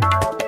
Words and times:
you 0.00 0.47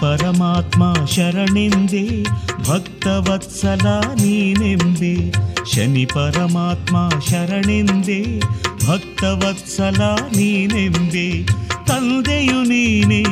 ಪರಮಾತ್ಮ 0.00 0.82
ಶರಣೆಂದೆ 1.06 2.02
ಭಕ್ತವತ್ಸಲ 2.68 3.86
ನೀನೆಂದೆ 4.14 5.14
ಶನಿ 5.72 6.04
ಪರಮಾತ್ಮ 6.06 6.96
ಶರಣೆಂದೆ 7.28 8.20
ಭಕ್ತವತ್ಸಲ 8.86 10.00
ನೀನೆಂದೆ 10.36 11.26
ತಂದೆಯು 11.86 12.60
ನೀನೆ 12.64 13.22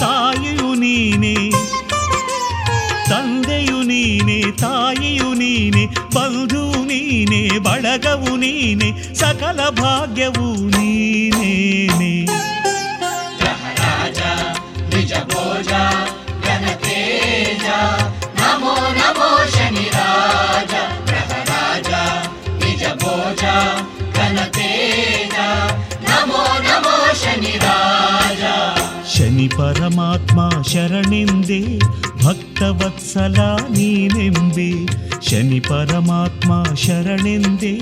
ತಾಯಿಯು 0.00 0.70
ನೀನೆ 0.74 1.34
ತಂದೆಯು 3.08 3.78
ನೀನೆ 3.82 4.38
ತಾಯಿಯು 4.60 5.30
ನೀನೆ 5.34 5.84
ಬಂಧು 6.14 6.64
ನೀನೆ 6.82 7.42
ಬಳಗವು 7.58 8.36
ನೀನೆ 8.36 8.90
ಸಕಲ 9.14 9.60
ಭಾಗ್ಯವು 9.80 10.48
ನೀನೇನೆ 10.68 12.12
శని 29.12 29.46
పరమాత్మ 29.58 30.38
శరణిందే 30.68 31.60
భక్తవత్సల 32.22 33.38
నీనెంబే 33.70 34.70
శని 35.28 35.60
పరమాత్మ 35.60 36.50
శరణిందే 36.76 37.74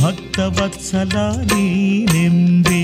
భక్తవత్సల 0.00 1.16
నీనెంబే 1.52 2.82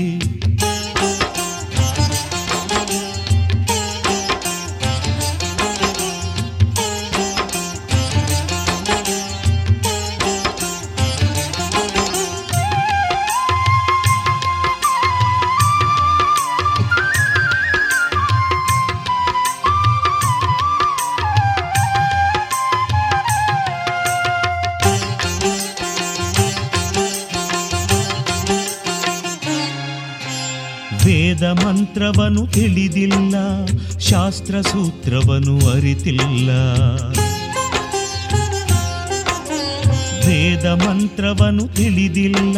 ಮಂತ್ರವನು 32.03 32.47
ತಿಳಿದಿಲ್ಲ 32.47 33.65
ಶಾಸ್ತ್ರ 33.99 34.61
ಸೂತ್ರವನು 34.61 35.69
ಅರಿತಿಲ್ಲ. 35.69 36.49
ವೇದ 40.27 40.65
ಮಂತ್ರವನು 40.65 41.67
ತಿಳಿದಿಲ್ಲ 41.67 42.57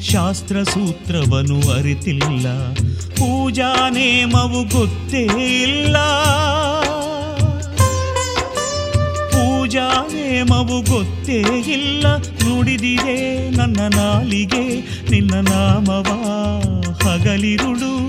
ಶಾಸ್ತ್ರ 0.00 0.62
ಸೂತ್ರವನು 0.62 1.70
ಅರಿತಿಲ್ಲ. 1.70 2.74
ಪೂಜಾ 3.10 3.88
ನೇಮವು 3.88 4.64
ಗೊತ್ತೇ 4.64 5.22
ಇಲ್ಲ. 5.62 5.96
ಪೂಜಾ 9.28 9.88
ನೇಮವು 10.12 10.82
ಗೊತ್ತೇ 10.82 11.40
ಇಲ್ಲ. 11.72 12.16
ನುಡಿದಿದೆ 12.16 13.50
ನನ್ನ 13.50 13.80
ನಾಲಿಗೆ, 13.96 14.80
ನಿನ್ನ 15.10 15.34
ನಾಮವಾ 15.34 16.58
ಹಗಲಿರುಳು. 17.04 18.01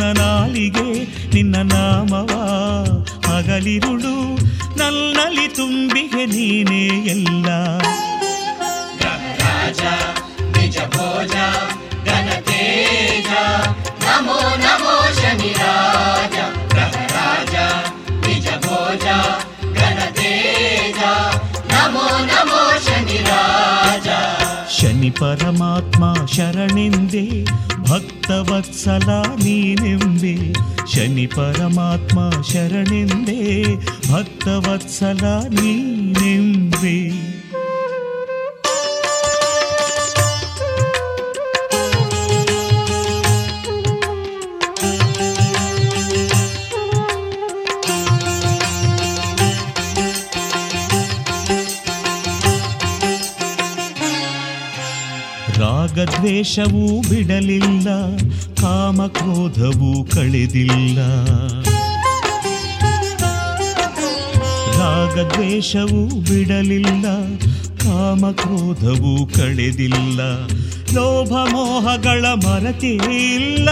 ನನ್ನ 0.00 0.12
ನಾಲಿಗೆ 0.18 0.84
ನಿನ್ನ 1.34 1.56
ನಾಮವ 1.62 2.32
ಹಗಲಿರುಳು 3.26 4.14
ನಲ್ಲಲಿ 4.78 5.48
ತುಂಬಿಗೆ 5.48 6.26
ನೀನೇ 6.26 6.84
ಎಲ್ಲ. 7.10 7.46
ಪರಮಾತ್ಮ 25.09 26.03
ಶರಣೆಂದೆ 26.25 27.23
ಭಕ್ತವತ್ಸಲ 27.89 29.09
ನೀನೆಂಬೆ 29.35 30.35
ಶನಿ 30.93 31.25
ಪರಮಾತ್ಮ 31.27 32.19
ಶರಣೆಂದೆ 32.53 33.39
ಭಕ್ತವತ್ಸಲ 34.11 35.23
ನೀನೆಂಬೆ 35.49 36.97
ರಾಗದ್ವೇಷವೂ 55.90 56.82
ಬಿಡಲಿಲ್ಲ, 57.00 57.88
ಕಾಮಕ್ರೋಧವೂ 58.60 60.04
ಕಳೆದಿಲ್ಲ. 60.04 60.98
ರಾಗದ್ವೇಷವೂ 64.78 66.02
ಬಿಡಲಿಲ್ಲ, 66.20 67.06
ಕಾಮಕ್ರೋಧವೂ 67.82 69.14
ಕಳೆದಿಲ್ಲ. 69.26 70.20
ಲೋಭ 70.94 71.32
ಮೋಹಗಳ 71.50 72.24
ಮರತಿಲ್ಲ 72.46 73.68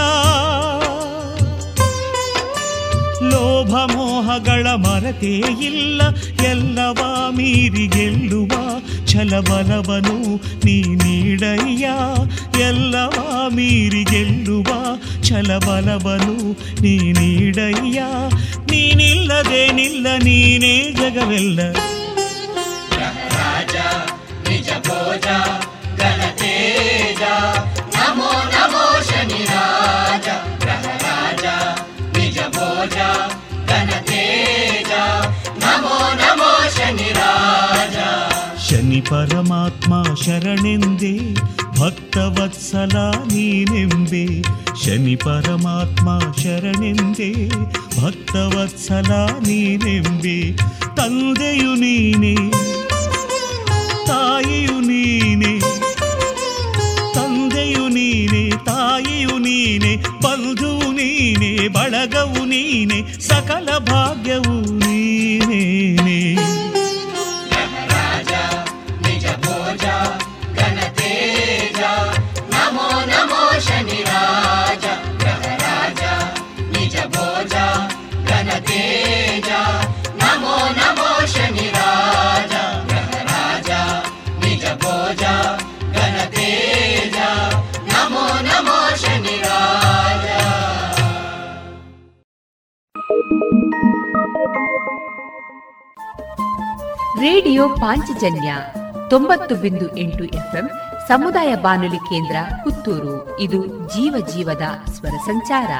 ಲೋಭ 3.30 3.72
ಮೋಹಗಳ 3.92 4.66
ಮರತೇ 4.74 5.34
ಇಲ್ಲ. 5.62 6.02
ಎಲ್ಲವ 6.44 7.00
ಮೀರಿ 7.36 7.86
ಗೆಲ್ಲುವ 7.86 8.52
ಛಲಬಲವನು 9.18 10.36
ನೀ 10.64 10.82
ನೀಡಯ್ಯ. 10.82 11.88
ಎಲ್ಲವ 12.60 13.48
ಮೀರಿ 13.48 14.04
ಗೆಲ್ಲುವ 14.04 14.96
ಛಲಬಲವನು 15.22 16.52
ನೀ 16.82 17.12
ನೀಡಯ್ಯ. 17.12 18.00
ನೀನಿಲ್ಲದೇನಿಲ್ಲ 18.70 20.06
ನೀನೇ 20.18 20.92
ಜಗವೆಲ್ಲ. 20.92 21.60
ರಾಜ 23.34 23.76
ನಿಜ 24.48 24.68
ಭೋಜ 24.88 25.26
ಘನ 26.00 26.22
ಶನಿ 38.98 39.10
ಪರಮಾತ್ಮ 39.10 39.92
ಶರಣೆಂದೇ 40.22 41.10
ಭಕ್ತವತ್ಸಲ 41.78 42.94
ನೀನೆಂಬೆ 43.28 44.22
ಶನಿ 44.82 45.14
ಪರಮಾತ್ಮ 45.16 46.06
ಶರಣೆಂದೇ 46.40 47.28
ಭಕ್ತವತ್ಸಲ 47.98 49.10
ನೀನೆಂಬೆ 49.46 50.36
ತಂದೆಯು 50.98 51.74
ನೀನೆ 51.74 52.34
ತಾಯಿಯು 54.08 54.76
ನೀನೆ 54.88 55.52
ತಂದೆಯು 57.14 57.86
ನೀನೆ 57.88 58.42
ತಾಯಿಯು 58.64 59.36
ನೀನೆ 59.38 59.92
ಬಂಧುವು 60.24 60.90
ನೀನೆ 60.92 61.52
ಬಳಗವು 61.68 62.44
ನೀನೆ 62.46 63.00
ಸಕಲ 63.28 63.68
ಭಾಗ್ಯವು 63.88 64.58
ನೀನೇನೆ 64.82 66.20
ರೇಡಿಯೋ 97.20 97.68
ಪಾಂಚಜನ್ಯ 97.68 98.54
ತೊಂಬತ್ತು 99.10 99.54
ಬಿಂದು 99.54 99.96
ಎಂಟು 99.96 100.24
ಎಫ್ಎಂ 100.24 100.70
ಸಮುದಾಯ 101.08 101.54
ಬಾನುಲಿ 101.54 101.96
ಕೇಂದ್ರ 101.96 102.36
ಪುತ್ತೂರು. 102.64 103.40
ಇದು 103.40 103.66
ಜೀವ 103.66 104.26
ಜೀವದ 104.34 104.90
ಸ್ವರ 104.90 105.10
ಸಂಚಾರ. 105.10 105.70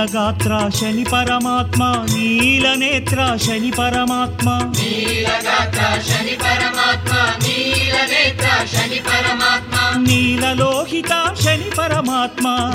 నీలగాత్ర 0.00 0.70
శని 0.78 1.04
పరమాత్మ 1.04 1.84
నీల 2.16 2.74
నేత్ర 2.74 3.36
శని 3.36 3.70
పరమాత్మ 3.70 4.72
శని 8.72 8.96
పరమాత్మ. 9.06 9.98
నీలలోహిత 9.98 11.34
శని 11.42 11.70
పరమాత్మ. 11.78 12.72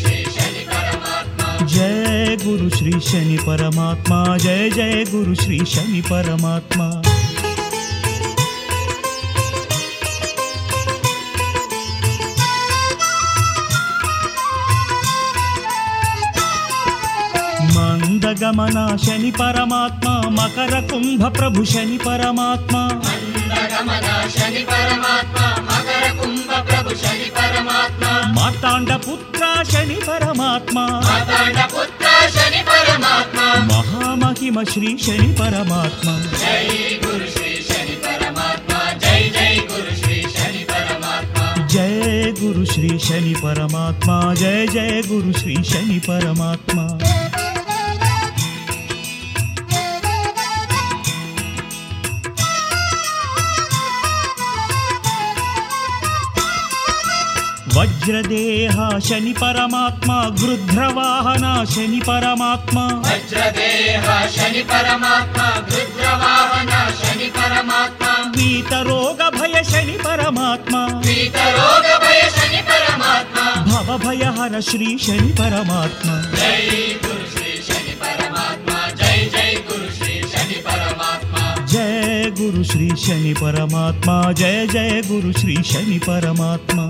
శ్రీ 0.03 0.25
శని 0.35 0.67
పరమాత్మ. 0.73 1.67
జయ 1.67 2.37
గురు 2.45 2.69
శ్రీ 2.69 2.93
శని 2.93 3.39
పరమాత్మ 3.49 4.37
జయ 4.37 4.71
జయ 4.71 5.05
గురు 5.11 5.35
శ్రీ 5.35 5.59
శని 5.59 6.03
పరమాత్మ. 6.03 7.03
मन्दगमन 18.23 18.97
शनि 18.97 19.31
परमात्मा 19.31 20.13
मकर 20.31 20.73
कुम्भ 20.91 21.23
प्रभु 21.37 21.65
शनि 21.65 21.97
परमात्मा। 21.99 22.83
शनि 24.29 24.63
परमात्मा 24.63 25.47
मकर 25.63 26.05
कुम्भ 26.21 26.51
प्रभु 26.69 26.95
शनि 26.95 27.27
परमात्मा। 27.39 28.13
मार्ताण्ड 28.33 28.93
पुत्र 29.07 29.49
शनि 29.73 29.99
परमात्मा। 30.07 30.85
महामहिम 33.73 34.63
श्री 34.65 34.97
शनि 34.99 35.33
परमात्मा। 35.41 36.15
श्री 36.31 37.59
शनि 37.69 37.97
जय 39.03 39.97
श्री 39.97 40.23
शनि 40.23 40.65
परमात्मा। 40.71 41.67
जय 41.67 42.35
गुरु 42.41 42.65
श्री 42.65 42.99
शनि 42.99 43.35
परमात्मा 43.35 44.35
जय 44.35 44.67
जय 44.67 45.03
गुरु 45.07 45.33
श्री 45.33 45.63
शनि 45.65 45.99
परमात्मा। 45.99 46.87
वज्रदेहा 57.83 58.99
शनि 58.99 59.33
परमात्मा 59.33 60.25
गृध्रवाहना 60.29 61.65
शनि 61.65 62.01
परमात्मा। 62.01 62.87
वज्रदेहा 62.87 64.27
शनि 64.27 64.63
परमात्मा 64.63 65.47
गृध्रवाहना 65.71 66.91
शनि 66.91 67.27
परमात्मा। 67.27 68.13
पीतरोग 68.37 69.23
भय 69.35 69.63
शनि 69.65 69.93
परमात्मा। 69.93 70.87
पीतरोग 70.87 71.89
भय 72.05 72.23
शनि 72.37 72.63
परमात्मा। 72.63 73.45
भव 73.65 73.99
भय 73.99 74.25
हर 74.39 74.61
श्री 74.61 74.99
शनि 74.99 75.33
परमात्मा। 75.33 76.15
जय 76.37 76.99
गुरु 77.05 77.27
श्री 77.27 77.63
शनि 77.63 77.95
परमात्मा 77.95 78.89
जय 78.89 79.29
जय 79.33 79.63
गुरु 79.69 79.91
श्री 79.91 80.23
शनि 80.23 80.55
परमात्मा। 80.55 81.67
जय 81.67 82.31
गुरु 82.39 82.65
श्री 82.65 82.89
शनि 82.97 83.35
परमात्मा 83.35 84.33
जय 84.33 84.67
जय 84.67 85.03
गुरु 85.07 85.33
श्री 85.33 85.63
शनि 85.63 85.99
परमात्मा। 85.99 86.89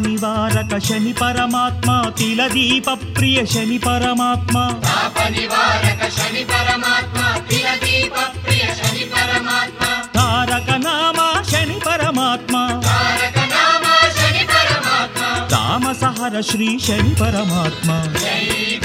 निवारक 0.00 0.78
शनि 0.82 1.12
परमात्मा 1.12 2.10
तिल 2.10 2.48
दीप 2.48 2.88
प्रिय 2.88 3.46
शनि 3.46 3.78
परमात्मा। 3.78 4.66
पाप 4.66 5.18
निवारक 5.30 6.10
शनि 6.10 6.44
परमात्मा 6.44 7.38
तिल 7.38 7.66
दीप 7.84 8.14
प्रिय 8.44 8.74
शनि 8.78 9.04
परमात्मा। 9.04 9.88
तारक 10.16 10.70
नामा 10.70 11.42
शनि 11.42 11.80
परमात्मा। 11.86 12.68
तारक 12.68 13.38
नामा 13.38 13.94
शनि 14.08 14.44
परमात्मा। 14.44 15.28
तामस 15.46 16.02
हर 16.04 16.42
श्री 16.42 16.78
शनि 16.78 17.14
परमात्मा। 17.14 18.02
श्री 18.02 18.80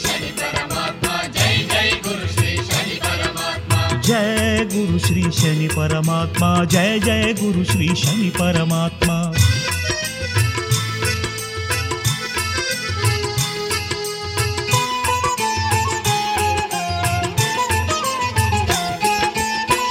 शनि 0.00 0.32
जय 1.34 1.56
जय 1.56 2.00
श्री 2.28 2.56
शनि 2.56 2.98
परमात्मा। 3.04 4.00
जय 4.00 4.68
गुरु 4.74 4.98
श्री 4.98 5.22
शनि 5.22 5.68
परमात्मा 5.68 6.64
जय 6.64 6.98
जय 6.98 7.34
गुरु 7.40 7.64
श्री 7.64 7.94
शनि 7.94 8.30
परमात्मा। 8.30 9.35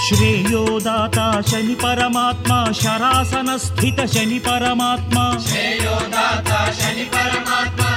श्रेयोदाता 0.06 1.28
शनि 1.50 1.74
परमात्मा 1.76 2.58
शरासन 2.80 3.48
स्थित 3.58 4.00
शनि 4.14 4.38
परमात्मा 4.48 5.24
श्रेयो 5.46 5.96
दाता 6.12 6.60
शनि 6.80 7.06
परमात्मा 7.16 7.88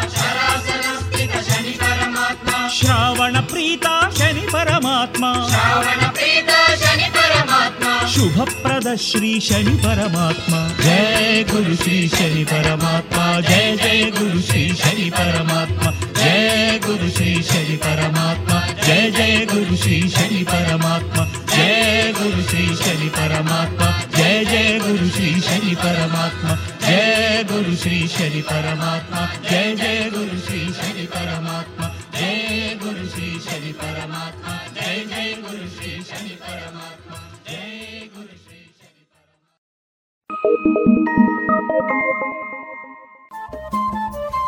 शनि 1.48 1.72
परमात्मा 1.82 2.68
श्रावण 2.76 3.36
प्रीता 3.50 3.92
शनि 4.18 4.46
परमात्मा 4.52 5.32
श्रावण 5.50 6.06
प्रीता 6.18 6.60
शनि 6.84 7.08
परमात्मा 7.16 7.92
शुभप्रद 8.14 8.88
श्री 9.00 9.40
शनि 9.48 9.76
परमात्मा 9.84 10.60
जय 10.80 11.44
गुरु 11.50 11.76
श्री 11.82 12.08
शनि 12.16 12.44
परमात्मा 12.52 13.26
जय 13.40 13.76
जय 13.82 14.10
गुरु 14.18 14.40
श्री 14.48 14.68
शनि 14.82 15.10
परमात्मा 15.18 15.92
जय 16.22 16.80
गुरु 16.86 17.10
श्री 17.18 17.34
शनि 17.50 17.76
परमात्मा 17.84 18.60
जय 18.86 19.10
जय 19.18 19.46
गुरु 19.52 19.76
श्री 19.76 20.00
शनि 20.16 20.42
परमात्मा 20.52 21.26
जय 21.57 22.11
गुरु 22.17 22.41
श्री 22.41 22.65
शनि 22.75 23.09
परमात्मा 23.09 23.87
जय 24.17 24.43
जय 24.45 24.79
गुरु 24.79 25.09
श्री 25.09 25.29
शनि 25.41 25.75
परमात्मा 25.75 26.55
जय 26.81 27.43
गुरु 27.51 27.75
श्री 27.75 28.07
शनि 28.07 28.41
परमात्मा 28.41 29.21
जय 29.49 29.75
जय 29.75 30.09
गुरु 30.09 30.39
श्री 30.39 30.61
शनि 30.73 31.05
परमात्मा 31.07 31.87
जय 32.13 32.77
गुरु 32.83 33.07
श्री 33.07 33.29
शनि 33.39 33.71
परमात्मा 33.73 34.55
जय 34.75 35.03
जय 35.05 35.33
गुरु 35.41 35.67
श्री 35.69 35.93
शनि 36.03 36.35
परमात्मा 36.43 37.17
जय 37.49 38.07
गुरु 38.15 38.35
श्री 38.37 38.61
शनि 38.79 39.01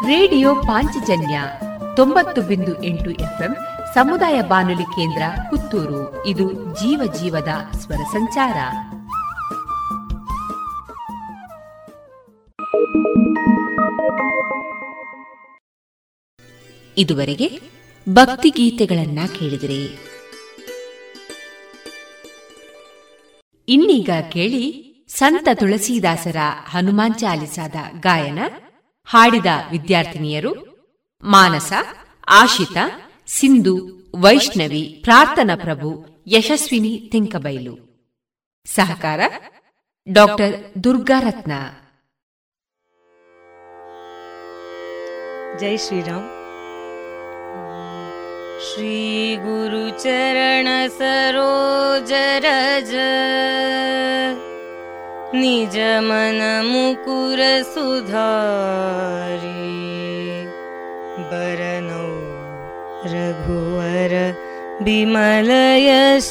ರೇಡಿಯೋ 0.07 0.49
ಪಾಂಚಜನ್ಯ 0.67 1.37
ತೊಂಬತ್ತು 1.95 2.39
ಬಿಂದು 2.41 2.73
ಎಂಟು 2.83 3.09
ಎಫ್ಎಂ 3.11 3.53
ಸಮುದಾಯ 3.94 4.42
ಬಾನುಲಿ 4.42 4.82
ಕೇಂದ್ರ 4.82 5.22
ಪುತ್ತೂರು. 5.50 6.26
ಇದು 6.26 6.52
ಜೀವ 6.52 7.12
ಜೀವದ 7.12 7.48
ಸ್ವರ 7.78 7.96
ಸಂಚಾರ. 7.96 8.56
ಇದುವರೆಗೆ 16.98 17.60
ಭಕ್ತಿ 18.08 18.50
ಗೀತೆಗಳನ್ನ 18.50 19.18
ಕೇಳಿದಿರಿ. 19.38 19.98
ಇನ್ನೀಗ 23.68 24.10
ಕೇಳಿ 24.32 24.86
ಸಂತ 25.08 25.48
ತುಳಸೀದಾಸರ 25.54 26.36
ಹನುಮಾನ್ 26.66 27.14
ಚಾಲಿಸಾದ 27.14 27.74
ಗಾಯನ 28.00 28.38
ಹಾಡಿದ 29.04 29.46
ವಿದ್ಯಾರ್ಥಿನಿಯರು 29.70 30.52
ಮಾನಸ, 31.24 31.72
ಆಶಿತಾ 32.28 33.09
ಸಿಂಧು 33.29 33.75
ವೈಷ್ಣವಿ 34.25 34.83
ಪ್ರಾರ್ಥನಾ 35.03 35.55
ಪ್ರಭು 35.63 35.89
ಯಶಸ್ವಿನಿ 36.27 36.93
ತೆಂಕಬೈಲು 37.13 37.75
ಸಹಕಾರ 38.67 39.21
ಡಾಕ್ಟರ್ 40.07 40.55
ದುರ್ಗಾರತ್ನ 40.85 41.53
जय 45.59 45.77
श्री 45.77 45.99
राम 46.01 46.23
श्री 48.65 48.95
गुरु 49.43 49.83
चरण 50.01 50.67
सरोज 50.97 52.11
रज 52.45 52.91
निज 55.35 55.77
मन 56.07 56.39
मुकुर 56.65 57.41
सुधारी 57.71 59.53
बरनौ 61.29 61.88
रघुवर 63.06 64.12
विमलयस 64.84 66.30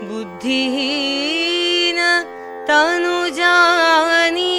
बुद्धिहीन 0.09 1.99
तनुजाने 2.67 4.53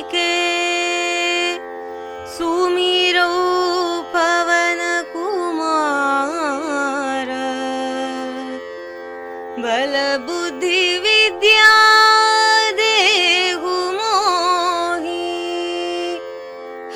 देव 12.80 13.64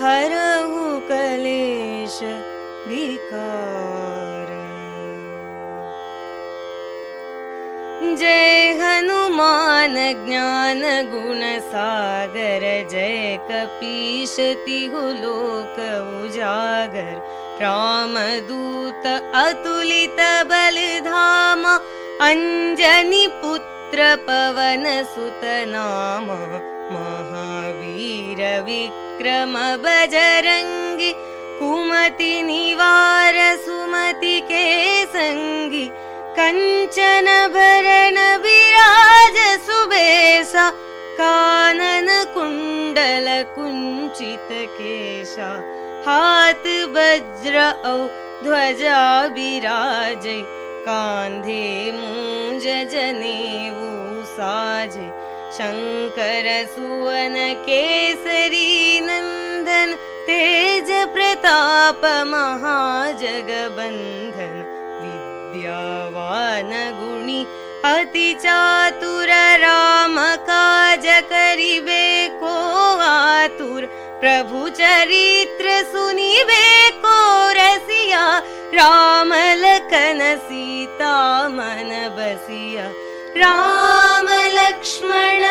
हर 0.00 0.32
कलेश 1.10 2.18
विकार 2.88 4.56
जय 8.18 8.72
हनुमान 8.80 9.94
ज्ञान 10.26 10.82
गुणसागर 11.10 12.62
जय 12.90 13.38
कपीशति 13.50 14.80
लोक 15.22 15.76
उजागर। 16.22 17.14
रामदूत 17.62 19.06
अतुलित 19.34 20.20
बलिधाम 20.50 21.64
अञ्जनि 22.28 23.26
पुत्र 23.42 23.77
पवन 24.28 24.84
सुत 25.14 25.40
नाम 25.68 26.26
महावीर 26.92 28.40
विक्रम 28.66 29.54
कुमति 31.58 32.42
निवार 32.42 33.36
सुमति 33.64 34.40
के 34.50 34.66
सङ्गि 35.14 35.84
कञ्चन 36.38 37.26
भरण 37.54 38.18
विराज 38.42 39.38
सुबेसा 39.66 40.68
कानन 41.20 42.08
कुण्डल 42.34 43.26
कुञ्चित 43.54 44.48
केशा 44.76 45.50
हाथ 46.06 46.66
वज्र 46.94 47.72
औ 47.86 47.98
ध्वजा 48.44 49.00
विराजै 49.34 50.40
कान्धे 50.86 51.64
मूज 51.94 52.64
जनेऊ 52.92 53.88
साजे 54.34 55.06
शङ्कर 55.56 56.46
सुवन 56.74 57.36
केसरी 57.66 58.70
नन्दन 59.06 59.94
तेज 60.28 60.90
प्रताप 61.14 62.02
महाजगबन्धन 62.32 63.56
विद्यावान 65.02 66.70
गुणि 67.00 67.40
अति 67.86 68.28
चातुर 68.44 69.30
राम 69.64 70.16
काज 70.50 71.06
करिबे 71.32 72.06
को 72.40 72.54
आतुर 73.08 73.82
प्रभु 74.20 74.60
चरित्र 74.78 75.66
सुनिबे 75.92 76.68
को 77.04 77.16
सीता 80.36 81.12
मन 81.48 81.90
बसिया 82.16 82.86
राम 83.36 84.26
लक्ष्मण 84.56 85.42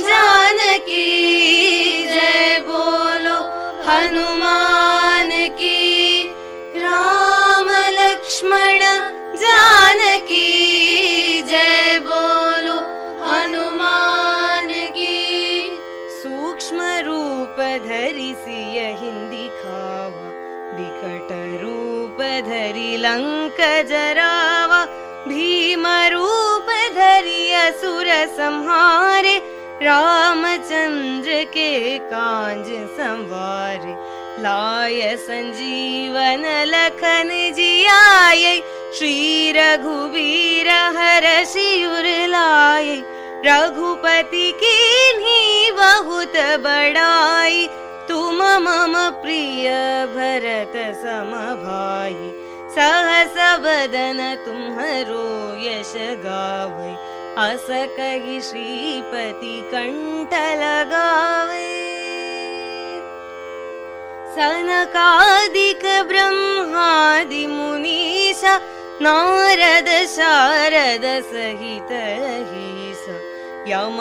जानकी 0.00 1.06
जय 2.08 2.58
बोलो 2.68 3.38
हनुमान 3.88 5.30
की 5.60 6.22
राम 6.82 7.68
लक्ष्मण 8.00 8.80
जानकी 9.42 9.75
लंक 23.16 23.60
जरावा 23.88 24.84
भीम 25.28 25.86
रूप 26.12 26.66
धरि 26.96 27.52
असुर 27.56 28.06
संहारे 28.36 29.38
के 31.54 31.98
कांज 32.10 32.66
संवारे। 32.98 33.94
लाय 34.42 35.16
संजीवन 35.16 36.44
लखन 36.66 37.28
जियाय 37.56 38.44
श्री 38.98 39.52
रघुवीर 39.56 40.68
हर 40.96 41.26
शियुर 41.44 42.06
लाय। 42.28 42.94
रघुपति 43.46 44.50
की 44.62 45.70
बहुत 45.70 46.36
बड़ाई 46.64 47.66
तुम 48.08 48.42
मम 48.64 48.94
प्रिय 49.22 49.70
भरत 50.14 50.76
सम 50.96 51.30
भाई 51.62 52.45
सहस 52.76 53.36
बदन 53.60 54.18
तुम्हरो 54.44 55.26
यश 55.60 55.92
गावै। 56.24 56.90
अस 57.38 57.66
कहि 57.96 58.40
श्रीपति 58.40 59.54
कंठ 59.72 60.34
लगावे। 60.60 61.64
सनकादिक 64.36 65.84
ब्रह्मादि 66.08 67.46
मुनीसा 67.46 68.54
नारद 69.02 69.88
शारद 70.08 71.06
सहित 71.32 71.92
हीस 72.50 73.04
यम 73.68 73.98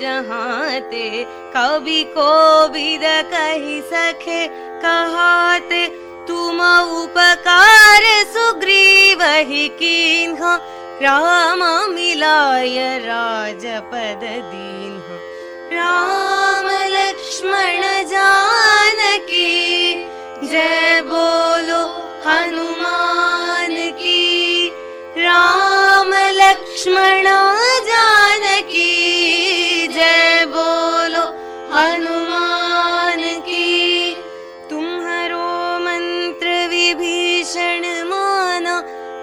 जहाते 0.00 1.08
कवि 1.54 2.02
कहि 3.32 3.80
सखे 3.92 4.46
कहाते 4.84 5.86
तुम 6.28 6.60
उपकार 7.02 8.04
सुग्रीव 8.34 9.22
ही 9.50 9.68
कीन्ह 9.80 10.42
राम 11.02 11.62
मिलाय 11.94 12.78
राजपद 13.04 14.20
दीन्ह। 14.52 15.06
राम 15.72 16.68
लक्ष्मण 16.94 17.82
जानकी 18.12 19.50
जय 20.44 21.00
बोलो 21.06 21.82
हनुमान 22.26 23.74
की 24.00 24.31
राम 25.22 26.10
लक्ष्मण 26.36 27.26
जानकी 27.88 28.92
जय 29.88 30.44
बोलो 30.48 31.24
हनुमान 31.72 33.22
की। 33.48 34.14
तुम्हारो 34.70 35.46
मंत्र 35.84 36.48
विभीषण 36.70 37.82
माना 38.10 38.76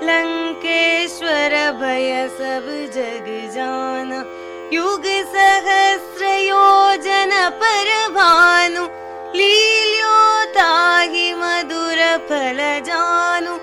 लंकेश्वर 0.03 1.53
भय 1.81 2.11
सब 2.37 2.65
जग 2.95 3.27
जाना। 3.55 4.19
युग 4.73 5.05
सहस्र 5.33 6.23
योजन 6.39 7.31
पर 7.61 7.87
भानु 8.15 8.83
लील्योताहि 9.35 11.27
मधुर 11.33 11.99
फल 12.29 12.59
जानु। 12.85 13.53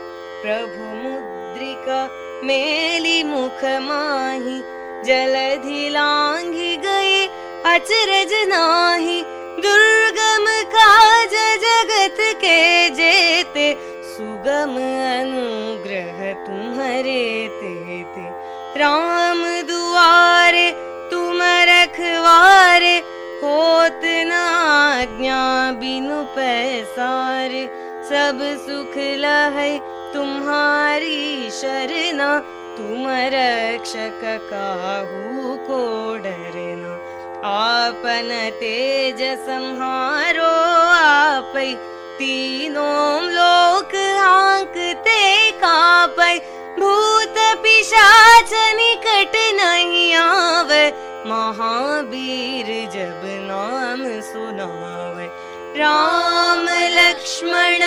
प्रभु 0.42 0.85
मुद्रिका 1.03 2.01
मेली 2.44 3.22
मुख 3.22 3.64
माही 3.83 4.59
जलधि 5.07 5.88
लांघि 5.92 6.77
गए 6.85 7.27
अचरज 7.72 8.33
नाही 8.49 9.20
दुर्गम 9.64 10.46
काज 10.75 11.35
जगत 11.62 12.20
के 12.40 12.59
जेते 12.96 13.72
सुगम 14.07 14.75
अनुग्रह 14.77 16.20
तुम्हारे 16.46 17.25
तेते। 17.61 18.27
राम 18.81 19.42
दुआरे 19.68 20.70
तुम 21.11 21.42
रखवारे 21.70 22.96
होत 23.42 24.01
न 24.05 24.33
आज्ञा 24.33 25.42
बिनु 25.81 26.22
पैसारे। 26.37 27.66
सब 28.09 28.40
सुख 28.66 28.96
लहै 29.22 29.72
तुम्हारी 30.16 31.50
शरणा 31.52 32.29
तुम 32.76 33.09
रक्षक 33.33 34.20
काहू 34.50 35.57
को 35.66 35.81
डरना। 36.24 36.92
आपन 37.48 38.31
तेज 38.61 39.20
संहारो 39.40 40.55
आपै 41.00 41.66
तीनों 42.18 43.22
लोक 43.31 43.94
आंकते 44.22 45.20
कापै। 45.61 46.35
भूत 46.79 47.38
पिशाच 47.62 48.52
निकट 48.81 49.37
नहीं 49.61 50.12
आवे 50.16 50.85
महावीर 51.29 52.74
जब 52.90 53.22
नाम 53.46 54.05
सुनावे। 54.24 55.26
राम 55.79 56.68
लक्ष्मण 56.92 57.83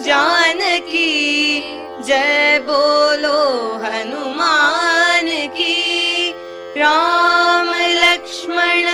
जानकी। 0.00 1.60
जय 2.02 2.58
बोलो 2.62 3.38
हनुमान 3.84 5.28
की 5.48 6.30
राम 6.76 7.70
लक्ष्मण 7.74 8.90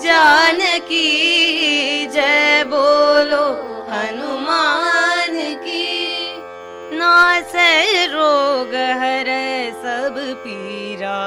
जानकी। 0.00 1.10
जय 2.06 2.64
बोलो 2.66 3.44
हनुमान 3.90 5.36
की 5.64 5.86
नास 6.98 7.52
रोग 8.12 8.74
हर 9.00 9.30
सब 9.82 10.22
पीरा। 10.44 11.18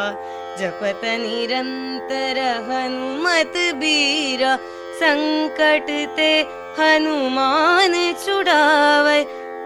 जपत 0.59 1.01
निरंतर 1.21 2.39
हनुमत 2.69 3.53
बीरा। 3.75 4.55
संकट 4.99 5.89
ते 6.15 6.31
हनुमान 6.79 7.93
छुड़ावै 8.23 9.19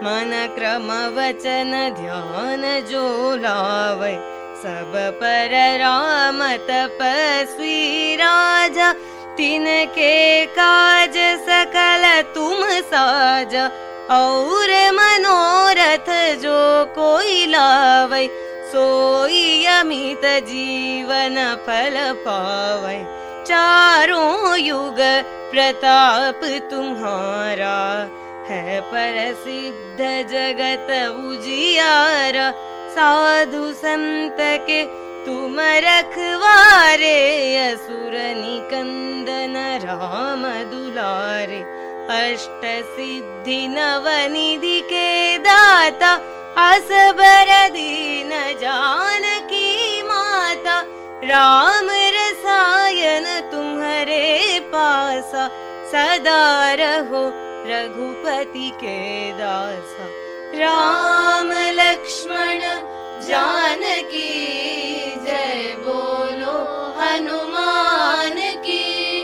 मन 0.04 0.32
क्रम 0.54 0.88
वचन 1.16 1.72
ध्यान 1.98 2.62
जो 2.90 3.04
लावै। 3.36 4.14
सब 4.62 4.92
पर 5.20 5.54
राम 5.80 6.40
तपस्वी 6.68 8.16
राजा 8.16 8.92
तिनके 9.36 10.14
काज 10.58 11.16
सकल 11.46 12.04
तुम 12.34 12.64
साज। 12.90 13.54
और 14.10 14.70
मनोरथ 14.94 16.08
जो 16.42 16.60
कोई 16.94 17.46
लावै 17.46 18.26
सोई 18.72 19.64
अमित 19.72 20.24
जीवन 20.48 21.36
फल 21.66 21.96
पावै 22.26 23.00
चारों 23.46 24.56
युग 24.56 24.98
प्रताप 25.50 26.40
तुम्हारा 26.70 27.78
है 28.48 28.80
पर 28.80 29.16
सिद्ध 29.38 29.98
जगत 30.30 30.90
उजियारा। 31.20 32.50
साधु 32.94 33.72
संत 33.72 34.36
के 34.68 34.82
तुम 35.26 35.56
रखवारे 35.84 37.18
असुर 37.56 38.14
निकंदन 38.38 39.54
राम 39.84 40.42
दुलारे। 40.70 41.60
अष्ट 42.12 42.64
सिद्धि 42.88 43.60
नवनिधि 43.68 44.80
के 44.84 45.38
दाता 45.38 46.12
असबर 46.62 47.52
दीन 47.68 48.30
जानकी 48.60 50.02
माता 50.02 50.80
राम 51.24 51.88
रसायन 52.14 53.26
तुम्हारे 53.50 54.58
पासा 54.70 55.46
सदा 55.90 56.72
रहो 56.80 57.20
रघुपति 57.66 58.70
के 58.80 58.96
दासा। 59.38 60.06
राम 60.54 61.52
लक्ष्मण 61.78 62.60
जानकी 63.28 64.32
जय 65.26 65.62
बोलो 65.86 66.56
हनुमान 66.98 68.40
की। 68.66 69.22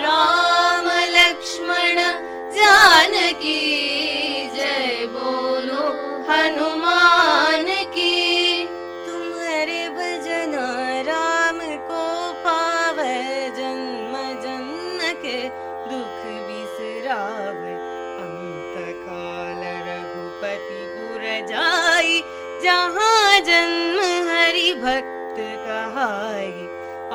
राम 0.00 0.88
लक्ष्मण 1.16 2.02
जानकी 2.58 3.60
जय 4.56 5.06
बोलो 5.14 5.86
हनुमान 6.30 7.66
जहाँ 22.62 23.40
जन्म 23.48 23.98
हरि 24.28 24.72
भक्त 24.82 25.36
कहाई 25.66 26.66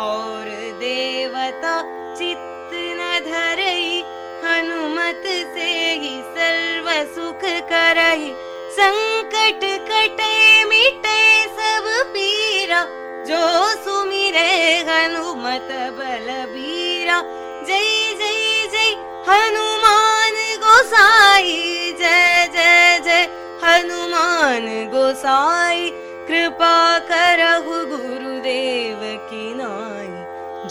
और 0.03 0.45
देवता 0.79 1.75
चित्त 2.17 2.71
न 2.99 3.19
धरई 3.29 4.01
हनुमत 4.45 5.23
से 5.55 5.69
ही 6.01 6.15
सर्व 6.38 6.89
सुख 7.15 7.43
करही 7.71 8.31
संकट 8.79 9.63
कटे 9.91 10.34
मिटे 10.69 11.19
सब 11.60 11.86
पीरा 12.15 12.84
जो 13.29 13.43
सुमिरे 13.84 14.49
हनुमत 14.89 15.69
बलबीरा 15.99 17.21
जय 17.67 18.13
जय 18.21 18.67
जय 18.73 18.91
हनुमान 19.29 20.36
गोसाई 20.65 21.58
जय 22.01 22.47
जय 22.55 22.99
जय 23.05 23.27
हनुमान 23.65 24.67
गोसाई 24.93 25.89
कृपा 26.28 26.78
करहु 27.10 27.86
गुरुदेव 27.88 29.01
की 29.30 29.54
नाई। 29.56 30.13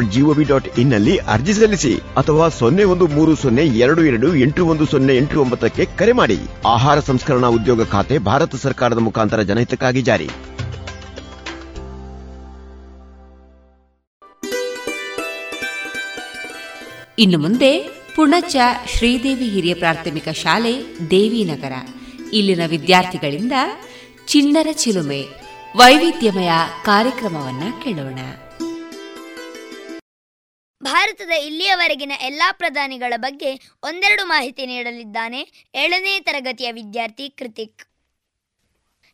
GOV 0.00 0.44
dot 0.44 0.78
ಇನ್ನಲ್ಲಿ 0.78 1.16
ಅರ್ಜಿ 1.16 1.54
ಸಲ್ಲಿಸಿ 1.54 1.94
ಅಥವಾ 1.94 2.48
ಸೊನ್ನೆ 2.48 2.84
ಒಂದು 2.84 3.06
ಮೂರು 3.06 3.34
ಸೊನ್ನೆ 3.34 3.64
ಎರಡು 3.64 4.04
ಎರಡು 4.04 4.34
ಎಂಟು 4.34 4.66
ಒಂದು 4.66 4.86
ಸೊನ್ನೆ 4.86 5.16
ಎಂಟು 5.16 5.40
ಒಂಬತ್ತಕ್ಕೆ 5.40 5.84
ಕರೆ 5.84 6.12
ಮಾಡಿ. 6.12 6.38
ಆಹಾರ 6.66 7.00
ಸಂಸ್ಕರಣಾ 7.00 7.48
ಉದ್ಯೋಗ 7.48 7.84
ಖಾತೆ 7.84 8.18
ಭಾರತ 8.18 8.54
ಸರ್ಕಾರದ 8.54 8.98
ಮುಖಾಂತರ 8.98 9.42
ಜನಹಿತಕ್ಕಾಗಿ 9.42 10.02
ಜಾರಿ. 10.02 10.28
ಇನ್ನು 17.18 17.38
ಮುಂದೆ 17.38 17.78
ಪುಣಚ 18.16 18.56
ಶ್ರೀದೇವಿ 18.86 19.48
ಹಿರಿಯ 19.48 19.74
ಪ್ರಾಥಮಿಕ 19.74 20.28
ಶಾಲೆ 20.28 20.98
ದೇವಿನಗರ. 21.10 21.72
ಇಲ್ಲಿನ 22.32 22.60
ವಿದ್ಯಾರ್ಥಿಗಳಿಂದ 22.66 23.52
ಚಿಣ್ಣರ 24.26 24.66
ಚಿಲುಮೆ 24.72 25.26
ವೈವಿಧ್ಯಮಯ 25.76 26.50
ಕಾರ್ಯಕ್ರಮವನ್ನ 26.84 27.62
ಕೇಳೋಣ. 27.84 28.18
ಭಾರತದ 30.82 31.30
ಇಲ್ಲಿಯವರೆಗಿನ 31.30 32.12
ಎಲ್ಲ 32.20 32.42
ಪ್ರಧಾನಿಗಳ 32.52 33.12
ಬಗ್ಗೆ 33.16 33.60
ಒಂದೆರಡು 33.82 34.24
ಮಾಹಿತಿ 34.26 34.66
ನೀಡಲಿದ್ದಾನೆ. 34.66 35.70
ಏಳನೇ 35.74 36.20
ತರಗತಿಯ 36.20 36.72
ವಿದ್ಯಾರ್ಥಿ 36.72 37.30
ಕೃತಿಕ್. 37.30 37.84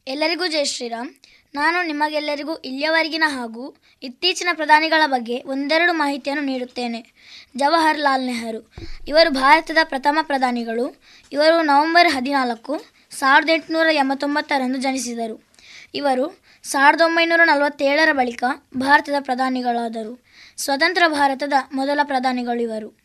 ಎಲ್ಲರಿಗೂ 0.06 0.46
ಜೈ 0.46 0.64
ಶ್ರೀರಾಮ್. 0.64 1.10
ನಾನು 1.54 1.86
ನಿಮಗೆಲ್ಲರಿಗೂ 1.86 2.56
ಇಲ್ಲಿಯವರೆಗಿನ 2.56 3.22
ಹಾಗೂ 3.26 3.76
ಇತ್ತೀಚಿನ 4.02 4.48
ಪ್ರಧಾನಿಗಳ 4.52 5.02
ಬಗ್ಗೆ 5.06 5.42
ಒಂದೆರಡು 5.42 5.92
ಮಾಹಿತಿಯನ್ನು 5.92 6.44
ನೀಡುತ್ತೇನೆ. 6.44 7.12
ಜವಾಹರ್ಲಾಲ್ 7.56 8.26
ನೆಹರು. 8.26 8.72
ಇವರು 9.08 9.30
ಭಾರತದ 9.30 9.78
ಪ್ರಥಮ 9.84 10.18
ಪ್ರಧಾನಿಗಳು. 10.22 11.02
ಇವರು 11.32 11.62
ನವೆಂಬರ್ 11.62 12.08
ಹದಿನಾಲ್ಕು 12.08 12.84
ಸಾವಿರದ 13.10 13.50
ಎಂಟುನೂರ 13.50 13.86
ಎಂಬತ್ತೊಂಬತ್ತರಂದು 13.90 14.78
ಜನಿಸಿದರು. 14.78 15.50
ಇವರು 15.94 16.42
ಸಾವಿರದ 16.62 17.00
ಒಂಬೈನೂರ 17.00 17.40
ನಲವತ್ತೇಳರ 17.44 18.12
ಬಳಿಕ 18.12 18.44
ಭಾರತದ 18.76 19.14
ಪ್ರಧಾನಿಗಳಾದರು. 19.20 20.23
ಸ್ವತಂತ್ರ 20.56 21.02
ಭಾರತದ 21.08 21.52
ಮೊದಲ 21.72 22.00
ಪ್ರಧಾನಿಗಳು 22.02 22.62
ಇವರು. 22.62 22.98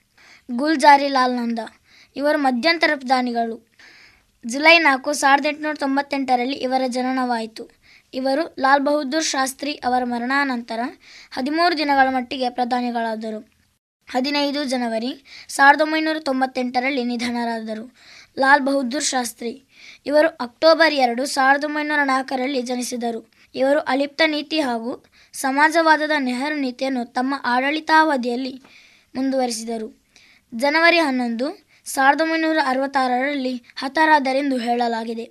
ಗುಲ್ಜಾರಿಲಾಲ್ 0.52 1.36
ನಂದಾ. 1.36 1.82
ಇವರು 2.16 2.38
ಮಧ್ಯಂತರ 2.38 2.90
ಪ್ರಧಾನಿಗಳು. 2.96 3.70
ಜುಲೈ 4.46 4.80
ನಾಲ್ಕು, 4.80 5.14
ಸಾವಿರದ 5.14 5.46
ಎಂಟುನೂರ 5.46 5.74
ತೊಂಬತ್ತೆಂಟರಲ್ಲಿ 5.74 6.54
ಇವರ 6.54 6.82
ಜನನವಾಯಿತು. 6.88 7.70
ಇವರು 8.14 8.56
ಲಾಲ್ 8.60 8.82
ಬಹದ್ದೂರ್ 8.82 9.24
ಶಾಸ್ತ್ರಿ 9.24 9.74
ಅವರ 9.74 10.04
ಮರಣಾನಂತರ 10.04 10.80
ಹದಿಮೂರು 11.32 11.78
ದಿನಗಳ 11.78 12.16
ಮಟ್ಟಿಗೆ 12.16 12.50
ಪ್ರಧಾನಿಗಳಾದರು. 12.50 13.60
ಹದಿನೈದು 14.12 14.64
ಜನವರಿ, 14.64 15.24
ಸಾವಿರದ 15.50 15.82
ಒಂಬೈನೂರ 15.82 16.20
ತೊಂಬತ್ತೆಂಟರಲ್ಲಿ 16.20 17.04
ನಿಧನರಾದರು. 17.04 17.96
ಲಾಲ್ 18.40 18.62
ಬಹದ್ದೂರ್ 18.62 19.04
ಶಾಸ್ತ್ರಿ. 19.04 19.64
ಇವರು 20.06 20.28
ಅಕ್ಟೋಬರ್ 20.28 20.94
ಎರಡು, 20.94 21.26
ಸಾವಿರದ 21.26 21.64
ಒಂಬೈನೂರ 21.64 22.00
ನಾಲ್ಕರಲ್ಲಿ 22.04 22.62
ಜನಿಸಿದರು. 22.62 23.32
ಇವರು 23.56 23.80
ಅಲಿಪ್ತ 23.80 24.22
ನೀತಿ 24.28 24.60
ಹಾಗೂ 24.60 25.04
ಸಮಾಜವಾದದ 25.44 26.16
ನೆಹರು 26.20 26.56
ನೀತಿಯನ್ನು 26.56 27.04
ತಮ್ಮ 27.18 27.34
ಆಡಳಿತಾವಧಿಯಲ್ಲಿ 27.46 28.54
ಮುಂದುವರಿಸಿದರು. 29.16 29.88
ಜನವರಿ 30.54 31.00
ಹನ್ನೊಂದು, 31.00 31.48
ಸಾವಿರದ 31.86 32.22
ಒಂಬೈನೂರ 32.22 32.60
ಅರವತ್ತಾರರಲ್ಲಿ 32.66 33.54
ಹತರಾದರೆಂದು 33.78 34.58
ಹೇಳಲಾಗಿದೆ. 34.58 35.26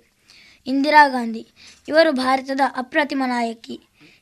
ಇಂದಿರಾ 0.67 1.03
ಗಾಂಧಿ, 1.07 1.43
ಇವರು 1.87 2.11
ಭಾರತದ 2.23 2.63
ಅಪ್ರತಿಮ 2.75 3.23
ನಾಯಕಿ. 3.27 3.75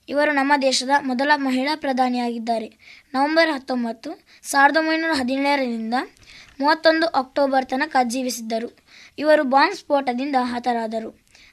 ಇವರು 0.09 0.31
ನಮ್ಮ 0.31 0.53
ದೇಶದ 0.61 0.93
ಮೊದಲ 1.09 1.31
ಮಹಿಳಾ 1.35 1.73
ಪ್ರಧಾನಿಯಾಗಿದ್ದಾರೆ. 1.75 2.67
ನವೆಂಬರ್ 3.13 3.51
ಹತ್ತೊಂಬತ್ತು, 3.51 4.09
ಸಾವಿರದ 4.51 4.77
ಒಂಬೈನೂರ 4.77 5.13
ಹದಿನೇಳರಿಂದ 5.21 5.95
ಮೂವತ್ತೊಂದು 6.61 7.07
ಅಕ್ಟೋಬರ್ 7.21 7.65
ತನಕ 7.65 7.95
ಜೀವಿಸಿದ್ದರು. 8.13 8.69
ಇವರು 9.17 9.43
ಬಾಂಬ್ 9.53 9.75
ಸ್ಫೋಟದಿಂದ 9.75 10.37
ಹತರಾದರು. 10.53 11.09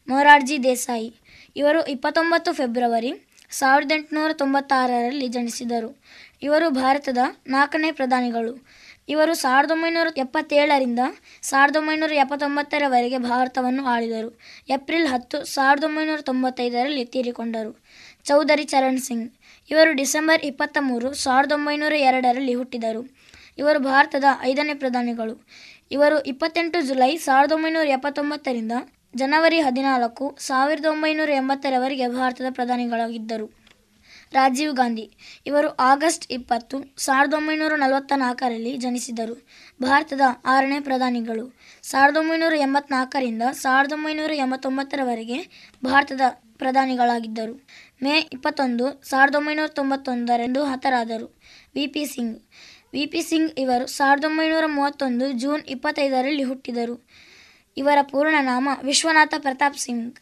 ಮೊರಾರ್ಜಿ 0.08 0.56
ದೇಸಾಯಿ, 0.62 1.10
ಇವರು 1.56 1.80
ಇಪ್ಪತ್ತೊಂಬತ್ತು 1.86 2.52
ಫೆಬ್ರವರಿ 2.52 3.12
ಸಾವಿರದ 3.60 3.92
ಎಂಟುನೂರ 3.92 4.30
ತೊಂಬತ್ತಾರರಲ್ಲಿ 4.32 5.28
ಜನಿಸಿದರು. 5.28 5.90
ಇವರು 6.42 6.66
ಭಾರತದ 6.82 7.18
ನಾಲ್ಕನೇ 7.46 7.90
ಪ್ರಧಾನಿಗಳು. 7.92 8.52
ಇವರು 9.08 9.32
ಸಾವಿರದ 9.34 9.70
ಒಂಬೈನೂರ 9.70 10.08
ಎಪ್ಪತ್ತೇಳರಿಂದ 10.16 11.02
ಸಾವಿರದ 11.42 11.76
ಒಂಬೈನೂರ 11.76 12.12
ಎಪ್ಪತ್ತೊಂಬತ್ತರವರೆಗೆ 12.22 13.18
ಭಾರತವನ್ನು 13.30 13.82
ಆಳಿದರು. 13.86 14.30
ಏಪ್ರಿಲ್ 14.68 15.06
ಹತ್ತು, 15.06 15.38
ಸಾವಿರದ 15.54 15.84
ಒಂಬೈನೂರ 15.84 16.20
ತೊಂಬತ್ತೈದರಲ್ಲಿ 16.20 17.04
ತೀರಿಕೊಂಡರು. 17.14 17.72
ಚೌಧರಿ 18.24 18.64
ಚರಣ್ 18.64 18.98
ಸಿಂಗ್. 18.98 19.28
ಇವರು 19.70 19.92
ಡಿಸೆಂಬರ್ 19.92 20.42
ಇಪ್ಪತ್ತ 20.50 20.78
ಮೂರು 20.80 21.10
ಸಾವಿರದ 21.24 21.52
ಒಂಬೈನೂರ 21.52 21.94
ಎರಡರಲ್ಲಿ 22.08 22.54
ಹುಟ್ಟಿದರು. 22.54 23.02
ಇವರು 23.58 23.78
ಭಾರತದ 23.90 24.24
ಐದನೇ 24.42 24.74
ಪ್ರಧಾನಿಗಳು. 24.74 25.34
ಇವರು 25.90 26.16
ಇಪ್ಪತ್ತೆಂಟು 26.32 26.78
ಜುಲೈ, 26.86 27.12
ಸಾವಿರದ 27.16 27.52
ಒಂಬೈನೂರ 27.52 27.86
ಎಪ್ಪತ್ತೊಂಬತ್ತರಿಂದ 27.86 28.72
ಜನವರಿ 29.14 29.58
ಹದಿನಾಲ್ಕು 29.60 30.24
ಸಾವಿರದ 30.40 30.84
ಒಂಬೈನೂರ 30.84 31.30
ಎಂಬತ್ತರವರೆಗೆ 31.32 32.06
ಭಾರತದ 32.08 32.48
ಪ್ರಧಾನಿಗಳಾಗಿದ್ದರು. 32.50 33.46
ರಾಜೀವ್ 34.32 34.72
ಗಾಂಧಿ 34.74 35.04
ಇವರು 35.46 35.68
ಆಗಸ್ಟ್ 35.88 36.24
ಇಪ್ಪತ್ತು 36.32 36.76
ಸಾವಿರದ 36.96 37.34
ಒಂಬೈನೂರ 37.34 37.72
ನಲವತ್ತ 37.76 38.12
ನಾಲ್ಕರಲ್ಲಿ 38.16 38.72
ಜನಿಸಿದರು. 38.76 39.34
ಭಾರತದ 39.80 40.24
ಆರನೇ 40.44 40.80
ಪ್ರಧಾನಿಗಳು 40.80 41.44
ಸಾವಿರದ 41.84 42.16
ಒಂಬೈನೂರ 42.16 42.54
ಎಂಬತ್ನಾಲ್ಕರಿಂದ 42.58 43.42
ಸಾವಿರದ 43.62 43.92
ಒಂಬೈನೂರ 43.92 44.32
ಎಂಬತ್ತೊಂಬತ್ತರವರೆಗೆ 44.36 45.38
ಭಾರತದ 45.84 46.20
ಪ್ರಧಾನಿಗಳಾಗಿದ್ದರು. 46.58 47.54
ಮೇ 48.02 48.14
ಇಪ್ಪತ್ತೊಂದು 48.32 48.86
ಸಾವಿರದ 49.02 49.34
ಒಂಬೈನೂರ 49.34 49.70
ತೊಂಬತ್ತೊಂದರಂದು 49.72 50.62
ಹತರಾದರು. 50.64 51.28
V. 51.74 51.86
P. 51.86 52.04
Singh. 52.06 52.36
V. 52.92 53.04
P. 53.06 53.22
Singh 53.22 53.52
ಇವರು 53.58 53.86
ಸಾವಿರದ 53.90 54.24
ಒಂಬೈನೂರ 54.24 54.66
ಮೂವತ್ತೊಂದು 54.76 55.28
ಜೂನ್ 55.42 55.62
ಇಪ್ಪತ್ತೈದರಲ್ಲಿ 55.68 56.42
ಹುಟ್ಟಿದರು. 56.42 56.96
ಇವರ 57.76 57.98
ಪೂರ್ಣ 58.02 58.34
ನಾಮ 58.40 58.68
ವಿಶ್ವನಾಥ 58.82 59.34
ಪ್ರತಾಪ್ 59.38 59.78
ಸಿಂಗ್. 59.78 60.18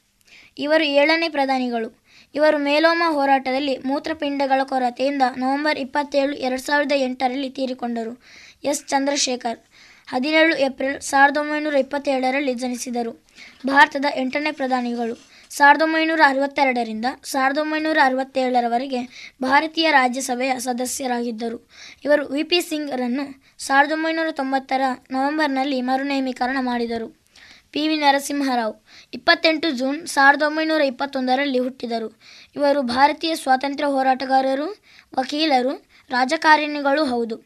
ಇವರು 0.58 0.84
ಏಳನೇ 0.84 1.28
ಪ್ರಧಾನಿಗಳು. 1.28 2.02
ಇವರು 2.34 2.58
ಮೇಲೋಮ 2.58 3.02
ಹೋರಾಟದಲ್ಲಿ 3.06 3.78
ಮೂತ್ರಪಿಂಡಗಳ 3.78 4.60
ಕೊರತೆಯಿಂದ 4.64 5.22
ನವೆಂಬರ್ 5.36 5.78
ಇಪ್ಪತ್ತೇಳು, 5.78 6.32
ಎರಡು 6.32 6.60
ಸಾವಿರದ 6.60 6.92
ಎಂಟರಲ್ಲಿ 6.96 7.50
ತೀರಿಕೊಂಡರು. 7.50 8.22
ಎಸ್. 8.64 8.86
ಚಂದ್ರಶೇಖರ್ 8.88 9.58
ಹದಿನೇಳು 10.08 10.56
ಏಪ್ರಿಲ್, 10.56 11.00
ಸಾವಿರದ 11.00 11.36
ಒಂಬೈನೂರ 11.36 11.74
ಇಪ್ಪತ್ತೇಳರಲ್ಲಿ 11.74 12.54
ಜನಿಸಿದರು. 12.54 13.26
ಭಾರತದ 13.66 14.04
ಎಂಟನೇ 14.16 14.52
ಪ್ರಧಾನಿಗಳು. 14.52 15.32
ಸಾವಿರದ 15.50 15.82
ಒಂಬೈನೂರ 15.82 16.20
ಅರವತ್ತೆರಡರಿಂದ 16.26 17.04
ಸಾವಿರದ 17.24 17.58
ಒಂಬೈನೂರ 17.58 17.98
ಅರವತ್ತೇಳರವರೆಗೆ 18.04 19.32
ಭಾರತೀಯ 19.42 19.90
ರಾಜ್ಯಸಭೆಯ 19.90 20.58
ಸದಸ್ಯರಾಗಿದ್ದರು. 20.58 21.70
ಇವರು 22.04 22.28
ವಿ. 22.28 22.42
ಪಿ. 22.42 22.60
ಸಿಂಗ್ರನ್ನು 22.60 23.42
ಸಾವಿರದ 23.58 23.92
ಒಂಬೈನೂರ 23.92 24.30
ತೊಂಬತ್ತರ 24.30 24.80
ನವೆಂಬರ್ನಲ್ಲಿ 25.10 25.80
ಮರುನೇಮೀಕರಣ 25.80 26.56
ಮಾಡಿದರು. 26.60 27.21
ಪಿ 27.72 27.88
ವಿ 27.88 27.96
ನರಸಿಂಹರಾವ್ 27.96 28.74
ಇಪ್ಪತ್ತೆಂಟು 29.14 29.70
ಜೂನ್ 29.70 30.06
ಸಾವಿರದ 30.06 30.42
ಒಂಬೈನೂರ 30.42 30.80
ಇಪ್ಪತ್ತೊಂದರಲ್ಲಿ 30.80 31.58
ಹುಟ್ಟಿದರು. 31.58 32.08
ಇವರು 32.56 32.82
ಭಾರತೀಯ 32.82 33.35
ಸ್ವಾತಂತ್ರ್ಯ 33.35 33.90
ಹೋರಾಟಗಾರರು, 33.90 34.66
ವಕೀಲರು, 35.18 35.72
ರಾಜಕಾರಣಿಗಳು 36.11 37.04
ಹೌದು. 37.04 37.37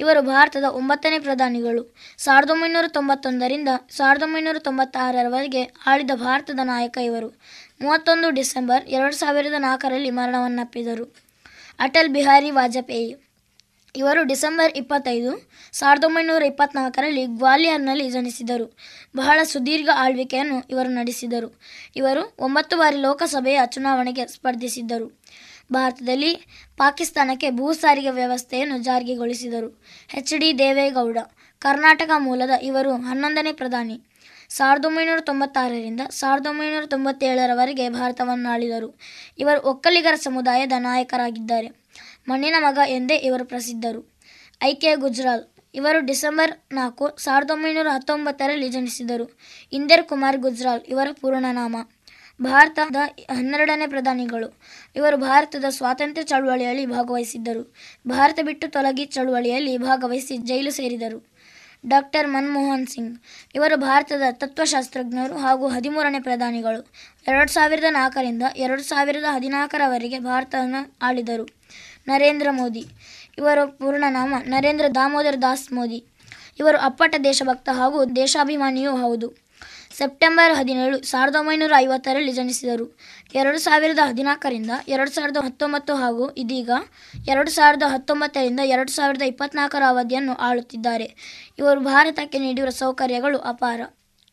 ಇವರು 0.00 0.22
ಭಾರತದ 0.22 0.64
ಒಂಬತ್ತನೇ 0.64 1.18
ಪ್ರಧಾನಿಗಳು. 1.18 1.82
ಸಾವಿರದ 2.18 2.50
ಒಂಬೈನೂರ 2.50 2.84
ತೊಂಬತ್ತೊಂದರಿಂದ 2.88 3.68
ಸಾವಿರದ 3.90 4.22
ಒಂಬೈನೂರ 4.22 4.58
ತೊಂಬತ್ತಾರರವರೆಗೆ 4.58 5.62
ಆಳಿದ 5.86 6.10
ಭಾರತದ 6.14 6.60
ನಾಯಕ 6.64 6.98
ಇವರು. 7.04 7.28
ಮೂವತ್ತೊಂದು 7.82 8.30
ಡಿಸೆಂಬರ್ 8.30 8.84
ಎರಡು 8.88 9.16
ಸಾವಿರದ 9.16 9.54
ನಾಲ್ಕರಲ್ಲಿ 9.58 10.10
ಮರಣವನ್ನಪ್ಪಿದರು. 10.10 11.06
ಅಟಲ್ 11.78 12.08
ಬಿಹಾರಿ 12.08 12.50
ವಾಜಪೇಯಿ 12.50 13.10
ಇವರು 13.96 14.24
ಡಿಸೆಂಬರ್ 14.24 14.72
ಇಪ್ಪತ್ತೈದು 14.76 15.32
ಸಾವಿರದ 15.72 16.04
ಒಂಬೈನೂರ 16.08 16.42
ಇಪ್ಪತ್ನಾಲ್ಕರಲ್ಲಿ 16.42 17.22
ಗ್ವಾಲಿಯರ್ನಲ್ಲಿ 17.40 18.06
ಜನಿಸಿದರು. 18.10 18.66
ಬಹಳ 19.16 19.38
ಸುದೀರ್ಘ 19.52 19.90
ಆಳ್ವಿಕೆಯನ್ನು 20.04 20.58
ಇವರು 20.72 20.90
ನಡೆಸಿದರು. 20.98 21.48
ಇವರು 22.00 22.22
ಒಂಬತ್ತು 22.46 22.76
ಬಾರಿ 22.76 22.98
ಲೋಕಸಭೆಯ 23.06 23.60
ಚುನಾವಣೆಗೆ 23.66 24.26
ಸ್ಪರ್ಧಿಸಿದ್ದರು. 24.26 25.06
ಭಾರತದಲ್ಲಿ 25.72 26.32
ಪಾಕಿಸ್ತಾನಕ್ಕೆ 26.76 27.50
ಭೂ 27.50 27.66
ಸಾರಿಗೆ 27.72 28.12
ವ್ಯವಸ್ಥೆಯನ್ನು 28.20 28.78
ಜಾರಿಗೆಗೊಳಿಸಿದರು 28.82 29.68
ಎಚ್ 30.18 30.34
ಡಿ 30.40 30.58
ದೇವೇಗೌಡ, 30.58 31.18
ಕರ್ನಾಟಕ 31.62 32.10
ಮೂಲದ 32.18 32.54
ಇವರು 32.62 32.92
ಹನ್ನೊಂದನೇ 33.08 33.52
ಪ್ರಧಾನಿ. 33.52 33.96
ಸಾವಿರದ 34.56 34.84
ಒಂಬೈನೂರ 34.84 35.20
ತೊಂಬತ್ತಾರರಿಂದ 35.20 36.02
ಸಾವಿರದ 36.10 36.46
ಒಂಬೈನೂರ 36.46 36.86
ತೊಂಬತ್ತೇಳರವರೆಗೆ 36.86 37.88
ಭಾರತವನ್ನು 37.98 38.48
ಆಳಿದರು 38.54 38.88
ಇವರು 39.38 39.60
ಒಕ್ಕಲಿಗರ 39.70 40.16
ಸಮುದಾಯದ 40.26 40.72
ನಾಯಕರಾಗಿದ್ದಾರೆ. 40.88 41.68
ಮಣ್ಣಿನ 42.28 42.56
ಮಗ 42.58 42.78
ಎಂದೇ 42.98 43.16
ಇವರು 43.28 43.44
ಪ್ರಸಿದ್ಧರು. 43.44 44.02
ಐ 44.62 44.74
ಕೆ 44.74 44.90
ಗುಜ್ರಾಲ್ 44.96 45.44
ಇವರು 45.74 46.00
ಡಿಸೆಂಬರ್ 46.06 46.52
ನಾಲ್ಕು 46.72 47.16
ಸಾವಿರದ 47.16 47.50
ಒಂಬೈನೂರ 47.50 47.86
ಹತ್ತೊಂಬತ್ತರಲ್ಲಿ 47.90 48.68
ಜನಿಸಿದರು 48.68 49.38
ಇಂದರ್ 49.72 50.04
ಕುಮಾರ್ 50.04 50.36
ಗುಜ್ರಾಲ್ 50.36 50.80
ಇವರ 50.88 51.08
ಪೂರ್ಣನಾಮ. 51.20 51.76
ಭಾರತದ 52.42 52.96
ಹನ್ನೆರಡನೇ 53.30 53.86
ಪ್ರಧಾನಿಗಳು. 53.86 54.60
ಇವರು 54.96 55.16
ಭಾರತದ 55.16 55.64
ಸ್ವಾತಂತ್ರ್ಯ 55.68 56.22
ಚಳುವಳಿಯಲ್ಲಿ 56.22 56.86
ಭಾಗವಹಿಸಿದ್ದರು. 56.86 57.74
ಭಾರತ 58.08 58.38
ಬಿಟ್ಟು 58.42 58.68
ತೊಲಗಿ 58.68 59.04
ಚಳುವಳಿಯಲ್ಲಿ 59.04 59.78
ಭಾಗವಹಿಸಿ 59.78 60.36
ಜೈಲು 60.36 60.70
ಸೇರಿದರು. 60.70 61.32
ಡಾಕ್ಟರ್ 61.86 62.28
ಮನಮೋಹನ್ 62.28 62.86
ಸಿಂಗ್. 62.86 63.18
ಇವರು 63.54 63.76
ಭಾರತದ 63.76 64.22
ತತ್ವಶಾಸ್ತ್ರಜ್ಞರು 64.32 65.36
ಹಾಗೂ 65.36 65.68
ಹದಿಮೂರನೇ 65.68 66.20
ಪ್ರಧಾನಿಗಳು. 66.20 66.92
ಎರಡು 67.28 67.52
ಸಾವಿರದ 67.52 67.84
ನಾಲ್ಕರಿಂದ 67.90 68.42
ಎರಡು 68.56 68.82
ಸಾವಿರದ 68.82 69.24
ಹದಿನಾಲ್ಕರವರೆಗೆ 69.28 70.18
ಭಾರತವನ್ನು 70.18 70.96
ಆಳಿದರು. 71.02 71.46
ನರೇಂದ್ರ 72.08 72.48
ಮೋದಿ. 72.50 72.84
ಇವರ 73.38 73.58
ಪೂರ್ಣ 73.64 74.04
ನಾಮ, 74.08 74.34
ನರೇಂದ್ರ 74.46 74.84
ದಾಮೋದರ್ 74.94 75.42
ದಾಸ್ 75.42 75.72
ಮೋದಿ. 75.72 76.04
ಇವರು 76.60 76.78
ಅಪ್ಪಟ 76.78 77.14
ದೇಶಭಕ್ತ 77.24 77.68
ಹಾಗೂ 77.72 78.04
ದೇಶಾಭಿಮಾನಿಯೂ 78.04 78.96
ಹೌದು. 78.96 79.42
ಸೆಪ್ಟೆಂಬರ್ 79.98 80.54
ಹದಿನೇಳು 80.54 81.02
ಸಾವಿರದ 81.02 81.34
ಒಂಬೈನೂರ 81.34 81.72
ಐವತ್ತರಲ್ಲಿ 81.76 82.32
ಜನಿಸಿದರು. 82.32 82.98
ಎರಡು 83.34 83.58
ಸಾವಿರದ 83.58 83.98
ಹದಿನಾಲ್ಕರಿಂದ 84.04 84.70
ಎರಡು 84.88 85.10
ಸಾವಿರದ 85.10 85.36
ಹತ್ತೊಂಬತ್ತು 85.36 85.94
ಹಾಗೂ 85.94 86.30
ಇದೀಗ 86.30 86.70
ಎರಡು 87.28 87.50
ಸಾವಿರದ 87.50 87.82
ಹತ್ತೊಂಬತ್ತರಿಂದ 87.86 88.60
ಎರಡು 88.64 88.90
ಸಾವಿರದ 88.90 89.22
ಇಪ್ಪತ್ನಾಲ್ಕರ 89.22 89.82
ಅವಧಿಯನ್ನು 89.88 90.34
ಆಳುತ್ತಿದ್ದಾರೆ. 90.34 91.16
ಇವರು 91.58 91.80
ಭಾರತಕ್ಕೆ 91.80 92.38
ನೀಡಿರುವ 92.38 92.70
ಸೌಕರ್ಯಗಳು 92.70 93.38
ಅಪಾರ. 93.38 93.80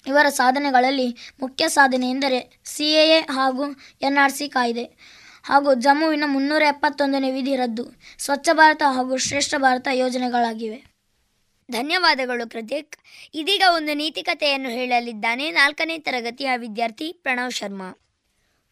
ಇವರ 0.08 0.30
ಸಾಧನೆಗಳಲ್ಲಿ 0.30 1.18
ಮುಖ್ಯ 1.42 1.68
ಸಾಧನೆ 1.68 2.10
ಎಂದರೆ 2.10 2.62
ಸಿ 2.66 2.84
ಎ 2.84 3.20
ಹಾಗೂ 3.20 3.64
ಎನ್ 4.02 4.18
ಆರ್ 4.18 4.32
ಸಿ 4.32 4.50
ಕಾಯ್ದೆ. 4.50 5.19
ಹಾಗೂ 5.50 5.74
ಜಮ್ಮುವಿನ 5.74 6.24
ಮುನ್ನೂರ 6.26 6.62
ಎಪ್ಪತ್ತೊಂದನೇ 6.62 7.32
ವಿಧಿ 7.32 7.56
ರದ್ದು. 7.56 7.86
ಸ್ವಚ್ಛ 8.20 8.50
ಭಾರತ 8.54 8.82
ಹಾಗೂ 8.86 9.18
ಶ್ರೇಷ್ಠ 9.18 9.56
ಭಾರತ 9.58 9.88
ಯೋಜನೆಗಳಾಗಿವೆ. 9.94 10.80
ಧನ್ಯವಾದಗಳು 11.72 12.50
ಕೃತಿಕ್. 12.50 12.98
ಇದೀಗ 13.34 13.64
ಒಂದು 13.76 13.94
ನೀತಿಕತೆಯನ್ನು 13.94 14.70
ಹೇಳಲಿದ್ದಾನೆ 14.70 15.52
ನಾಲ್ಕನೇ 15.52 15.98
ತರಗತಿಯ 15.98 16.50
ವಿದ್ಯಾರ್ಥಿ 16.58 17.14
ಪ್ರಣವ್ 17.14 17.52
ಶರ್ಮಾ. 17.52 17.90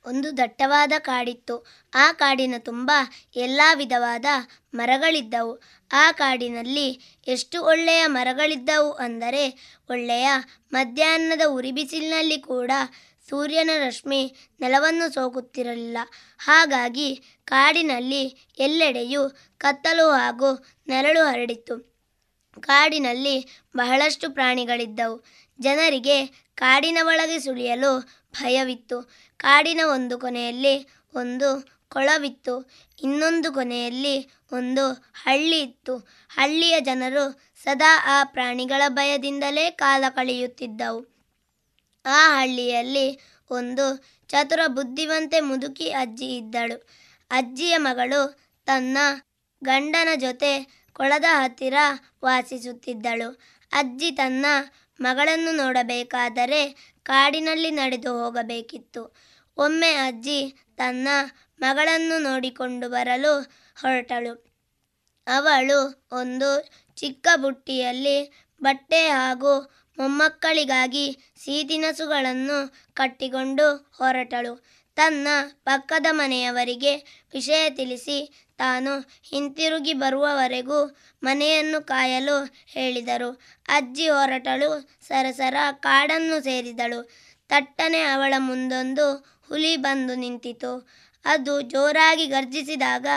ಒಂದು 0.05 0.37
ದಟ್ಟವಾದ 0.37 0.91
ಕಾಡಿತ್ತು. 0.99 1.55
ಆ 1.93 2.11
ಕಾಡಿನ 2.11 2.55
ತುಂಬ 2.59 2.91
ಎಲ್ಲ 3.35 3.61
ವಿಧವಾದ 3.75 4.25
ಮರಗಳಿದ್ದವು. 4.73 5.61
ಆ 5.91 6.11
ಕಾಡಿನಲ್ಲಿ 6.11 6.87
ಎಷ್ಟು 7.27 7.63
ಒಳ್ಳೆಯ 7.63 8.03
ಮರಗಳಿದ್ದವು 8.05 8.91
ಅಂದರೆ 8.91 9.43
ಒಳ್ಳೆಯ 9.89 10.27
ಮಧ್ಯಾಹ್ನದ 10.71 11.41
ಉರಿ 11.47 11.71
ಬಿಸಿಲಿನಲ್ಲಿ 11.71 12.37
ಕೂಡ 12.41 12.71
ಸೂರ್ಯನ 13.29 13.69
ರಶ್ಮಿ 13.77 14.35
ನೆಲವನ್ನು 14.59 15.13
ಸೋಕುತ್ತಿರಲಿಲ್ಲ. 15.13 15.97
ಹಾಗಾಗಿ 16.39 17.15
ಕಾಡಿನಲ್ಲಿ 17.45 18.47
ಎಲ್ಲೆಡೆಯೂ 18.59 19.29
ಕತ್ತಲು 19.57 20.09
ಹಾಗೂ 20.09 20.65
ನೆರಳು 20.87 21.23
ಹರಡಿತ್ತು. 21.23 21.97
ಕಾಡಿನಲ್ಲಿ 22.59 23.61
ಬಹಳಷ್ಟು 23.77 24.29
ಪ್ರಾಣಿಗಳಿದ್ದವು. 24.29 25.25
ಜನರಿಗೆ 25.59 26.25
ಕಾಡಿನ 26.55 26.97
ಒಳಗೆ 27.03 27.39
ಸುಳಿಯಲು 27.39 27.99
ಭಯವಿತ್ತು. 28.31 29.11
ಕಾಡಿನ 29.37 29.81
ಒಂದು 29.93 30.19
ಕೊನೆಯಲ್ಲಿ 30.19 30.89
ಒಂದು 31.15 31.77
ಕೊಳವಿತ್ತು. 31.89 32.71
ಇನ್ನೊಂದು 33.03 33.53
ಕೊನೆಯಲ್ಲಿ 33.53 34.31
ಒಂದು 34.51 34.93
ಹಳ್ಳಿ 35.13 35.61
ಇತ್ತು. 35.61 35.97
ಹಳ್ಳಿಯ 36.29 36.79
ಜನರು 36.79 37.41
ಸದಾ 37.63 38.03
ಆ 38.05 38.23
ಪ್ರಾಣಿಗಳ 38.23 38.81
ಭಯದಿಂದಲೇ 38.87 39.71
ಕಾಲ 39.71 40.03
ಕಳೆಯುತ್ತಿದ್ದವು. 40.09 41.16
ಆ 42.07 42.39
ಹಳ್ಳಿಯಲ್ಲಿ 42.39 43.07
ಒಂದು 43.51 43.85
ಚತುರ 44.29 44.61
ಬುದ್ಧಿವಂತೆ 44.67 45.39
ಮುದುಕಿ 45.39 45.87
ಅಜ್ಜಿ 45.91 46.29
ಇದ್ದಳು. 46.37 46.77
ಅಜ್ಜಿಯ 47.31 47.75
ಮಗಳು 47.77 48.21
ತನ್ನ 48.67 48.97
ಗಂಡನ 49.61 50.09
ಜೊತೆ 50.15 50.51
ಕೊಳದ 50.95 51.27
ಹತ್ತಿರ 51.33 51.77
ವಾಸಿಸುತ್ತಿದ್ದಳು. 52.23 53.29
ಅಜ್ಜಿ 53.71 54.11
ತನ್ನ 54.11 54.45
ಮಗಳನ್ನು 54.99 55.51
ನೋಡಬೇಕಾದರೆ 55.57 56.61
ಕಾಡಿನಲ್ಲಿ 57.03 57.71
ನಡೆದು 57.71 58.11
ಹೋಗಬೇಕಿತ್ತು. 58.19 59.01
ಒಮ್ಮೆ 59.57 59.91
ಅಜ್ಜಿ 60.07 60.39
ತನ್ನ 60.77 61.07
ಮಗಳನ್ನು 61.59 62.17
ನೋಡಿಕೊಂಡು 62.19 62.89
ಬರಲು 62.89 63.33
ಹೊರಟಳು. 63.81 64.33
ಅವಳು 65.27 65.79
ಒಂದು 66.11 66.49
ಚಿಕ್ಕ 66.97 67.27
ಬುಟ್ಟಿಯಲ್ಲಿ 67.35 68.17
ಬಟ್ಟೆ 68.61 69.01
ಹಾಗೂ 69.09 69.53
ಮೊಮ್ಮಕ್ಕಳಿಗಾಗಿ 69.97 71.33
ಸಿಹಿತಿನಸುಗಳನ್ನು 71.43 72.57
ಕಟ್ಟಿಕೊಂಡು 72.93 73.67
ಹೊರಟಳು. 73.97 74.65
ತನ್ನ 74.95 75.27
ಪಕ್ಕದ 75.65 76.05
ಮನೆಯವರಿಗೆ 76.11 76.95
ವಿಷಯ 77.33 77.69
ತಿಳಿಸಿ 77.69 78.47
ತಾನು 78.57 78.99
ಹಿಂತಿರುಗಿ 79.29 79.93
ಬರುವವರೆಗೂ 79.93 80.97
ಮನೆಯನ್ನು 81.23 81.85
ಕಾಯಲು 81.85 82.37
ಹೇಳಿದರು. 82.67 83.39
ಅಜ್ಜಿ 83.67 84.09
ಹೊರಟಳು, 84.09 84.89
ಸರಸರ 85.07 85.55
ಕಾಡನ್ನು 85.71 86.43
ಸೇರಿದಳು. 86.43 87.09
ತಟ್ಟನೆ 87.49 88.01
ಅವಳ 88.01 88.33
ಮುಂದೊಂದು 88.37 89.15
ಹುಲಿ 89.47 89.77
ಬಂದು 89.77 90.15
ನಿಂತಿತು. 90.15 90.89
ಅದು 91.25 91.61
ಜೋರಾಗಿ 91.61 92.25
ಗರ್ಜಿಸಿದಾಗ 92.25 93.07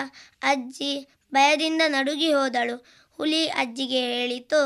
ಅಜ್ಜಿ 0.42 1.08
ಭಯದಿಂದ 1.34 1.82
ನಡುಗಿ 1.86 2.32
ಹೋದಳು. 2.32 2.76
ಹುಲಿ 3.16 3.46
ಅಜ್ಜಿಗೆ 3.46 4.00
ಹೇಳಿತು 4.00 4.60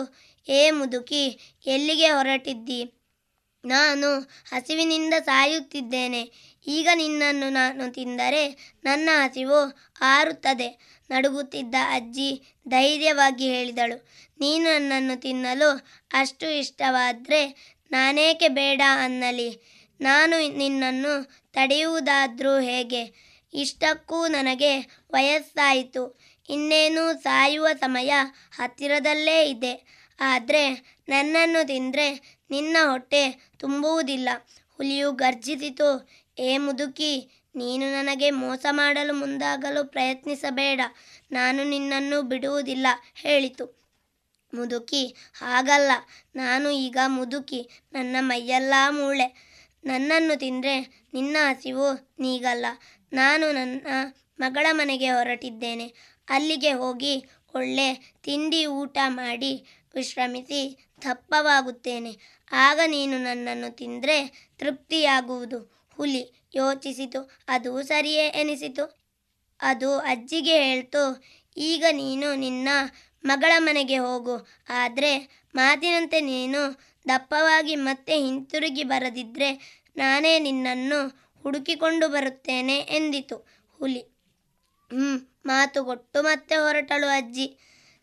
ಏ 0.48 0.70
ಮುದುಕಿ, 0.70 1.54
ಎಲ್ಲಿಗೆ 1.66 2.08
ಹೊರಟಿದ್ದಿ? 2.08 2.92
ನಾನು 3.64 4.20
ಹಸಿವಿನಿಂದ 4.52 5.14
ಸಾಯುತ್ತಿದ್ದೇನೆ. 5.24 6.30
ಈಗ 6.66 6.88
ನಿನ್ನನ್ನು 6.94 7.50
ನಾನು 7.50 7.92
ತಿಂದರೆ 7.92 8.74
ನನ್ನ 8.84 9.08
ಹಸಿವು 9.12 9.78
ಆರುತ್ತದೆ, 10.00 11.00
ನಡುಗುತ್ತಿದ್ದ 11.10 11.74
ಅಜ್ಜಿ 11.88 12.42
ಧೈರ್ಯವಾಗಿ 12.68 13.48
ಹೇಳಿದಳು. 13.48 14.08
ನೀನು 14.40 14.64
ನನ್ನನ್ನು 14.64 15.20
ತಿನ್ನಲು 15.20 15.86
ಅಷ್ಟು 16.12 16.58
ಇಷ್ಟವಾದರೆ 16.58 17.74
ನಾನೇಕೆ 17.90 18.48
ಬೇಡ 18.48 18.82
ಅನ್ನಲಿ. 19.04 19.58
ನಾನು 20.00 20.58
ನಿನ್ನನ್ನು 20.58 21.24
ತಡೆಯುವುದಾದರೂ 21.52 22.58
ಹೇಗೆ? 22.58 23.34
ಇಷ್ಟಕ್ಕೂ 23.54 24.26
ನನಗೆ 24.26 24.78
ವಯಸ್ಸಾಯಿತು. 25.10 26.20
ಇನ್ನೇನು 26.48 27.22
ಸಾಯುವ 27.22 27.68
ಸಮಯ 27.80 28.12
ಹತ್ತಿರದಲ್ಲೇ 28.56 29.50
ಇದೆ. 29.50 29.93
ಆದರೆ 30.20 30.70
ನನ್ನನ್ನು 31.08 31.66
ತಿಂದರೆ 31.66 32.38
ನಿನ್ನ 32.50 32.76
ಹೊಟ್ಟೆ 32.90 33.52
ತುಂಬುವುದಿಲ್ಲ. 33.58 34.28
ಹುಲಿಯು 34.76 35.12
ಗರ್ಜಿಸಿತು. 35.12 36.10
ಏ 36.38 36.58
ಮುದುಕಿ, 36.58 37.44
ನೀನು 37.54 37.92
ನನಗೆ 37.92 38.30
ಮೋಸ 38.30 38.66
ಮಾಡಲು 38.70 39.14
ಮುಂದಾಗಲು 39.14 39.84
ಪ್ರಯತ್ನಿಸಬೇಡ. 39.84 40.80
ನಾನು 41.30 41.64
ನಿನ್ನನ್ನು 41.64 42.22
ಬಿಡುವುದಿಲ್ಲ 42.22 42.86
ಹೇಳಿತು. 43.14 43.84
ಮುದುಕಿ, 44.54 45.16
ಹಾಗಲ್ಲ. 45.34 45.90
ನಾನು 46.34 46.70
ಈಗ 46.70 46.98
ಮುದುಕಿ, 47.06 47.70
ನನ್ನ 47.92 48.16
ಮೈಯೆಲ್ಲ 48.20 48.74
ಮೂಳೆ. 48.90 49.54
ನನ್ನನ್ನು 49.84 50.38
ತಿಂದರೆ 50.38 51.06
ನಿನ್ನ 51.14 51.36
ಹಸಿವು 51.40 52.14
ನೀಗಲ್ಲ. 52.18 52.66
ನಾನು 53.12 53.52
ನನ್ನ 53.52 53.86
ಮಗಳ 54.40 54.66
ಮನೆಗೆ 54.70 55.10
ಹೊರಟಿದ್ದೇನೆ. 55.10 55.94
ಅಲ್ಲಿಗೆ 56.28 56.72
ಹೋಗಿ 56.72 57.24
ಒಳ್ಳೆ 57.54 57.94
ತಿಂಡಿ 58.22 58.66
ಊಟ 58.66 58.98
ಮಾಡಿ 59.06 59.83
ವಿಶ್ರಮಿಸಿ 59.94 60.86
ದಪ್ಪವಾಗುತ್ತೇನೆ 61.02 62.18
ಆಗ 62.52 62.80
ನೀನು 62.86 63.22
ನನ್ನನ್ನು 63.22 63.76
ತಿಂದರೆ 63.76 64.48
ತೃಪ್ತಿಯಾಗುವುದು. 64.58 65.88
ಹುಲಿ 65.96 66.44
ಯೋಚಿಸಿತು. 66.54 67.30
ಅದು 67.48 67.82
ಸರಿಯೇ 67.82 68.26
ಎನಿಸಿತು. 68.26 69.04
ಅದು 69.60 69.98
ಅಜ್ಜಿಗೆ 69.98 70.62
ಹೇಳ್ತು. 70.62 71.24
ಈಗ 71.56 71.84
ನೀನು 71.92 72.34
ನಿನ್ನ 72.34 72.68
ಮಗಳ 73.24 73.52
ಮನೆಗೆ 73.58 73.98
ಹೋಗು. 73.98 74.48
ಆದರೆ 74.68 75.44
ಮಾತಿನಂತೆ 75.54 76.20
ನೀನು 76.20 76.80
ದಪ್ಪವಾಗಿ 77.08 77.76
ಮತ್ತೆ 77.76 78.16
ಹಿಂತಿರುಗಿ 78.16 78.84
ಬರದಿದ್ದರೆ 78.84 79.80
ನಾನೇ 79.96 80.38
ನಿನ್ನನ್ನು 80.38 81.30
ಹುಡುಕಿಕೊಂಡು 81.42 82.08
ಬರುತ್ತೇನೆ 82.08 82.78
ಎಂದಿತು. 82.78 83.36
ಹುಲಿ 83.78 84.00
ಹ್ಞೂ 84.90 85.34
ಮಾತು 85.46 85.84
ಕೊಟ್ಟು 85.84 86.22
ಮತ್ತೆ 86.22 86.56
ಹೊರಟಳು 86.56 87.06
ಅಜ್ಜಿ. 87.06 87.58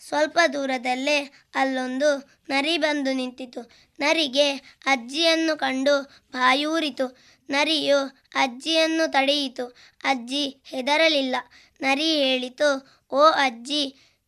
ಸ್ವಲ್ಪ 0.08 0.40
ದೂರದಲ್ಲೇ 0.54 1.18
ಅಲ್ಲೊಂದು 1.56 2.10
ನರಿ 2.50 2.78
ಬಂದು 2.78 3.14
ನಿಂತಿತು. 3.14 3.72
ನರಿಗೆ 4.00 4.52
ಅಜ್ಜಿಯನ್ನು 4.86 5.58
ಕಂಡು 5.58 5.96
ಬಾಯೂರಿತು. 6.32 7.18
ನರಿಯು 7.50 8.00
ಅಜ್ಜಿಯನ್ನು 8.36 9.12
ತಡೆಯಿತು. 9.12 9.66
ಅಜ್ಜಿ 10.04 10.62
ಹೆದರಲಿಲ್ಲ. 10.66 11.36
ನರಿ 11.82 12.16
ಹೇಳಿತು, 12.16 12.70
ಓ 13.12 13.22
ಅಜ್ಜಿ, 13.22 13.84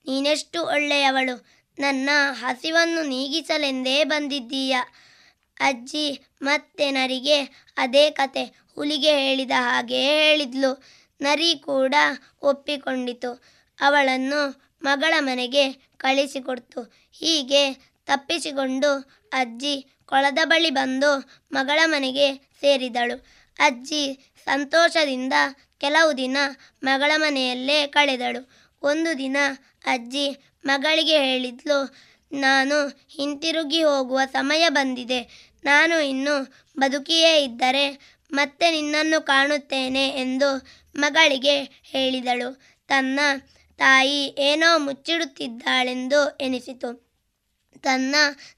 ನೀನೆಷ್ಟು 0.07 0.65
ಒಳ್ಳೆಯವಳು. 0.65 1.36
ನನ್ನ 1.80 2.09
ಹಸಿವನ್ನು 2.32 3.03
ನೀಗಿಸಲೆಂದೇ 3.03 4.03
ಬಂದಿದ್ದೀಯ 4.03 4.76
ಅಜ್ಜಿ 5.59 6.24
ಮತ್ತೆ 6.41 6.91
ನರಿಗೆ 6.91 7.41
ಅದೇ 7.78 8.11
ಕತೆ. 8.11 8.43
ಹುಲಿಗೆ 8.76 9.11
ಹೇಳಿದ 9.19 9.51
ಹಾಗೆ 9.57 10.01
ಹೇಳಿದ್ಲು. 10.01 10.84
ನರಿ 11.21 11.55
ಕೂಡ 11.55 11.95
ಒಪ್ಪಿಕೊಂಡಿತು. 12.41 13.43
ಅವಳನ್ನು 13.80 14.41
ಮಗಳ 14.84 15.13
ಮನೆಗೆ 15.19 15.63
ಕಳಿಸಿಕೊಡ್ತು. 15.97 16.81
ಹೀಗೆ 17.19 17.63
ತಪ್ಪಿಸಿಕೊಂಡು 18.07 18.89
ಅಜ್ಜಿ 19.34 19.75
ಕೊಳದ 20.05 20.39
ಬಳಿ 20.45 20.69
ಬಂದು 20.69 21.11
ಮಗಳ 21.51 21.79
ಮನೆಗೆ 21.86 22.27
ಸೇರಿದಳು. 22.61 23.15
ಅಜ್ಜಿ 23.59 24.03
ಸಂತೋಷದಿಂದ 24.45 25.36
ಕೆಲವು 25.77 26.09
ದಿನ 26.17 26.38
ಮಗಳ 26.84 27.11
ಮನೆಯಲ್ಲೇ 27.15 27.79
ಕಳೆದಳು. 27.88 28.41
ಒಂದು 28.81 29.11
ದಿನ 29.17 29.38
ಅಜ್ಜಿ 29.86 30.25
ಮಗಳಿಗೆ 30.65 31.17
ಹೇಳಿದ್ಲು, 31.19 31.79
ನಾನು 32.31 32.77
ಹಿಂತಿರುಗಿ 33.15 33.81
ಹೋಗುವ 33.84 34.19
ಸಮಯ 34.31 34.63
ಬಂದಿದೆ. 34.69 35.21
ನಾನು 35.63 35.95
ಇನ್ನು 36.03 36.36
ಬದುಕಿಯೇ 36.79 37.34
ಇದ್ದರೆ 37.43 37.86
ಮತ್ತೆ 38.31 38.67
ನಿನ್ನನ್ನು 38.71 39.19
ಕಾಣುತ್ತೇನೆ 39.25 40.05
ಎಂದು 40.23 40.49
ಮಗಳಿಗೆ 40.95 41.55
ಹೇಳಿದಳು. 41.91 42.49
ತನ್ನ 42.89 43.19
ತಾಯಿ 43.84 44.21
ಏನೋ 44.39 44.69
ಮುಚ್ಚಿಡುತ್ತಿದ್ದಾಳೆಂದು 44.77 46.19
ಎನಿಸಿತು. 46.41 46.89
ತನ್ನ 47.84 48.15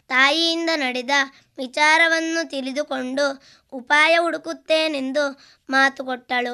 ತಾಯಿಯಿಂದ 0.07 0.69
ನಡೆದ 0.75 1.15
ವಿಚಾರವನ್ನು 1.57 2.49
ತಿಳಿದುಕೊಂಡು 2.49 3.25
ಉಪಾಯ 3.73 4.17
ಹುಡುಕುತ್ತೇನೆಂದು 4.17 5.23
ಮಾತು 5.69 6.05
ಕೊಟ್ಟಳು. 6.05 6.53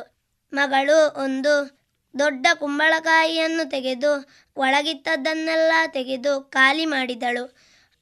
ಮಗಳು 0.53 0.97
ಒಂದು 1.24 1.53
ದೊಡ್ಡ 2.19 2.47
ಕುಂಬಳಕಾಯಿಯನ್ನು 2.53 3.69
ತೆಗೆದು 3.69 4.11
ಒಳಗಿದ್ದದ್ದನ್ನೆಲ್ಲ 4.57 5.74
ತೆಗೆದು 5.88 6.34
ಖಾಲಿ 6.41 6.86
ಮಾಡಿದಳು. 6.86 7.43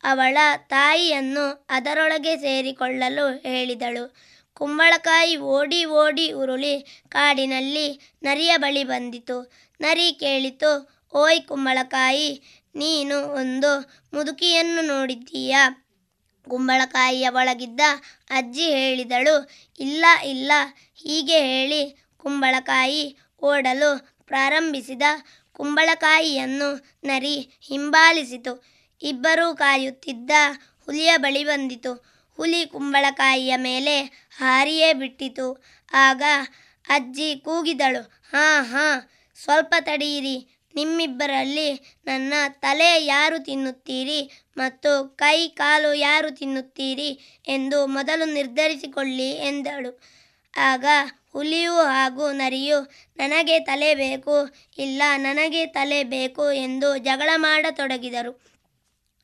ಅವಳ 0.04 0.38
ತಾಯಿಯನ್ನು 0.68 1.68
ಅದರೊಳಗೆ 1.70 2.38
ಸೇರಿಕೊಳ್ಳಲು 2.38 3.26
ಹೇಳಿದಳು. 3.48 4.04
ಕುಂಬಳಕಾಯಿ 4.54 5.38
ಓಡಿ 5.38 5.86
ಓಡಿ 5.86 6.32
ಉರುಳಿ 6.32 6.76
ಕಾಡಿನಲ್ಲಿ 7.10 7.88
ನರಿಯ 8.24 8.58
ಬಳಿ 8.58 8.84
ಬಂದಿತು. 8.84 9.38
ನರಿ 9.80 10.08
ಕೇಳಿತು. 10.22 10.72
ಓಯ್ 11.14 11.42
ಕುಂಬಳಕಾಯಿ, 11.50 12.32
ನೀನು 12.76 13.16
ಒಂದು 13.42 13.72
ಮುದುಕಿಯನ್ನು 14.14 14.82
ನೋಡಿದ್ದೀಯ? 14.90 15.56
ಕುಂಬಳಕಾಯಿಯ 16.48 17.28
ಒಳಗಿದ್ದ 17.30 17.82
ಅಜ್ಜಿ 18.30 18.66
ಹೇಳಿದಳು, 18.78 19.36
ಇಲ್ಲ 19.80 20.06
ಇಲ್ಲ, 20.34 20.52
ಹೀಗೆ 21.04 21.40
ಹೇಳಿ 21.52 21.82
ಕುಂಬಳಕಾಯಿ 22.24 23.04
ಓಡಲು 23.42 23.92
ಪ್ರಾರಂಭಿಸಿದ 24.26 25.04
ಕುಂಬಳಕಾಯಿಯನ್ನು 25.60 26.70
ನರಿ 27.04 27.36
ಹಿಂಬಾಲಿಸಿತು. 27.68 28.54
ಇಬ್ಬರೂ 29.02 29.48
ಕಾಯುತ್ತಿದ್ದ 29.56 30.32
ಹುಲಿಯ 30.88 31.12
ಬಳಿ 31.18 31.44
ಬಂದಿತು. 31.44 31.92
ಹುಲಿ 32.38 32.62
ಕುಂಬಳಕಾಯಿಯ 32.66 33.54
ಮೇಲೆ 33.68 33.96
ಹಾರಿಯೇ 34.38 34.90
ಬಿಟ್ಟಿತು. 34.94 35.48
ಆಗ 35.92 36.24
ಅಜ್ಜಿ 36.86 37.30
ಕೂಗಿದಳು, 37.46 38.04
ಹಾಂ 38.34 38.60
ಹಾಂ 38.72 38.98
ಸ್ವಲ್ಪ 39.44 39.74
ತಡೆಯಿರಿ 39.80 40.38
ನಿಮ್ಮಿಬ್ಬರಲ್ಲಿ 40.76 41.70
ನನ್ನ 42.06 42.34
ತಲೆ 42.50 43.06
ಯಾರು 43.06 43.38
ತಿನ್ನುತ್ತೀರಿ 43.40 44.20
ಮತ್ತು 44.58 44.92
ಕೈ 45.16 45.38
ಕಾಲು 45.50 45.94
ಯಾರು 45.94 46.30
ತಿನ್ನುತ್ತೀರಿ 46.32 47.10
ಎಂದು 47.48 47.88
ಮೊದಲು 47.88 48.26
ನಿರ್ಧರಿಸಿಕೊಳ್ಳಿ 48.34 49.30
ಎಂದಳು. 49.50 49.92
ಆಗ 50.54 50.86
ಹುಲಿಯು 51.34 51.74
ಹಾಗೂ 51.86 52.32
ನರಿಯು, 52.32 52.78
ನನಗೆ 53.18 53.60
ತಲೆ 53.60 53.96
ಬೇಕು, 53.96 54.36
ಇಲ್ಲ 54.78 55.02
ನನಗೆ 55.18 55.66
ತಲೆ 55.66 56.04
ಬೇಕು 56.04 56.52
ಎಂದು 56.52 56.98
ಜಗಳ 56.98 57.30
ಮಾಡತೊಡಗಿದರು. 57.36 58.32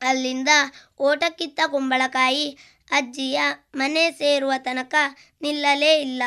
ಅಲ್ಲಿಂದ 0.00 0.50
ಓಟಕ್ಕಿತ್ತ 1.00 1.60
ಕುಂಬಳಕಾಯಿ 1.70 2.46
ಅಜ್ಜಿಯ 2.90 3.38
ಮನೆ 3.74 4.04
ಸೇರುವ 4.10 4.52
ತನಕ 4.58 4.94
ನಿಲ್ಲಲೇ 5.42 5.92
ಇಲ್ಲ. 6.00 6.22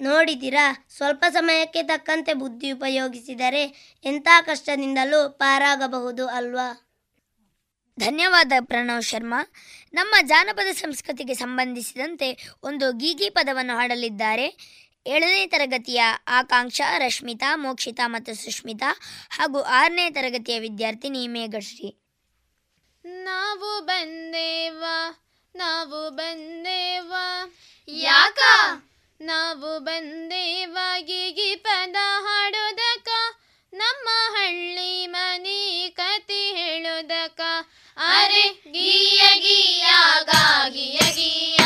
ನೋಡಿದಿರಾ 0.00 0.84
ಸ್ವಲ್ಪ 0.96 1.24
ಸಮಯಕ್ಕೆ 1.30 1.82
ತಕ್ಕಂತೆ 1.82 2.34
ಬುದ್ಧಿ 2.34 2.70
ಉಪಯೋಗಿಸಿದರೆ 2.70 3.62
ಎಂಥ 4.04 4.28
ಕಷ್ಟದಿಂದಲೂ 4.40 5.30
ಪಾರಾಗಬಹುದು 5.30 6.26
ಅಲ್ವಾ? 6.28 6.68
ಧನ್ಯವಾದ 8.00 8.52
ಪ್ರಣವ್ 8.60 9.02
ಶರ್ಮಾ. 9.02 9.52
ನಮ್ಮ 9.94 10.14
ಜಾನಪದ 10.22 10.72
ಸಂಸ್ಕೃತಿಗೆ 10.72 11.34
ಸಂಬಂಧಿಸಿದಂತೆ 11.34 12.48
ಒಂದು 12.62 12.92
ಗೀಗಿ 12.92 13.30
ಪದವನ್ನು 13.30 13.76
ಹಾಡಲಿದ್ದಾರೆ. 13.76 14.46
ಏಳನೇ 15.06 15.46
ತರಗತಿಯ 15.46 16.02
ಆಕಾಂಕ್ಷ 16.28 16.80
ರಶ್ಮಿತಾ 16.98 17.56
ಮೋಕ್ಷಿತಾ 17.56 18.06
ಮತ್ತು 18.06 18.34
ಸುಷ್ಮಿತಾ 18.34 19.00
ಹಾಗೂ 19.30 19.60
ಆರನೇ 19.60 20.10
ತರಗತಿಯ 20.10 20.58
ವಿದ್ಯಾರ್ಥಿನಿ 20.58 21.28
ಮೇಘಶ್ರೀ 21.28 21.90
ನಾವು 23.04 23.84
ಬಂದೇವಾ 23.84 24.96
ನಾವು 25.54 26.10
ಬಂದೇವಾ. 26.10 27.54
ಯಾಕ? 27.88 28.38
ನಾವು 29.20 29.78
ಬಂದೇ 29.78 30.64
ವಾಗಿಗಿ 30.64 31.56
ಪದ 31.56 31.96
ಹಾಡೋದಕ, 31.98 33.08
ನಮ್ಮ 33.72 34.08
ಹಳ್ಳಿ 34.36 35.06
ಮನಿ 35.06 35.94
ಕತಿ 35.96 36.52
ಹೇಳೋದಕ. 36.52 37.40
ಅರೆ, 37.96 38.48
ಗೀಯ 38.48 39.22
ಗೀಯ, 39.38 39.86
ಗಾಗಿಯ 40.22 40.98
ಗಿಯ 40.98 41.12
ಗಿಯ. 41.12 41.57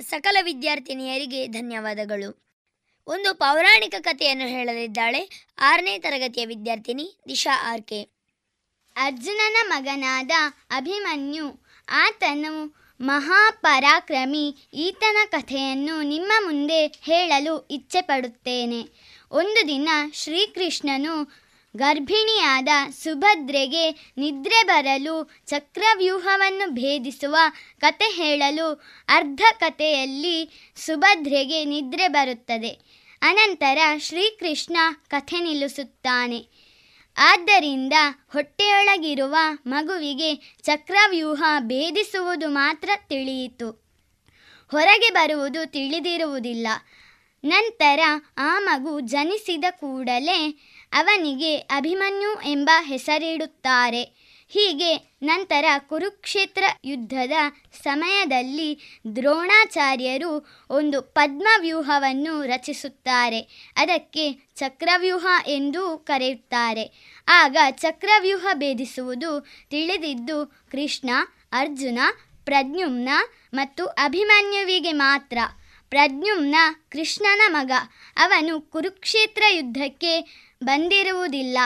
ಸಕಲ 0.00 0.36
ವಿದ್ಯಾರ್ಥಿನಿಯರಿಗೆ 0.42 1.46
ಧನ್ಯವಾದಗಳು. 1.46 2.42
ಒಂದು 3.06 3.34
ಪೌರಾಣಿಕ 3.34 3.94
ಕಥೆಯನ್ನು 4.00 4.46
ಹೇಳಲಿದ್ದಾಳೆ. 4.46 5.28
ಆರನೇ 5.58 5.98
ತರಗತಿಯ 5.98 6.46
ವಿದ್ಯಾರ್ಥಿನಿ 6.46 7.14
ದಿಶಾ 7.28 7.72
ಆರ್ಕೆ. 7.72 8.02
ಅರ್ಜುನನ 8.96 9.56
ಮಗನಾದ 9.68 10.30
ಅಭಿಮನ್ಯು 10.70 11.66
ಆತನು 11.88 12.82
ಮಹಾಪರಾಕ್ರಮಿ 13.00 14.56
ಈತನ 14.74 15.16
ಕಥೆಯನ್ನು 15.30 16.02
ನಿಮ್ಮ 16.02 16.32
ಮುಂದೆ 16.44 16.86
ಹೇಳಲು 16.86 17.68
ಇಚ್ಛೆಪಡುತ್ತೇನೆ. 17.70 19.12
ಒಂದು 19.30 19.68
ದಿನ 19.68 19.88
ಶ್ರೀಕೃಷ್ಣನು 20.12 21.41
ಗರ್ಭಿಣಿಯಾದ 21.76 22.68
ಸುಭದ್ರೆಗೆ 22.90 24.12
ನಿದ್ರೆ 24.16 24.66
ಬರಲು, 24.66 25.30
ಚಕ್ರವ್ಯೂಹವನ್ನು 25.46 26.70
ಭೇದಿಸುವ 26.70 27.36
ಕತೆ 27.80 28.04
ಹೇಳಲು 28.04 28.72
ಅರ್ಧ 29.08 29.40
ಕಥೆಯಲ್ಲಿ 29.60 30.72
ಸುಭದ್ರೆಗೆ 30.76 31.64
ನಿದ್ರೆ 31.64 32.08
ಬರುತ್ತದೆ. 32.08 32.68
ಅನಂತರ 33.22 33.78
ಶ್ರೀಕೃಷ್ಣ 33.98 34.76
ಕಥೆ 35.08 35.40
ನಿಲ್ಲಿಸುತ್ತಾನೆ. 35.40 36.46
ಆದ್ದರಿಂದ 37.16 37.92
ಹೊಟ್ಟೆಯೊಳಗಿರುವ 38.32 39.36
ಮಗುವಿಗೆ 39.66 40.58
ಚಕ್ರವ್ಯೂಹ 40.62 41.42
ಭೇದಿಸುವುದು 41.60 42.48
ಮಾತ್ರ 42.48 42.90
ತಿಳಿಯಿತು. 43.08 43.70
ಹೊರಗೆ 44.70 45.10
ಬರುವುದು 45.10 45.70
ತಿಳಿದಿರುವುದಿಲ್ಲ. 45.70 46.68
ನಂತರ 47.44 48.00
ಆ 48.38 48.58
ಮಗು 48.58 49.00
ಜನಿಸಿದ 49.00 49.64
ಕೂಡಲೇ 49.70 50.58
ಅವನಿಗೆ 50.92 51.56
ಅಭಿಮನ್ಯು 51.56 52.40
ಎಂಬ 52.40 52.70
ಹೆಸರಿಡುತ್ತಾರೆ. 52.80 54.32
ಹೀಗೆ 54.48 55.18
ನಂತರ 55.22 55.64
ಕುರುಕ್ಷೇತ್ರ 55.78 56.64
ಯುದ್ಧದ 56.84 57.32
ಸಮಯದಲ್ಲಿ 57.82 58.78
ದ್ರೋಣಾಚಾರ್ಯರು 59.16 60.48
ಒಂದು 60.70 61.02
ಪದ್ಮವ್ಯೂಹವನ್ನು 61.02 62.42
ರಚಿಸುತ್ತಾರೆ. 62.42 63.40
ಅದಕ್ಕೆ 63.76 64.32
ಚಕ್ರವ್ಯೂಹ 64.32 65.26
ಎಂದು 65.46 65.98
ಕರೆಯುತ್ತಾರೆ. 65.98 66.92
ಆಗ 67.28 67.56
ಚಕ್ರವ್ಯೂಹ 67.70 68.46
ಭೇದಿಸುವುದು 68.52 69.46
ತಿಳಿದಿದ್ದು 69.70 70.46
ಕೃಷ್ಣ, 70.46 71.10
ಅರ್ಜುನ 71.52 71.98
ಪ್ರದ್ಯುಮ್ನ 72.44 73.08
ಮತ್ತು 73.54 73.86
ಅಭಿಮನ್ಯುವಿಗೆ 73.86 74.92
ಮಾತ್ರ. 74.92 75.38
ಪ್ರದ್ಯುಮ್ನ 75.88 76.54
ಕೃಷ್ಣನ 76.88 77.42
ಮಗ. 77.48 77.72
ಅವನು 78.16 78.60
ಕುರುಕ್ಷೇತ್ರ 78.60 79.42
ಯುದ್ಧಕ್ಕೆ 79.50 80.20
ಬಂದಿರುವುದಿಲ್ಲ. 80.64 81.58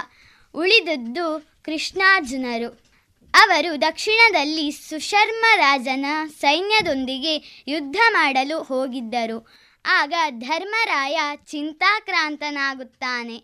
ಉಳಿದದ್ದು 0.55 1.51
ಕೃಷ್ಣಾರ್ಜುನರು. 1.65 2.87
ಅವರು 3.35 3.81
ದಕ್ಷಿಣದಲ್ಲಿ 3.81 4.71
ಸುಶರ್ಮ 4.71 5.45
ರಾಜನ 5.57 6.07
ಸೈನ್ಯದೊಂದಿಗೆ 6.41 7.65
ಯುದ್ಧ 7.69 7.97
ಮಾಡಲು 8.09 8.63
ಹೋಗಿದ್ದರು. 8.63 9.49
ಆಗ 9.87 10.13
ಧರ್ಮರಾಯ 10.31 11.37
ಚಿಂತಾಕ್ರಾಂತನಾಗುತ್ತಾನೆ. 11.37 13.43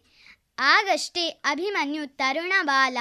ಆಗಷ್ಟೇ 0.58 1.28
ಅಭಿಮನ್ಯು 1.28 2.16
ತರುಣ 2.16 2.52
ಬಾಲ 2.62 2.98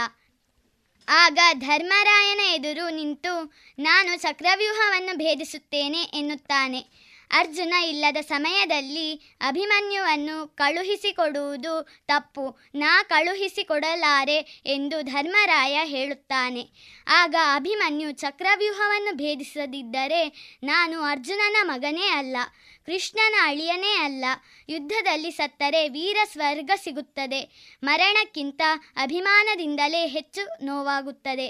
ಆಗ 1.10 1.40
ಧರ್ಮರಾಯನ 1.54 2.40
ಎದುರು 2.40 2.90
ನಿಂತು, 2.90 3.54
ನಾನು 3.80 4.22
ಚಕ್ರವ್ಯೂಹವನ್ನು 4.22 5.18
ಭೇದಿಸುತ್ತೇನೆ 5.18 6.02
ಎನ್ನುತ್ತಾನೆ. 6.02 7.01
ಅರ್ಜುನ 7.32 7.74
ಇಲ್ಲದ 7.74 8.18
ಸಮಯದಲ್ಲಿ 8.18 9.08
ಅಭಿಮನ್ಯುವನ್ನು 9.42 10.48
ಕಳುಹಿಸಿಕೊಡುವುದು 10.56 11.74
ತಪ್ಪು. 12.08 12.46
ನಾ 12.76 13.04
ಕಳುಹಿಸಿಕೊಡಲಾರೆ 13.04 14.38
ಎಂದು 14.66 15.02
ಧರ್ಮರಾಯ 15.02 15.80
ಹೇಳುತ್ತಾನೆ. 15.84 16.64
ಆಗ 17.08 17.36
ಅಭಿಮನ್ಯು 17.56 18.12
ಚಕ್ರವ್ಯೂಹವನ್ನು 18.12 19.18
ಭೇದಿಸದಿದ್ದರೆ 19.18 20.22
ನಾನು 20.64 21.02
ಅರ್ಜುನನ 21.02 21.58
ಮಗನೇ 21.64 22.08
ಅಲ್ಲ, 22.08 22.38
ಕೃಷ್ಣನ 22.86 23.36
ಅಳಿಯನೇ 23.44 23.94
ಅಲ್ಲ. 24.04 24.26
ಯುದ್ಧದಲ್ಲಿ 24.70 25.32
ಸತ್ತರೆ 25.32 25.90
ವೀರ 25.90 26.18
ಸ್ವರ್ಗ 26.32 26.72
ಸಿಗುತ್ತದೆ. 26.76 27.42
ಮರಣಕ್ಕಿಂತ 27.84 28.62
ಅಭಿಮಾನದಿಂದಲೇ 28.98 30.08
ಹೆಚ್ಚು 30.08 30.66
ನೋವಾಗುತ್ತದೆ 30.66 31.48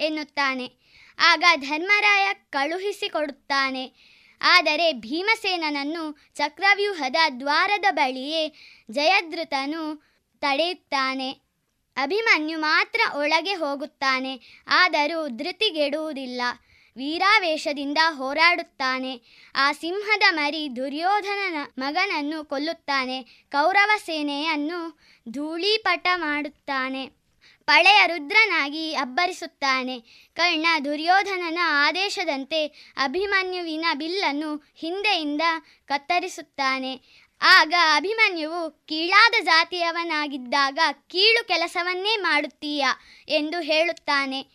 ಎನ್ನುತ್ತಾನೆ. 0.00 0.66
ಆಗ 1.18 1.44
ಧರ್ಮರಾಯ 1.56 2.26
ಕಳುಹಿಸಿಕೊಡುತ್ತಾನೆ. 2.50 4.15
ಆದರೆ 4.40 4.92
ಭೀಮಸೇನನನ್ನು 4.92 6.18
ಚಕ್ರವ್ಯೂಹದ 6.34 7.16
ದ್ವಾರದ 7.40 7.84
ಬಳಿಯೇ 7.90 8.52
ಜಯದ್ರುತನು 8.90 10.02
ತಡೆಯುತ್ತಾನೆ. 10.40 11.30
ಅಭಿಮನ್ಯು 11.96 12.58
ಮಾತ್ರ 12.58 13.00
ಒಳಗೆ 13.16 13.54
ಹೋಗುತ್ತಾನೆ, 13.54 14.62
ಆದರೂ 14.68 15.28
ಧೃತಿಗೆಡುವುದಿಲ್ಲ 15.28 16.42
ವೀರಾವೇಶದಿಂದ 16.96 17.98
ಹೋರಾಡುತ್ತಾನೆ. 18.08 19.20
ಆ 19.54 19.72
ಸಿಂಹದ 19.72 20.22
ಮರಿ 20.30 20.76
ದುರ್ಯೋಧನನ 20.76 21.56
ಮಗನನ್ನು 21.78 22.44
ಕೊಲ್ಲುತ್ತಾನೆ. 22.44 23.22
ಕೌರವ 23.22 23.90
ಸೇನೆಯನ್ನು 23.96 24.98
ಧೂಳೀಪಟ 25.30 26.06
ಮಾಡುತ್ತಾನೆ. 26.14 27.15
ಪಳೆಯ 27.66 28.06
ರುದ್ರನಾಗಿ 28.06 28.94
ಅಬ್ಬರಿಸುತ್ತಾನೆ. 28.94 30.00
ಕರ್ಣ 30.34 30.66
ದುರ್ಯೋಧನನ 30.84 31.58
ಆದೇಶದಂತೆ 31.62 32.66
ಅಭಿಮನ್ಯುವಿನ 32.96 33.86
ಬಿಲ್ಲನ್ನು 33.94 34.56
ಹಿಂದೆಯಿಂದ 34.76 35.42
ಕತ್ತರಿಸುತ್ತಾನೆ. 35.86 36.92
ಆಗ 37.40 37.74
ಅಭಿಮನ್ಯುವು 37.94 38.70
ಕೀಳಾದ 38.70 39.44
ಜಾತಿಯವನಾಗಿದ್ದಾಗ 39.44 40.78
ಕೀಳು 41.10 41.48
ಕೆಲಸವನ್ನೇ 41.48 42.16
ಮಾಡುತ್ತೀಯ 42.16 42.86
ಎಂದು 43.28 43.60
ಹೇಳುತ್ತಾನೆ. 43.60 44.46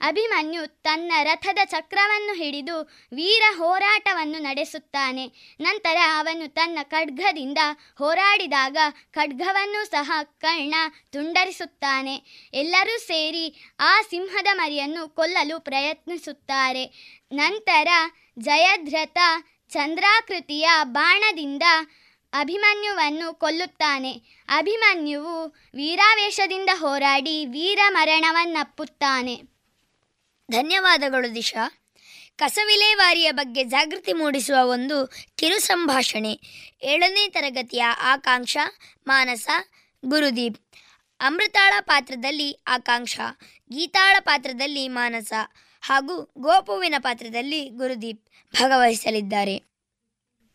ಅಭಿಮನ್ಯು 0.00 0.82
ತನ್ನ 0.82 1.12
ರಥದ 1.22 1.58
ಚಕ್ರವನ್ನು 1.64 2.34
ಹಿಡಿದು 2.34 2.82
ವೀರ 3.12 3.42
ಹೋರಾಟವನ್ನು 3.56 4.42
ನಡೆಸುತ್ತಾನೆ. 4.42 5.26
ನಂತರ 5.60 5.96
ಅವನು 6.18 6.54
ತನ್ನ 6.54 6.78
ಖಡ್ಗದಿಂದ 6.82 7.58
ಹೋರಾಡಿದಾಗ 7.98 8.76
ಖಡ್ಗವನ್ನು 9.12 9.90
ಸಹ 9.90 10.12
ಕರ್ಣ 10.22 10.74
ತುಂಡರಿಸುತ್ತಾನೆ. 11.12 12.14
ಎಲ್ಲರೂ 12.54 12.98
ಸೇರಿ 12.98 13.74
ಆ 13.80 14.02
ಸಿಂಹದ 14.02 14.46
ಮರಿಯನ್ನು 14.52 15.08
ಕೊಲ್ಲಲು 15.08 15.60
ಪ್ರಯತ್ನಿಸುತ್ತಾರೆ. 15.60 16.84
ನಂತರ 17.32 17.88
ಜಯದ್ರಥ 18.38 19.18
ಚಂದ್ರಾಕೃತಿಯ 19.68 20.68
ಬಾಣದಿಂದ 20.84 21.62
ಅಭಿಮನ್ಯುವನ್ನು 22.32 23.34
ಕೊಲ್ಲುತ್ತಾನೆ. 23.34 24.12
ಅಭಿಮನ್ಯುವು 24.48 25.48
ವೀರಾವೇಶದಿಂದ 25.74 26.70
ಹೋರಾಡಿ 26.72 27.46
ವೀರ 27.46 27.78
ಮರಣವನ್ನಪ್ಪುತ್ತಾನೆ. 27.88 29.59
ಧನ್ಯವಾದಗಳು 30.50 31.34
ದಿಶಾ. 31.34 31.82
ಕಸವಿಲೇವಾರಿಯ 32.36 33.32
ಬಗ್ಗೆ 33.32 33.64
ಜಾಗೃತಿ 33.64 34.12
ಮೂಡಿಸುವ 34.12 34.68
ಒಂದು 34.70 35.12
ಕಿರು 35.36 35.58
ಸಂಭಾಷಣೆ. 35.58 36.40
ಏಳನೇ 36.82 37.28
ತರಗತಿಯ 37.28 37.84
ಆಕಾಂಕ್ಷ, 38.00 38.56
ಮಾನಸ, 39.06 39.48
ಗುರುದೀಪ್. 40.04 40.58
ಅಮೃತಾಳ 41.20 41.72
ಪಾತ್ರದಲ್ಲಿ 41.80 42.62
ಆಕಾಂಕ್ಷ, 42.66 43.20
ಗೀತಾಳ 43.72 44.16
ಪಾತ್ರದಲ್ಲಿ 44.20 44.88
ಮಾನಸ 44.88 45.32
ಹಾಗೂ 45.80 46.32
ಗೋಪುವಿನ 46.38 46.94
ಪಾತ್ರದಲ್ಲಿ 46.98 47.68
ಗುರುದೀಪ್ 47.68 48.26
ಭಾಗವಹಿಸಲಿದ್ದಾರೆ. 48.54 49.62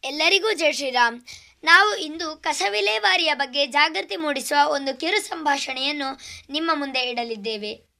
ಎಲ್ಲರಿಗೂ 0.03 0.53
ಜೈ 0.53 0.71
ಶ್ರೀರಾಮ್. 0.71 1.21
ನಾವು 1.63 1.95
ಇಂದು 1.95 2.35
ಕಸವಿಲೇವಾರಿಯ 2.35 3.33
ಬಗ್ಗೆ 3.33 3.65
ಜಾಗೃತಿ 3.65 4.15
ಮೂಡಿಸುವ 4.15 4.71
ಒಂದು 4.71 4.99
ಕಿರು 4.99 5.21
ಸಂಭಾಷಣೆಯನ್ನು 5.21 6.19
ನಿಮ್ಮ 6.49 6.71
ಮುಂದೆ 6.73 6.99
ಇಡಲಿದ್ದೇವೆ. 6.99 7.94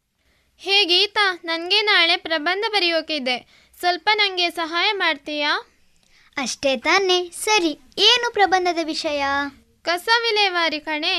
ಹೇ 0.59 0.77
ಗೀತಾ 0.85 1.25
ನನಗೆ 1.45 1.81
ನಾಳೆ 1.81 2.15
ಪ್ರಬಂಧ 2.17 2.65
ಬರೆಯೋಕಿದೆ. 2.69 3.37
ಸ್ವಲ್ಪ 3.79 4.09
ನನಗೆ 4.15 4.49
ಸಹಾಯ 4.49 4.91
ಮಾಡ್ತೀಯಾ? 4.91 5.51
ಅಷ್ಟೇ 6.37 6.77
ತಾನೇ. 6.77 7.17
ಸರಿ 7.43 7.71
ಏನು 7.97 8.33
ಪ್ರಬಂಧದ 8.33 8.81
ವಿಷಯ? 8.83 9.23
ಕಸ 9.81 10.07
ವಿಲೇವಾರಿ 10.21 10.79
ಕಣೆ. 10.79 11.15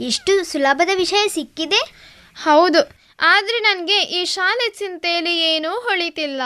ಇಷ್ಟು 0.00 0.32
ಸುಲಭದ 0.44 0.92
ವಿಷಯ 0.94 1.28
ಸಿಕ್ಕಿದೆ? 1.28 1.80
ಹೌದು 2.42 2.80
ಆದರೆ 3.20 3.58
ನನಗೆ 3.58 3.98
ಈ 4.02 4.24
ಶಾಲೆ 4.24 4.68
ಚಿಂತೆಯಲ್ಲಿ 4.78 5.34
ಏನೂ 5.38 5.70
ಹೊಳಿತಿಲ್ಲ. 5.70 6.42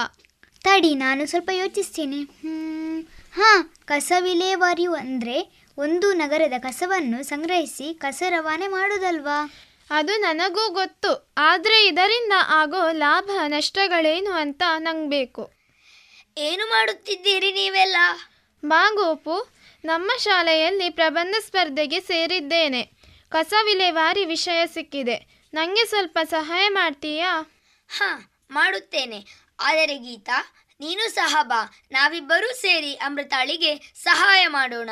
ತಡಿ 0.64 0.94
ನಾನು 0.94 1.26
ಸ್ವಲ್ಪ 1.26 1.50
ಯೋಚಿಸ್ತೀನಿ. 1.52 2.20
ಹಾಂ 3.36 3.60
ಕಸ 3.84 4.12
ವಿಲೇವಾರಿ 4.20 4.86
ಅಂದರೆ 5.02 5.36
ಒಂದು 5.78 6.12
ನಗರದ 6.12 6.56
ಕಸವನ್ನು 6.58 7.20
ಸಂಗ್ರಹಿಸಿ 7.22 7.86
ಕಸ 7.94 8.22
ರವಾನೆ 8.28 8.66
ಮಾಡೋದಲ್ವಾ? 8.68 9.38
ಅದು 9.96 10.16
ನನಗೂ 10.16 10.64
ಗೊತ್ತು 10.70 11.34
ಆದರೆ 11.38 11.86
ಇದರಿಂದ 11.86 12.32
ಆಗೋ 12.48 12.92
ಲಾಭ 12.92 13.30
ನಷ್ಟಗಳೇನು 13.46 14.32
ಅಂತ 14.32 14.62
ನಂಗೆ 14.78 15.10
ಬೇಕು 15.10 15.44
ಏನು 16.38 16.64
ಮಾಡುತ್ತಿದ್ದೀರಿ 16.66 17.52
ನೀವೆಲ್ಲ? 17.52 17.96
ಬಾಗೋಪು 18.64 19.36
ನಮ್ಮ 19.84 20.10
ಶಾಲೆಯಲ್ಲಿ 20.18 20.90
ಪ್ರಬಂಧ 20.90 21.34
ಸ್ಪರ್ಧೆಗೆ 21.46 22.00
ಸೇರಿದ್ದೇನೆ. 22.00 22.82
ಕಸ 23.28 23.52
ವಿಲೇವಾರಿ 23.64 24.24
ವಿಷಯ 24.24 24.66
ಸಿಕ್ಕಿದೆ. 24.66 25.16
ನನಗೆ 25.54 25.86
ಸ್ವಲ್ಪ 25.86 26.18
ಸಹಾಯ 26.24 26.68
ಮಾಡ್ತೀಯಾ? 26.68 27.30
ಹಾಂ 27.88 28.18
ಮಾಡುತ್ತೇನೆ. 28.50 29.20
ಆದರೆ 29.60 29.98
ಗೀತಾ 29.98 30.38
ನೀನು 30.80 31.14
ಸಹ 31.14 31.36
ಬಾ. 31.42 31.62
ನಾವಿಬ್ಬರೂ 31.90 32.54
ಸೇರಿ 32.54 32.92
ಅಮೃತಾಳಿಗೆ 32.94 33.72
ಸಹಾಯ 34.02 34.46
ಮಾಡೋಣ. 34.46 34.90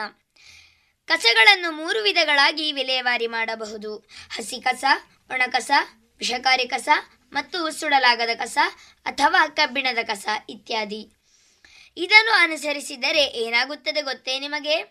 ಕಸಗಳನ್ನು 1.06 1.70
ಮೂರು 1.70 2.02
ವಿಧಗಳಾಗಿ 2.02 2.72
ವಿಲೇವಾರಿ 2.72 3.26
ಮಾಡಬಹುದು. 3.26 3.96
ಹಸಿ 4.34 4.60
ಕಸ 4.60 4.84
ಒಣ 5.30 5.42
ಕಸ 5.46 5.70
ವಿಷಕಾರಿ 6.18 6.66
ಕಸ 6.66 6.88
ಮತ್ತು 7.32 7.70
ಸುಡಲಾಗದ 7.70 8.36
ಕಸ 8.36 8.58
ಅಥವಾ 9.04 9.46
ಕಬ್ಬಿಣದ 9.46 9.98
ಕಸ 10.02 10.26
ಇತ್ಯಾದಿ. 10.48 11.10
ಇದನ್ನು 11.96 12.32
ಅನುಸರಿಸಿದರೆ 12.32 13.22
ಏನಾಗುತ್ತದೆ 13.22 14.02
ಗೊತ್ತೇ 14.02 14.38
ನಿಮಗೆ? 14.38 14.82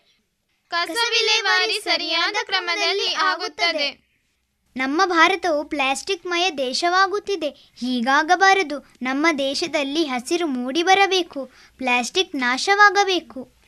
ಕಸ 0.68 0.90
ವಿಲೇವಾರಿ 0.90 1.80
ಸರಿಯಾದ 1.84 2.44
ಕ್ರಮದಲ್ಲಿ 2.44 3.14
ಆಗುತ್ತದೆ. 3.14 4.02
ನಮ್ಮ 4.76 5.02
ಭಾರತವು 5.04 5.64
ಪ್ಲಾಸ್ಟಿಕ್ 5.64 6.26
ಮಯ 6.26 6.50
ದೇಶವಾಗುತ್ತಿದೆ. 6.50 7.50
ಹೀಗಾಗಬಾರದು. 7.50 8.78
ನಮ್ಮ 9.02 9.26
ದೇಶದಲ್ಲಿ 9.38 10.04
ಹಸಿರು 10.04 10.46
ಮೂಡಿ 10.46 10.82
ಬರಬೇಕು. 10.82 11.50
ಪ್ಲಾಸ್ಟಿಕ್ 11.78 12.36
ನಾಶವಾಗಬೇಕು. 12.36 13.61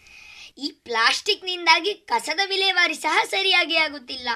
ಈ 0.58 0.68
ಪ್ಲಾಸ್ಟಿಕ್ನಿಂದಾಗಿ 0.84 1.94
ಕಸದ 1.94 2.40
ವಿಲೇವಾರಿ 2.48 2.94
ಸಹ 2.94 3.18
ಸರಿಯಾಗಿ 3.24 3.76
ಆಗುತ್ತಿಲ್ಲ. 3.76 4.28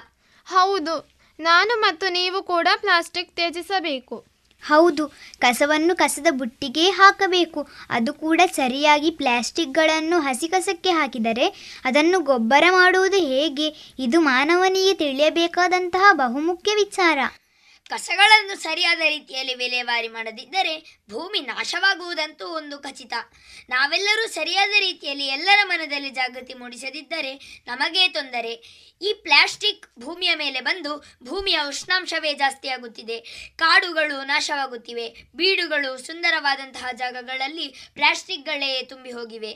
ಹೌದು 0.46 0.94
ನಾನು 1.38 1.80
ಮತ್ತು 1.80 2.12
ನೀವು 2.12 2.42
ಕೂಡ 2.42 2.68
ಪ್ಲಾಸ್ಟಿಕ್ 2.74 3.30
ತ್ಯಜಿಸಬೇಕು. 3.34 4.16
ಹೌದು 4.62 5.04
ಕಸವನ್ನು 5.38 5.96
ಕಸದ 5.96 6.26
ಬುಟ್ಟಿಗೆ 6.30 6.90
ಹಾಕಬೇಕು. 6.90 7.68
ಅದು 7.90 8.12
ಕೂಡ 8.14 8.40
ಸರಿಯಾಗಿ 8.52 9.10
ಪ್ಲಾಸ್ಟಿಕ್ಗಳನ್ನು 9.10 10.20
ಹಸಿ 10.20 10.48
ಕಸಕ್ಕೆ 10.48 10.90
ಹಾಕಿದರೆ 10.90 11.46
ಅದನ್ನು 11.84 12.20
ಗೊಬ್ಬರ 12.20 12.64
ಮಾಡುವುದು 12.70 13.16
ಹೇಗೆ? 13.16 13.68
ಇದು 13.98 14.20
ಮಾನವನಿಗೆ 14.20 14.94
ತಿಳಿಯಬೇಕಾದಂತಹ 14.94 16.12
ಬಹುಮುಖ್ಯ 16.12 16.74
ವಿಚಾರ. 16.74 17.18
ಕಸಗಳನ್ನು 17.90 18.54
ಸರಿಯಾದ 18.62 19.02
ರೀತಿಯಲ್ಲಿ 19.08 19.54
ವಿಲೇವಾರಿ 19.54 20.08
ಮಾಡದಿದ್ದರೆ 20.08 20.74
ಭೂಮಿ 21.10 21.40
ನಾಶವಾಗುವುದಂತೂ 21.40 22.46
ಒಂದು 22.46 22.78
ಖಚಿತ. 22.78 23.14
ನಾವೆಲ್ಲರೂ 23.68 24.28
ಸರಿಯಾದ 24.28 24.74
ರೀತಿಯಲ್ಲಿ 24.78 25.26
ಎಲ್ಲರ 25.26 25.60
ಮನದಲ್ಲಿ 25.64 26.10
ಜಾಗೃತಿ 26.10 26.54
ಮೂಡಿಸದಿದ್ದರೆ 26.54 27.62
ನಮಗೇ 27.66 28.08
ತೊಂದರೆ. 28.08 28.52
ಈ 29.02 29.12
ಪ್ಲಾಸ್ಟಿಕ್ 29.12 29.86
ಭೂಮಿಯ 29.98 30.34
ಮೇಲೆ 30.34 30.60
ಬಂದು 30.60 30.92
ಭೂಮಿಯ 31.22 31.58
ಉಷ್ಣಾಂಶವೇ 31.68 32.32
ಜಾಸ್ತಿಯಾಗುತ್ತಿದೆ. 32.32 33.18
ಕಾಡುಗಳು 33.56 34.18
ನಾಶವಾಗುತ್ತಿವೆ. 34.24 35.08
ಬೀಡುಗಳು 35.36 35.92
ಸುಂದರವಾದಂತಹ 36.06 36.88
ಜಾಗಗಳಲ್ಲಿ 36.92 37.68
ಪ್ಲಾಸ್ಟಿಕ್ಗಳೇ 37.94 38.82
ತುಂಬಿ 38.82 39.10
ಹೋಗಿವೆ 39.10 39.54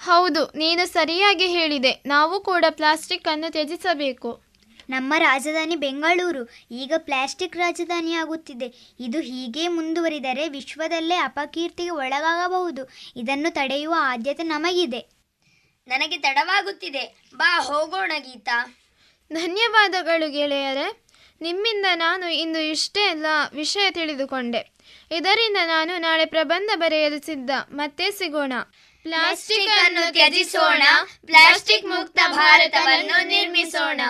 ಹೌದು, 0.00 0.42
ನೀನು 0.58 0.84
ಸರಿಯಾಗಿ 0.86 1.46
ಹೇಳಿದೆ. 1.46 1.90
ನಾವು 2.06 2.36
ಕೂಡ 2.40 2.64
ಪ್ಲಾಸ್ಟಿಕ್ 2.70 3.28
ಅನ್ನು 3.28 3.48
ತ್ಯಜಿಸಬೇಕು. 3.52 4.49
ನಮ್ಮ 4.90 5.14
ರಾಜಧಾನಿ 5.18 5.76
ಬೆಂಗಳೂರು. 5.76 6.50
ಈಗ 6.70 6.92
ಪ್ಲಾಸ್ಟಿಕ್ 6.96 7.56
ರಾಜಧಾನಿಯಾಗುತ್ತಿದೆ 7.56 8.94
ಇದು 9.00 9.20
ಹೀಗೆ 9.20 9.68
ಮುಂದುವರಿದರೆ 9.68 10.48
ವಿಶ್ವದಲ್ಲೇ 10.48 11.14
ಅಪಕೀರ್ತಿಗೆ 11.14 11.90
ಒಳಗಾಗಬಹುದು. 11.90 12.90
ಇದನ್ನು 13.16 13.54
ತಡೆಯುವ 13.54 13.94
ಆದ್ಯತೆ 13.98 14.42
ನಮಗಿದೆ. 14.42 15.20
ನನಗೆ 15.88 16.18
ತಡವಾಗುತ್ತಿದೆ. 16.18 17.22
ಬಾ, 17.34 17.60
ಹೋಗೋಣ 17.60 18.12
ಗೀತಾ. 18.18 18.78
ಧನ್ಯವಾದಗಳು 19.32 20.30
ಗೆಳೆಯರೆ. 20.30 21.10
ನಿಮ್ಮಿಂದ 21.40 21.86
ನಾನು 21.94 22.32
ಇಂದು 22.32 22.58
ಇಷ್ಟೇ 22.58 23.00
ಎಲ್ಲ 23.00 23.26
ವಿಷಯ 23.52 23.90
ತಿಳಿದುಕೊಂಡೆ. 23.90 24.72
ಇದರಿಂದ 25.10 25.56
ನಾನು 25.66 26.00
ನಾಳೆ 26.00 26.26
ಪ್ರಬಂಧ 26.26 26.70
ಬರೆಯಲು 26.74 27.26
ಸಿದ್ಧ. 27.26 27.50
ಮತ್ತೆ 27.72 28.10
ಸಿಗೋಣ. 28.10 28.52
ಪ್ಲಾಸ್ಟಿಕ್ 29.02 29.84
ಅನ್ನು 29.84 30.12
ತ್ಯಜಿಸೋಣ. 30.12 30.82
ಪ್ಲಾಸ್ಟಿಕ್ 31.26 31.86
ಮುಕ್ತ 31.86 32.18
ಭಾರತವನ್ನು 32.28 33.26
ನಿರ್ಮಿಸೋಣ. 33.26 34.00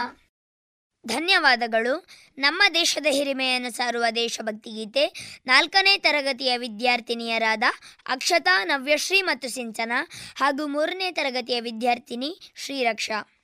ಧನ್ಯವಾದಗಳು. 1.07 2.07
ನಮ್ಮ 2.38 2.62
ದೇಶದ 2.74 3.07
ಹಿರಿಮೆಯನ್ನು 3.11 3.70
ಸಾರುವ 3.70 4.05
ದೇಶಭಕ್ತಿ 4.14 4.70
ಗೀತೆ 4.70 5.12
ನಾಲ್ಕನೇ 5.46 5.98
ತರಗತಿಯ 5.98 6.59
ವಿದ್ಯಾರ್ಥಿನಿಯರಾದ 6.59 7.62
ಅಕ್ಷತಾ, 8.07 8.64
ನವ್ಯಶ್ರೀ 8.64 9.22
ಮತ್ತು 9.22 9.48
ಸಿಂಚನ 9.48 9.92
ಹಾಗೂ 10.36 10.66
ಮೂರನೇ 10.66 11.12
ತರಗತಿಯ 11.12 11.61
ವಿದ್ಯಾರ್ಥಿನಿ 11.61 12.53
ಶ್ರೀರಕ್ಷಾ. 12.57 13.40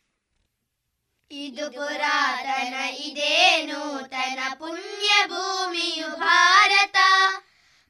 ಇದು 1.30 1.70
ಪುರಾತನ 1.70 2.94
ಇದೇ 2.94 3.62
ನೂತನ 3.62 4.38
ಪುಣ್ಯ 4.54 5.26
ಭೂಮಿಯು 5.26 6.08
ಭಾರತ. 6.08 6.96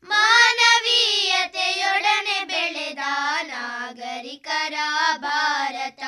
ಮಾನವೀಯತೆಯೊಡನೆ 0.04 2.44
ಬೆಳೆದ 2.44 2.98
ನಾಗರಿಕರ 3.42 4.74
ಭಾರತ. 5.16 6.02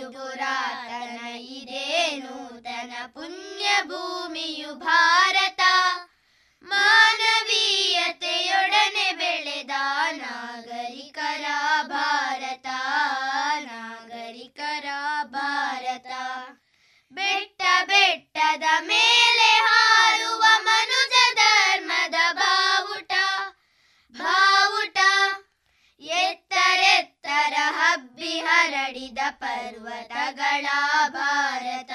ಇದು 0.00 0.12
ಪುರಾತನ 0.12 1.38
ಇದೇ 1.38 2.16
ನೂತನ 2.16 2.92
ಪುಣ್ಯ 3.06 3.82
ಭೂಮಿಯು 3.82 4.74
ಭಾರತ. 4.74 5.60
ಮಾನವೀಯತೆಯೊಡನೆ 6.62 9.12
ಬೆಳೆದ 9.12 9.70
ನಾಗರಿಕರ 10.10 11.44
ಭಾರತ. 11.82 12.66
ನಾಗರಿಕರ 13.60 14.86
ಭಾರತ. 15.22 16.06
ಬೆಟ್ಟ 17.12 17.62
ಬೆಟ್ಟದ 17.86 18.64
ಮೇಲೆ 18.80 19.42
ಹಾರುವ 19.42 20.44
ಮನುಜ 20.58 21.34
ಧರ್ಮದ 21.34 22.14
ಬಾವುಟ. 22.32 23.12
ಬಾವುಟ 24.12 24.98
ಎತ್ತರೆತ್ತರ 27.36 27.56
ಹಬ್ಬಿ 27.78 28.40
ಹರಡಿದ 28.40 29.18
ಪರ್ವತಗಳ 29.30 30.66
ಭಾರತ 31.08 31.92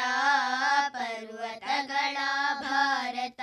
ಪರ್ವತಗಳ 0.90 2.18
ಭಾರತ. 2.62 3.42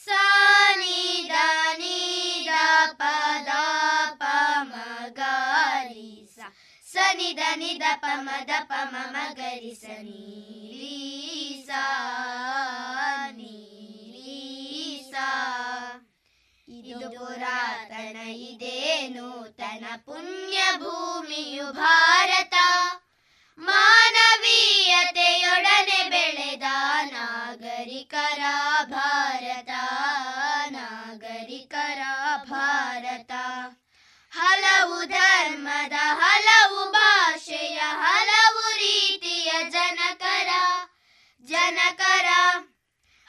ಸಾನಿದ 0.00 1.34
ನೀದ 1.78 2.52
ಪದ 2.92 3.50
ಪಮಗಾರಿ 4.14 6.08
ಸನಿದ 6.86 7.42
ನಿದ 7.56 7.82
ಪಮದ 7.94 8.50
ಪಮ 8.62 8.94
ಮಗರಿ 9.10 9.74
ಇದೇ 18.32 19.08
ನೂತನ 19.08 19.84
ಪುಣ್ಯ 19.96 20.62
ಭೂಮಿಯು 20.76 21.72
ಭಾರತ? 21.72 22.54
ಮಾನವೀಯತೆಯೊಡನೆ 23.58 26.08
ಬೆಳೆದ 26.08 26.62
ನಾಗರಿಕರ 27.10 28.42
ಭಾರತ 28.84 29.70
ನಾಗರಿಕರ 30.70 32.02
ಭಾರತ. 32.36 33.32
ಹಲವು 34.30 35.04
ಧರ್ಮದ, 35.04 35.92
ಹಲವು 35.92 36.92
ಭಾಷೆಯ, 36.92 37.76
ಹಲವು 37.76 38.76
ರೀತಿಯ 38.76 39.70
ಜನಕರ 39.70 40.48
ಜನಕರ 41.42 42.26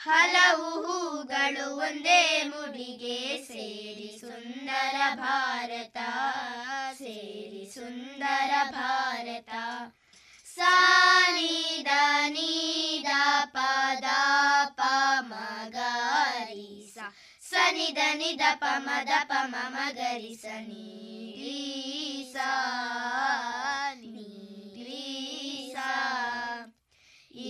ಹಲವು 0.06 0.86
ಹೂಗಳು 0.86 1.76
ಒಂದೇ 1.76 2.44
ಮುಡಿಗೆ 2.44 3.48
ಸೇರಿ 3.48 4.20
ಸುಂದರ 4.20 5.16
ಭಾರತ, 5.16 5.98
ಸೇರಿ 6.98 7.72
ಸುಂದರ 7.74 8.52
ಭಾರತ. 8.72 9.50
ಸಾನಿದ 10.56 11.88
ನೀದ 12.28 13.06
ಪದ 13.46 14.04
ಪಮಗಾರಿ 14.70 16.94
ಸನಿದ 17.50 17.98
ನಿದ 18.14 18.42
ಪಮದ 18.54 19.10
ಪಮ 19.24 19.56
ಮಗರಿ 19.70 20.36
ಮಗರಿಸ 20.36 22.34
ಸಾ. 22.34 23.63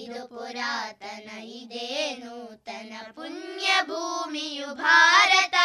ಇದು 0.04 0.28
ಪುರಾತನ 0.28 1.44
ಇದೇ 1.44 2.16
ನೂತನ 2.16 2.94
ಪುಣ್ಯ 3.16 3.82
ಭೂಮಿಯು 3.82 4.76
ಭಾರತ. 4.76 5.56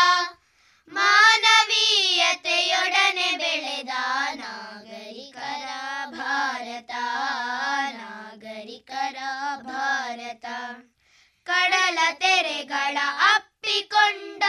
ಮಾನವೀಯತೆಯೊಡನೆ 0.89 3.37
ಬೆಳೆದ 3.37 3.89
ನಾಗರಿಕರ 4.35 5.69
ಭಾರತ. 6.11 6.91
ನಾಗರಿಕರ 7.93 9.17
ಭಾರತ. 9.57 10.47
ಕಡಲ 11.45 11.99
ತೆರೆಗಳ 12.13 12.99
ಅಪ್ಪಿಕೊಂಡ 13.35 14.43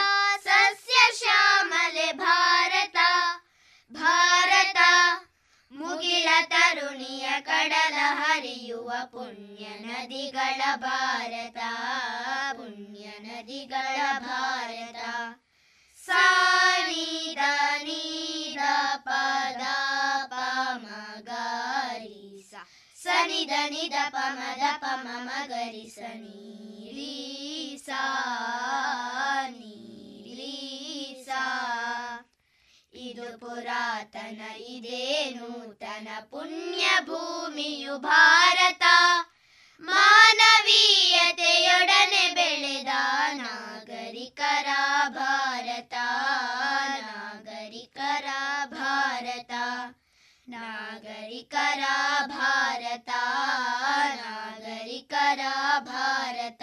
ಸಸ್ಯ 0.44 1.20
ಶ್ಯಾಮಲೆ 1.20 2.12
ಭಾರತ. 2.12 2.98
ಭಾರತ 3.92 4.78
ಮುಗಿಲ 5.80 6.30
ತರುಣಿಯ 6.44 7.28
ಕಡಲ 7.40 7.96
ಹರಿಯುವ 7.98 8.92
ಪುಣ್ಯ 9.06 9.66
ನದಿಗಳ 9.80 10.62
ಭಾರತ, 10.76 11.58
ಪುಣ್ಯ 12.56 13.06
ನದಿಗಳ 13.20 13.98
ಭಾರತ. 14.20 15.00
ಸಾನಿದ 16.00 17.40
ನೀದ 17.84 18.60
ಪದ 18.98 19.64
ಪಮಗಾರಿ 20.28 22.16
ಸನಿದ 23.04 23.52
ನಿದ 23.70 23.94
ಪಮದ 24.10 24.64
ಪಮ 24.78 25.08
ಮಗರಿ 25.20 25.90
ಸನಿ 25.90 26.50
ಇದು 33.19 33.29
ಪುರಾತನ 33.39 34.41
ಇದೇ 34.69 35.05
ನೂತನ 35.37 36.09
ಪುಣ್ಯ 36.31 36.85
ಭೂಮಿಯು 37.05 37.95
ಭಾರತ 38.05 38.85
ಮಾನವೀಯತೆಯೊಡನೆ 39.83 41.25
ಬೆಳೆದ 42.35 42.93
ನಾಗರಿಕರ 43.35 44.69
ನಾಗರಿಕರ 44.95 45.09
ಭಾರತ 45.13 45.95
ನಾಗರಿಕರ 46.95 48.29
ಭಾರತ 48.73 49.53
ನಾಗರಿಕರ 50.49 51.83
ಭಾರತ 52.33 53.11
ನಾಗರಿಕರ 54.23 55.43
ಭಾರತ 55.89 56.63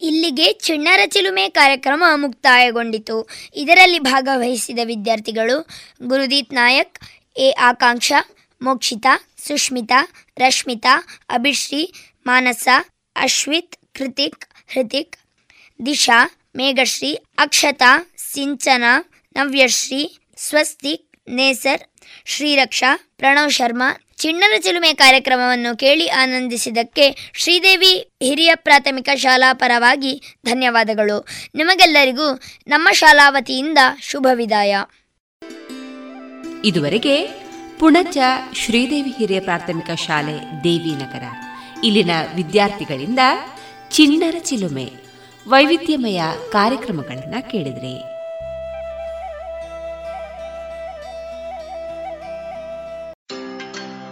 ಇಲ್ಲಿಗೆ 0.00 0.52
ಚಿಣ್ಣರ 0.52 1.00
ಚಿಲುಮೆ 1.06 1.48
ಕಾರ್ಯಕ್ರಮ 1.48 2.04
ಮುಕ್ತಾಯಗೊಂಡಿತು. 2.14 3.28
ಇದರಲ್ಲಿ 3.54 3.98
ಭಾಗವಹಿಸಿದ 3.98 4.78
ವಿದ್ಯಾರ್ಥಿಗಳು 4.84 5.68
ಗುರುದೀಪ್ 6.02 6.54
ನಾಯಕ್, 6.54 6.98
ಎ. 7.36 7.50
ಆಕಾಂಕ್ಷ, 7.50 8.12
ಮೋಕ್ಷಿತಾ 8.62 9.28
ಸುಷ್ಮಿತಾ 9.46 10.08
ರಶ್ಮಿತಾ, 10.38 11.06
ಅಭಿಶ್ರೀ, 11.28 11.92
ಮಾನಸ, 12.26 12.68
ಅಶ್ವಿತ್, 13.16 13.76
ಕೃತಿಕ್, 13.94 14.46
ಹೃತಿಕ್, 14.72 15.16
ದಿಶಾ, 15.86 16.40
ಮೇಘಶ್ರೀ, 16.56 17.14
ಅಕ್ಷತಾ, 17.38 18.10
ಸಿಂಚನ, 18.32 18.84
ನವ್ಯಶ್ರೀ, 19.36 20.18
ಸ್ವಸ್ತಿಕ್, 20.36 21.28
ನೇಸರ್, 21.28 21.82
ಶ್ರೀರಕ್ಷಾ, 22.24 23.10
ಪ್ರಣವ್ 23.16 23.50
ಶರ್ಮಾ 23.50 23.88
ಚಿಣ್ಣರ 24.20 24.54
ಚಿಲುಮೆ 24.60 24.94
ಕಾರ್ಯಕ್ರಮವನ್ನು 24.94 25.76
ಕೇಳಿ 25.76 26.06
ಆನಂದಿಸಿದ್ದಕ್ಕೆ 26.08 27.30
ಶ್ರೀದೇವಿ 27.34 27.92
ಹಿರಿಯ 28.22 28.52
ಪ್ರಾಥಮಿಕ 28.54 29.08
ಶಾಲಾ 29.14 29.52
ಪರವಾಗಿ 29.52 30.12
ಧನ್ಯವಾದಗಳು. 30.44 31.26
ನಿಮಗೆಲ್ಲರಿಗೂ 31.54 32.26
ನಮ್ಮ 32.68 32.88
ಶಾಲಾ 32.92 33.30
ವತಿಯಿಂದ 33.30 33.78
ಶುಭ 34.02 34.26
ವಿದಾಯ. 34.34 34.76
ಇದುವರೆಗೆ 36.64 37.16
ಪುಣಚ 37.78 38.16
ಶ್ರೀದೇವಿ 38.54 39.10
ಹಿರಿಯ 39.18 39.40
ಪ್ರಾಥಮಿಕ 39.40 39.90
ಶಾಲೆ 40.06 40.36
ದೇವಿನಗರ. 40.64 41.24
ಇಲ್ಲಿನ 41.84 42.10
ವಿದ್ಯಾರ್ಥಿಗಳಿಂದ 42.36 43.18
ಚಿಣ್ಣರ 43.90 44.36
ಚಿಲುಮೆ, 44.38 44.88
ವೈವಿಧ್ಯಮಯ 45.48 46.22
ಕಾರ್ಯಕ್ರಮಗಳನ್ನು 46.52 47.50
ಕೇಳಿದ್ರಿ. 47.50 48.19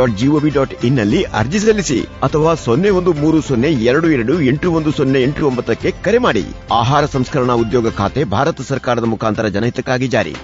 dot 0.00 0.16
GOV 0.16 0.50
dot 0.50 0.84
ಇನ್ನಲ್ಲಿ 0.84 1.22
ಅರ್ಜಿ 1.24 1.58
ಸಲ್ಲಿಸಿ 1.58 2.00
ಅಥವಾ 2.22 2.54
ಸೊನ್ನೆ 2.54 2.90
ಒಂದು 2.90 3.12
ಮೂರು 3.12 3.40
ಸೊನ್ನೆ 3.40 3.70
ಎರಡು 3.72 4.10
ಎರಡು 4.10 4.40
ಎಂಟು 4.40 4.72
ಒಂದು 4.72 4.92
ಸೊನ್ನೆ 4.92 5.22
ಎಂಟು 5.22 5.46
ಒಂಬತ್ತಕ್ಕೆ 5.46 5.90
ಕರೆ 5.90 6.18
ಮಾಡಿ. 6.18 6.44
ಆಹಾರ 6.72 7.04
ಸಂಸ್ಕರಣಾ 7.06 7.54
ಉದ್ಯೋಗ 7.54 7.90
ಖಾತೆ 7.90 8.24
ಭಾರತ 8.24 8.60
ಸರ್ಕಾರದ 8.60 9.04
ಮುಖಾಂತರ 9.04 9.48
ಜನಹಿತಕ್ಕಾಗಿ 9.48 10.08
ಜಾರಿ. 10.08 10.34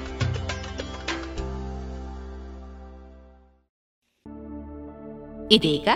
ಇದೀಗ 5.53 5.89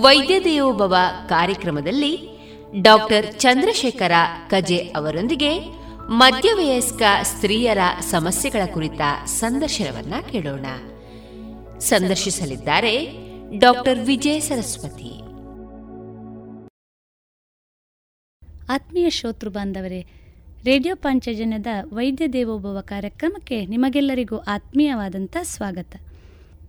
ವೈದ್ಯ 0.00 0.40
ದೇವೋಭವ 0.40 0.94
ಕಾರ್ಯಕ್ರಮದಲ್ಲಿ 1.28 2.12
ಡಾಕ್ಟರ್ 2.82 3.26
ಚಂದ್ರಶೇಖರ 3.38 4.12
ಕಜೆ 4.48 4.76
ಅವರೊಂದಿಗೆ 4.76 5.50
ಮಧ್ಯವಯಸ್ಕ 6.08 7.02
ಸ್ತ್ರೀಯರ 7.22 7.78
ಸಮಸ್ಯೆಗಳ 8.00 8.66
ಕುರಿತ 8.74 9.00
ಸಂದರ್ಶನವನ್ನ 9.26 10.14
ಕೇಳೋಣ. 10.32 10.66
ಸಂದರ್ಶಿಸಲಿದ್ದಾರೆ 11.80 13.12
ಡಾಕ್ಟರ್ 13.58 13.98
ವಿಜಯ 13.98 14.40
ಸರಸ್ವತಿ. 14.40 15.20
ಆತ್ಮೀಯ 18.68 19.10
ಶ್ರೋತೃ 19.10 19.48
ಬಾಂಧವರೇ, 19.48 20.06
ರೇಡಿಯೋ 20.64 20.96
ಪಾಂಚಜನ್ಯದ 20.96 21.66
ವೈದ್ಯ 21.92 22.28
ದೇವೋಭವ 22.28 22.78
ಕಾರ್ಯಕ್ರಮಕ್ಕೆ 22.80 23.66
ನಿಮಗೆಲ್ಲರಿಗೂ 23.66 24.36
ಆತ್ಮೀಯವಾದಂಥ 24.36 25.36
ಸ್ವಾಗತ. 25.42 25.96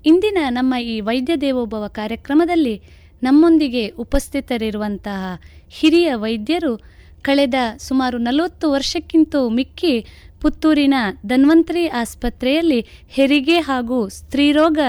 ಇಂದಿನ 0.06 0.38
ನಮ್ಮ 0.50 0.76
ಈ 0.76 1.02
ವೈದ್ಯ 1.02 1.36
ದೇವೋಭವ 1.36 1.88
ಕಾರ್ಯಕ್ರಮದಲ್ಲಿ 1.88 2.82
ನಮ್ಮೊಂದಿಗೆ 3.24 3.88
ಉಪಸ್ಥಿತರಿರುವಂತಹ 3.90 5.40
ಹಿರಿಯ 5.70 6.16
ವೈದ್ಯರು 6.16 6.78
ಕಳೆದ 7.22 7.54
ಸುಮಾರು 7.78 8.18
ನಲವತ್ತು 8.18 8.72
ವರ್ಷಕ್ಕಿಂತ 8.72 9.36
ಮಿಕ್ಕಿ 9.50 10.06
ಪುತ್ತೂರಿನ 10.42 10.94
ಧನ್ವಂತರಿ 11.26 11.88
ಆಸ್ಪತ್ರೆಯಲ್ಲಿ 11.88 12.88
ಹೆರಿಗೆ 13.10 13.60
ಹಾಗೂ 13.60 14.10
ಸ್ತ್ರೀರೋಗ 14.10 14.80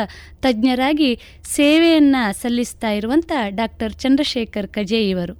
ತಜ್ಞರಾಗಿ 0.40 1.20
ಸೇವೆಯನ್ನು 1.44 2.42
ಸಲ್ಲಿಸ್ತಾ 2.42 2.90
ಇರುವಂಥ 2.90 3.32
ಡಾಕ್ಟರ್ 3.48 3.92
ಚಂದ್ರಶೇಖರ್ 3.92 4.68
ಕಜೆ 4.68 5.08
ಇವರು. 5.08 5.34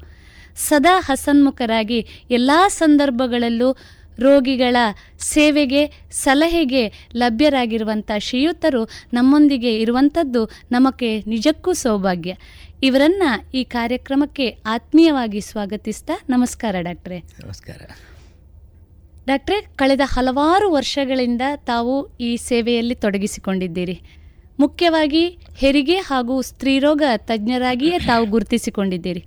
ಸದಾ 0.57 1.01
ಹಸನ್ಮುಖರಾಗಿ 1.01 2.07
ಎಲ್ಲ 2.31 2.51
ಸಂದರ್ಭಗಳಲ್ಲೂ 2.69 3.77
ರೋಗಿಗಳ 4.19 4.77
ಸೇವೆಗೆ, 5.19 5.87
ಸಲಹೆಗೆ 6.11 7.09
ಲಭ್ಯರಾಗಿರುವಂಥ 7.15 8.11
ಶ್ರೀಯುತರು 8.19 8.85
ನಮ್ಮೊಂದಿಗೆ 9.13 9.81
ಇರುವಂಥದ್ದು 9.81 10.45
ನಮಗೆ 10.73 11.23
ನಿಜಕ್ಕೂ 11.27 11.73
ಸೌಭಾಗ್ಯ. 11.73 12.35
ಇವರನ್ನು 12.83 13.51
ಈ 13.55 13.65
ಕಾರ್ಯಕ್ರಮಕ್ಕೆ 13.65 14.51
ಆತ್ಮೀಯವಾಗಿ 14.67 15.41
ಸ್ವಾಗತಿಸ್ತಾ 15.41 16.13
ನಮಸ್ಕಾರ 16.29 16.77
ಡಾಕ್ಟ್ರೆ. 16.81 17.19
ನಮಸ್ಕಾರ. 17.19 18.12
ಡಾಕ್ಟ್ರೇ, 19.27 19.67
ಕಳೆದ 19.77 20.01
ಹಲವಾರು 20.05 20.73
ವರ್ಷಗಳಿಂದ 20.73 21.43
ತಾವು 21.57 22.17
ಈ 22.21 22.37
ಸೇವೆಯಲ್ಲಿ 22.37 22.95
ತೊಡಗಿಸಿಕೊಂಡಿದ್ದೀರಿ. 22.95 24.01
ಮುಖ್ಯವಾಗಿ 24.61 25.39
ಹೆರಿಗೆ 25.57 25.97
ಹಾಗೂ 25.97 26.43
ಸ್ತ್ರೀರೋಗ 26.43 27.03
ತಜ್ಞರಾಗಿಯೇ 27.17 27.99
ತಾವು 27.99 28.27
ಗುರುತಿಸಿಕೊಂಡಿದ್ದೀರಿ. 28.27 29.25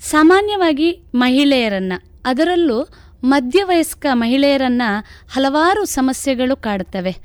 ಸಾಮಾನ್ಯವಾಗಿ 0.00 1.02
ಮಹಿಳೆಯರನ್ನು, 1.14 2.20
ಅದರಲ್ಲೂ 2.24 2.88
ಮಧ್ಯವಯಸ್ಕ 3.24 4.06
ಮಹಿಳೆಯರನ್ನು 4.12 5.04
ಹಲವಾರು 5.32 5.84
ಸಮಸ್ಯೆಗಳು 5.84 6.56
ಕಾಡುತ್ತವೆ. 6.56 7.16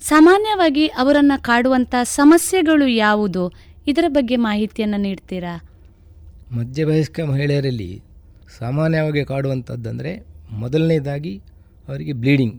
ಸಾಮಾನ್ಯವಾಗಿ 0.00 0.86
ಅವರನ್ನು 0.86 1.42
ಕಾಡುವಂಥ 1.42 1.94
ಸಮಸ್ಯೆಗಳು 2.02 2.86
ಯಾವುದು? 2.86 3.52
ಇದರ 3.86 4.04
ಬಗ್ಗೆ 4.08 4.36
ಮಾಹಿತಿಯನ್ನು 4.36 4.96
ನೀಡ್ತೀರಾ? 4.96 5.64
ಮಧ್ಯವಯಸ್ಕ 6.52 7.20
ಮಹಿಳೆಯರಲ್ಲಿ 7.20 8.02
ಸಾಮಾನ್ಯವಾಗಿ 8.58 9.24
ಕಾಡುವಂಥದ್ದಂದರೆ 9.24 10.26
ಮೊದಲನೇದಾಗಿ 10.50 11.42
ಅವರಿಗೆ 11.88 12.12
ಬ್ಲೀಡಿಂಗ್ 12.12 12.56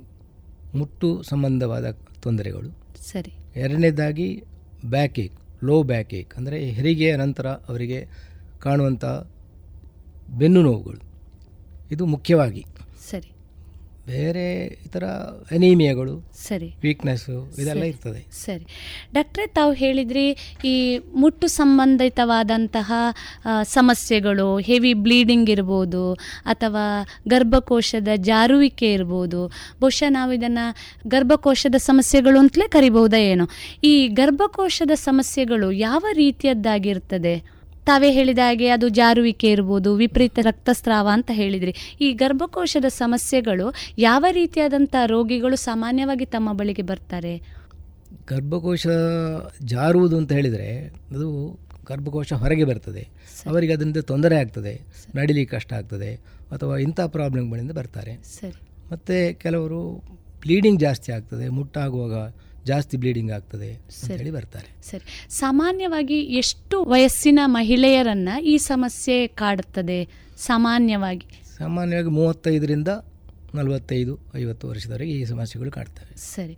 ಮುಟ್ಟು 0.76 1.24
ಸಂಬಂಧವಾದ 1.24 1.88
ತೊಂದರೆಗಳು. 2.22 2.70
ಸರಿ. 3.02 3.32
ಎರಡನೇದಾಗಿ 3.56 4.44
ಬ್ಯಾಕ್ 4.86 5.20
ಏಕ್ 5.20 5.36
ಲೋ 5.64 5.84
ಬ್ಯಾಕ್ 5.84 6.14
ಏಕ್ 6.14 6.38
ಅಂದರೆ 6.38 6.58
ಹೆರಿಗೆಯ 6.70 7.16
ನಂತರ 7.16 7.48
ಅವರಿಗೆ 7.48 8.00
ಕಾಣುವಂಥ 8.60 9.06
ಬೆನ್ನು 10.30 10.62
ನೋವುಗಳು 10.62 11.02
ಇದು 11.92 12.06
ಮುಖ್ಯವಾಗಿ 12.06 12.64
ಬೇರೆ 14.10 14.45
ಇತರ 14.86 15.05
ಅನೀಮಿಯಾಗಳು 15.51 16.14
ಸರಿ. 16.43 16.70
ವೀಕ್ನೆಸ್ಸು 16.84 17.36
ಇದೆಲ್ಲ. 17.62 17.84
ಇರ್ತದೆ. 17.84 18.22
ಸರಿ. 18.32 18.66
ಡಾಕ್ಟ್ರೆ 19.14 19.47
ತಾವು 19.47 19.74
ಹೇಳಿದ್ರಿ 19.74 20.26
ಈ 20.66 20.76
ಮುಟ್ಟು 21.16 21.47
ಸಂಬಂಧಿತವಾದಂತಹ 21.47 22.89
ಸಮಸ್ಯೆಗಳು 23.64 24.57
ಹೆವಿ 24.60 24.93
ಬ್ಲೀಡಿಂಗ್ 24.93 25.49
ಇರ್ಬೋದು 25.49 26.03
ಅಥವಾ 26.45 26.86
ಗರ್ಭಕೋಶದ 27.28 28.07
ಜಾರುವಿಕೆ 28.22 28.93
ಇರ್ಬೋದು 28.93 29.41
ಬಹುಶಃ 29.82 30.10
ನಾವು 30.10 30.34
ಇದನ್ನು 30.34 30.66
ಗರ್ಭಕೋಶದ 31.07 31.76
ಸಮಸ್ಯೆಗಳು 31.82 32.39
ಅಂತಲೇ 32.39 32.68
ಕರಿಬಹುದಾ 32.68 33.18
ಏನೋ? 33.32 33.47
ಈ 33.84 34.07
ಗರ್ಭಕೋಶದ 34.14 34.91
ಸಮಸ್ಯೆಗಳು 34.95 35.72
ಯಾವ 35.72 36.05
ರೀತಿಯದ್ದಾಗಿರ್ತದೆ? 36.14 37.36
ತಾವೇ 37.86 38.12
ಹೇಳಿದ 38.12 38.38
ಹಾಗೆ 38.38 38.68
ಅದು 38.68 38.90
ಜಾರುವಿಕೆ 38.90 39.52
ಇರ್ಬೋದು 39.52 39.96
ವಿಪರೀತ 39.96 40.40
ರಕ್ತಸ್ರಾವ 40.42 41.10
ಅಂತ 41.14 41.32
ಹೇಳಿದ್ರಿ. 41.34 41.76
ಈ 42.02 42.14
ಗರ್ಭಕೋಶದ 42.14 42.86
ಸಮಸ್ಯೆಗಳು 42.88 43.74
ಯಾವ 43.98 44.26
ರೀತಿಯಾದಂಥ 44.32 44.96
ರೋಗಿಗಳು 45.06 45.56
ಸಾಮಾನ್ಯವಾಗಿ 45.56 46.26
ತಮ್ಮ 46.26 46.54
ಬಳಿಗೆ 46.54 46.82
ಬರ್ತಾರೆ? 46.82 47.38
ಗರ್ಭಕೋಶ 48.28 48.88
ಜಾರುವುದು 49.66 50.18
ಅಂತ 50.18 50.32
ಹೇಳಿದರೆ 50.32 50.88
ಅದು 50.88 51.60
ಗರ್ಭಕೋಶ 51.88 52.34
ಹೊರಗೆ 52.34 52.64
ಬರ್ತದೆ. 52.64 53.08
ಅವರಿಗೆ 53.48 53.74
ಅದರಿಂದ 53.74 53.98
ತೊಂದರೆ 53.98 54.36
ಆಗ್ತದೆ 54.36 54.82
ನಡಿಲಿಕ್ಕೆ 55.16 55.58
ಕಷ್ಟ 55.58 55.74
ಆಗ್ತದೆ 55.74 56.16
ಅಥವಾ 56.52 56.78
ಇಂಥ 56.78 57.02
ಪ್ರಾಬ್ಲಮ್ಗಳಿಂದ 57.02 57.72
ಬರ್ತಾರೆ. 57.72 58.16
ಸರಿ. 58.24 58.62
ಮತ್ತು 58.92 59.40
ಕೆಲವರು 59.40 60.04
ಬ್ಲೀಡಿಂಗ್ 60.42 60.80
ಜಾಸ್ತಿ 60.80 61.12
ಆಗ್ತದೆ 61.12 61.50
ಮುಟ್ಟಾಗುವಾಗ 61.50 62.34
ಜಾಸ್ತಿ 62.66 62.97
ಬ್ಲೀಡಿಂಗ್ 62.97 63.32
ಆಗ್ತದೆ 63.32 63.74
ಅಂತೇಳಿ 63.74 64.32
ಬರ್ತಾರೆ. 64.32 64.84
ಸರಿ. 64.84 65.30
ಸಾಮಾನ್ಯವಾಗಿ 65.30 66.20
ಎಷ್ಟು 66.20 66.86
ವಯಸ್ಸಿನ 66.86 67.39
ಮಹಿಳೆಯರನ್ನ 67.45 68.30
ಈ 68.43 68.57
ಸಮಸ್ಯೆ 68.57 69.28
ಕಾಡುತ್ತದೆ? 69.28 70.07
ಸಾಮಾನ್ಯವಾಗಿ. 70.38 71.43
ಸಾಮಾನ್ಯವಾಗಿ 71.57 72.07
ಮೂವತ್ತೈದರಿಂದ 72.07 72.88
ನಲವತ್ತೈದು 73.58 74.14
ಐವತ್ತು 74.36 74.68
ವರ್ಷದವರೆಗೆ 74.68 75.12
ಈ 75.12 75.26
ಸಮಸ್ಯೆಗಳು 75.26 75.72
ಕಾಡ್ತವೆ. 75.72 76.18
ಸರಿ. 76.18 76.56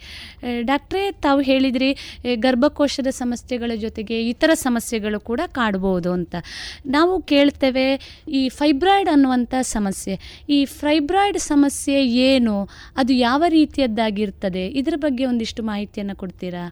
ಡಾಕ್ಟ್ರೇ 0.61 1.11
ತಾವು 1.11 1.41
ಹೇಳಿದ್ರಿ 1.41 1.89
ಗರ್ಭಕೋಶದ 2.35 3.07
ಸಮಸ್ಯೆಗಳ 3.11 3.71
ಜೊತೆಗೆ 3.75 4.27
ಇತರ 4.29 4.51
ಸಮಸ್ಯೆಗಳು 4.53 5.19
ಕೂಡ 5.19 5.41
ಕಾಡಬಹುದು 5.47 6.11
ಅಂತ. 6.11 6.35
ನಾವು 6.85 7.21
ಕೇಳ್ತೇವೆ 7.21 7.85
ಈ 8.27 8.49
ಫೈಬ್ರಾಯ್ಡ್ 8.49 9.09
ಅನ್ನುವಂಥ 9.09 9.53
ಸಮಸ್ಯೆ 9.61 10.45
ಈ 10.49 10.65
ಫೈಬ್ರಾಯ್ಡ್ 10.65 11.37
ಸಮಸ್ಯೆ 11.37 12.07
ಏನು 12.07 12.55
ಅದು 12.97 13.13
ಯಾವ 13.13 13.43
ರೀತಿಯದ್ದಾಗಿರ್ತದೆ? 13.47 14.67
ಇದರ 14.67 14.93
ಬಗ್ಗೆ 14.97 15.25
ಒಂದಿಷ್ಟು 15.25 15.63
ಮಾಹಿತಿಯನ್ನು 15.63 16.15
ಕೊಡ್ತೀರಾ? 16.15 16.63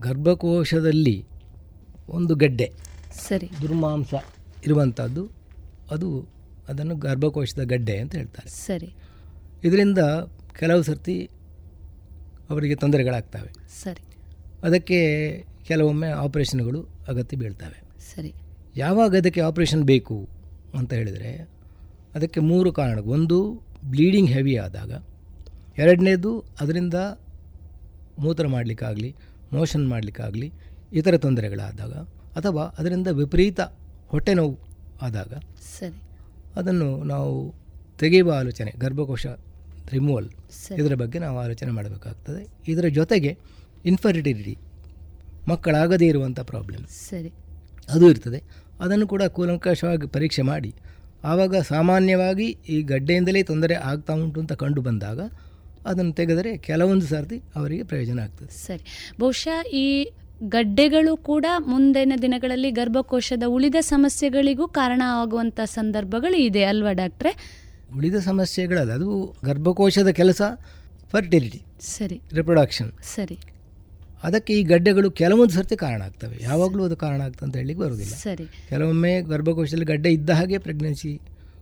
ಗರ್ಭಕೋಶದಲ್ಲಿ 0.00 1.24
ಒಂದು 2.08 2.34
ಗಡ್ಡೆ 2.34 2.72
ಸರಿ. 3.28 3.50
ದುರ್ಮಾಂಸ 3.62 4.14
ಇರುವಂಥದ್ದು 4.64 5.22
ಅದು 5.90 6.08
ಅದನ್ನು 6.68 6.94
ಗರ್ಭಕೋಶದ 6.96 7.62
ಗಡ್ಡೆ 7.62 7.98
ಅಂತ 7.98 8.14
ಹೇಳ್ತಾರೆ. 8.14 8.48
ಸರಿ. 8.48 8.88
ಇದರಿಂದ 9.64 9.98
ಕೆಲವು 10.58 10.82
ಸರ್ತಿ 10.82 11.30
ಅವರಿಗೆ 12.50 12.74
ತೊಂದರೆಗಳಾಗ್ತವೆ. 12.74 13.52
ಸರಿ. 13.82 14.02
ಅದಕ್ಕೆ 14.66 14.98
ಕೆಲವೊಮ್ಮೆ 15.66 16.08
ಆಪರೇಷನ್ಗಳು 16.08 16.80
ಅಗತ್ಯ 17.08 17.36
ಬೀಳ್ತವೆ. 17.36 17.82
ಸರಿ. 18.14 18.34
ಯಾವಾಗ 18.76 19.16
ಅದಕ್ಕೆ 19.16 19.40
ಆಪರೇಷನ್ 19.40 19.84
ಬೇಕು 19.84 20.28
ಅಂತ 20.78 20.92
ಹೇಳಿದರೆ 20.92 21.48
ಅದಕ್ಕೆ 22.14 22.40
ಮೂರು 22.40 22.72
ಕಾರಣ 22.72 22.98
ಒಂದು 22.98 23.60
ಬ್ಲೀಡಿಂಗ್ 23.84 24.30
ಹೆವಿ 24.30 24.56
ಆದಾಗ. 24.56 25.02
ಎರಡನೇದು 25.78 26.44
ಅದರಿಂದ 26.60 26.94
ಮೂತ್ರ 28.18 28.46
ಮಾಡಲಿಕ್ಕಾಗಲಿ 28.46 29.16
ಮೋಷನ್ 29.52 29.88
ಮಾಡಲಿಕ್ಕಾಗಲಿ 29.88 30.52
ಇತರ 30.92 31.16
ತೊಂದರೆಗಳಾದಾಗ 31.16 31.92
ಅಥವಾ 32.36 32.64
ಅದರಿಂದ 32.64 33.06
ವಿಪರೀತ 33.06 33.60
ಹೊಟ್ಟೆ 34.08 34.34
ನೋವು 34.34 34.58
ಆದಾಗ 35.02 35.32
ಸರಿ. 35.78 36.02
ಅದನ್ನು 36.56 37.04
ನಾವು 37.04 37.54
ತೆಗೆಯುವ 37.98 38.34
ಆಲೋಚನೆ 38.38 38.72
ಗರ್ಭಕೋಶ 38.78 39.26
ರಿಮೂವಲ್. 39.90 40.30
ಇದರ 40.78 40.94
ಬಗ್ಗೆ 40.94 41.18
ನಾವು 41.18 41.38
ಆಲೋಚನೆ 41.38 41.70
ಮಾಡಬೇಕಾಗ್ತದೆ. 41.70 42.46
ಇದರ 42.68 42.86
ಜೊತೆಗೆ 42.88 43.38
ಇನ್ಫರ್ಟಿಲಿಟಿ 43.84 44.58
ಮಕ್ಕಳಾಗದೇ 45.48 46.06
ಇರುವಂಥ 46.06 46.40
ಪ್ರಾಬ್ಲಮ್ 46.40 46.86
ಸರಿ. 46.86 47.32
ಅದು 47.88 48.10
ಇರ್ತದೆ. 48.10 48.42
ಅದನ್ನು 48.80 49.06
ಕೂಡ 49.06 49.22
ಕೂಲಂಕಷವಾಗಿ 49.22 50.06
ಪರೀಕ್ಷೆ 50.06 50.42
ಮಾಡಿ. 50.42 50.74
ಆವಾಗ 51.24 51.56
ಸಾಮಾನ್ಯವಾಗಿ 51.56 52.58
ಈ 52.68 52.82
ಗಡ್ಡೆಯಿಂದಲೇ 52.82 53.42
ತೊಂದರೆ 53.42 53.74
ಆಗ್ತಾ 53.74 54.12
ಉಂಟು 54.12 54.40
ಅಂತ 54.40 54.52
ಕಂಡು 54.52 54.82
ಬಂದಾಗ 54.82 55.20
ಅದನ್ನು 55.86 56.12
ತೆಗೆದರೆ 56.12 56.56
ಕೆಲವೊಂದು 56.56 57.06
ಸರ್ತಿ 57.06 57.42
ಅವರಿಗೆ 57.56 57.82
ಪ್ರಯೋಜನ 57.82 58.18
ಆಗ್ತದೆ. 58.18 58.48
ಸರಿ. 58.48 59.14
ಬಹುಶಃ 59.20 59.62
ಈ 59.62 60.10
ಗಡ್ಡೆಗಳು 60.42 61.16
ಕೂಡ 61.16 61.46
ಮುಂದಿನ 61.66 62.12
ದಿನಗಳಲ್ಲಿ 62.22 62.70
ಗರ್ಭಕೋಶದ 62.70 63.42
ಉಳಿದ 63.46 63.74
ಸಮಸ್ಯೆಗಳಿಗೂ 63.80 64.66
ಕಾರಣ 64.68 65.02
ಆಗುವಂಥ 65.06 65.60
ಸಂದರ್ಭಗಳು 65.64 66.36
ಇದೆ 66.36 66.64
ಅಲ್ವಾ 66.64 66.92
ಡಾಕ್ಟ್ರೆ? 66.92 67.63
ಉಳಿದ 67.96 68.14
ಸಮಸ್ಯೆಗಳಲ್ಲ 68.14 68.92
ಅದು 68.92 69.34
ಗರ್ಭಕೋಶದ 69.44 70.08
ಕೆಲಸ 70.08 70.42
ಫರ್ಟಿಲಿಟಿ 71.12 71.62
ಸರಿ. 71.80 72.20
ರಿಪ್ರೊಡಕ್ಷನ್ 72.32 72.92
ಸರಿ. 73.02 73.38
ಅದಕ್ಕೆ 74.22 74.52
ಈ 74.52 74.62
ಗಡ್ಡೆಗಳು 74.62 75.10
ಕೆಲವೊಂದು 75.10 75.54
ಸರ್ತಿ 75.54 75.76
ಕಾರಣ 75.76 76.02
ಆಗ್ತವೆ. 76.02 76.38
ಯಾವಾಗಲೂ 76.42 76.84
ಅದು 76.84 76.96
ಕಾರಣ 76.96 77.20
ಆಗ್ತದೆ 77.20 77.46
ಅಂತ 77.46 77.56
ಹೇಳಿಕ್ಕೆ 77.56 77.82
ಬರುವುದಿಲ್ಲ. 77.82 78.12
ಸರಿ. 78.12 78.44
ಕೆಲವೊಮ್ಮೆ 78.68 79.20
ಗರ್ಭಕೋಶದಲ್ಲಿ 79.20 79.84
ಗಡ್ಡೆ 79.84 80.12
ಇದ್ದ 80.12 80.30
ಹಾಗೆ 80.30 80.58
ಪ್ರೆಗ್ನೆನ್ಸಿ 80.58 81.20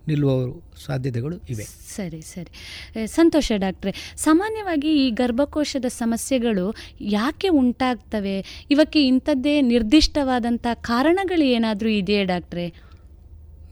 ನಿಲ್ಲುವವರು 0.09 0.63
ಸಾಧ್ಯತೆಗಳು 0.85 1.37
ಇವೆ. 1.51 1.65
ಸರಿ 1.97 2.21
ಸರಿ. 2.21 3.07
ಸಂತೋಷ 3.07 3.53
ಡಾಕ್ಟ್ರೆ. 3.57 4.15
ಸಾಮಾನ್ಯವಾಗಿ 4.17 5.07
ಈ 5.07 5.11
ಗರ್ಭಕೋಶದ 5.11 5.85
ಸಮಸ್ಯೆಗಳು 5.89 6.75
ಯಾಕೆ 7.01 7.49
ಉಂಟಾಗ್ತವೆ? 7.49 8.67
ಇವಕ್ಕೆ 8.71 9.07
ಇಂಥದ್ದೇ 9.07 9.61
ನಿರ್ದಿಷ್ಟವಾದಂಥ 9.61 10.67
ಕಾರಣಗಳು 10.75 11.45
ಏನಾದರೂ 11.45 11.89
ಇದೆಯೇ 11.89 12.25
ಡಾಕ್ಟ್ರೆ? 12.25 12.92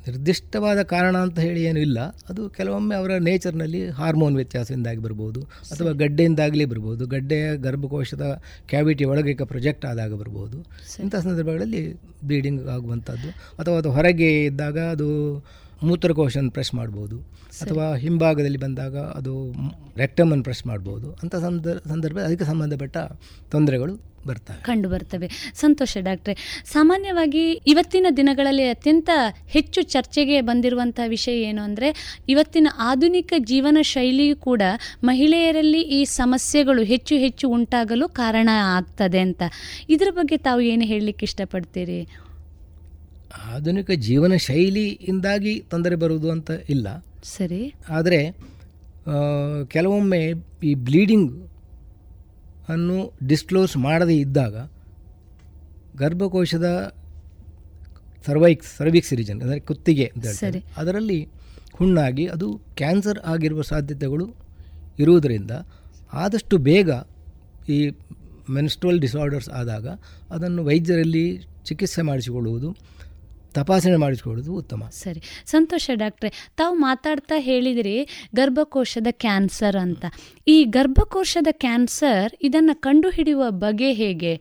ನಿರ್ದಿಷ್ಟವಾದ 0.06 0.82
ಕಾರಣ 0.82 1.16
ಅಂತ 1.16 1.38
ಹೇಳಿ 1.38 1.62
ಏನೂ 1.62 1.80
ಇಲ್ಲ. 1.80 1.98
ಅದು 2.00 2.48
ಕೆಲವೊಮ್ಮೆ 2.48 2.94
ಅವರ 2.94 3.10
ನೇಚರ್ನಲ್ಲಿ 3.16 3.88
ಹಾರ್ಮೋನ್ 3.88 4.36
ವ್ಯತ್ಯಾಸದಿಂದಾಗಿ 4.36 4.98
ಬರ್ಬೋದು 4.98 5.40
ಅಥವಾ 5.42 5.90
ಗಡ್ಡೆಯಿಂದಾಗಲಿ 5.92 6.64
ಬರ್ಬೋದು. 6.64 7.06
ಗಡ್ಡೆಯ 7.06 7.56
ಗರ್ಭಕೋಶದ 7.56 8.42
ಕ್ಯಾವಿಟಿ 8.68 9.04
ಒಳಗೆ 9.04 9.44
ಪ್ರೊಜೆಕ್ಟ್ 9.44 9.86
ಆದಾಗ 9.86 10.14
ಬರ್ಬೋದು. 10.14 10.58
ಇಂಥ 11.02 11.16
ಸಂದರ್ಭಗಳಲ್ಲಿ 11.16 11.92
ಬ್ಲೀಡಿಂಗ್ 12.24 12.68
ಆಗುವಂಥದ್ದು 12.68 13.28
ಅಥವಾ 13.58 13.76
ಅದು 13.76 13.90
ಹೊರಗೆ 13.90 14.44
ಇದ್ದಾಗ 14.44 14.78
ಅದು 14.78 15.08
ಮೂತ್ರಕೋಶನ 15.88 16.48
ಪ್ರೆಸ್ 16.56 16.72
ಮಾಡ್ಬೋದು 16.74 17.16
ಅಥವಾ 17.62 17.86
ಹಿಂಭಾಗದಲ್ಲಿ 18.04 18.60
ಬಂದಾಗ 18.64 18.96
ಅದು 19.18 19.32
ರೆಕ್ಟಮನ್ನು 20.02 20.44
ಪ್ರೆಸ್ 20.48 20.62
ಮಾಡ್ಬೋದು. 20.66 21.08
ಅಂತ 21.22 21.34
ಸಂದರ್ಭ 21.46 21.88
ಸಂದರ್ಭ 21.92 22.18
ಅದಕ್ಕೆ 22.26 22.44
ಸಂಬಂಧಪಟ್ಟ 22.44 22.96
ತೊಂದರೆಗಳು 23.54 23.94
ಬರ್ತವೆ 24.28 24.58
ಕಂಡು 24.62 24.88
ಬರ್ತವೆ. 24.88 25.26
ಸಂತೋಷ 25.54 25.92
ಡಾಕ್ಟ್ರೆ. 26.08 26.34
ಸಾಮಾನ್ಯವಾಗಿ 26.72 27.44
ಇವತ್ತಿನ 27.72 28.06
ದಿನಗಳಲ್ಲಿ 28.18 28.64
ಅತ್ಯಂತ 28.68 29.10
ಹೆಚ್ಚು 29.54 29.82
ಚರ್ಚೆಗೆ 29.82 30.40
ಬಂದಿರುವಂತಹ 30.40 31.06
ವಿಷಯ 31.08 31.36
ಏನು 31.50 31.62
ಅಂದರೆ 31.62 31.88
ಇವತ್ತಿನ 32.28 32.68
ಆಧುನಿಕ 32.90 33.32
ಜೀವನ 33.50 33.78
ಶೈಲಿಯು 33.82 34.36
ಕೂಡ 34.48 34.62
ಮಹಿಳೆಯರಲ್ಲಿ 35.04 35.82
ಈ 35.98 36.04
ಸಮಸ್ಯೆಗಳು 36.20 36.82
ಹೆಚ್ಚು 36.82 37.16
ಹೆಚ್ಚು 37.16 37.48
ಉಂಟಾಗಲು 37.48 38.08
ಕಾರಣ 38.08 38.48
ಆಗ್ತದೆ 38.76 39.18
ಅಂತ. 39.18 39.42
ಇದರ 39.88 40.08
ಬಗ್ಗೆ 40.10 40.36
ತಾವು 40.36 40.60
ಏನು 40.72 40.84
ಹೇಳಲಿಕ್ಕೆ 40.84 41.26
ಇಷ್ಟಪಡ್ತೀರಿ? 41.30 42.00
ಆಧುನಿಕ 43.30 43.90
ಜೀವನ 44.06 44.34
ಶೈಲಿಯಿಂದಾಗಿ 44.46 45.52
ತೊಂದರೆ 45.60 45.96
ಬರುವುದು 45.96 46.28
ಅಂತ 46.30 46.50
ಇಲ್ಲ. 46.68 46.86
ಸರಿ. 47.36 47.62
ಆದರೆ 47.88 48.20
ಕೆಲವೊಮ್ಮೆ 49.68 50.20
ಈ 50.62 50.72
ಬ್ಲೀಡಿಂಗ್ 50.88 51.32
ಅನ್ನು 52.68 52.96
ಡಿಸ್ಕ್ಲೋಸ್ 53.26 53.76
ಮಾಡದೇ 53.76 54.16
ಇದ್ದಾಗ 54.16 54.56
ಗರ್ಭಕೋಶದ 55.96 56.68
ಸರ್ವೈಕ್ಸ್ 58.26 58.70
ಸರ್ವಿಕ್ಸ್ 58.76 59.12
ರೀಜನ್ 59.12 59.40
ಅಂದರೆ 59.42 59.60
ಕುತ್ತಿಗೆ 59.60 60.06
ಅಂತ 60.14 60.24
ಹೇಳ್ತಾರೆ. 60.26 60.60
ಅದರಲ್ಲಿ 60.76 61.20
ಹುಣ್ಣಾಗಿ 61.78 62.24
ಅದು 62.26 62.46
ಕ್ಯಾನ್ಸರ್ 62.74 63.20
ಆಗಿರುವ 63.24 63.62
ಸಾಧ್ಯತೆಗಳು 63.62 64.26
ಇರುವುದರಿಂದ 64.98 65.52
ಆದಷ್ಟು 66.12 66.58
ಬೇಗ 66.58 66.90
ಈ 67.68 67.78
ಮೆನ್ಸ್ಟ್ರಲ್ 68.50 69.00
ಡಿಸಾರ್ಡರ್ಸ್ 69.00 69.50
ಆದಾಗ 69.60 69.86
ಅದನ್ನು 70.30 70.62
ವೈದ್ಯರಲ್ಲಿ 70.64 71.24
ಚಿಕಿತ್ಸೆ 71.64 72.02
ಮಾಡಿಸಿಕೊಳ್ಳುವುದು 72.02 72.70
ತಪಾಸಣೆ 73.54 73.96
ಮಾಡಿಸಿಕೊಳ್ಳುವುದು 73.96 74.54
ಉತ್ತಮ. 74.54 74.88
ಸರಿ. 74.90 75.22
ಸಂತೋಷ 75.46 75.90
ಡಾಕ್ಟ್ರೆ 75.94 76.50
ತಾವು 76.56 76.74
ಮಾತಾಡ್ತಾ 76.74 77.34
ಹೇಳಿದಿರಿ 77.38 78.28
ಗರ್ಭಕೋಶದ 78.34 79.06
ಕ್ಯಾನ್ಸರ್ 79.10 79.76
ಅಂತ. 79.76 80.04
ಈ 80.48 80.64
ಗರ್ಭಕೋಶದ 80.64 81.46
ಕ್ಯಾನ್ಸರ್ 81.50 82.32
ಇದನ್ನು 82.42 82.80
ಕಂಡುಹಿಡಿಯುವ 82.80 83.50
ಬಗೆ 83.50 83.92
ಹೇಗೆ? 83.92 84.40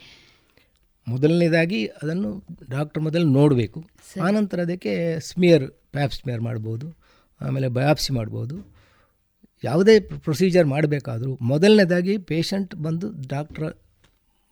ಮೊದಲನೇದಾಗಿ 1.08 1.86
ಅದನ್ನು 1.86 2.44
ಡಾಕ್ಟರ್ 2.70 3.04
ಮೊದಲು 3.04 3.26
ನೋಡಬೇಕು. 3.26 3.86
ಆನಂತರ 4.24 4.60
ಅದಕ್ಕೆ 4.60 5.20
ಸ್ಮಿಯರ್ 5.20 5.72
ಪ್ಯಾಪ್ 5.72 6.14
ಸ್ಮಿಯರ್ 6.14 6.42
ಮಾಡ್ಬೋದು. 6.42 6.98
ಆಮೇಲೆ 7.42 7.68
ಬಯಾಪ್ಸಿ 7.68 8.14
ಮಾಡ್ಬೋದು. 8.14 8.80
ಯಾವುದೇ 9.64 10.00
ಪ್ರೊಸೀಜರ್ 10.00 10.66
ಮಾಡಬೇಕಾದರೂ 10.66 11.38
ಮೊದಲನೇದಾಗಿ 11.42 12.18
ಪೇಷಂಟ್ 12.18 12.76
ಬಂದು 12.76 13.08
ಡಾಕ್ಟ್ರ 13.28 13.64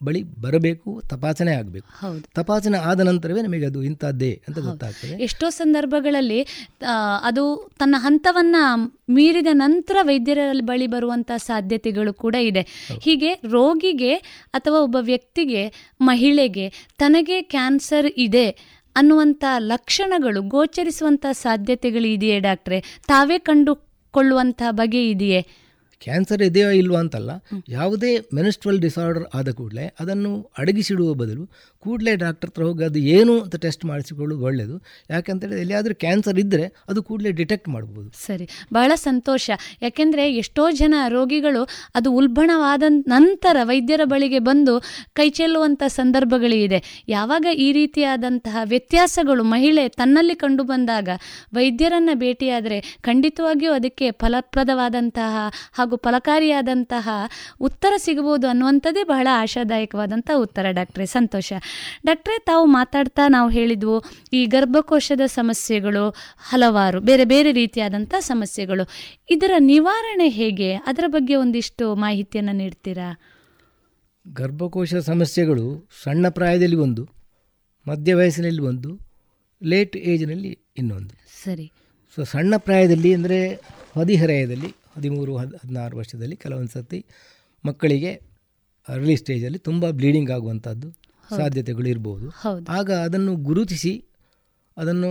ಬಳಿ 0.04 0.22
ಬರಬೇಕು 0.24 1.02
ತಪಾಸಣೆ 1.10 1.54
ಆಗಬೇಕು. 1.54 1.88
ಹೌದು. 2.00 2.22
ತಪಾಸಣೆ 2.36 2.78
ಆದ 2.78 3.00
ನಂತರವೇ 3.00 3.42
ನಮಗೆ 3.42 3.66
ಅದು 3.66 3.84
ಇಂಥದ್ದೇ 3.84 4.42
ಅಂತ 4.48 4.60
ಗೊತ್ತಾಗ್ತದೆ. 4.60 5.24
ಎಷ್ಟೋ 5.24 5.50
ಸಂದರ್ಭಗಳಲ್ಲಿ 5.50 6.42
ಅದು 7.24 7.44
ತನ್ನ 7.80 7.96
ಹಂತವನ್ನ 7.98 8.56
ಮೀರಿದ 9.10 9.48
ನಂತರ 9.54 9.98
ವೈದ್ಯರ 10.02 10.40
ಬಳಿ 10.62 10.88
ಬರುವಂಥ 10.88 11.32
ಸಾಧ್ಯತೆಗಳು 11.38 12.14
ಕೂಡ 12.14 12.36
ಇದೆ. 12.36 12.62
ಹೀಗೆ 13.02 13.34
ರೋಗಿಗೆ 13.34 14.14
ಅಥವಾ 14.54 14.80
ಒಬ್ಬ 14.80 14.98
ವ್ಯಕ್ತಿಗೆ 15.02 15.92
ಮಹಿಳೆಗೆ 16.02 16.70
ತನಗೆ 16.98 17.42
ಕ್ಯಾನ್ಸರ್ 17.42 18.12
ಇದೆ 18.18 18.50
ಅನ್ನುವಂಥ 18.96 19.44
ಲಕ್ಷಣಗಳು 19.58 20.42
ಗೋಚರಿಸುವಂಥ 20.42 21.26
ಸಾಧ್ಯತೆಗಳು 21.32 22.08
ಇದೆಯೇ 22.08 22.40
ಡಾಕ್ಟ್ರೆ? 22.40 22.80
ತಾವೇ 23.08 23.38
ಕಂಡುಕೊಳ್ಳುವಂಥ 23.40 24.62
ಬಗೆ 24.72 25.10
ಇದೆಯೇ? 25.10 25.42
ಕ್ಯಾನ್ಸರ್ 26.02 26.42
ಇದೆಯೋ 26.42 26.70
ಇಲ್ವಾ 26.72 27.00
ಅಂತಲ್ಲ 27.00 27.32
ಯಾವುದೇ 27.70 28.12
ಮೆನಿಸ್ಟ್ರಲ್ 28.34 28.80
ಡಿಸಾರ್ಡರ್ 28.80 29.26
ಆದ 29.34 29.50
ಕೂಡಲೇ 29.50 29.86
ಅದನ್ನು 30.00 30.52
ಅಡಗಿಸಿಡುವ 30.58 31.14
ಬದಲು 31.14 31.44
ಕೂಡಲೇ 31.84 32.16
ಡಾಕ್ಟರ್ 32.16 32.50
ಹತ್ರ 32.50 32.64
ಹೋಗಿ 32.64 32.84
ಅದು 32.84 33.00
ಏನು 33.00 33.42
ಅಂತ 33.42 33.56
ಟೆಸ್ಟ್ 33.56 33.86
ಮಾಡಿಸಿಕೊಳ್ಳೋದು 33.86 34.44
ಒಳ್ಳೆಯದು. 34.44 34.76
ಯಾಕಂತೇಳಿದ್ರೆ 35.10 35.62
ಎಲ್ಲಿಯಾದರೂ 35.62 35.96
ಕ್ಯಾನ್ಸರ್ 35.96 36.40
ಇದ್ದರೆ 36.40 36.66
ಅದು 36.90 37.04
ಕೂಡಲೇ 37.04 37.32
ಡಿಟೆಕ್ಟ್ 37.32 37.70
ಮಾಡ್ಬೋದು. 37.70 38.10
ಸರಿ 38.26 38.50
ಬಹಳ 38.74 38.92
ಸಂತೋಷ. 38.96 39.50
ಯಾಕೆಂದರೆ 39.82 40.34
ಎಷ್ಟೋ 40.34 40.72
ಜನ 40.72 40.96
ರೋಗಿಗಳು 41.08 41.62
ಅದು 41.96 42.12
ಉಲ್ಬಣವಾದ 42.12 42.84
ನಂತರ 42.90 43.58
ವೈದ್ಯರ 43.64 44.02
ಬಳಿಗೆ 44.06 44.40
ಬಂದು 44.40 44.74
ಕೈ 45.14 45.30
ಚೆಲ್ಲುವಂಥ 45.30 45.84
ಸಂದರ್ಭಗಳಿದೆ. 45.88 46.80
ಯಾವಾಗ 47.08 47.46
ಈ 47.56 47.72
ರೀತಿಯಾದಂತಹ 47.72 48.58
ವ್ಯತ್ಯಾಸಗಳು 48.64 49.44
ಮಹಿಳೆ 49.44 49.90
ತನ್ನಲ್ಲಿ 49.90 50.36
ಕಂಡು 50.36 50.64
ಬಂದಾಗ 50.64 51.10
ವೈದ್ಯರನ್ನು 51.54 52.16
ಭೇಟಿಯಾದರೆ 52.20 52.80
ಖಂಡಿತವಾಗಿಯೂ 53.02 53.74
ಅದಕ್ಕೆ 53.74 54.12
ಫಲಪ್ರದವಾದಂತಹ 54.12 55.36
ಹಾಗೂ 55.88 55.98
ಫಲಕಾರಿಯಾದಂತಹ 55.98 57.10
ಉತ್ತರ 57.62 57.94
ಸಿಗಬಹುದು 57.98 58.48
ಅನ್ನುವಂಥದ್ದೇ 58.48 59.04
ಬಹಳ 59.04 59.28
ಆಶಾದಾಯಕವಾದಂಥ 59.32 60.32
ಉತ್ತರ 60.36 60.66
ಡಾಕ್ಟ್ರೆ. 60.70 61.06
ಸಂತೋಷ. 61.06 61.54
ಡಾಕ್ಟ್ರೆ 62.06 62.40
ತಾವು 62.40 62.66
ಮಾತಾಡ್ತಾ 62.66 63.28
ನಾವು 63.28 63.50
ಹೇಳಿದ್ವು 63.50 64.04
ಈ 64.34 64.46
ಗರ್ಭಕೋಶದ 64.46 65.22
ಸಮಸ್ಯೆಗಳು 65.26 66.10
ಹಲವಾರು 66.38 67.00
ಬೇರೆ 67.00 67.26
ಬೇರೆ 67.26 67.52
ರೀತಿಯಾದಂಥ 67.52 68.16
ಸಮಸ್ಯೆಗಳು. 68.20 68.88
ಇದರ 69.30 69.52
ನಿವಾರಣೆ 69.60 70.28
ಹೇಗೆ? 70.28 70.74
ಅದರ 70.74 71.04
ಬಗ್ಗೆ 71.08 71.36
ಒಂದಿಷ್ಟು 71.36 71.96
ಮಾಹಿತಿಯನ್ನು 71.96 72.52
ನೀಡ್ತೀರಾ? 72.52 73.20
ಗರ್ಭಕೋಶ 74.34 74.96
ಸಮಸ್ಯೆಗಳು 74.96 75.90
ಸಣ್ಣ 76.04 76.30
ಪ್ರಾಯದಲ್ಲಿ 76.30 76.76
ಒಂದು 76.76 77.08
ಮಧ್ಯ 77.88 78.16
ವಯಸ್ಸಿನಲ್ಲಿ 78.16 78.62
ಒಂದು 78.62 79.00
ಲೇಟ್ 79.64 79.98
ಏಜ್ನಲ್ಲಿ 79.98 80.60
ಇನ್ನೊಂದು. 80.78 81.16
ಸರಿ. 81.46 81.72
ಸೊ 82.16 82.24
ಸಣ್ಣ 82.24 82.58
ಪ್ರಾಯದಲ್ಲಿ 82.58 83.14
ಅಂದರೆ 83.14 83.60
ಹದಿಹರೆಯದಲ್ಲಿ 84.00 84.76
ಹದಿಮೂರು 84.98 85.34
ಹದ್ 85.38 85.56
ಹದಿನಾರು 85.56 85.96
ವರ್ಷದಲ್ಲಿ 85.98 86.36
ಕೆಲವೊಂದು 86.36 86.72
ಸರ್ತಿ 86.72 87.00
ಮಕ್ಕಳಿಗೆ 87.64 88.12
ಅರ್ಲಿ 88.88 89.16
ಸ್ಟೇಜಲ್ಲಿ 89.16 89.60
ತುಂಬ 89.60 89.86
ಬ್ಲೀಡಿಂಗ್ 89.92 90.32
ಆಗುವಂಥದ್ದು 90.32 90.88
ಸಾಧ್ಯತೆಗಳು 91.30 91.88
ಇರ್ಬೋದು. 91.88 92.28
ಆಗ 92.80 92.90
ಅದನ್ನು 93.08 93.36
ಗುರುತಿಸಿ 93.50 93.94
ಅದನ್ನು 94.78 95.10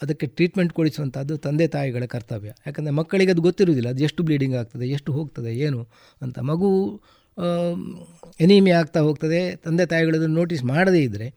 ಅದಕ್ಕೆ 0.00 0.26
ಟ್ರೀಟ್ಮೆಂಟ್ 0.26 0.72
ಕೊಡಿಸುವಂಥದ್ದು 0.72 1.34
ತಂದೆ 1.36 1.66
ತಾಯಿಗಳ 1.68 2.04
ಕರ್ತವ್ಯ. 2.04 2.50
ಯಾಕಂದರೆ 2.66 2.92
ಮಕ್ಕಳಿಗೆ 2.92 3.30
ಅದು 3.30 3.42
ಗೊತ್ತಿರುವುದಿಲ್ಲ 3.42 3.88
ಅದು 3.88 4.02
ಎಷ್ಟು 4.02 4.22
ಬ್ಲೀಡಿಂಗ್ 4.22 4.56
ಆಗ್ತದೆ 4.56 4.86
ಎಷ್ಟು 4.88 5.10
ಹೋಗ್ತದೆ 5.12 5.52
ಏನು 5.66 5.80
ಅಂತ. 6.22 6.38
ಮಗು 6.50 6.68
ಎನೀಮಿ 8.40 8.70
ಆಗ್ತಾ 8.70 9.00
ಹೋಗ್ತದೆ 9.00 9.40
ತಂದೆ 9.56 9.86
ತಾಯಿಗಳು 9.86 10.16
ಅದನ್ನು 10.16 10.36
ನೋಟಿಸ್ 10.36 10.62
ಮಾಡದೇ 10.64 11.00
ಇದ್ದರೆ 11.02 11.28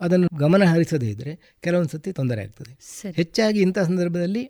ಅದನ್ನು 0.00 0.28
ಗಮನ 0.38 0.62
ಹರಿಸದೇ 0.64 1.08
ಇದ್ದರೆ 1.08 1.32
ಕೆಲವೊಂದು 1.60 1.90
ಸತಿ 1.90 2.10
ತೊಂದರೆ 2.12 2.40
ಆಗ್ತದೆ. 2.42 2.72
ಹೆಚ್ಚಾಗಿ 3.12 3.58
ಇಂಥ 3.60 3.78
ಸಂದರ್ಭದಲ್ಲಿ 3.90 4.42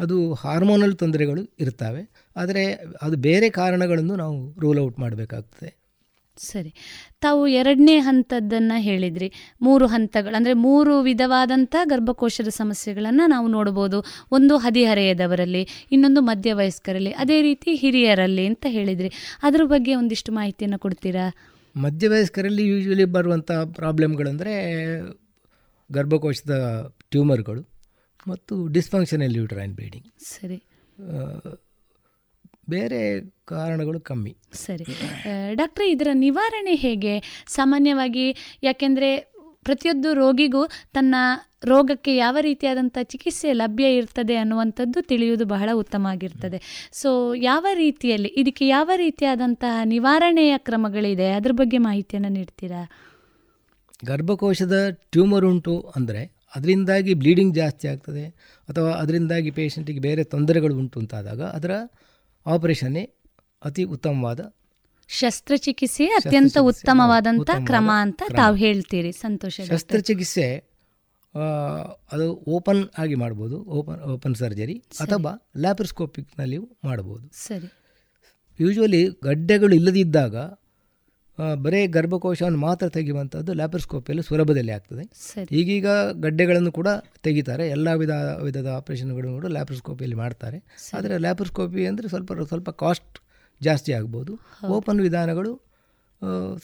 ಅದು 0.00 0.34
ಹಾರ್ಮೋನಲ್ 0.34 0.96
ತೊಂದರೆಗಳು 0.96 1.54
ಇರ್ತವೆ 1.58 2.10
ಆದರೆ 2.36 2.78
ಅದು 3.02 3.16
ಬೇರೆ 3.16 3.50
ಕಾರಣಗಳನ್ನು 3.50 4.16
ನಾವು 4.16 4.60
ರೂಲ್ 4.60 4.80
ಔಟ್ 4.80 4.98
ಮಾಡಬೇಕಾಗ್ತದೆ. 4.98 5.80
ಸರಿ. 6.38 6.74
ತಾವು 7.20 7.46
ಎರಡನೇ 7.46 7.98
ಹಂತದ್ದನ್ನು 7.98 8.80
ಹೇಳಿದ್ರಿ. 8.80 9.32
ಮೂರು 9.62 9.86
ಹಂತಗಳು 9.86 10.34
ಅಂದರೆ 10.34 10.52
ಮೂರು 10.52 11.00
ವಿಧವಾದಂಥ 11.00 11.76
ಗರ್ಭಕೋಶದ 11.84 12.48
ಸಮಸ್ಯೆಗಳನ್ನು 12.48 13.26
ನಾವು 13.26 13.48
ನೋಡ್ಬೋದು. 13.48 14.04
ಒಂದು 14.32 14.56
ಹದಿಹರೆಯದವರಲ್ಲಿ 14.56 15.68
ಇನ್ನೊಂದು 15.92 16.20
ಮಧ್ಯವಯಸ್ಕರಲ್ಲಿ 16.20 17.10
ಅದೇ 17.10 17.42
ರೀತಿ 17.42 17.74
ಹಿರಿಯರಲ್ಲಿ 17.74 18.46
ಅಂತ 18.46 18.66
ಹೇಳಿದ್ರಿ. 18.68 19.12
ಅದ್ರ 19.42 19.64
ಬಗ್ಗೆ 19.64 19.94
ಒಂದಿಷ್ಟು 19.94 20.32
ಮಾಹಿತಿಯನ್ನು 20.32 20.78
ಕೊಡ್ತೀರಾ? 20.78 21.34
ಮಧ್ಯವಯಸ್ಕರಲ್ಲಿ 21.76 22.66
ಯೂಶ್ವಲಿ 22.66 23.04
ಬರುವಂಥ 23.04 23.50
ಪ್ರಾಬ್ಲಮ್ಗಳಂದರೆ 23.52 24.54
ಗರ್ಭಕೋಶದ 25.92 26.82
ಟ್ಯೂಮರ್ಗಳು. 27.10 27.69
ಮತ್ತು 28.30 28.68
ಡಿಸ್ಫಂಕ್ಷನಲ್ 28.68 29.36
ಯೂಟ್ರೈನ್ 29.36 29.74
ಬ್ಲೀಡಿಂಗ್ 29.74 30.08
ಸರಿ. 30.18 30.58
ಬೇರೆ 32.70 33.00
ಕಾರಣಗಳು 33.44 34.00
ಕಮ್ಮಿ. 34.00 34.36
ಸರಿ. 34.52 34.86
ಡಾಕ್ಟ್ರೆ 35.54 35.90
ಇದರ 35.90 36.10
ನಿವಾರಣೆ 36.12 36.74
ಹೇಗೆ? 36.74 37.14
ಸಾಮಾನ್ಯವಾಗಿ 37.46 38.26
ಯಾಕೆಂದರೆ 38.62 39.10
ಪ್ರತಿಯೊಂದು 39.64 40.14
ರೋಗಿಗೂ 40.14 40.66
ತನ್ನ 40.66 41.14
ರೋಗಕ್ಕೆ 41.64 42.12
ಯಾವ 42.16 42.36
ರೀತಿಯಾದಂಥ 42.40 42.98
ಚಿಕಿತ್ಸೆ 43.02 43.52
ಲಭ್ಯ 43.52 43.96
ಇರ್ತದೆ 43.96 44.36
ಅನ್ನುವಂಥದ್ದು 44.36 45.02
ತಿಳಿಯುವುದು 45.02 45.44
ಬಹಳ 45.44 45.70
ಉತ್ತಮ 45.74 46.06
ಆಗಿರ್ತದೆ. 46.10 46.58
ಸೊ 46.92 47.34
ಯಾವ 47.34 47.66
ರೀತಿಯಲ್ಲಿ 47.74 48.30
ಇದಕ್ಕೆ 48.36 48.66
ಯಾವ 48.66 48.90
ರೀತಿಯಾದಂತಹ 48.96 49.84
ನಿವಾರಣೆಯ 49.84 50.54
ಕ್ರಮಗಳಿದೆ? 50.58 51.28
ಅದ್ರ 51.32 51.52
ಬಗ್ಗೆ 51.52 51.78
ಮಾಹಿತಿಯನ್ನು 51.78 52.28
ನೀಡ್ತೀರಾ? 52.28 52.82
ಗರ್ಭಕೋಶದ 54.04 54.76
ಟ್ಯೂಮರ್ 55.12 55.44
ಉಂಟು 55.44 55.74
ಅಂದರೆ 55.96 56.22
ಅದರಿಂದಾಗಿ 56.56 57.14
ಬ್ಲೀಡಿಂಗ್ 57.14 57.54
ಜಾಸ್ತಿ 57.54 57.88
ಆಗ್ತದೆ 57.88 58.24
ಅಥವಾ 58.68 58.90
ಅದರಿಂದಾಗಿ 58.90 59.50
ಪೇಷಂಟಿಗೆ 59.50 60.00
ಬೇರೆ 60.00 60.24
ತೊಂದರೆಗಳು 60.24 60.78
ಉಂಟು 60.78 61.00
ಅಂತಾದಾಗ 61.00 61.42
ಅದರ 61.42 61.70
ಆಪರೇಷನ್ನೇ 62.46 63.10
ಅತಿ 63.64 63.84
ಉತ್ತಮವಾದ 63.84 64.54
ಶಸ್ತ್ರಚಿಕಿತ್ಸೆ 65.08 66.06
ಅತ್ಯಂತ 66.06 66.58
ಉತ್ತಮವಾದಂಥ 66.60 67.50
ಕ್ರಮ 67.66 67.90
ಅಂತ 67.94 68.22
ತಾವು 68.36 68.56
ಹೇಳ್ತೀರಿ 68.56 69.12
ಸಂತೋಷ. 69.12 69.60
ಶಸ್ತ್ರಚಿಕಿತ್ಸೆ 69.60 70.46
ಅದು 72.12 72.44
ಓಪನ್ 72.48 72.88
ಆಗಿ 72.98 73.14
ಮಾಡ್ಬೋದು 73.14 73.56
ಓಪನ್ 73.62 74.00
ಓಪನ್ 74.00 74.34
ಸರ್ಜರಿ 74.34 74.74
ಅಥವಾ 75.00 75.50
ಲ್ಯಾಪ್ರೋಸ್ಕೋಪಿಕ್ನಲ್ಲಿಯೂ 75.56 76.68
ಮಾಡ್ಬೋದು. 76.84 77.30
ಸರಿ. 77.32 77.72
ಯೂಶ್ವಲಿ 78.60 79.08
ಗಡ್ಡೆಗಳು 79.24 79.74
ಇಲ್ಲದಿದ್ದಾಗ 79.74 80.36
ಬರೀ 81.64 81.80
ಗರ್ಭಕೋಶವನ್ನು 81.96 82.60
ಮಾತ್ರ 82.66 82.86
ತೆಗೆಯುವಂಥದ್ದು 82.96 83.52
ಲ್ಯಾಪ್ರೋಸ್ಕೋಪಿಯಲ್ಲಿ 83.60 84.24
ಸುಲಭದಲ್ಲಿ 84.28 84.72
ಆಗ್ತದೆ. 84.76 85.04
ಈಗೀಗ 85.60 85.86
ಗಡ್ಡೆಗಳನ್ನು 86.24 86.72
ಕೂಡ 86.78 86.88
ತೆಗಿತಾರೆ. 87.26 87.64
ಎಲ್ಲ 87.76 87.88
ವಿಧ 88.02 88.14
ವಿಧದ 88.46 88.68
ಆಪರೇಷನ್ಗಳನ್ನು 88.80 89.36
ಕೂಡ 89.40 89.50
ಲ್ಯಾಪ್ರೋಸ್ಕೋಪಿಯಲ್ಲಿ 89.56 90.18
ಮಾಡ್ತಾರೆ. 90.22 90.60
ಆದರೆ 90.98 91.16
ಲ್ಯಾಪ್ರೋಸ್ಕೋಪಿ 91.24 91.84
ಅಂದರೆ 91.92 92.08
ಸ್ವಲ್ಪ 92.14 92.38
ಸ್ವಲ್ಪ 92.52 92.70
ಕಾಸ್ಟ್ 92.84 93.18
ಜಾಸ್ತಿ 93.60 93.92
ಆಗ್ಬೋದು. 93.98 94.34
ಓಪನ್ 94.76 95.00
ವಿಧಾನಗಳು 95.06 95.52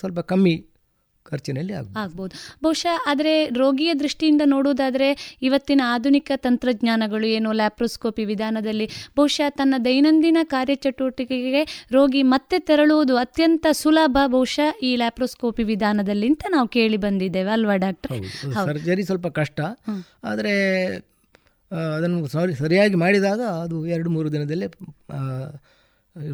ಸ್ವಲ್ಪ 0.00 0.20
ಕಮ್ಮಿ 0.32 0.56
ಖರ್ಚಿನಲ್ಲಿ 1.30 1.72
ಆಗ್ಬೋದು. 1.72 2.32
ಬಹುಶಃ 2.62 2.94
ಆದರೆ 3.06 3.32
ರೋಗಿಯ 3.54 3.94
ದೃಷ್ಟಿಯಿಂದ 3.94 4.42
ನೋಡುವುದಾದರೆ 4.44 5.08
ಇವತ್ತಿನ 5.42 5.80
ಆಧುನಿಕ 5.86 6.30
ತಂತ್ರಜ್ಞಾನಗಳು 6.36 7.26
ಏನು 7.26 7.52
ಲ್ಯಾಪ್ರೋಸ್ಕೋಪಿ 7.52 8.24
ವಿಧಾನದಲ್ಲಿ 8.24 8.86
ಬಹುಶಃ 9.16 9.48
ತನ್ನ 9.50 9.74
ದೈನಂದಿನ 9.84 10.38
ಕಾರ್ಯಚಟುವಟಿಕೆಗೆ 10.44 11.62
ರೋಗಿ 11.92 12.22
ಮತ್ತೆ 12.34 12.58
ತೆರಳುವುದು 12.58 13.16
ಅತ್ಯಂತ 13.16 13.66
ಸುಲಭ 13.72 14.16
ಬಹುಶಃ 14.26 14.70
ಈ 14.82 14.92
ಲ್ಯಾಪ್ರೋಸ್ಕೋಪಿ 14.96 15.64
ವಿಧಾನದಲ್ಲಿ 15.64 16.26
ಅಂತ 16.26 16.44
ನಾವು 16.50 16.68
ಕೇಳಿ 16.68 16.96
ಬಂದಿದ್ದೇವೆ 16.96 17.50
ಅಲ್ವಾ 17.50 17.76
ಡಾಕ್ಟರ್? 17.76 18.14
ಸರ್ಜರಿ 18.64 19.02
ಸ್ವಲ್ಪ 19.02 19.26
ಕಷ್ಟ. 19.40 19.58
ಆದರೆ 20.24 20.54
ಅದನ್ನು 21.96 22.26
ಸಾರಿ 22.26 22.54
ಸರಿಯಾಗಿ 22.54 22.94
ಮಾಡಿದಾಗ 22.94 23.40
ಅದು 23.62 23.76
ಎರಡು 23.86 24.10
ಮೂರು 24.10 24.28
ದಿನದಲ್ಲೇ 24.32 24.66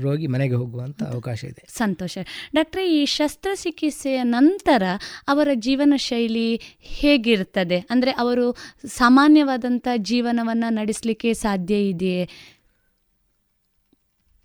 ರೋಗಿ 0.00 0.26
ಮನೆಗೆ 0.26 0.54
ಹೋಗುವಂಥ 0.54 1.02
ಅವಕಾಶ 1.02 1.44
ಇದೆ. 1.44 1.66
ಸಂತೋಷ. 1.68 2.18
ಡಾಕ್ಟರ್ 2.54 2.82
ಈ 2.82 3.04
ಶಸ್ತ್ರಚಿಕಿತ್ಸೆಯ 3.04 4.22
ನಂತರ 4.22 4.82
ಅವರ 5.28 5.48
ಜೀವನ 5.54 5.92
ಶೈಲಿ 5.96 6.60
ಹೇಗಿರ್ತದೆ? 6.80 7.78
ಅಂದರೆ 7.78 8.10
ಅವರು 8.10 8.56
ಸಾಮಾನ್ಯವಾದಂಥ 8.86 9.88
ಜೀವನವನ್ನು 9.96 10.72
ನಡೆಸಲಿಕ್ಕೆ 10.72 11.34
ಸಾಧ್ಯ 11.34 11.88
ಇದೆಯೇ? 11.88 12.28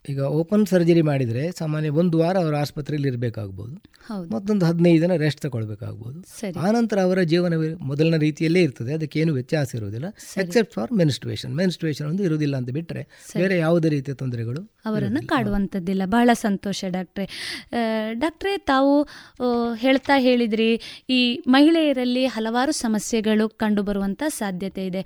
ಈಗ 0.10 0.20
ಓಪನ್ 0.20 0.66
ಸರ್ಜರಿ 0.66 1.02
ಮಾಡಿದರೆ 1.02 1.52
ಸಾಮಾನ್ಯ 1.52 1.90
ಒಂದು 1.90 2.18
ವಾರ 2.18 2.38
ಅವರು 2.38 2.58
ಆಸ್ಪತ್ರೆಯಲ್ಲಿ 2.58 3.10
ಇರಬೇಕಾಗ್ಬೋದು. 3.10 3.82
ಮತ್ತೊಂದು 4.34 4.66
ಹದಿನೈದು 4.66 5.02
ದಿನ 5.02 5.16
ರೆಸ್ಟ್ 5.16 5.42
ತಗೊಳ್ಬೇಕಾಗ್ಬೋದು. 5.42 6.20
ಆನಂತರ 6.60 7.00
ಅವರ 7.00 7.22
ಜೀವನ 7.22 7.54
ಮೊದಲಿನ 7.82 8.16
ರೀತಿಯಲ್ಲೇ 8.16 8.62
ಇರ್ತದೆ. 8.62 9.20
ಏನು 9.20 9.34
ವ್ಯತ್ಯಾಸ 9.34 9.76
ಇರುವುದಿಲ್ಲ. 9.76 10.08
ಎಕ್ಸೆಪ್ಟ್ 10.38 10.74
ಫಾರ್ 10.74 10.92
ಮೆನ್ಸ್ಟ್ರೇಷನ್ 10.92 11.56
ಮೆನ್ಸ್ಟ್ರೇಷನ್ 11.56 12.08
ಒಂದು 12.08 12.24
ಇರುವುದಿಲ್ಲ 12.24 12.56
ಅಂತ 12.58 12.70
ಬಿಟ್ಟರೆ 12.70 13.04
ಬೇರೆ 13.38 13.58
ಯಾವುದೇ 13.58 13.90
ರೀತಿಯ 13.90 14.14
ತೊಂದರೆಗಳು 14.14 14.62
ಅವರನ್ನು 14.86 15.28
ಕಾಡುವಂಥದ್ದಿಲ್ಲ. 15.28 16.04
ಬಹಳ 16.06 16.30
ಸಂತೋಷ 16.34 16.86
ಡಾಕ್ಟ್ರೆ. 16.88 17.26
ಡಾಕ್ಟ್ರೆ 18.12 18.58
ತಾವು 18.58 18.94
ಹೇಳ್ತಾ 19.74 20.18
ಹೇಳಿದ್ರಿ 20.18 20.70
ಈ 21.10 21.20
ಮಹಿಳೆಯರಲ್ಲಿ 21.48 22.26
ಹಲವಾರು 22.26 22.72
ಸಮಸ್ಯೆಗಳು 22.72 23.50
ಕಂಡುಬರುವಂಥ 23.50 24.24
ಸಾಧ್ಯತೆ 24.28 24.86
ಇದೆ. 24.86 25.02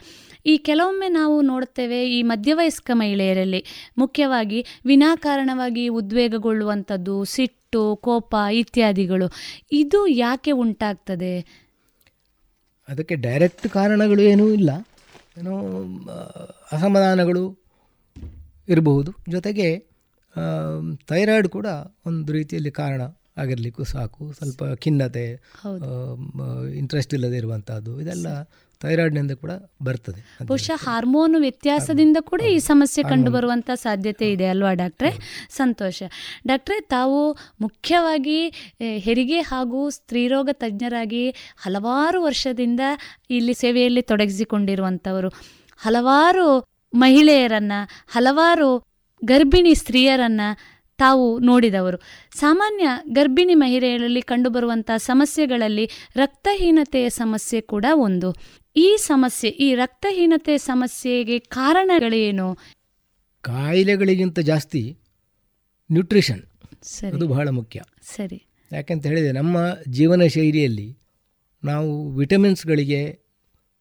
ಈ 0.45 0.57
ಕೆಲವೊಮ್ಮೆ 0.57 1.07
ನಾವು 1.07 1.41
ನೋಡ್ತೇವೆ 1.41 2.01
ಈ 2.09 2.21
ಮಧ್ಯವಯಸ್ಕ 2.23 2.91
ಮಹಿಳೆಯರಲ್ಲಿ 2.93 3.63
ಮುಖ್ಯವಾಗಿ 3.97 4.65
ವಿನಾಕಾರಣವಾಗಿ 4.85 5.87
ಉದ್ವೇಗಗೊಳ್ಳುವಂಥದ್ದು 5.87 7.25
ಸಿಟ್ಟು 7.25 7.60
ಕೋಪ 7.77 8.35
ಇತ್ಯಾದಿಗಳು. 8.51 9.31
ಇದು 9.71 10.07
ಯಾಕೆ 10.07 10.51
ಉಂಟಾಗ್ತದೆ? 10.51 11.39
ಅದಕ್ಕೆ 12.87 13.15
ಡೈರೆಕ್ಟ್ 13.15 13.67
ಕಾರಣಗಳು 13.69 14.21
ಏನೂ 14.21 14.49
ಇಲ್ಲ. 14.49 14.69
ಏನೋ 15.37 15.53
ಅಸಮಾಧಾನಗಳು 16.71 17.57
ಇರಬಹುದು. 18.69 19.11
ಜೊತೆಗೆ 19.29 19.79
ಥೈರಾಯ್ಡ್ 21.07 21.47
ಕೂಡ 21.47 21.65
ಒಂದು 22.05 22.31
ರೀತಿಯಲ್ಲಿ 22.31 22.71
ಕಾರಣ 22.71 23.01
ಆಗಿರಲಿಕ್ಕೂ 23.37 23.83
ಸಾಕು. 23.83 24.33
ಸ್ವಲ್ಪ 24.33 24.63
ಖಿನ್ನತೆ 24.75 25.25
ಇಂಟ್ರೆಸ್ಟ್ 26.75 27.13
ಇಲ್ಲದೆ 27.13 27.37
ಇರುವಂಥದ್ದು 27.37 28.01
ಇದೆಲ್ಲ 28.01 28.27
ಥೈರಾಯ್ಡ್ನಿಂದ 28.81 29.31
ಕೂಡ 29.31 29.51
ಬರ್ತದೆ 29.83 30.21
ಬಹುಶಃ 30.45 30.89
ಹಾರ್ಮೋನ್ 30.89 31.35
ವ್ಯತ್ಯಾಸದಿಂದ 31.39 32.17
ಕೂಡ 32.19 32.41
ಈ 32.41 32.59
ಸಮಸ್ಯೆ 32.59 33.03
ಕಂಡುಬರುವಂಥ 33.09 33.69
ಸಾಧ್ಯತೆ 33.73 34.31
ಇದೆ 34.31 34.45
ಅಲ್ವಾ 34.45 34.73
ಡಾಕ್ಟ್ರೆ? 34.73 35.11
ಸಂತೋಷ. 35.49 36.03
ಡಾಕ್ಟ್ರೆ 36.47 36.79
ತಾವು 36.81 37.37
ಮುಖ್ಯವಾಗಿ 37.61 38.39
ಹೆರಿಗೆ 38.97 39.39
ಹಾಗೂ 39.41 39.89
ಸ್ತ್ರೀರೋಗ 39.89 40.49
ತಜ್ಞರಾಗಿ 40.53 41.29
ಹಲವಾರು 41.57 42.23
ವರ್ಷದಿಂದ 42.23 42.79
ಇಲ್ಲಿ 43.29 43.53
ಸೇವೆಯಲ್ಲಿ 43.53 44.01
ತೊಡಗಿಸಿಕೊಂಡಿರುವಂಥವರು. 44.01 45.29
ಹಲವಾರು 45.77 46.47
ಮಹಿಳೆಯರನ್ನು 46.93 47.79
ಹಲವಾರು 48.07 48.69
ಗರ್ಭಿಣಿ 49.25 49.75
ಸ್ತ್ರೀಯರನ್ನು 49.75 50.47
ತಾವು 50.97 51.39
ನೋಡಿದವರು. 51.39 51.97
ಸಾಮಾನ್ಯ 52.37 52.87
ಗರ್ಭಿಣಿ 53.09 53.55
ಮಹಿಳೆಯರಲ್ಲಿ 53.55 54.21
ಕಂಡುಬರುವಂಥ 54.21 54.91
ಸಮಸ್ಯೆಗಳಲ್ಲಿ 54.97 55.85
ರಕ್ತಹೀನತೆಯ 56.15 57.09
ಸಮಸ್ಯೆ 57.09 57.61
ಕೂಡ 57.61 57.85
ಒಂದು. 57.93 58.60
ಈ 58.75 58.97
ಸಮಸ್ಯೆ 58.99 59.51
ಈ 59.51 59.75
ರಕ್ತಹೀನತೆ 59.75 60.57
ಸಮಸ್ಯೆಗೆ 60.57 61.39
ಕಾರಣಗಳೇನು? 61.39 62.57
ಕಾಯಿಲೆಗಳಿಗಿಂತ 63.41 64.39
ಜಾಸ್ತಿ 64.39 64.97
ನ್ಯೂಟ್ರಿಷನ್ 65.91 66.43
ಸರಿ. 66.83 67.11
ಅದು 67.11 67.27
ಬಹಳ 67.27 67.49
ಮುಖ್ಯ. 67.49 67.81
ಸರಿ. 68.01 68.43
ಯಾಕೆಂತ 68.71 69.05
ಹೇಳಿದರೆ 69.05 69.31
ನಮ್ಮ 69.31 69.57
ಜೀವನ 69.87 70.21
ಶೈಲಿಯಲ್ಲಿ 70.27 70.97
ನಾವು 71.63 72.11
ವಿಟಮಿನ್ಸ್ಗಳಿಗೆ 72.11 73.19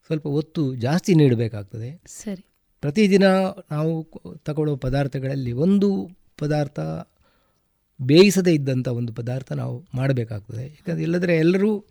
ಸ್ವಲ್ಪ 0.07 0.27
ಒತ್ತು 0.27 0.75
ಜಾಸ್ತಿ 0.75 1.15
ನೀಡಬೇಕಾಗ್ತದೆ. 1.15 2.03
ಸರಿ. 2.07 2.45
ಪ್ರತಿದಿನ 2.81 3.25
ನಾವು 3.71 4.11
ತಗೊಳ್ಳೋ 4.39 4.77
ಪದಾರ್ಥಗಳಲ್ಲಿ 4.77 5.53
ಒಂದು 5.53 6.11
ಪದಾರ್ಥ 6.39 6.81
ಬೇಯಿಸದೇ 8.03 8.55
ಇದ್ದಂಥ 8.55 8.89
ಒಂದು 8.89 9.13
ಪದಾರ್ಥ 9.13 9.53
ನಾವು 9.53 9.89
ಮಾಡಬೇಕಾಗ್ತದೆ. 9.95 10.67
ಯಾಕಂದರೆ 10.67 11.03
ಇಲ್ಲದ್ರೆ 11.03 11.37
ಎಲ್ಲರೂ 11.37 11.85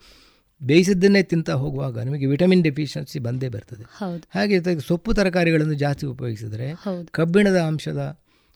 ಬೇಯಿಸಿದ್ದನ್ನೇ 0.61 1.23
ತಿಂತ 1.23 1.49
ಹೋಗುವಾಗ 1.55 1.99
ನಿಮಗೆ 1.99 2.25
ವಿಟಮಿನ್ 2.25 2.63
ಡೆಫಿಷಿಯನ್ಸಿ 2.63 3.19
ಬಂದೇ 3.19 3.49
ಬರ್ತದೆ. 3.49 3.83
ಹಾಗೆ 4.29 4.57
ಸೊಪ್ಪು 4.79 5.13
ತರಕಾರಿಗಳನ್ನು 5.13 5.73
ಜಾಸ್ತಿ 5.73 6.05
ಉಪಯೋಗಿಸಿದರೆ. 6.05 6.67
ಕಬ್ಬಿಣದ 7.11 7.59
ಅಂಶದ 7.61 8.01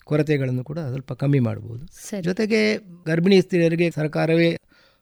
ಕೊರತೆಗಳನ್ನು 0.04 0.64
ಕೂಡ 0.64 0.78
ಸ್ವಲ್ಪ 0.88 1.12
ಕಮ್ಮಿ 1.12 1.38
ಮಾಡ್ಬೋದು. 1.38 1.84
ಜೊತೆಗೆ 2.22 2.60
ಗರ್ಭಿಣಿ 3.06 3.40
ಸ್ತ್ರೀಯರಿಗೆ 3.40 3.90
ಸರ್ಕಾರವೇ 3.90 4.50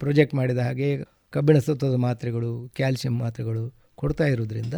ಪ್ರೊಜೆಕ್ಟ್ 0.00 0.34
ಮಾಡಿದ 0.34 0.58
ಹಾಗೆ 0.58 0.88
ಕಬ್ಬಿಣ 1.30 1.58
ಸತ್ವದ 1.58 1.94
ಮಾತ್ರೆಗಳು 1.98 2.68
ಕ್ಯಾಲ್ಸಿಯಂ 2.76 3.18
ಮಾತ್ರೆಗಳು 3.18 3.62
ಕೊಡ್ತಾ 3.94 4.24
ಇರೋದ್ರಿಂದ 4.24 4.74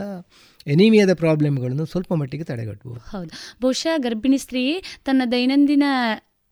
ಎನಿಮಿಯಾದ 0.66 1.12
ಪ್ರಾಬ್ಲಮ್ಗಳನ್ನು 1.14 1.84
ಸ್ವಲ್ಪ 1.84 2.12
ಮಟ್ಟಿಗೆ 2.12 2.44
ತಡೆಗಟ್ಟಬಹುದು 2.44 3.02
ಹೌದು. 3.10 3.30
ಬಹುಶಃ 3.62 3.94
ಗರ್ಭಿಣಿ 3.96 4.38
ಸ್ತ್ರೀ 4.38 4.62
ತನ್ನ 5.04 5.22
ದೈನಂದಿನ 5.32 5.84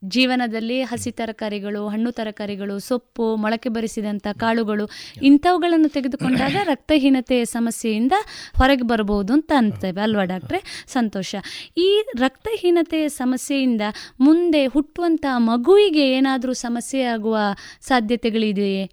ಜೀವನದಲ್ಲಿ 0.03 0.81
ಹಸಿ 0.81 1.11
ತರಕಾರಿಗಳು 1.11 1.87
ಹಣ್ಣು 1.87 2.11
ತರಕಾರಿಗಳು 2.11 2.79
ಸೊಪ್ಪು 2.79 3.35
ಮೊಳಕೆ 3.35 3.69
ಬರಿಸಿದಂಥ 3.69 4.27
ಕಾಳುಗಳು 4.39 4.89
ಇಂಥವುಗಳನ್ನು 5.23 5.89
ತೆಗೆದುಕೊಂಡಾಗ 5.89 6.55
ರಕ್ತಹೀನತೆಯ 6.63 7.45
ಸಮಸ್ಯೆಯಿಂದ 7.45 8.11
ಹೊರಗೆ 8.57 8.81
ಬರಬಹುದು 8.81 9.33
ಅಂತ 9.33 9.51
ಅಂತೇವೆ 9.57 10.01
ಅಲ್ವಾ 10.01 10.23
ಡಾಕ್ಟ್ರೆ? 10.23 10.85
ಸಂತೋಷ. 10.87 11.35
ಈ 11.77 12.03
ರಕ್ತಹೀನತೆಯ 12.17 13.09
ಸಮಸ್ಯೆಯಿಂದ 13.09 13.81
ಮುಂದೆ 14.19 14.65
ಹುಟ್ಟುವಂಥ 14.65 15.25
ಮಗುವಿಗೆ 15.37 16.11
ಏನಾದರೂ 16.11 16.53
ಸಮಸ್ಯೆ 16.53 17.03
ಆಗುವ 17.03 17.37
ಸಾಧ್ಯತೆಗಳಿದೆಯೇ? 17.81 18.89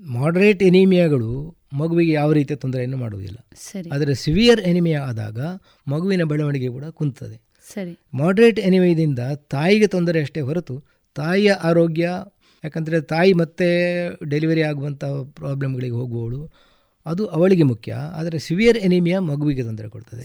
ಮಾಡರೇಟ್ 0.00 0.62
ಎನಿಮಿಯಾಗಳು 0.62 1.56
ಮಗುವಿಗೆ 1.72 2.12
ಯಾವ 2.12 2.32
ರೀತಿಯ 2.32 2.56
ತೊಂದರೆಯನ್ನು 2.56 2.96
ಮಾಡುವುದಿಲ್ಲ. 2.96 3.46
ಸರಿ. 3.54 3.90
ಆದರೆ 3.90 4.14
ಸಿವಿಯರ್ 4.14 4.60
ಎನಿಮಿಯಾ 4.60 5.02
ಆದಾಗ 5.02 5.40
ಮಗುವಿನ 5.88 6.22
ಬೆಳವಣಿಗೆ 6.22 6.68
ಕೂಡ 6.68 6.84
ಕುಂತದೆ. 6.84 7.51
ಸರಿ. 7.74 7.98
ಮಾಡ್ರೇಟ್ 8.14 8.60
ಎನಿವೇದಿಂದ 8.60 9.18
ತಾಯಿಗೆ 9.50 9.86
ತೊಂದರೆ 9.86 10.20
ಅಷ್ಟೇ 10.20 10.40
ಹೊರತು 10.40 10.84
ತಾಯಿಯ 11.14 11.52
ಆರೋಗ್ಯ, 11.52 12.10
ಯಾಕಂದರೆ 12.64 13.00
ತಾಯಿ 13.00 13.32
ಮತ್ತೆ 13.32 13.68
ಡೆಲಿವರಿ 14.30 14.62
ಆಗುವಂಥ 14.62 15.04
ಪ್ರಾಬ್ಲಮ್ಗಳಿಗೆ 15.04 15.92
ಹೋಗುವವಳು. 15.92 16.71
ಅದು 17.06 17.26
ಅವಳಿಗೆ 17.26 17.62
ಮುಖ್ಯ 17.62 17.92
ಆದರೆ 17.92 18.38
ಸಿವಿಯರ್ 18.38 18.78
ಎನಿಮಿಯಾ 18.78 19.20
ಮಗುವಿಗೆ 19.20 19.62
ತೊಂದರೆ 19.62 19.88
ಕೊಡ್ತದೆ. 19.88 20.24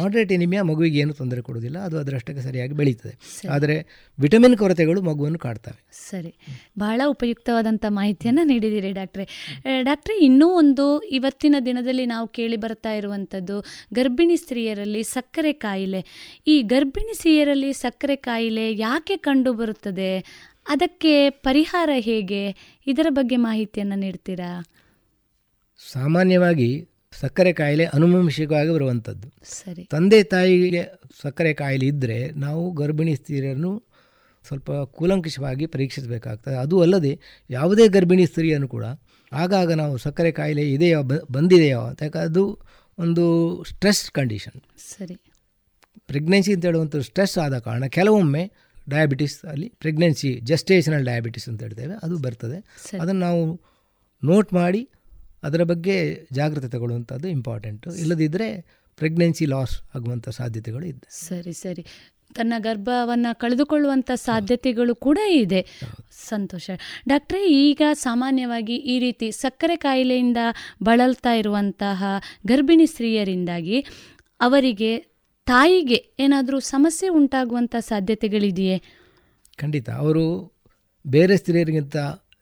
ಮಾಡ್ರೇಟ್ 0.00 0.32
ಎನಿಮಿಯಾ 0.32 0.62
ಮಗುವಿಗೆ 0.62 0.98
ಏನು 0.98 1.12
ತೊಂದರೆ 1.12 1.40
ಕೊಡೋದಿಲ್ಲ 1.40 1.78
ಅದು 1.78 1.98
ಅದರಷ್ಟಕ್ಕೆ 1.98 2.42
ಸರಿಯಾಗಿ 2.42 2.72
ಬೆಳೀತದೆ. 2.72 3.14
ಆದರೆ 3.50 3.76
ವಿಟಮಿನ್ 4.18 4.56
ಕೊರತೆಗಳು 4.56 5.02
ಮಗುವನ್ನು 5.02 5.38
ಕಾಡ್ತವೆ. 5.38 5.78
ಸರಿ. 6.10 6.32
ಬಹಳ 6.78 7.00
ಉಪಯುಕ್ತವಾದಂಥ 7.06 7.84
ಮಾಹಿತಿಯನ್ನು 7.88 8.44
ನೀಡಿದ್ದೀರಿ 8.44 8.92
ಡಾಕ್ಟ್ರೆ. 8.92 9.26
ಡಾಕ್ಟ್ರೆ 9.82 10.24
ಇನ್ನೂ 10.24 10.48
ಒಂದು 10.48 10.86
ಇವತ್ತಿನ 11.02 11.56
ದಿನದಲ್ಲಿ 11.66 12.06
ನಾವು 12.06 12.28
ಕೇಳಿ 12.28 12.56
ಬರ್ತಾ 12.56 12.92
ಇರುವಂಥದ್ದು 12.92 13.64
ಗರ್ಭಿಣಿ 13.94 14.36
ಸ್ತ್ರೀಯರಲ್ಲಿ 14.36 15.02
ಸಕ್ಕರೆ 15.02 15.52
ಕಾಯಿಲೆ. 15.52 16.04
ಈ 16.46 16.62
ಗರ್ಭಿಣಿ 16.62 17.14
ಸ್ತ್ರೀಯರಲ್ಲಿ 17.14 17.72
ಸಕ್ಕರೆ 17.72 18.16
ಕಾಯಿಲೆ 18.16 18.74
ಯಾಕೆ 18.76 19.16
ಕಂಡು 19.16 19.52
ಬರುತ್ತದೆ 19.52 20.12
ಅದಕ್ಕೆ 20.68 21.30
ಪರಿಹಾರ 21.30 21.90
ಹೇಗೆ? 21.96 22.42
ಇದರ 22.86 23.06
ಬಗ್ಗೆ 23.10 23.36
ಮಾಹಿತಿಯನ್ನು 23.36 23.96
ನೀಡ್ತೀರಾ? 23.96 24.50
ಸಾಮಾನ್ಯವಾಗಿ 25.90 26.88
ಸಕ್ಕರೆ 27.20 27.52
ಕಾಯಿಲೆ 27.52 27.84
ಅನುವಂಶಿಕವಾಗಿ 27.84 28.70
ಬರುವಂಥದ್ದು. 28.70 29.28
ಸರಿ. 29.44 29.84
ತಂದೆ 29.84 30.22
ತಾಯಿಗೆ 30.22 30.86
ಸಕ್ಕರೆ 31.22 31.54
ಕಾಯಿಲೆ 31.54 31.86
ಇದ್ದರೆ 31.86 32.30
ನಾವು 32.30 32.72
ಗರ್ಭಿಣಿ 32.72 33.16
ಸ್ತ್ರೀಯರನ್ನು 33.16 33.82
ಸ್ವಲ್ಪ 34.46 34.72
ಕೂಲಂಕಷವಾಗಿ 34.72 35.66
ಪರೀಕ್ಷಿಸಬೇಕಾಗ್ತದೆ. 35.66 36.54
ಅದು 36.54 36.80
ಅಲ್ಲದೆ 36.80 37.20
ಯಾವುದೇ 37.50 37.88
ಗರ್ಭಿಣಿ 37.88 38.26
ಸ್ತ್ರೀಯನ್ನು 38.26 38.68
ಕೂಡ 38.68 38.84
ಆಗಾಗ 39.32 39.72
ನಾವು 39.72 39.98
ಸಕ್ಕರೆ 39.98 40.32
ಕಾಯಿಲೆ 40.32 40.72
ಇದೆಯೋ 40.72 41.02
ಬ- 41.02 41.26
ಬಂದಿದೆಯೋ 41.32 41.80
ಅಂತ 41.80 42.02
ಯಾಕೆ 42.02 42.18
ಅದು 42.18 42.58
ಒಂದು 42.98 43.64
ಸ್ಟ್ರೆಸ್ 43.64 44.10
ಕಂಡೀಷನ್. 44.10 44.60
ಸರಿ. 44.78 45.14
ಪ್ರೆಗ್ನೆನ್ಸಿ 46.06 46.52
ಅಂತ 46.52 46.64
ಹೇಳುವಂಥ 46.64 46.96
ಸ್ಟ್ರೆಸ್ 46.96 47.38
ಆದ 47.38 47.58
ಕಾರಣ 47.58 47.86
ಕೆಲವೊಮ್ಮೆ 47.86 48.52
ಡಯಾಬಿಟಿಸ್ 48.88 49.44
ಅಲ್ಲಿ 49.44 49.72
ಪ್ರೆಗ್ನೆನ್ಸಿ 49.78 50.40
ಜಸ್ಟೇಷನಲ್ 50.42 51.04
ಡಯಾಬಿಟಿಸ್ 51.04 51.48
ಅಂತ 51.48 51.62
ಹೇಳ್ತೇವೆ 51.62 51.94
ಅದು 52.02 52.18
ಬರ್ತದೆ. 52.18 52.56
ಅದನ್ನು 53.00 53.20
ನಾವು 53.20 53.60
ನೋಟ್ 54.24 54.52
ಮಾಡಿ 54.52 54.88
ಅದರ 55.42 55.62
ಬಗ್ಗೆ 55.62 56.26
ಜಾಗ್ರತೆ 56.32 56.68
ತಗೊಳ್ಳುವಂಥದ್ದು 56.68 57.28
ಇಂಪಾರ್ಟೆಂಟು 57.28 57.94
ಇಲ್ಲದಿದ್ದರೆ 57.94 58.78
ಪ್ರೆಗ್ನೆನ್ಸಿ 58.96 59.46
ಲಾಸ್ 59.46 59.80
ಆಗುವಂಥ 59.94 60.28
ಸಾಧ್ಯತೆಗಳು 60.28 60.86
ಇದೆ. 60.86 61.06
ಸರಿ 61.10 61.52
ಸರಿ. 61.52 61.86
ತನ್ನ 62.34 62.54
ಗರ್ಭವನ್ನು 62.58 63.38
ಕಳೆದುಕೊಳ್ಳುವಂಥ 63.38 64.10
ಸಾಧ್ಯತೆಗಳು 64.14 64.94
ಕೂಡ 64.94 65.18
ಇದೆ. 65.30 65.66
ಸಂತೋಷ. 66.10 66.70
ಡಾಕ್ಟ್ರೇ 67.08 67.48
ಈಗ 67.48 67.82
ಸಾಮಾನ್ಯವಾಗಿ 67.92 68.76
ಈ 68.76 68.98
ರೀತಿ 68.98 69.30
ಸಕ್ಕರೆ 69.30 69.76
ಕಾಯಿಲೆಯಿಂದ 69.76 70.36
ಬಳಲ್ತಾ 70.82 71.32
ಇರುವಂತಹ 71.32 72.04
ಗರ್ಭಿಣಿ 72.46 72.86
ಸ್ತ್ರೀಯರಿಂದಾಗಿ 72.86 73.80
ಅವರಿಗೆ 74.40 74.98
ತಾಯಿಗೆ 75.46 76.16
ಏನಾದರೂ 76.18 76.60
ಸಮಸ್ಯೆ 76.60 77.08
ಉಂಟಾಗುವಂಥ 77.08 77.76
ಸಾಧ್ಯತೆಗಳಿದೆಯೇ? 77.76 78.82
ಖಂಡಿತ. 79.56 79.90
ಅವರು 79.90 80.52
ಬೇರೆ 81.06 81.36
ಸ್ತ್ರೀಯರಿಗಿಂತ 81.36 81.96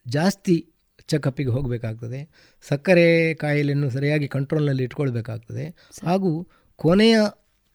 ಜಾಸ್ತಿ 0.09 0.70
ಚೆಕಪ್ಪಿಗೆ 1.11 1.51
ಹೋಗಬೇಕಾಗ್ತದೆ. 1.51 2.21
ಸಕ್ಕರೆ 2.69 3.35
ಕಾಯಿಲೆಯನ್ನು 3.35 3.91
ಸರಿಯಾಗಿ 3.91 4.29
ಕಂಟ್ರೋಲ್ನಲ್ಲಿ 4.29 4.83
ಇಟ್ಕೊಳ್ಬೇಕಾಗ್ತದೆ. 4.83 5.65
ಹಾಗೂ 6.07 6.31
ಕೊನೆಯ 6.77 7.17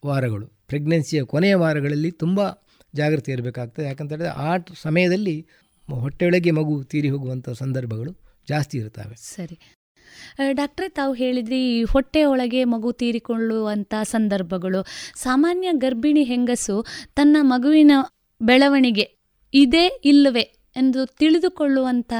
ವಾರಗಳು 0.05 0.47
ಪ್ರೆಗ್ನೆನ್ಸಿಯ 0.67 1.23
ಕೊನೆಯ 1.23 1.55
ವಾರಗಳಲ್ಲಿ 1.55 2.11
ತುಂಬ 2.11 2.39
ಜಾಗ್ರತೆ 2.95 3.31
ಇರಬೇಕಾಗ್ತದೆ. 3.31 3.85
ಯಾಕಂತೇಳಿದ್ರೆ 3.85 4.29
ಆ 4.29 4.55
ಸಮಯದಲ್ಲಿ 4.81 5.37
ಹೊಟ್ಟೆಯೊಳಗೆ 5.93 6.51
ಮಗು 6.51 6.83
ತೀರಿ 6.83 7.09
ಹೋಗುವಂಥ 7.09 7.49
ಸಂದರ್ಭಗಳು 7.49 8.11
ಜಾಸ್ತಿ 8.49 8.77
ಇರ್ತವೆ 8.77 9.15
ಸರಿ. 9.15 9.57
ಡಾಕ್ಟ್ರೆ 10.51 10.87
ತಾವು 10.89 11.13
ಹೇಳಿದ್ರಿ 11.13 11.59
ಈ 11.77 11.83
ಹೊಟ್ಟೆ 11.83 12.21
ಒಳಗೆ 12.25 12.63
ಮಗು 12.63 12.89
ತೀರಿಕೊಳ್ಳುವಂಥ 12.93 13.93
ಸಂದರ್ಭಗಳು. 14.03 14.85
ಸಾಮಾನ್ಯ 15.15 15.69
ಗರ್ಭಿಣಿ 15.73 16.23
ಹೆಂಗಸು 16.23 16.75
ತನ್ನ 17.15 17.37
ಮಗುವಿನ 17.41 17.91
ಬೆಳವಣಿಗೆ 18.41 19.05
ಇದೆ 19.53 20.01
ಇಲ್ಲವೇ 20.05 20.45
ಎಂದು 20.75 21.01
ತಿಳಿದುಕೊಳ್ಳುವಂಥ 21.05 22.13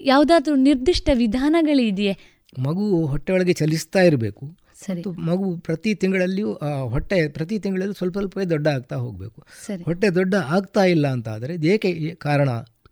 ಯಾವುದಾದ್ರೂ 0.00 0.56
ನಿರ್ದಿಷ್ಟ 0.56 1.08
ವಿಧಾನಗಳಿದೆಯೇ? 1.14 2.18
ಮಗು 2.58 3.06
ಹೊಟ್ಟೆಯೊಳಗೆ 3.06 3.52
ಚಲಿಸ್ತಾ 3.52 4.00
ಇರಬೇಕು. 4.00 4.56
ಸರಿ. 4.86 5.02
ಮಗು 5.02 5.56
ಪ್ರತಿ 5.56 5.94
ತಿಂಗಳಲ್ಲಿಯೂ 5.94 6.52
ಹೊಟ್ಟೆ 6.88 7.28
ಪ್ರತಿ 7.28 7.58
ತಿಂಗಳಲ್ಲೂ 7.58 7.92
ಸ್ವಲ್ಪ 7.92 8.18
ಸ್ವಲ್ಪವೇ 8.18 8.44
ದೊಡ್ಡ 8.44 8.68
ಆಗ್ತಾ 8.68 8.96
ಹೋಗಬೇಕು. 8.96 9.46
ಸರಿ. 9.66 9.82
ಹೊಟ್ಟೆ 9.82 10.10
ದೊಡ್ಡ 10.10 10.34
ಆಗ್ತಾ 10.34 10.84
ಇಲ್ಲ 10.84 11.08
ಅಂತ 11.08 11.28
ಆದರೆ 11.28 11.54
ಏಕೆ 11.54 12.14
ಕಾರಣ 12.14 12.48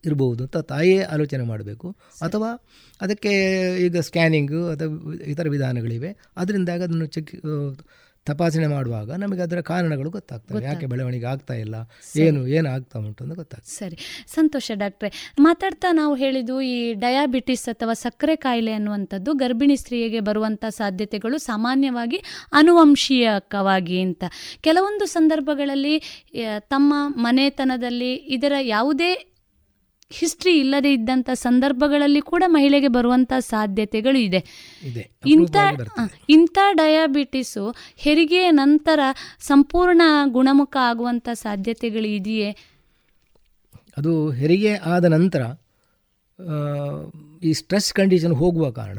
ಇರಬಹುದು 0.06 0.44
ಅಂತ 0.44 0.56
ತಾಯಿಯೇ 0.56 1.02
ಆಲೋಚನೆ 1.02 1.44
ಮಾಡಬೇಕು. 1.44 1.96
ಅಥವಾ 2.22 2.64
ಅದಕ್ಕೆ 3.00 3.32
ಈಗ 3.76 3.98
ಸ್ಕ್ಯಾನಿಂಗು 3.98 4.66
ಅಥವಾ 4.66 5.14
ಇತರ 5.14 5.48
ವಿಧಾನಗಳಿವೆ. 5.48 6.16
ಅದರಿಂದಾಗಿ 6.36 6.82
ಅದನ್ನು 6.82 7.06
ಚೆಕ್ 7.06 7.30
ತಪಾಸಣೆ 8.26 8.66
ಮಾಡುವಾಗ 8.66 9.10
ನಮಗೆ 9.12 9.42
ಅದರ 9.42 9.60
ಕಾರಣಗಳು 9.60 10.10
ಗೊತ್ತಾಗ್ತವೆ. 10.10 10.64
ಯಾಕೆ 10.64 10.86
ಬೆಳವಣಿಗೆ 10.86 11.26
ಆಗ್ತಾ 11.26 11.54
ಇಲ್ಲ? 11.54 11.76
ಏನು 12.16 12.46
ಏನು 12.46 12.68
ಆಗ್ತಾ 12.68 12.98
ಉಂಟು 12.98 13.24
ಅಂತ 13.24 13.34
ಗೊತ್ತಾಗ್ತದೆ. 13.34 13.74
ಸರಿ. 13.74 14.26
ಸಂತೋಷ 14.34 14.70
ಡಾಕ್ಟ್ರೆ 14.74 15.10
ಮಾತಾಡ್ತಾ 15.38 15.92
ನಾವು 15.92 16.14
ಹೇಳಿದ್ದು 16.14 16.60
ಈ 16.60 16.92
ಡಯಾಬಿಟಿಸ್ 16.92 17.68
ಅಥವಾ 17.68 17.92
ಸಕ್ಕರೆ 17.92 18.36
ಕಾಯಿಲೆ 18.36 18.72
ಅನ್ನುವಂಥದ್ದು 18.72 19.32
ಗರ್ಭಿಣಿ 19.34 19.76
ಸ್ತ್ರೀಯರಿಗೆ 19.76 20.20
ಬರುವಂಥ 20.20 20.64
ಸಾಧ್ಯತೆಗಳು 20.64 21.38
ಸಾಮಾನ್ಯವಾಗಿ 21.38 22.16
ಅನುವಂಶೀಯಕವಾಗಿ 22.52 24.00
ಅಂತ. 24.00 24.24
ಕೆಲವೊಂದು 24.60 25.06
ಸಂದರ್ಭಗಳಲ್ಲಿ 25.06 25.96
ತಮ್ಮ 26.58 26.94
ಮನೆತನದಲ್ಲಿ 27.08 28.14
ಇದರ 28.14 28.52
ಯಾವುದೇ 28.60 29.32
ಹಿಸ್ಟ್ರಿ 30.10 30.58
ಇಲ್ಲದೆ 30.58 30.92
ಇದ್ದಂಥ 30.92 31.30
ಸಂದರ್ಭಗಳಲ್ಲಿ 31.34 32.20
ಕೂಡ 32.20 32.42
ಮಹಿಳೆಗೆ 32.46 32.88
ಬರುವಂಥ 32.88 33.32
ಸಾಧ್ಯತೆಗಳು 33.38 34.18
ಇದೆ. 34.18 34.44
ಇದೆ. 34.82 35.10
ಇಂಥ. 35.26 35.56
ಇಂಥ 36.28 36.58
ಡಯಾಬಿಟಿಸು 36.72 37.74
ಹೆರಿಗೆಯ 37.96 38.50
ನಂತರ 38.50 39.00
ಸಂಪೂರ್ಣ 39.40 40.02
ಗುಣಮುಖ 40.24 40.76
ಆಗುವಂಥ 40.80 41.28
ಸಾಧ್ಯತೆಗಳು 41.32 42.06
ಇದೆಯೇ? 42.06 42.56
ಅದು 43.96 44.30
ಹೆರಿಗೆ 44.30 44.74
ಆದ 44.74 45.04
ನಂತರ 45.04 45.42
ಈ 47.42 47.52
ಸ್ಟ್ರೆಸ್ 47.52 47.92
ಕಂಡೀಷನ್ 47.92 48.32
ಹೋಗುವ 48.32 48.70
ಕಾರಣ 48.70 48.98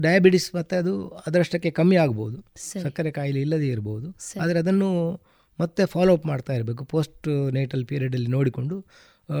ಡಯಾಬಿಟಿಸ್ 0.00 0.54
ಮತ್ತೆ 0.54 0.76
ಅದು 0.76 1.08
ಅದರಷ್ಟಕ್ಕೆ 1.08 1.70
ಕಮ್ಮಿ 1.70 1.96
ಆಗ್ಬೋದು. 1.96 2.44
ಸಕ್ಕರೆ 2.82 3.10
ಕಾಯಿಲೆ 3.10 3.40
ಇಲ್ಲದೇ 3.40 3.66
ಇರ್ಬೋದು. 3.66 4.16
ಆದರೆ 4.40 4.58
ಅದನ್ನು 4.58 5.20
ಮತ್ತೆ 5.60 5.86
ಫಾಲೋ 5.86 6.12
ಅಪ್ 6.12 6.26
ಮಾಡ್ತಾ 6.26 6.52
ಇರಬೇಕು 6.52 6.84
ಪೋಸ್ಟ್ 6.84 7.52
ನೇಟಲ್ 7.52 7.86
ಪೀರಿಯಡಲ್ಲಿ 7.86 8.26
ನೋಡಿಕೊಂಡು 8.26 8.84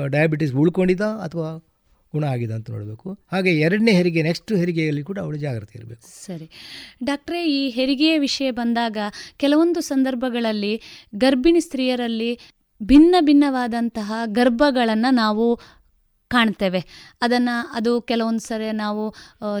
ಡಯಾಬಿಟಿಸ್ 0.06 0.54
ಉಳ್ಕೊಂಡಿದ್ದ 0.54 1.00
ಅಥವಾ 1.00 1.68
ಗುಣ 2.12 2.24
ಆಗಿದೆ 2.24 2.54
ಅಂತ 2.54 2.70
ನೋಡಬೇಕು. 2.70 3.18
ಹಾಗೆ 3.32 3.60
ಎರಡನೇ 3.60 3.92
ಹೆರಿಗೆ 3.92 4.22
ನೆಕ್ಸ್ಟ್ 4.22 4.52
ಹೆರಿಗೆಯಲ್ಲಿ 4.52 5.02
ಕೂಡ 5.02 5.18
ಅವಳು 5.18 5.36
ಜಾಗ್ರತೆ 5.36 5.78
ಇರಬೇಕು. 5.78 6.24
ಸರಿ. 6.24 6.50
ಡಾಕ್ಟ್ರೇ, 7.04 7.44
ಈ 7.44 7.70
ಹೆರಿಗೆಯ 7.70 8.18
ವಿಷಯ 8.18 8.50
ಬಂದಾಗ 8.50 8.96
ಕೆಲವೊಂದು 9.36 9.80
ಸಂದರ್ಭಗಳಲ್ಲಿ 9.80 10.80
ಗರ್ಭಿಣಿ 11.14 11.60
ಸ್ತ್ರೀಯರಲ್ಲಿ 11.60 12.38
ಭಿನ್ನ 12.82 13.14
ಭಿನ್ನವಾದಂತಹ 13.20 14.12
ಗರ್ಭಗಳನ್ನು 14.26 15.14
ನಾವು 15.14 15.60
ಕಾಣ್ತೇವೆ. 16.34 16.80
ಅದನ್ನು 17.22 17.54
ಅದು 17.72 17.92
ಕೆಲವೊಂದು 18.10 18.42
ಸರಿ 18.46 18.68
ನಾವು 18.76 19.02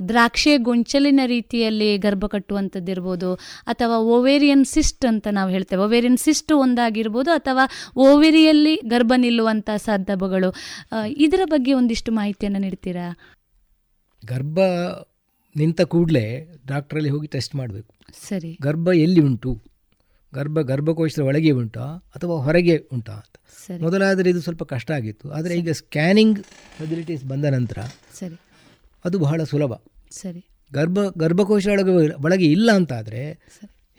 ದ್ರಾಕ್ಷೆ 0.08 0.54
ಗೊಂಚಲಿನ 0.68 1.20
ರೀತಿಯಲ್ಲಿ 1.26 1.90
ಗರ್ಭ 1.98 2.24
ಕಟ್ಟುವಂಥದ್ದಿರ್ಬೋದು 2.26 3.30
ಅಥವಾ 3.66 3.96
ಓವೇರಿಯನ್ 4.14 4.64
ಸಿಸ್ಟ್ 4.64 5.06
ಅಂತ 5.06 5.28
ನಾವು 5.32 5.50
ಹೇಳ್ತೇವೆ. 5.50 5.82
ಓವೇರಿಯನ್ 5.82 6.20
ಸಿಸ್ಟ್ 6.26 6.52
ಒಂದಾಗಿರ್ಬೋದು 6.56 7.30
ಅಥವಾ 7.30 7.64
ಓವೇರಿಯಲ್ಲಿ 8.08 8.74
ಗರ್ಭ 8.86 9.12
ನಿಲ್ಲುವಂಥ 9.16 9.70
ಸಂದರ್ಭಗಳು. 9.84 10.50
ಇದರ 11.26 11.42
ಬಗ್ಗೆ 11.50 11.74
ಒಂದಿಷ್ಟು 11.80 12.12
ಮಾಹಿತಿಯನ್ನು 12.12 12.62
ನೀಡ್ತೀರಾ? 12.66 13.06
ಗರ್ಭ 14.22 14.58
ನಿಂತ 15.54 15.80
ಕೂಡಲೇ 15.92 16.26
ಡಾಕ್ಟ್ರಲ್ಲಿ 16.66 17.10
ಹೋಗಿ 17.10 17.28
ಟೆಸ್ಟ್ 17.28 17.54
ಮಾಡಬೇಕು. 17.54 17.92
ಸರಿ. 18.28 18.50
ಗರ್ಭ 18.62 18.88
ಎಲ್ಲಿ 18.96 19.20
ಉಂಟು? 19.20 19.50
ಗರ್ಭ 20.34 20.60
ಗರ್ಭಕೋಶದ 20.60 21.22
ಒಳಗೆ 21.22 21.50
ಉಂಟಾ 21.50 21.84
ಅಥವಾ 22.14 22.34
ಹೊರಗೆ 22.36 22.76
ಉಂಟಾ? 22.92 23.12
ಅಂತ 23.12 23.36
ಮೊದಲಾದರೆ 23.82 24.30
ಇದು 24.30 24.40
ಸ್ವಲ್ಪ 24.40 24.62
ಕಷ್ಟ 24.64 24.90
ಆಗಿತ್ತು. 24.90 25.26
ಆದರೆ 25.30 25.54
ಈಗ 25.58 25.70
ಸ್ಕ್ಯಾನಿಂಗ್ 25.70 26.38
ಫೆಸಿಲಿಟೀಸ್ 26.78 27.24
ಬಂದ 27.24 27.44
ನಂತರ 27.44 27.78
ಸರಿ. 28.18 28.36
ಅದು 29.04 29.18
ಬಹಳ 29.18 29.44
ಸುಲಭ. 29.44 29.72
ಸರಿ. 30.10 30.42
ಗರ್ಭ 30.72 30.98
ಗರ್ಭಕೋಶ 31.18 31.66
ಒಳಗೆ 31.66 31.92
ಒಳಗೆ 32.22 32.46
ಇಲ್ಲ 32.46 32.72
ಅಂತಾದರೆ 32.72 33.22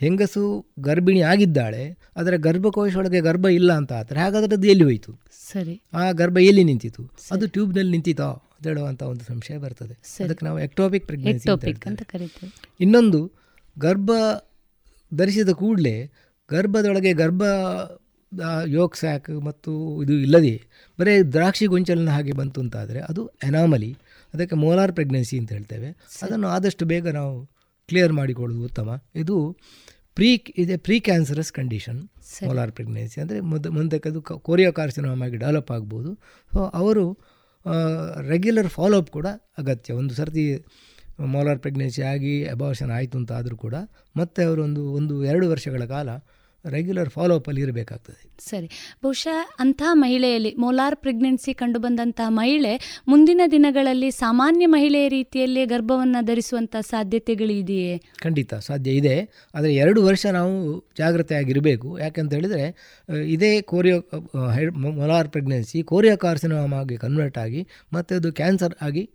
ಹೆಂಗಸು 0.02 0.44
ಗರ್ಭಿಣಿ 0.80 1.22
ಆಗಿದ್ದಾಳೆ 1.22 1.84
ಆದರೆ 2.18 2.38
ಗರ್ಭಕೋಶ 2.38 2.96
ಒಳಗೆ 2.96 3.20
ಗರ್ಭ 3.22 3.46
ಇಲ್ಲ 3.46 3.74
ಅಂತ 3.74 3.94
ಆದರೆ 3.94 4.20
ಹಾಗಾದರೆ 4.20 4.56
ಅದು 4.56 4.68
ಎಲ್ಲಿ 4.68 4.84
ಹೋಯಿತು? 4.84 5.12
ಸರಿ. 5.52 5.82
ಆ 5.94 6.12
ಗರ್ಭ 6.12 6.38
ಎಲ್ಲಿ 6.38 6.64
ನಿಂತಿತು 6.64 7.04
ಅದು 7.32 7.48
ಟ್ಯೂಬ್ನಲ್ಲಿ 7.48 7.92
ನಿಂತಿತಾ 7.92 8.28
ಅಂತ 8.54 8.68
ಹೇಳುವಂಥ 8.68 9.04
ಒಂದು 9.04 9.24
ಸಂಶಯ 9.24 9.58
ಬರ್ತದೆ. 9.58 10.24
ಅದಕ್ಕೆ 10.24 10.46
ನಾವು 10.46 10.60
ಎಕ್ಟೋಪಿಕ್ 10.60 11.06
ಪ್ರೆಗ್ನೆನ್ಸಿ 11.06 11.50
ಇನ್ನೊಂದು 12.80 13.32
ಗರ್ಭ 13.80 14.12
ಧರಿಸಿದ 15.16 15.50
ಕೂಡಲೇ 15.50 16.12
ಗರ್ಭದೊಳಗೆ 16.50 17.14
ಗರ್ಭ 17.14 17.44
ಯೋಗ 18.68 18.92
ಸ್ಯಾಕ್ 18.96 19.30
ಮತ್ತು 19.46 19.72
ಇದು 20.04 20.14
ಇಲ್ಲದೆ 20.14 20.54
ಬರೀ 21.00 21.14
ದ್ರಾಕ್ಷಿ 21.24 21.66
ಗೊಂಚಲಿನ 21.66 22.10
ಹಾಗೆ 22.10 22.32
ಬಂತು 22.32 22.62
ಅಂತಾದರೆ 22.62 23.00
ಅದು 23.00 23.28
ಎನಾಮಲಿ 23.44 23.92
ಅದಕ್ಕೆ 24.34 24.56
ಮೋಲಾರ್ 24.56 24.94
ಪ್ರೆಗ್ನೆನ್ಸಿ 24.94 25.40
ಅಂತ 25.40 25.52
ಹೇಳ್ತೇವೆ. 25.54 25.90
ಅದನ್ನು 26.22 26.48
ಆದಷ್ಟು 26.48 26.86
ಬೇಗ 26.86 27.08
ನಾವು 27.08 27.46
ಕ್ಲಿಯರ್ 27.88 28.14
ಮಾಡಿಕೊಳ್ಳೋದು 28.14 28.66
ಉತ್ತಮ. 28.66 28.90
ಇದು 29.16 29.38
ಪ್ರೀ 30.16 30.44
ಇದೆ 30.58 30.78
pre 30.78 31.00
cancerous 31.00 31.52
condition 31.52 32.00
molar 32.46 32.72
pregnancy. 32.72 33.22
ಅಂದರೆ 33.22 33.40
ಮುಂದೆ 33.40 33.70
ಮುಂದಕ್ಕೆ 33.70 34.10
ಅದು 34.10 34.22
ಕೊರಿಯೋ 34.22 34.72
ಆಗಿ 35.24 35.38
ಡೆವಲಪ್ 35.38 35.72
ಆಗ್ಬೋದು. 35.72 36.14
ಸೊ 36.54 36.60
ಅವರು 36.60 37.06
ರೆಗ್ಯುಲರ್ 38.28 38.68
ಫಾಲೋಅಪ್ 38.68 39.10
ಕೂಡ 39.12 39.28
ಅಗತ್ಯ. 39.58 39.94
ಒಂದು 39.94 40.14
ಸರ್ತಿ 40.14 40.44
ಮೋಲಾರ್ 41.26 41.60
ಪ್ರೆಗ್ನೆನ್ಸಿ 41.60 42.02
ಆಗಿ 42.02 42.46
ಅಬಾರ್ಷನ್ 42.46 42.92
ಆಯಿತು 42.92 43.18
ಅಂತ 43.18 43.32
ಆದರೂ 43.32 43.56
ಕೂಡ 43.56 43.76
ಮತ್ತೆ 44.18 44.44
ಅವರೊಂದು 44.44 44.94
ಒಂದು 44.94 45.26
ಎರಡು 45.26 45.50
ವರ್ಷಗಳ 45.50 45.86
ಕಾಲ 45.86 46.10
ರೆಗ್ಯುಲರ್ 46.66 47.10
ಫಾಲೋ 47.10 47.40
ಅಲ್ಲಿ 47.40 47.62
ಇರಬೇಕಾಗ್ತದೆ. 47.62 48.30
ಸರಿ. 48.40 48.68
ಬಹುಶಃ 49.04 49.56
ಅಂತಹ 49.60 49.90
ಮಹಿಳೆಯಲ್ಲಿ 49.94 50.56
ಮೋಲಾರ್ 50.60 50.96
ಪ್ರೆಗ್ನೆನ್ಸಿ 50.96 51.54
ಕಂಡುಬಂದಂತಹ 51.54 52.30
ಮಹಿಳೆ 52.30 53.04
ಮುಂದಿನ 53.08 53.42
ದಿನಗಳಲ್ಲಿ 53.52 54.12
ಸಾಮಾನ್ಯ 54.12 54.66
ಮಹಿಳೆಯ 54.66 55.08
ರೀತಿಯಲ್ಲಿ 55.08 55.66
ಗರ್ಭವನ್ನು 55.66 56.26
ಧರಿಸುವಂಥ 56.26 56.76
ಸಾಧ್ಯತೆಗಳಿದೆಯೇ 56.82 57.98
ಖಂಡಿತ 58.22 58.54
ಸಾಧ್ಯ 58.54 58.92
ಇದೆ. 58.92 59.16
ಆದರೆ 59.56 59.76
ಎರಡು 59.76 60.04
ವರ್ಷ 60.04 60.26
ನಾವು 60.26 60.54
ಜಾಗ್ರತೆಯಾಗಿರಬೇಕು. 60.98 62.00
ಯಾಕಂತ 62.00 62.34
ಹೇಳಿದರೆ 62.34 62.66
ಇದೇ 63.28 63.62
ಕೋರಿಯೋ 63.62 64.00
ಮೊಲಾರ್ 64.78 65.30
ಪ್ರೆಗ್ನೆನ್ಸಿ 65.30 65.84
ಕೋರಿಯೋ 65.84 66.18
ಕಾರ್ಸಿನೋಮ್ 66.18 66.74
ಆಗಿ 66.74 66.98
ಕನ್ವರ್ಟ್ 66.98 67.38
ಆಗಿ 67.38 67.68
ಮತ್ತು 67.94 68.16
ಅದು 68.16 68.34
ಕ್ಯಾನ್ಸರ್ 68.34 68.74
ಆಗಿ 68.82 69.10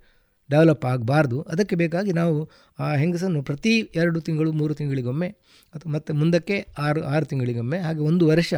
ಡೆವಲಪ್ 0.50 0.84
ಆಗಬಾರ್ದು. 0.84 1.42
ಅದಕ್ಕೆ 1.42 1.76
ಬೇಕಾಗಿ 1.76 2.12
ನಾವು 2.12 2.50
ಆ 2.78 2.94
ಹೆಂಗಸನ್ನು 2.94 3.42
ಪ್ರತಿ 3.42 3.74
ಎರಡು 3.94 4.20
ತಿಂಗಳು, 4.20 4.52
ಮೂರು 4.52 4.74
ತಿಂಗಳಿಗೊಮ್ಮೆ 4.74 5.28
ಅಥವಾ 5.74 5.92
ಮತ್ತು 5.92 6.14
ಮುಂದಕ್ಕೆ 6.14 6.66
ಆರು 6.78 7.02
ಆರು 7.04 7.26
ತಿಂಗಳಿಗೊಮ್ಮೆ 7.26 7.78
ಹಾಗೆ 7.78 8.00
ಒಂದು 8.00 8.26
ವರ್ಷ 8.26 8.54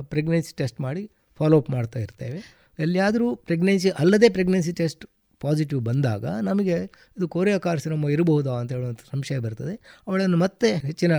ಪ್ರೆಗ್ನೆನ್ಸಿ 0.00 0.54
ಟೆಸ್ಟ್ 0.56 0.80
ಮಾಡಿ 0.80 1.10
ಫಾಲೋಅಪ್ 1.38 1.70
ಮಾಡ್ತಾ 1.70 1.98
ಇರ್ತೇವೆ. 1.98 2.40
ಎಲ್ಲಿಯಾದರೂ 2.78 3.34
ಪ್ರೆಗ್ನೆನ್ಸಿ 3.34 3.90
ಅಲ್ಲದೆ 3.90 4.28
ಪ್ರೆಗ್ನೆನ್ಸಿ 4.28 4.72
ಟೆಸ್ಟ್ 4.72 5.04
ಪಾಸಿಟಿವ್ 5.44 5.80
ಬಂದಾಗ 5.88 6.24
ನಮಗೆ 6.48 6.76
ಇದು 7.16 7.26
ಕೋರಿಯಾ 7.34 7.58
ಕಾರ್ಸಿನೋಮ 7.58 8.10
ಇರಬಹುದಾ 8.16 8.54
ಅಂತ 8.60 8.70
ಹೇಳುವಂಥ 8.72 9.02
ಸಂಶಯ 9.12 9.38
ಬರ್ತದೆ. 9.38 9.74
ಅವಳನ್ನು 10.08 10.38
ಮತ್ತೆ 10.44 10.68
ಹೆಚ್ಚಿನ 10.88 11.14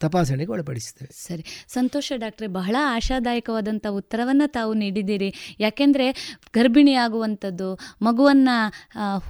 ತಪಾಸಣೆಗೆ 0.00 0.52
ಒಳಪಡಿಸ್ತೇವೆ 0.54 1.10
ಸರಿ. 1.26 1.44
ಸಂತೋಷ 1.68 2.12
ಡಾಕ್ಟ್ರೆ, 2.16 2.48
ಬಹಳ 2.58 2.76
ಆಶಾದಾಯಕವಾದಂಥ 2.96 3.86
ಉತ್ತರವನ್ನು 4.00 4.46
ತಾವು 4.56 4.72
ನೀಡಿದ್ದೀರಿ. 4.82 5.30
ಯಾಕೆಂದರೆ 5.60 6.06
ಗರ್ಭಿಣಿಯಾಗುವಂಥದ್ದು, 6.54 7.68
ಮಗುವನ್ನು 8.02 8.56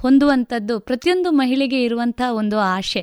ಹೊಂದುವಂಥದ್ದು 0.02 0.74
ಪ್ರತಿಯೊಂದು 0.80 1.30
ಮಹಿಳೆಗೆ 1.40 1.80
ಇರುವಂಥ 1.84 2.20
ಒಂದು 2.40 2.58
ಆಶೆ. 2.76 3.02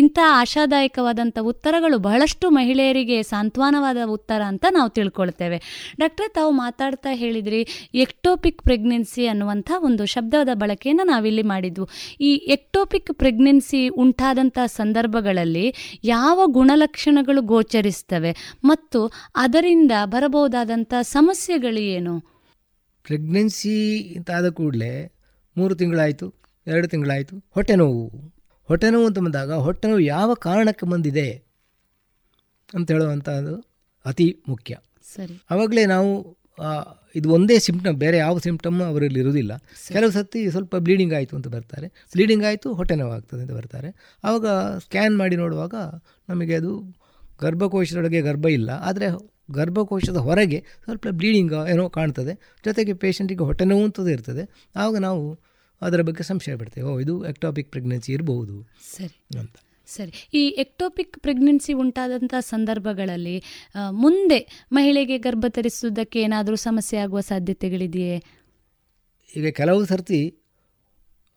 ಇಂಥ 0.00 0.18
ಆಶಾದಾಯಕವಾದಂಥ 0.40 1.38
ಉತ್ತರಗಳು 1.52 1.98
ಬಹಳಷ್ಟು 2.08 2.46
ಮಹಿಳೆಯರಿಗೆ 2.50 3.18
ಸಾಂತ್ವನವಾದ 3.32 4.00
ಉತ್ತರ 4.16 4.40
ಅಂತ 4.52 4.66
ನಾವು 4.70 4.90
ತಿಳ್ಕೊಳ್ತೇವೆ. 4.98 5.58
ಡಾಕ್ಟ್ರೆ, 6.00 6.28
ತಾವು 6.38 6.50
ಮಾತಾಡ್ತಾ 6.64 7.10
ಹೇಳಿದ್ರಿ, 7.22 7.60
ಎಕ್ಟೋಪಿಕ್ 8.04 8.62
ಪ್ರೆಗ್ನೆನ್ಸಿ 8.62 9.24
ಅನ್ನುವಂಥ 9.26 9.70
ಒಂದು 9.88 10.04
ಶಬ್ದದ 10.06 10.50
ಬಳಕೆಯನ್ನು 10.58 11.04
ನಾವಿಲ್ಲಿ 11.04 11.42
ಮಾಡಿದ್ವು. 11.42 11.88
ಈ 12.20 12.30
ಎಕ್ಟೋಪಿಕ್ 12.34 13.14
ಪ್ರೆಗ್ನೆನ್ಸಿ 13.14 13.88
ಉಂಟಾದಂಥ 13.88 14.58
ಸಂದರ್ಭಗಳಲ್ಲಿ 14.66 15.66
ಯಾವ 16.04 16.40
ಗುಣಲಕ್ಷಣಗಳು 16.46 17.42
ಗೋಚರಿಸ್ತವೆ 17.42 18.32
ಮತ್ತು 18.64 19.00
ಅದರಿಂದ 19.36 19.92
ಬರಬಹುದಾದಂಥ 20.04 20.94
ಸಮಸ್ಯೆಗಳು 21.00 21.80
ಏನು? 21.80 22.14
ಪ್ರೆಗ್ನೆನ್ಸಿ 23.02 23.76
ಅಂತಾದ 24.16 24.48
ಕೂಡಲೇ 24.48 24.92
ಮೂರು 25.56 25.74
ತಿಂಗಳಾಯಿತು 25.74 26.34
ಎರಡು 26.66 26.88
ತಿಂಗಳಾಯಿತು 26.88 27.36
ಹೊಟ್ಟೆ 27.50 27.74
ನೋವು. 27.74 28.06
ಹೊಟ್ಟೆ 28.64 28.90
ನೋವು 28.90 29.06
ಅಂತ 29.06 29.18
ಬಂದಾಗ 29.18 29.52
ಹೊಟ್ಟೆ 29.52 29.88
ನೋವು 29.88 30.00
ಯಾವ 30.00 30.34
ಕಾರಣಕ್ಕೆ 30.34 30.86
ಬಂದಿದೆ 30.86 31.28
ಅಂತ 32.74 32.90
ಹೇಳುವಂಥದ್ದು 32.90 33.54
ಅತಿ 34.06 34.26
ಮುಖ್ಯ. 34.48 34.76
ಸರಿ. 35.14 35.42
ಆವಾಗಲೇ 35.50 35.86
ನಾವು 35.86 36.10
ಇದು 37.18 37.30
ಒಂದೇ 37.30 37.58
ಸಿಂಪ್ಟಮ್ 37.58 37.94
ಬೇರೆ 37.94 38.16
ಯಾವ 38.16 38.38
ಸಿಂಪ್ಟಮ್ 38.38 38.82
ಅವರಲ್ಲಿ 38.82 39.20
ಇರುವುದಿಲ್ಲ. 39.20 39.56
ಕೆಲವು 39.88 40.10
ಸರ್ತಿ 40.10 40.50
ಸ್ವಲ್ಪ 40.50 40.76
ಬ್ಲೀಡಿಂಗ್ 40.76 41.14
ಆಯಿತು 41.14 41.36
ಅಂತ 41.36 41.48
ಬರ್ತಾರೆ. 41.48 41.88
ಬ್ಲೀಡಿಂಗ್ 41.88 42.44
ಆಯಿತು 42.44 42.74
ಹೊಟ್ಟೆ 42.74 42.94
ನೋವು 42.94 43.12
ಆಗ್ತದೆ 43.12 43.40
ಅಂತ 43.40 43.52
ಬರ್ತಾರೆ. 43.52 44.18
ಆವಾಗ 44.24 44.46
ಸ್ಕ್ಯಾನ್ 44.78 45.18
ಮಾಡಿ 45.18 45.36
ನೋಡುವಾಗ 45.36 45.74
ನಮಗೆ 46.28 46.54
ಅದು 46.54 46.94
ಗರ್ಭಕೋಶದೊಳಗೆ 47.42 48.20
ಗರ್ಭ 48.20 48.46
ಇಲ್ಲ. 48.46 48.70
ಆದರೆ 48.70 49.38
ಗರ್ಭಕೋಶದ 49.50 50.16
ಹೊರಗೆ 50.16 50.64
ಸ್ವಲ್ಪ 50.84 51.06
ಬ್ಲೀಡಿಂಗ್ 51.10 51.66
ಏನೋ 51.68 51.88
ಕಾಣ್ತದೆ. 51.88 52.58
ಜೊತೆಗೆ 52.64 52.92
ಪೇಷಂಟಿಗೆ 52.92 53.44
ಹೊಟ್ಟೆ 53.44 53.64
ನೋವು 53.64 53.84
ಅಂತದ್ದು 53.84 54.10
ಇರ್ತದೆ. 54.10 54.66
ಆವಾಗ 54.76 54.96
ನಾವು 54.96 55.38
ಅದರ 55.82 56.02
ಬಗ್ಗೆ 56.02 56.22
ಸಂಶಯ 56.22 56.56
ಪಡ್ತೇವೆ. 56.56 56.88
ಓ 56.88 57.00
ಇದು 57.00 57.26
ಎಕ್ಟಾಪಿಕ್ 57.26 57.70
ಪ್ರೆಗ್ನೆನ್ಸಿ 57.70 58.12
ಇರಬಹುದು. 58.12 58.62
ಸರಿ. 58.96 59.38
ಅಂತ. 59.38 59.56
ಸರಿ. 59.88 60.12
ಈ 60.40 60.42
ಎಕ್ಟೋಪಿಕ್ 60.64 61.14
ಪ್ರೆಗ್ನೆನ್ಸಿ 61.24 61.72
ಉಂಟಾದಂಥ 61.82 62.34
ಸಂದರ್ಭಗಳಲ್ಲಿ 62.52 63.36
ಮುಂದೆ 64.04 64.40
ಮಹಿಳೆಗೆ 64.78 65.16
ಗರ್ಭ 65.26 65.46
ಧರಿಸುವುದಕ್ಕೆ 65.58 66.18
ಏನಾದರೂ 66.26 66.58
ಸಮಸ್ಯೆ 66.68 66.98
ಆಗುವ 67.04 67.20
ಸಾಧ್ಯತೆಗಳಿದೆಯೇ? 67.30 68.18
ಈಗ 69.30 69.48
ಕೆಲವು 69.60 69.80
ಸರ್ತಿ 69.92 70.20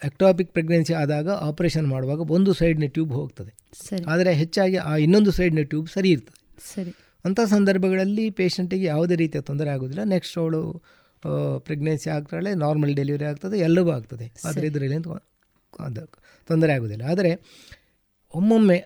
ಎಕ್ಟಾಪಿಕ್ 0.02 0.52
ಪ್ರೆಗ್ನೆನ್ಸಿ 0.56 0.94
ಆದಾಗ 1.02 1.30
ಆಪರೇಷನ್ 1.50 1.88
ಮಾಡುವಾಗ 1.94 2.22
ಒಂದು 2.36 2.52
ಸೈಡ್ನ 2.60 2.86
ಟ್ಯೂಬ್ 2.96 3.12
ಹೋಗ್ತದೆ. 3.20 3.52
ಸರಿ. 3.88 4.04
ಆದರೆ 4.14 4.32
ಹೆಚ್ಚಾಗಿ 4.42 4.78
ಆ 4.92 4.94
ಇನ್ನೊಂದು 5.06 5.32
ಸೈಡ್ನ 5.38 5.64
ಟ್ಯೂಬ್ 5.74 5.90
ಸರಿ 5.96 6.10
ಇರ್ತದೆ. 6.16 6.40
ಸರಿ. 6.72 6.92
ಅಂಥ 7.26 7.40
ಸಂದರ್ಭಗಳಲ್ಲಿ 7.54 8.26
ಪೇಷಂಟಿಗೆ 8.40 8.86
ಯಾವುದೇ 8.94 9.16
ರೀತಿಯ 9.22 9.42
ತೊಂದರೆ 9.50 9.70
ಆಗೋದಿಲ್ಲ. 9.76 10.04
ನೆಕ್ಸ್ಟ್ 10.16 10.38
ಅವಳು 10.44 10.62
ಪ್ರೆಗ್ನೆನ್ಸಿ 11.68 12.10
ಆಗ್ತಾಳೆ 12.16 12.52
ನಾರ್ಮಲ್ 12.64 12.94
ಡೆಲಿವರಿ 13.00 13.26
ಆಗ್ತದೆ 13.32 13.58
ಎಲ್ಲವೂ 13.68 13.90
ಆಗ್ತದೆ. 13.98 14.28
ಆದರೆ 14.50 14.66
ಇದರಲ್ಲಿ 14.72 14.98
ತೊಂದರೆ 16.50 16.72
ಆಗೋದಿಲ್ಲ. 16.78 17.04
ಆದರೆ 17.14 17.32
ಒಮ್ಮೊಮ್ಮೆ 18.34 18.80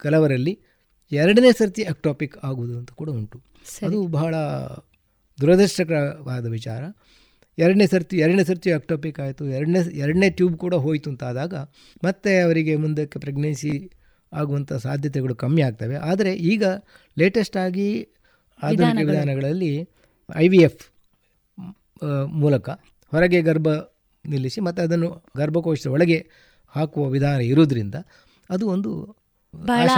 ಕೆಲವರಲ್ಲಿ 0.00 0.54
ಎರಡನೇ 1.12 1.50
ಸರ್ತಿ 1.52 1.82
ಅಕ್ಟಾಪಿಕ್ 1.82 2.36
ಆಗುವುದು 2.48 2.74
ಅಂತ 2.78 2.90
ಕೂಡ 3.00 3.10
ಉಂಟು. 3.18 3.38
ಅದು 3.86 3.98
ಬಹಳ 4.16 4.34
ದುರದೃಷ್ಟಕರವಾದ 5.38 6.46
ವಿಚಾರ. 6.48 6.82
ಎರಡನೇ 7.58 7.86
ಸರ್ತಿ 7.86 8.16
ಎರಡನೇ 8.18 8.44
ಸರ್ತಿ 8.44 8.70
ಅಕ್ಟೋಪಿಕ್ 8.72 9.18
ಆಯಿತು. 9.24 9.44
ಎರಡನೇ 9.58 9.80
ಎರಡನೇ 10.04 10.28
ಟ್ಯೂಬ್ 10.30 10.56
ಕೂಡ 10.64 10.74
ಹೋಯಿತು 10.84 11.08
ಅಂತಾದಾಗ 11.10 11.54
ಮತ್ತೆ 12.04 12.32
ಅವರಿಗೆ 12.40 12.72
ಮುಂದಕ್ಕೆ 12.76 13.18
ಪ್ರೆಗ್ನೆನ್ಸಿ 13.18 13.72
ಆಗುವಂಥ 14.32 14.72
ಸಾಧ್ಯತೆಗಳು 14.86 15.34
ಕಮ್ಮಿ 15.34 15.62
ಆಗ್ತವೆ. 15.62 15.96
ಆದರೆ 16.10 16.32
ಈಗ 16.52 16.64
ಲೇಟೆಸ್ಟ್ 17.16 17.56
ಆಗಿ 17.56 17.88
ಆಧುನಿಕ 18.62 19.06
ವಿಧಾನಗಳಲ್ಲಿ 19.08 19.72
ಐ 20.28 20.46
ವಿ 20.48 20.60
ಎಫ್ 20.68 20.84
ಮೂಲಕ 22.42 22.68
ಹೊರಗೆ 23.12 23.40
ಗರ್ಭ 23.42 23.68
ನಿಲ್ಲಿಸಿ 24.24 24.60
ಮತ್ತು 24.60 24.80
ಅದನ್ನು 24.82 25.08
ಗರ್ಭಕೋಶದ 25.36 25.90
ಒಳಗೆ 25.96 26.18
ಹಾಕುವ 26.74 27.04
ವಿಧಾನ 27.08 27.40
ಇರುವುದರಿಂದ 27.52 27.96
ಅದು 28.50 28.68
ಒಂದು 28.68 29.16
ಬಹಳ 29.54 29.88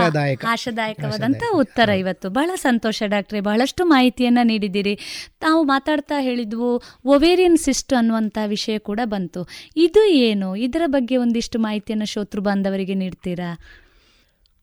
ಆಶಾದಾಯಕವಾದಂತ 0.47 1.43
ಉತ್ತರ 1.55 1.89
ಇವತ್ತು. 1.89 2.31
ಬಹಳ 2.31 2.51
ಸಂತೋಷ 2.55 3.03
ಡಾಕ್ಟ್ರೆ 3.07 3.41
ಬಹಳಷ್ಟು 3.41 3.85
ಮಾಹಿತಿಯನ್ನು 3.85 4.47
ನೀಡಿದ್ದೀರಿ. 4.47 4.99
ತಾವು 5.41 5.62
ಮಾತಾಡ್ತಾ 5.62 6.20
ಹೇಳಿದ್ವು 6.20 6.83
ಒವೇರಿಯನ್ 7.05 7.59
ಸಿಸ್ಟ್ 7.59 7.95
ಅನ್ನುವಂಥ 7.95 8.39
ವಿಷಯ 8.47 8.79
ಕೂಡ 8.79 9.01
ಬಂತು. 9.05 9.49
ಇದು 9.77 10.05
ಏನು? 10.05 10.57
ಇದರ 10.57 10.83
ಬಗ್ಗೆ 10.87 11.16
ಒಂದಿಷ್ಟು 11.16 11.59
ಮಾಹಿತಿಯನ್ನು 11.59 12.07
ಶೋತೃ 12.07 12.41
ಬಾಂಧವರಿಗೆ 12.41 12.95
ನೀಡ್ತೀರಾ? 12.95 13.51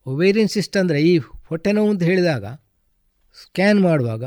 ಒವೇರಿಯನ್ 0.06 0.48
ಸಿಸ್ಟ್ 0.48 0.76
ಅಂದರೆ 0.76 1.02
ಈ 1.02 1.18
ಹೊಟ್ಟೆ 1.18 1.72
ನೋವು 1.72 1.90
ಅಂತ 1.90 2.02
ಹೇಳಿದಾಗ 2.02 2.44
ಸ್ಕ್ಯಾನ್ 3.42 3.80
ಮಾಡುವಾಗ 3.80 4.24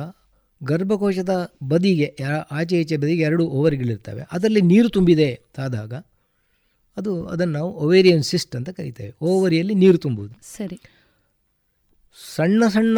ಗರ್ಭಕೋಶದ 0.63 1.53
ಬದಿಗೆ 1.63 2.15
ಆಚೆ 2.51 2.81
ಈಚೆ 2.81 2.97
ಬದಿಗೆ 2.97 3.23
ಎರಡು 3.23 3.47
ಓವರ್ಗಳಿರ್ತವೆ 3.47 4.21
ಅದರಲ್ಲಿ 4.31 4.61
ನೀರು 4.61 4.89
ತುಂಬಿದೆ 4.89 5.39
ಆದಾಗ 5.57 5.93
ಅದು 6.97 7.11
ಅದನ್ನು 7.25 7.53
ನಾವು 7.53 7.71
ಒವೇರಿಯನ್ 7.73 8.23
ಸಿಸ್ಟ್ 8.23 8.55
ಅಂತ 8.55 8.69
ಕರಿತೇವೆ. 8.69 9.11
ಓವರಿಯಲ್ಲಿ 9.21 9.75
ನೀರು 9.75 9.97
ತುಂಬುವುದು 9.97 10.35
ಸರಿ. 10.57 10.77
ಸಣ್ಣ 12.35 12.63
ಸಣ್ಣ 12.67 12.97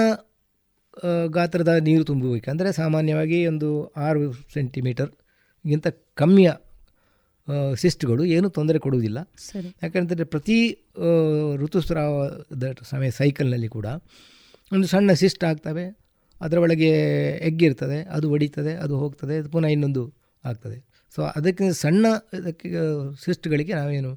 ಗಾತ್ರದ 1.27 1.67
ನೀರು 1.67 2.03
ತುಂಬಬೇಕಂದರೆ 2.03 2.71
ಸಾಮಾನ್ಯವಾಗಿ 2.71 3.45
ಒಂದು 3.45 3.69
ಆರು 3.87 4.31
ಸೆಂಟಿಮೀಟರ್ಗಿಂತ 4.53 5.87
ಕಮ್ಮಿಯ 6.13 6.51
ಸಿಸ್ಟ್ಗಳು 7.75 8.23
ಏನು 8.25 8.49
ತೊಂದರೆ 8.49 8.79
ಕೊಡುವುದಿಲ್ಲ. 8.79 9.19
ಯಾಕಂತಂದರೆ 9.83 10.25
ಪ್ರತಿ 10.25 10.57
ಋತುಸ್ರಾವದ 11.55 12.71
ಸಮಯ 12.89 13.09
ಸೈಕಲ್ನಲ್ಲಿ 13.11 13.67
ಕೂಡ 13.67 13.87
ಒಂದು 14.71 14.87
ಸಣ್ಣ 14.87 15.13
ಸಿಸ್ಟ್ 15.13 15.43
ಆಗ್ತವೆ. 15.43 15.85
ಅದರ 16.41 16.57
ಒಳಗೆ 16.57 16.91
ಎಗ್ 17.47 17.63
ಇರ್ತದೆ 17.63 17.97
ಅದು 18.03 18.31
ಒಡಿತದೆ 18.31 18.73
ಅದು 18.73 18.93
ಹೋಗ್ತದೆ 18.97 19.35
ಪುನಃ 19.47 19.67
ಇನ್ನೊಂದು 19.67 20.03
ಆಗ್ತದೆ. 20.45 20.90
ಸೊ 21.15 21.21
ಅದಕ್ಕೆ 21.35 21.73
ಸಣ್ಣ 21.73 22.05
ಇದಕ್ಕೆ 22.39 22.69
ಸಿಸ್ಟ್ಗಳಿಗೆ 23.25 23.73
ನಾವೇನು 23.73 24.11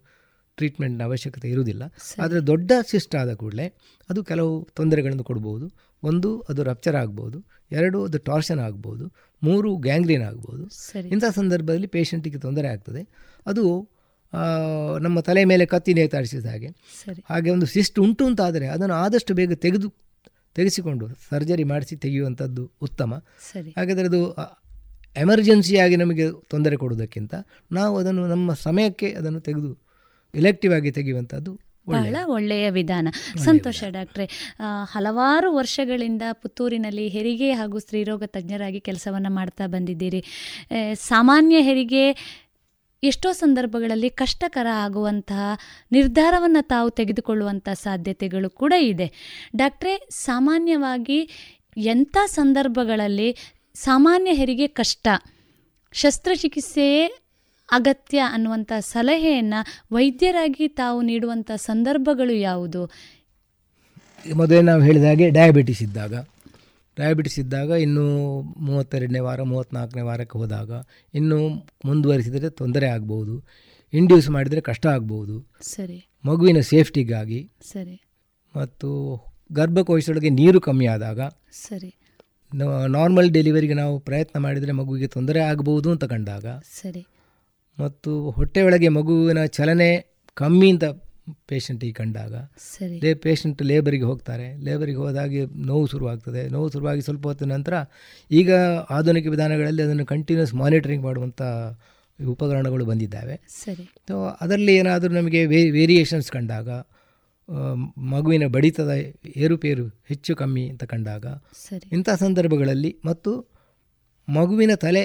ಟ್ರೀಟ್ಮೆಂಟ್ನ 0.57 1.03
ಅವಶ್ಯಕತೆ 1.05 1.49
ಇರುವುದಿಲ್ಲ. 1.49 1.83
ಆದರೆ 2.21 2.41
ದೊಡ್ಡ 2.47 2.73
ಸಿಸ್ಟ್ 2.91 3.15
ಆದ 3.15 3.33
ಕೂಡಲೇ 3.35 3.67
ಅದು 4.11 4.25
ಕೆಲವು 4.25 4.69
ತೊಂದರೆಗಳನ್ನು 4.75 5.25
ಕೊಡ್ಬೋದು. 5.25 5.67
ಒಂದು 6.03 6.31
ಅದು 6.49 6.63
ರಪ್ಚರ್ 6.63 6.97
ಆಗ್ಬೋದು. 6.97 7.39
ಎರಡು 7.71 8.05
ಅದು 8.05 8.19
ಟಾರ್ಷನ್ 8.19 8.61
ಆಗ್ಬೋದು. 8.61 9.05
ಮೂರು 9.43 9.77
ಗ್ಯಾಂಗ್ರೀನ್ 9.77 10.23
ಆಗ್ಬೋದು. 10.23 10.65
ಇಂಥ 11.09 11.25
ಸಂದರ್ಭದಲ್ಲಿ 11.25 11.87
ಪೇಷಂಟಿಗೆ 11.87 12.39
ತೊಂದರೆ 12.39 12.69
ಆಗ್ತದೆ. 12.69 13.03
ಅದು 13.47 13.65
ನಮ್ಮ 15.01 15.21
ತಲೆ 15.21 15.45
ಮೇಲೆ 15.45 15.67
ಕತ್ತಿ 15.67 15.95
ನೇತಾಡಿಸಿದ 15.95 16.47
ಹಾಗೆ. 16.47 16.71
ಹಾಗೆ 17.31 17.51
ಒಂದು 17.51 17.67
ಸಿಸ್ಟ್ 17.67 17.99
ಉಂಟು 18.01 18.27
ಅಂತ 18.27 18.41
ಆದರೆ 18.41 18.67
ಅದನ್ನು 18.67 18.95
ಆದಷ್ಟು 18.95 19.35
ಬೇಗ 19.35 19.53
ತೆಗೆದು 19.53 19.89
ತೆಗೆಸಿಕೊಂಡು 20.55 21.09
ಸರ್ಜರಿ 21.31 21.65
ಮಾಡಿಸಿ 21.65 21.97
ತೆಗೆಯುವಂಥದ್ದು 21.97 22.71
ಉತ್ತಮ. 22.83 23.15
ಹಾಗಾದರೆ 23.77 24.07
ಅದು 24.07 24.21
ಎಮರ್ಜೆನ್ಸಿಯಾಗಿ 25.17 25.97
ನಮಗೆ 25.97 26.31
ತೊಂದರೆ 26.49 26.77
ಕೊಡುವುದಕ್ಕಿಂತ 26.77 27.35
ನಾವು 27.73 27.99
ಅದನ್ನು 27.99 28.27
ನಮ್ಮ 28.27 28.55
ಸಮಯಕ್ಕೆ 28.55 29.11
ಅದನ್ನು 29.13 29.41
ತೆಗೆದು 29.41 29.79
ಎಲೆಕ್ಟಿವ್ 30.35 30.75
ಆಗಿ 30.75 30.91
ತೆಗೆಯುವಂಥದ್ದು 30.91 31.61
ಬಹಳ 31.89 32.17
ಒಳ್ಳೆಯ 32.27 32.71
ವಿಧಾನ. 32.71 33.09
ಸಂತೋಷ 33.37 33.85
ಡಾಕ್ಟ್ರೆ 33.89 34.55
ಹಲವಾರು 34.85 35.55
ವರ್ಷಗಳಿಂದ 35.55 36.23
ಪುತ್ತೂರಿನಲ್ಲಿ 36.33 37.09
ಹೆರಿಗೆ 37.09 37.53
ಹಾಗೂ 37.53 37.79
ಸ್ತ್ರೀರೋಗ 37.79 38.23
ತಜ್ಞರಾಗಿ 38.27 38.81
ಕೆಲಸವನ್ನು 38.81 39.31
ಮಾಡ್ತಾ 39.31 39.67
ಬಂದಿದ್ದೀರಿ. 39.67 40.25
ಸಾಮಾನ್ಯ 40.95 41.57
ಹೆರಿಗೆ 41.61 42.11
ಎಷ್ಟೋ 43.03 43.33
ಸಂದರ್ಭಗಳಲ್ಲಿ 43.33 44.11
ಕಷ್ಟಕರ 44.11 44.67
ಆಗುವಂತಹ 44.73 45.59
ನಿರ್ಧಾರವನ್ನು 45.93 46.67
ತಾವು 46.67 46.91
ತೆಗೆದುಕೊಳ್ಳುವಂಥ 46.91 47.69
ಸಾಧ್ಯತೆಗಳು 47.69 48.51
ಕೂಡ 48.51 48.73
ಇದೆ. 48.79 49.13
ಡಾಕ್ಟ್ರೆ 49.57 50.09
ಸಾಮಾನ್ಯವಾಗಿ 50.11 51.31
ಎಂಥ 51.77 52.17
ಸಂದರ್ಭಗಳಲ್ಲಿ 52.27 53.37
ಸಾಮಾನ್ಯ 53.75 54.33
ಹೆರಿಗೆ 54.33 54.67
ಕಷ್ಟ. 54.67 55.09
ಶಸ್ತ್ರಚಿಕಿತ್ಸೆಯೇ 55.93 57.19
ಅಗತ್ಯ 57.71 58.23
ಅನ್ನುವಂಥ 58.33 58.73
ಸಲಹೆಯನ್ನು 58.79 59.95
ವೈದ್ಯರಾಗಿ 59.95 60.69
ತಾವು 60.69 61.03
ನೀಡುವಂಥ 61.03 61.51
ಸಂದರ್ಭಗಳು 61.57 62.33
ಯಾವುದು? 62.33 62.91
ಮೊದಲೇ 64.35 64.61
ನಾವು 64.61 64.83
ಹೇಳಿದ 64.83 65.05
ಹಾಗೆ 65.05 65.31
ಡಯಾಬಿಟಿಸ್ 65.31 65.83
ಇದ್ದಾಗ. 65.83 66.15
ಡಯಾಬಿಟಿಸ್ 66.97 67.39
ಇದ್ದಾಗ 67.39 67.69
ಇನ್ನೂ 67.69 68.41
ಮೂವತ್ತೆರಡನೇ 68.41 69.19
ವಾರ 69.19 69.43
ಮೂವತ್ತ್ನಾಲ್ಕನೇ 69.43 70.03
ವಾರಕ್ಕೆ 70.03 70.39
ಹೋದಾಗ 70.39 70.71
ಇನ್ನೂ 71.15 71.49
ಮುಂದುವರಿಸಿದರೆ 71.85 72.51
ತೊಂದರೆ 72.51 72.87
ಆಗ್ಬೋದು. 72.87 73.45
ಇಂಡ್ಯೂಸ್ 73.93 74.31
ಮಾಡಿದರೆ 74.31 74.61
ಕಷ್ಟ 74.61 74.87
ಆಗ್ಬೋದು. 74.87 75.47
ಸರಿ. 75.61 76.07
ಮಗುವಿನ 76.27 76.61
ಸೇಫ್ಟಿಗಾಗಿ 76.61 77.51
ಸರಿ. 77.73 78.05
ಮತ್ತು 78.57 79.19
ಗರ್ಭಕೋಶದೊಳಗೆ 79.53 80.29
ನೀರು 80.29 80.61
ಕಮ್ಮಿ 80.61 80.87
ಆದಾಗ 80.87 81.21
ಸರಿ. 81.53 81.95
ನಾರ್ಮಲ್ 82.89 83.31
ಡೆಲಿವರಿಗೆ 83.31 83.75
ನಾವು 83.75 83.99
ಪ್ರಯತ್ನ 83.99 84.41
ಮಾಡಿದರೆ 84.41 84.73
ಮಗುವಿಗೆ 84.73 85.07
ತೊಂದರೆ 85.07 85.41
ಆಗಬಹುದು 85.41 85.91
ಅಂತ 85.91 86.05
ಕಂಡಾಗ 86.05 86.47
ಸರಿ. 86.47 87.07
ಮತ್ತು 87.81 88.31
ಹೊಟ್ಟೆಯೊಳಗೆ 88.31 88.89
ಮಗುವಿನ 88.89 89.45
ಚಲನೆ 89.45 90.15
ಕಮ್ಮಿ 90.35 90.71
ಅಂತ 90.71 90.85
ಪೇಷಂಟಿಗೆ 91.47 91.93
ಕಂಡಾಗ 91.93 92.35
ಸರಿ. 92.59 93.01
ಲೇ 93.01 93.15
ಪೇಷಂಟ್ 93.15 93.63
ಲೇಬರಿಗೆ 93.63 94.03
ಹೋಗ್ತಾರೆ. 94.03 94.57
ಲೇಬರಿಗೆ 94.57 94.99
ಹೋದಾಗೆ 94.99 95.47
ನೋವು 95.47 95.87
ಶುರುವಾಗ್ತದೆ. 95.87 96.49
ನೋವು 96.49 96.71
ಶುರುವಾಗಿ 96.71 97.01
ಸ್ವಲ್ಪ 97.01 97.27
ಹೊತ್ತಿನ 97.27 97.53
ನಂತರ 97.53 97.75
ಈಗ 98.31 98.55
ಆಧುನಿಕ 98.91 99.27
ವಿಧಾನಗಳಲ್ಲಿ 99.27 99.83
ಅದನ್ನು 99.83 100.07
ಕಂಟಿನ್ಯೂಸ್ 100.07 100.55
ಮಾನಿಟರಿಂಗ್ 100.55 101.05
ಮಾಡುವಂಥ 101.05 101.43
ಉಪಕರಣಗಳು 102.27 102.85
ಬಂದಿದ್ದಾವೆ. 102.85 103.41
ಸರಿ. 103.49 103.85
ಸೊ 104.09 104.37
ಅದರಲ್ಲಿ 104.41 104.77
ಏನಾದರೂ 104.77 105.15
ನಮಗೆ 105.15 105.47
ವೇ 105.47 105.71
ವೇರಿಯೇಷನ್ಸ್ 105.71 106.33
ಕಂಡಾಗ 106.33 106.69
ಮಗುವಿನ 107.99 108.47
ಬಡಿತದ 108.47 108.93
ಏರುಪೇರು 109.37 109.87
ಹೆಚ್ಚು 110.09 110.37
ಕಮ್ಮಿ 110.37 110.69
ಅಂತ 110.69 110.85
ಕಂಡಾಗ 110.85 111.27
ಸರಿ. 111.69 111.87
ಇಂಥ 111.93 112.11
ಸಂದರ್ಭಗಳಲ್ಲಿ 112.11 113.01
ಮತ್ತು 113.05 113.33
ಮಗುವಿನ 114.29 114.75
ತಲೆ 114.75 115.05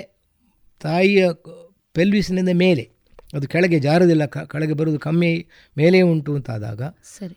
ತಾಯಿಯ 0.82 1.28
ಪೆಲ್ವಿಸಿನಿಂದ 1.94 2.50
ಮೇಲೆ 2.54 2.84
ಅದು 3.34 3.48
ಕೆಳಗೆ 3.48 3.80
ಜಾರದಿಲ್ಲ 3.80 4.26
ಕ 4.26 4.38
ಕೆಳಗೆ 4.38 4.74
ಬರೋದು 4.74 5.00
ಕಮ್ಮಿ 5.00 5.48
ಮೇಲೆ 5.78 6.02
ಉಂಟು 6.02 6.36
ಅಂತಾದಾಗ 6.36 6.82
ಸರಿ. 7.04 7.36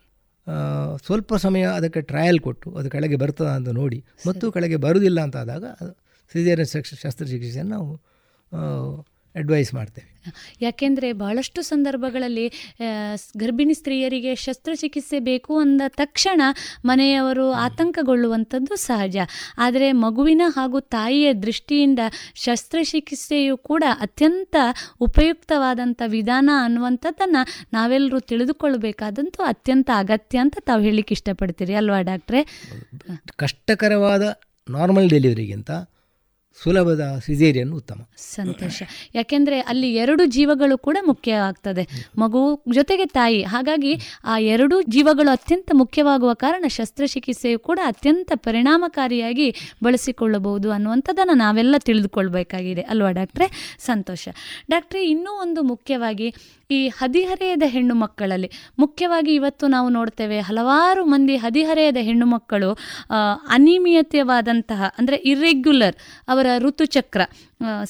ಸ್ವಲ್ಪ 1.05 1.35
ಸಮಯ 1.35 1.63
ಅದಕ್ಕೆ 1.63 2.01
ಟ್ರಯಲ್ 2.01 2.39
ಕೊಟ್ಟು 2.39 2.75
ಅದು 2.75 2.89
ಕೆಳಗೆ 2.89 3.15
ಬರ್ತದ 3.15 3.45
ಅಂತ 3.45 3.69
ನೋಡಿ 3.69 3.99
ಮತ್ತು 4.27 4.51
ಕೆಳಗೆ 4.51 4.75
ಬರುವುದಿಲ್ಲ 4.75 5.21
ಅಂತಾದಾಗ 5.21 5.65
ಸಿಜೇರಿಯನ್ 6.33 6.71
ಶಸ್ತ್ರಚಿಕಿತ್ಸೆಯನ್ನು 7.01 7.71
ನಾವು 7.71 7.99
ಅಡ್ವೈಸ್ 9.35 9.73
ಮಾಡ್ತೇವೆ. 9.73 10.09
ಯಾಕೆಂದರೆ 10.61 11.13
ಬಹಳಷ್ಟು 11.13 11.61
ಸಂದರ್ಭಗಳಲ್ಲಿ 11.61 12.45
ಗರ್ಭಿಣಿ 13.37 13.73
ಸ್ತ್ರೀಯರಿಗೆ 13.73 14.35
ಶಸ್ತ್ರಚಿಕಿತ್ಸೆ 14.35 15.19
ಬೇಕು 15.19 15.53
ಅಂದ 15.59 15.81
ತಕ್ಷಣ 15.87 16.41
ಮನೆಯವರು 16.85 17.51
ಆತಂಕಗೊಳ್ಳುವಂಥದ್ದು 17.51 18.75
ಸಹಜ. 18.75 19.17
ಆದರೆ 19.57 19.91
ಮಗುವಿನ 19.91 20.41
ಹಾಗೂ 20.47 20.79
ತಾಯಿಯ 20.79 21.33
ದೃಷ್ಟಿಯಿಂದ 21.33 21.99
ಶಸ್ತ್ರಚಿಕಿತ್ಸೆಯು 22.35 23.57
ಕೂಡ 23.57 23.83
ಅತ್ಯಂತ 23.99 24.55
ಉಪಯುಕ್ತವಾದಂಥ 24.99 26.01
ವಿಧಾನ 26.05 26.49
ಅನ್ನುವಂಥದ್ದನ್ನು 26.63 27.43
ನಾವೆಲ್ಲರೂ 27.73 28.19
ತಿಳಿದುಕೊಳ್ಳಬೇಕಾದಂತೂ 28.19 29.43
ಅತ್ಯಂತ 29.43 29.89
ಅಗತ್ಯ 29.95 30.37
ಅಂತ 30.37 30.57
ತಾವು 30.61 30.81
ಹೇಳಲಿಕ್ಕೆ 30.81 31.13
ಇಷ್ಟಪಡ್ತೀರಿ 31.13 31.73
ಅಲ್ವಾ 31.73 32.01
ಡಾಕ್ಟ್ರೆ? 32.01 32.43
ಕಷ್ಟಕರವಾದ 33.35 34.23
ನಾರ್ಮಲ್ 34.69 35.09
ಡೆಲಿವರಿಗಿಂತ 35.09 35.71
ಸುಲಭದ 36.61 37.21
ಸಿಜೇರಿಯನ್ 37.25 37.73
ಉತ್ತಮ. 37.73 38.09
ಸಂತೋಷ. 38.17 38.83
ಯಾಕೆಂದರೆ 39.15 39.59
ಅಲ್ಲಿ 39.59 39.95
ಎರಡು 39.95 40.25
ಜೀವಗಳು 40.25 40.77
ಕೂಡ 40.77 40.97
ಮುಖ್ಯ 41.05 41.33
ಆಗ್ತದೆ. 41.33 41.87
ಮಗು 42.17 42.63
ಜೊತೆಗೆ 42.73 43.05
ತಾಯಿ. 43.05 43.43
ಹಾಗಾಗಿ 43.43 43.95
ಆ 44.23 44.37
ಎರಡು 44.37 44.81
ಜೀವಗಳು 44.81 45.29
ಅತ್ಯಂತ 45.29 45.71
ಮುಖ್ಯವಾಗುವ 45.73 46.33
ಕಾರಣ 46.33 46.65
ಶಸ್ತ್ರಚಿಕಿತ್ಸೆಯು 46.67 47.59
ಕೂಡ 47.59 47.79
ಅತ್ಯಂತ 47.85 48.31
ಪರಿಣಾಮಕಾರಿಯಾಗಿ 48.35 49.55
ಬಳಸಿಕೊಳ್ಳಬಹುದು 49.83 50.71
ಅನ್ನುವಂಥದ್ದನ್ನು 50.71 51.33
ನಾವೆಲ್ಲ 51.33 51.75
ತಿಳಿದುಕೊಳ್ಬೇಕಾಗಿದೆ. 51.79 52.81
ಅಲ್ವಾ 52.81 53.11
ಡಾಕ್ಟ್ರೆ? 53.11 53.77
ಸಂತೋಷ. 53.79 54.27
ಡಾಕ್ಟ್ರೆ, 54.69 55.09
ಇನ್ನೂ 55.09 55.31
ಒಂದು 55.31 55.63
ಮುಖ್ಯವಾಗಿ 55.63 56.35
ಈ 56.73 56.77
ಹದಿಹರೆಯದ 56.99 57.65
ಹೆಣ್ಣು 57.73 57.95
ಮಕ್ಕಳಲ್ಲಿ, 58.03 58.49
ಮುಖ್ಯವಾಗಿ 58.83 59.31
ಇವತ್ತು 59.39 59.65
ನಾವು 59.75 59.87
ನೋಡ್ತೇವೆ 59.97 60.37
ಹಲವಾರು 60.49 61.03
ಮಂದಿ 61.13 61.35
ಹದಿಹರೆಯದ 61.45 61.99
ಹೆಣ್ಣು 62.07 62.27
ಮಕ್ಕಳು 62.35 62.69
ಅನಿಯಮಿತವಾದಂತಹ 63.55 64.81
ಅಂದರೆ 64.99 65.17
ಇರ್ರೆಗ್ಯುಲರ್ 65.31 65.97
ಅವರ 66.33 66.47
ಋತುಚಕ್ರ 66.65 67.21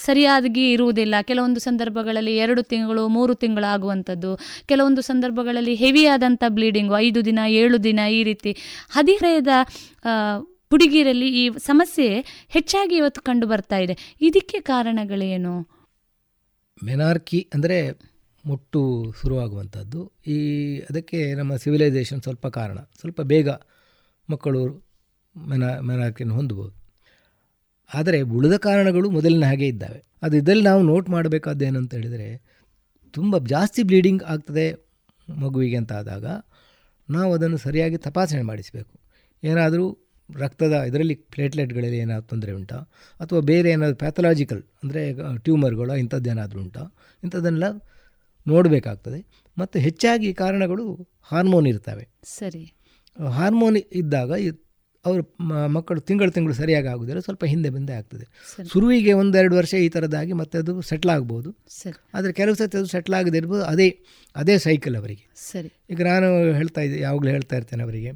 ಸರಿಯಾಗಿ 0.05 0.65
ಇರುವುದಿಲ್ಲ. 0.75 1.15
ಕೆಲವೊಂದು 1.29 1.59
ಸಂದರ್ಭಗಳಲ್ಲಿ 1.67 2.33
ಎರಡು 2.45 2.61
ತಿಂಗಳು, 2.71 3.03
ಮೂರು 3.15 3.33
ತಿಂಗಳು 3.43 3.67
ಆಗುವಂಥದ್ದು. 3.75 4.31
ಕೆಲವೊಂದು 4.71 5.03
ಸಂದರ್ಭಗಳಲ್ಲಿ 5.11 5.75
ಹೆವಿಯಾದಂಥ 5.83 6.43
ಬ್ಲೀಡಿಂಗು 6.57 6.95
ಐದು 7.05 7.21
ದಿನ, 7.29 7.39
ಏಳು 7.61 7.77
ದಿನ 7.87 7.99
ಈ 8.17 8.19
ರೀತಿ. 8.29 8.53
ಹದಿಹರೆಯದ 8.97 9.53
ಹುಡುಗಿರಲ್ಲಿ 10.73 11.27
ಈ 11.39 11.43
ಸಮಸ್ಯೆ 11.69 12.07
ಹೆಚ್ಚಾಗಿ 12.55 12.95
ಇವತ್ತು 13.01 13.21
ಕಂಡು 13.27 13.45
ಬರ್ತಾ 13.51 13.77
ಇದೆ. 13.85 13.95
ಇದಕ್ಕೆ 14.27 14.59
ಕಾರಣಗಳೇನು? 14.71 15.55
ಮೆನಾರ್ಕಿ 16.77 17.39
ಅಂದರೆ 17.55 17.77
ಮುಟ್ಟು 18.45 19.13
ಶುರುವಾಗುವಂಥದ್ದು. 19.21 20.11
ಈ 20.27 20.37
ಅದಕ್ಕೆ 20.79 21.33
ನಮ್ಮ 21.33 21.55
ಸಿವಿಲೈಸೇಷನ್ 21.55 22.21
ಸ್ವಲ್ಪ 22.21 22.47
ಕಾರಣ. 22.47 22.77
ಸ್ವಲ್ಪ 22.99 23.21
ಬೇಗ 23.21 23.49
ಮಕ್ಕಳು 24.29 24.83
ಮೆನ 25.47 25.79
ಮೆನಾರಿಕೆಯನ್ನು 25.79 26.35
ಹೊಂದಬಹುದು. 26.35 26.73
ಆದರೆ 27.93 28.21
ಉಳಿದ 28.21 28.53
ಕಾರಣಗಳು 28.53 29.09
ಮೊದಲಿನ 29.09 29.45
ಹಾಗೆ 29.45 29.67
ಇದ್ದಾವೆ. 29.67 30.03
ಅದು 30.21 30.37
ಇದರಲ್ಲಿ 30.37 30.63
ನಾವು 30.63 30.83
ನೋಟ್ 30.83 31.09
ಮಾಡಬೇಕಾದ್ದು 31.09 31.65
ಏನಂತ 31.65 31.93
ಹೇಳಿದರೆ, 31.93 32.41
ತುಂಬ 33.11 33.37
ಜಾಸ್ತಿ 33.37 33.83
ಬ್ಲೀಡಿಂಗ್ 33.83 34.23
ಆಗ್ತದೆ 34.23 34.73
ಮಗುವಿಗೆ 35.37 35.75
ಅಂತ 35.75 35.93
ಆದಾಗ 35.93 36.25
ನಾವು 37.09 37.33
ಅದನ್ನು 37.33 37.57
ಸರಿಯಾಗಿ 37.57 37.97
ತಪಾಸಣೆ 37.97 38.41
ಮಾಡಿಸಬೇಕು. 38.41 38.99
ಏನಾದರೂ 39.43 39.97
ರಕ್ತದ 40.35 40.71
ಇದರಲ್ಲಿ 40.71 41.15
ಪ್ಲೇಟ್ಲೆಟ್ಗಳಲ್ಲಿ 41.15 41.97
ಏನಾದರೂ 41.97 42.27
ತೊಂದರೆ 42.27 42.51
ಉಂಟಾ? 42.51 42.75
ಅಥವಾ 43.19 43.39
ಬೇರೆ 43.39 43.71
ಏನಾದರೂ 43.71 43.95
ಪ್ಯಾಥಲಾಜಿಕಲ್ 43.95 44.63
ಅಂದರೆ 44.83 45.01
ಟ್ಯೂಮರ್ಗಳು 45.39 45.95
ಇಂಥದ್ದೇನಾದರೂ 45.95 46.61
ಉಂಟಾ? 46.61 46.95
ಇಂಥದ್ದನ್ನೆಲ್ಲ 47.23 47.77
ನೋಡಬೇಕಾಗ್ತದೆ. 48.47 49.19
ಮತ್ತು 49.57 49.79
ಹೆಚ್ಚಾಗಿ 49.79 50.33
ಕಾರಣಗಳು 50.33 51.09
ಹಾರ್ಮೋನ್ 51.21 51.67
ಇರ್ತವೆ. 51.67 52.09
ಸರಿ. 52.23 52.73
ಹಾರ್ಮೋನ್ 53.29 53.77
ಇದ್ದಾಗ 53.93 54.31
ಅವ್ರ 55.05 55.21
ಮಕ್ಕಳು 55.67 56.01
ತಿಂಗಳು 56.01 56.31
ತಿಂಗಳು 56.31 56.53
ಸರಿಯಾಗಿ 56.53 56.87
ಆಗೋದಿಲ್ಲ 56.87 57.19
ಸ್ವಲ್ಪ 57.19 57.45
ಹಿಂದೆ 57.45 57.69
ಮುಂದೆ 57.69 57.93
ಆಗ್ತದೆ. 57.93 58.25
ಶುರುವಿಗೆ 58.69 59.13
ಒಂದೆರಡು 59.13 59.55
ವರ್ಷ 59.55 59.73
ಈ 59.73 59.89
ಥರದಾಗಿ 59.89 60.33
ಮತ್ತೆ 60.33 60.57
ಅದು 60.57 60.81
ಸೆಟ್ಲ್ 60.81 61.09
ಆಗ್ಬೋದು. 61.09 61.49
ಆದರೆ 62.13 62.33
ಕೆಲವು 62.33 62.55
ಸತಿ 62.55 62.77
ಅದು 62.77 62.87
ಸೆಟ್ಲ್ 62.87 63.13
ಆಗದೇ 63.13 63.37
ಇರ್ಬೋದು 63.37 63.63
ಅದೇ 63.63 63.99
ಅದೇ 64.35 64.57
ಸೈಕಲ್ 64.57 64.95
ಅವರಿಗೆ. 64.95 65.35
ಸರಿ. 65.35 65.71
ಈಗ 65.89 66.01
ನಾನು 66.01 66.53
ಹೇಳ್ತಾ 66.53 66.81
ಇದ್ದೆ 66.81 66.99
ಯಾವಾಗಲೂ 66.99 67.29
ಹೇಳ್ತಾ 67.29 67.55
ಇರ್ತೇನೆ 67.55 67.83
ಅವರಿಗೆ 67.83 68.11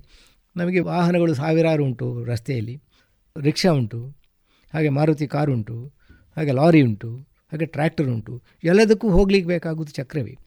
ನಮಗೆ 0.57 0.79
ವಾಹನಗಳು 0.79 1.33
ಸಾವಿರಾರು 1.33 1.83
ಉಂಟು 1.83 2.23
ರಸ್ತೆಯಲ್ಲಿ 2.23 2.81
ರಿಕ್ಷಾ 3.35 3.71
ಉಂಟು 3.71 4.15
ಹಾಗೆ 4.73 4.89
ಮಾರುತಿ 4.89 5.27
ಕಾರು 5.27 5.53
ಉಂಟು 5.53 5.93
ಹಾಗೆ 6.35 6.51
ಲಾರಿ 6.51 6.81
ಉಂಟು. 6.81 7.26
ಹಾಗೆ 7.51 7.65
ಟ್ರ್ಯಾಕ್ಟರ್ 7.65 8.09
ಉಂಟು. 8.09 8.41
ಎಲ್ಲದಕ್ಕೂ 8.63 9.09
ಹೋಗ್ಲಿಕ್ಕೆ 9.09 9.47
ಬೇಕಾಗುವುದು 9.47 9.91
ಚಕ್ರವೇ. 9.91 10.37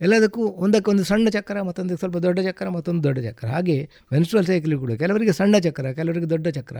ಎಲ್ಲದಕ್ಕೂ 0.00 0.42
ಒಂದಕ್ಕೊಂದು 0.42 1.04
ಸಣ್ಣ 1.04 1.28
ಚಕ್ರ 1.28 1.62
ಮತ್ತೊಂದು 1.62 1.96
ಸ್ವಲ್ಪ 1.96 2.16
ದೊಡ್ಡ 2.16 2.40
ಚಕ್ರ 2.40 2.68
ಮತ್ತೊಂದು 2.68 3.02
ದೊಡ್ಡ 3.02 3.18
ಚಕ್ರ. 3.18 3.48
ಹಾಗೆ 3.48 3.90
ಮೆನ್ಸ್ಟ್ರಲ್ 4.12 4.46
ಸೈಕಲ್ 4.46 4.78
ಕೂಡ. 4.78 4.92
ಕೆಲವರಿಗೆ 4.92 5.32
ಸಣ್ಣ 5.32 5.58
ಚಕ್ರ 5.58 5.92
ಕೆಲವರಿಗೆ 5.92 6.30
ದೊಡ್ಡ 6.30 6.48
ಚಕ್ರ. 6.48 6.76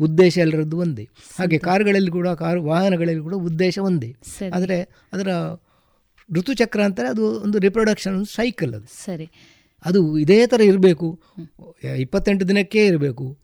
ಉದ್ದೇಶ 0.00 0.38
ಎಲ್ಲರದ್ದು 0.38 0.78
ಒಂದೇ. 0.78 1.08
ಹಾಗೆ 1.38 1.58
ಕಾರುಗಳಲ್ಲಿ 1.58 2.10
ಕೂಡ 2.10 2.28
ಕಾರು 2.28 2.64
ವಾಹನಗಳಲ್ಲಿ 2.64 3.22
ಕೂಡ 3.22 3.34
ಉದ್ದೇಶ 3.34 3.78
ಒಂದೇ. 3.78 4.16
ಆದರೆ 4.54 4.80
ಅದರ 5.12 5.28
ಋತುಚಕ್ರ 6.34 6.82
ಅಂತಾರೆ 6.82 7.08
ಅದು 7.08 7.40
ಒಂದು 7.40 7.58
ರಿಪ್ರೊಡಕ್ಷನ್ 7.58 8.26
ಸೈಕಲ್ 8.26 8.74
ಅದು. 8.74 9.04
ಸರಿ. 9.04 9.30
ಅದು 9.84 10.18
ಇದೇ 10.18 10.46
ಥರ 10.46 10.60
ಇರಬೇಕು. 10.60 11.20
ಇಪ್ಪತ್ತೆಂಟು 11.98 12.48
ದಿನಕ್ಕೆ 12.48 12.86
ಇರಬೇಕು 12.86 13.38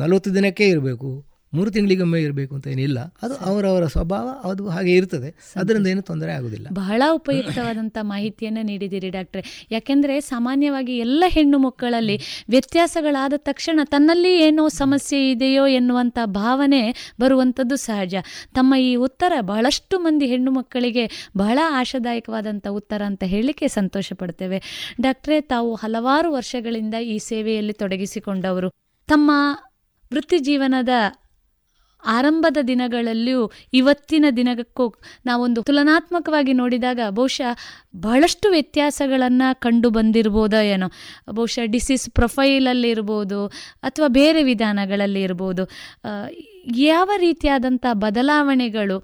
ನಲವತ್ತು 0.00 0.34
ದಿನಕ್ಕೆ 0.34 0.68
ಇರಬೇಕು. 0.68 1.24
ಮೂರು 1.54 1.70
ತಿಂಗಳಿಗೊಮ್ಮೆ 1.70 2.22
ಇರಬೇಕು 2.22 2.54
ಅಂತ 2.54 2.66
ಏನಿಲ್ಲ. 2.66 2.98
ಅದು 3.22 3.34
ಅವರವರ 3.34 3.86
ಸ್ವಭಾವ 3.86 4.28
ಅದು 4.28 4.68
ಹಾಗೆ 4.68 4.94
ಇರ್ತದೆ. 4.96 5.52
ಅದರಿಂದ 5.56 5.86
ಏನು 5.86 6.02
ತೊಂದರೆ 6.02 6.32
ಆಗುದಿಲ್ಲ. 6.32 6.66
ಬಹಳ 6.72 7.02
ಉಪಯುಕ್ತವಾದಂಥ 7.12 7.98
ಮಾಹಿತಿಯನ್ನು 8.02 8.62
ನೀಡಿದ್ದೀರಿ 8.62 9.10
ಡಾಕ್ಟ್ರೆ. 9.10 9.66
ಯಾಕೆಂದರೆ 9.70 10.20
ಸಾಮಾನ್ಯವಾಗಿ 10.20 10.98
ಎಲ್ಲ 10.98 11.24
ಹೆಣ್ಣು 11.26 11.58
ಮಕ್ಕಳಲ್ಲಿ 11.58 12.20
ವ್ಯತ್ಯಾಸಗಳಾದ 12.48 13.32
ತಕ್ಷಣ 13.36 13.80
ತನ್ನಲ್ಲಿ 13.84 14.40
ಏನೋ 14.40 14.68
ಸಮಸ್ಯೆ 14.68 15.30
ಇದೆಯೋ 15.30 15.66
ಎನ್ನುವಂಥ 15.66 16.18
ಭಾವನೆ 16.24 17.12
ಬರುವಂಥದ್ದು 17.20 17.76
ಸಹಜ. 17.76 18.14
ತಮ್ಮ 18.54 18.74
ಈ 18.74 18.94
ಉತ್ತರ 18.94 19.32
ಬಹಳಷ್ಟು 19.40 19.98
ಮಂದಿ 19.98 20.26
ಹೆಣ್ಣು 20.26 20.50
ಮಕ್ಕಳಿಗೆ 20.50 21.30
ಬಹಳ 21.36 21.58
ಆಶಾದಾಯಕವಾದಂಥ 21.70 22.66
ಉತ್ತರ 22.68 23.02
ಅಂತ 23.06 23.24
ಹೇಳಲಿಕ್ಕೆ 23.24 23.68
ಸಂತೋಷ 23.68 24.12
ಪಡ್ತೇವೆ 24.12 24.62
ಡಾಕ್ಟ್ರೆ 25.00 25.40
ತಾವು 25.40 25.74
ಹಲವಾರು 25.74 26.32
ವರ್ಷಗಳಿಂದ 26.32 26.94
ಈ 26.94 27.18
ಸೇವೆಯಲ್ಲಿ 27.18 27.72
ತೊಡಗಿಸಿಕೊಂಡವರು. 27.72 28.70
ತಮ್ಮ 29.06 29.30
ವೃತ್ತಿ 30.12 30.38
ಜೀವನದ 30.38 30.88
ಆರಂಭದ 32.04 32.56
ದಿನಗಳಲ್ಲಿಯೂ 32.62 33.42
ಇವತ್ತಿನ 33.72 34.24
ದಿನಕ್ಕೂ 34.36 34.86
ನಾವೊಂದು 35.26 35.62
ತುಲನಾತ್ಮಕವಾಗಿ 35.62 36.52
ನೋಡಿದಾಗ 36.52 37.00
ಬಹುಶಃ 37.10 37.52
ಬಹಳಷ್ಟು 37.96 38.50
ವ್ಯತ್ಯಾಸಗಳನ್ನು 38.50 39.60
ಕಂಡು 39.60 39.90
ಬಂದಿರ್ಬೋದೋ 39.90 40.56
ಏನೋ. 40.56 40.88
ಬಹುಶಃ 41.30 41.64
ಡಿಸೀಸ್ 41.66 42.10
ಪ್ರೊಫೈಲಲ್ಲಿರ್ಬೋದು 42.10 43.40
ಅಥವಾ 43.82 44.08
ಬೇರೆ 44.08 44.42
ವಿಧಾನಗಳಲ್ಲಿ 44.42 45.22
ಇರ್ಬೋದು 45.22 45.64
ಯಾವ 46.76 47.10
ರೀತಿಯಾದಂಥ 47.16 47.86
ಬದಲಾವಣೆಗಳು 47.92 48.98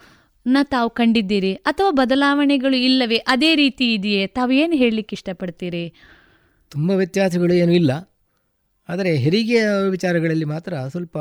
ನ 0.47 0.59
ತಾವು 0.63 0.91
ಕಂಡಿದ್ದೀರಿ 0.91 1.55
ಅಥವಾ 1.55 1.91
ಬದಲಾವಣೆಗಳು 1.91 2.77
ಇಲ್ಲವೇ 2.77 3.17
ಅದೇ 3.17 3.55
ರೀತಿ 3.55 3.95
ಇದೆಯೇ? 3.95 4.27
ತಾವು 4.27 4.53
ಏನು 4.53 4.77
ಹೇಳಲಿಕ್ಕೆ 4.77 5.15
ಇಷ್ಟಪಡ್ತೀರಿ? 5.15 5.83
ತುಂಬ 6.73 6.91
ವ್ಯತ್ಯಾಸಗಳು 6.91 7.55
ಏನೂ 7.55 7.73
ಇಲ್ಲ. 7.73 7.93
ಆದರೆ 8.89 9.17
ಹೆರಿಗೆಯ 9.17 9.65
ವಿಚಾರಗಳಲ್ಲಿ 9.91 10.45
ಮಾತ್ರ 10.45 10.75
ಸ್ವಲ್ಪ 10.89 11.17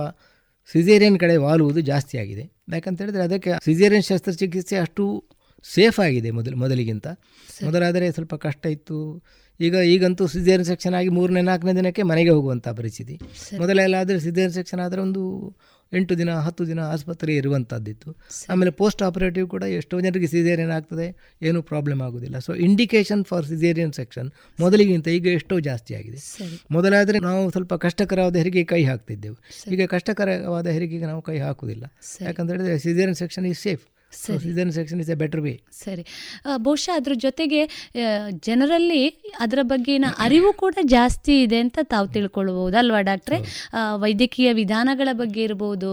ಸಿಸೇರಿಯನ್ 0.73 1.19
ಕಡೆ 1.19 1.37
ವಾಲುವುದು 1.37 1.81
ಜಾಸ್ತಿ 1.81 2.17
ಆಗಿದೆ. 2.17 2.45
ಯಾಕಂತ 2.73 3.01
ಹೇಳಿದ್ರೆ 3.01 3.23
ಅದಕ್ಕೆ 3.23 3.51
ಸಿಜೇರಿಯನ್ 3.65 4.03
ಶಸ್ತ್ರಚಿಕಿತ್ಸೆ 4.03 4.75
ಅಷ್ಟು 4.75 5.03
ಸೇಫ್ 5.73 5.99
ಆಗಿದೆ 5.99 6.31
ಮೊದಲು 6.31 6.57
ಮೊದಲಿಗಿಂತ. 6.57 7.07
ಮೊದಲಾದರೆ 7.65 8.11
ಸ್ವಲ್ಪ 8.11 8.35
ಕಷ್ಟ 8.35 8.65
ಇತ್ತು. 8.65 8.97
ಈಗ 9.59 9.75
ಈಗಂತೂ 9.75 10.27
ಸಿಜೇರಿಯನ್ 10.27 10.65
ಸೆಕ್ಷನ್ 10.65 10.93
ಆಗಿ 10.93 11.09
ಮೂರನೇ 11.09 11.41
ನಾಲ್ಕನೇ 11.41 11.73
ದಿನಕ್ಕೆ 11.73 12.03
ಮನೆಗೆ 12.03 12.29
ಹೋಗುವಂಥ 12.29 12.67
ಪರಿಸ್ಥಿತಿ. 12.67 13.15
ಮೊದಲೆಲ್ಲ 13.59 13.95
ಆದರೆ 13.95 14.19
ಸಿಜೇರಿಯನ್ 14.19 14.53
ಸೆಕ್ಷನ್ 14.53 14.79
ಆದರೆ 14.79 15.01
ಒಂದು 15.01 15.23
ಎಂಟು 15.93 16.17
ದಿನ 16.17 16.31
ಹತ್ತು 16.33 16.67
ದಿನ 16.67 16.79
ಆಸ್ಪತ್ರೆ 16.79 17.35
ಇರುವಂಥದ್ದಿತ್ತು 17.35 18.17
ಆಮೇಲೆ 18.49 18.71
ಪೋಸ್ಟ್ 18.71 19.03
ಆಪರೇಟಿವ್ 19.03 19.47
ಕೂಡ 19.47 19.63
ಎಷ್ಟೋ 19.63 20.01
ಜನರಿಗೆ 20.01 20.27
ಸಿಸೇರಿಯನ್ 20.27 20.71
ಆಗ್ತದೆ 20.71 21.37
ಏನೂ 21.41 21.61
ಪ್ರಾಬ್ಲಮ್ 21.61 22.01
ಆಗೋದಿಲ್ಲ. 22.01 22.39
So 22.39 22.53
indication 22.53 23.25
for 23.25 23.45
caesarean 23.45 23.93
section 23.93 24.31
ಮೊದಲಿಗಿಂತ 24.59 25.07
ಈಗ 25.07 25.25
ಎಷ್ಟೋ 25.25 25.59
ಜಾಸ್ತಿ 25.59 25.95
ಆಗಿದೆ. 25.95 26.19
ಮೊದಲಾದರೆ 26.71 27.19
ನಾವು 27.19 27.51
ಸ್ವಲ್ಪ 27.51 27.73
ಕಷ್ಟಕರವಾದ 27.73 28.35
ಹೆರಿಗೆ 28.35 28.63
ಕೈ 28.63 28.83
ಹಾಕ್ತಿದ್ದೆವು. 28.83 29.37
ಈಗ 29.71 29.85
ಕಷ್ಟಕರವಾದ 29.85 30.67
ಹೆರಿಗೆಗೆ 30.67 31.05
ನಾವು 31.05 31.21
ಕೈ 31.21 31.37
ಹಾಕುವುದಿಲ್ಲ 31.37 31.83
ಯಾಕಂತ 32.21 32.49
ಹೇಳಿದ್ರೆ 32.51 32.79
caesarean 32.79 33.15
section 33.15 33.45
is 33.45 33.59
safe 33.59 33.85
caesarean 34.11 34.71
section 34.77 34.99
is 35.03 35.09
a 35.13 35.15
better 35.21 35.41
way 35.45 35.53
ಸರಿ. 35.79 36.03
ಬಹುಶಃ 36.65 36.93
ಅದ್ರ 36.99 37.13
ಜೊತೆಗೆ 37.25 37.61
ಜನರಲ್ಲಿ 38.47 39.01
ಅದರ 39.43 39.59
ಬಗ್ಗೆನ 39.71 40.05
ಅರಿವು 40.25 40.51
ಕೂಡ 40.61 40.75
ಜಾಸ್ತಿ 40.95 41.33
ಇದೆ 41.45 41.59
ಅಂತ 41.65 41.79
ತಾವು 41.93 42.07
ತಿಳ್ಕೊಳ್ಬಹುದು 42.15 42.77
ಅಲ್ವಾ 42.81 43.01
ಡಾಕ್ಟ್ರೆ? 43.09 43.37
ವೈದ್ಯಕೀಯ 44.03 44.49
ವಿಧಾನಗಳ 44.61 45.09
ಬಗ್ಗೆ 45.21 45.41
ಇರ್ಬೋದು 45.47 45.91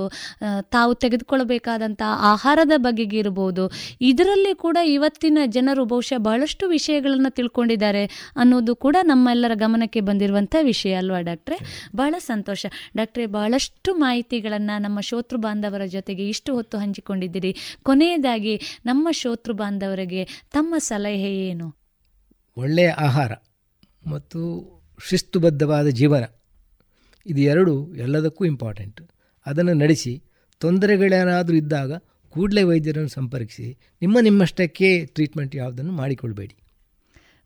ತಾವು 0.76 0.92
ತೆಗೆದುಕೊಳ್ಬೇಕಾದಂಥ 1.04 2.02
ಆಹಾರದ 2.32 2.74
ಬಗೆಗೆ 2.86 3.18
ಇರ್ಬೋದು 3.22 3.64
ಇದರಲ್ಲಿ 4.10 4.52
ಕೂಡ 4.64 4.78
ಇವತ್ತಿನ 4.96 5.38
ಜನರು 5.56 5.84
ಬಹುಶಃ 5.92 6.20
ಬಹಳಷ್ಟು 6.28 6.64
ವಿಷಯಗಳನ್ನು 6.74 7.32
ತಿಳ್ಕೊಂಡಿದ್ದಾರೆ 7.38 8.04
ಅನ್ನೋದು 8.42 8.74
ಕೂಡ 8.84 8.96
ನಮ್ಮೆಲ್ಲರ 9.10 9.54
ಗಮನಕ್ಕೆ 9.64 10.02
ಬಂದಿರುವಂಥ 10.08 10.54
ವಿಷಯ 10.70 10.94
ಅಲ್ವಾ 11.02 11.20
ಡಾಕ್ಟ್ರೆ? 11.30 11.58
ಬಹಳ 12.00 12.14
ಸಂತೋಷ. 12.30 12.64
ಡಾಕ್ಟ್ರೆ 12.98 13.26
ಬಹಳಷ್ಟು 13.36 13.90
ಮಾಹಿತಿಗಳನ್ನು 14.04 14.76
ನಮ್ಮ 14.86 14.98
ಶೋತೃ 15.10 15.38
ಬಾಂಧವರ 15.46 15.84
ಜೊತೆಗೆ 15.96 16.24
ಇಷ್ಟು 16.34 16.50
ಹೊತ್ತು 16.54 16.76
ಹಂಚಿಕೊಂಡಿದ್ದೀರಿ. 16.84 17.52
ಕೊನೆಯದಾಗಿ 18.04 18.82
ನಮ್ಮ 18.86 19.08
ಶೋತೃ 19.10 19.52
ಬಾಂಧವರಿಗೆ 19.52 20.24
ತಮ್ಮ 20.52 20.74
ಸಲಹೆ 20.78 21.48
ಏನು? 21.48 21.74
ಒಳ್ಳೆಯ 22.56 22.88
ಆಹಾರ 22.88 23.32
ಮತ್ತು 24.06 24.40
ಶಿಸ್ತುಬದ್ಧವಾದ 25.08 25.86
ಜೀವನ. 25.86 26.24
ಇದು 27.26 27.40
ಎರಡು 27.40 27.94
ಎಲ್ಲದಕ್ಕೂ 27.94 28.44
ಇಂಪಾರ್ಟೆಂಟ್ 28.44 29.00
ಅದನ್ನು 29.46 29.74
ನಡೆಸಿ, 29.74 30.22
ತೊಂದರೆಗಳೇನಾದರೂ 30.58 31.56
ಇದ್ದಾಗ 31.56 31.92
ಕೂಡಲೇ 32.28 32.62
ವೈದ್ಯರನ್ನು 32.62 33.08
ಸಂಪರ್ಕಿಸಿ, 33.08 33.78
ನಿಮ್ಮ 34.02 34.18
ನಿಮ್ಮಷ್ಟಕ್ಕೆ 34.20 35.06
ಟ್ರೀಟ್ಮೆಂಟ್ 35.06 35.56
ಯಾವುದನ್ನು 35.56 35.92
ಮಾಡಿಕೊಳ್ಬೇಡಿ. 35.92 36.56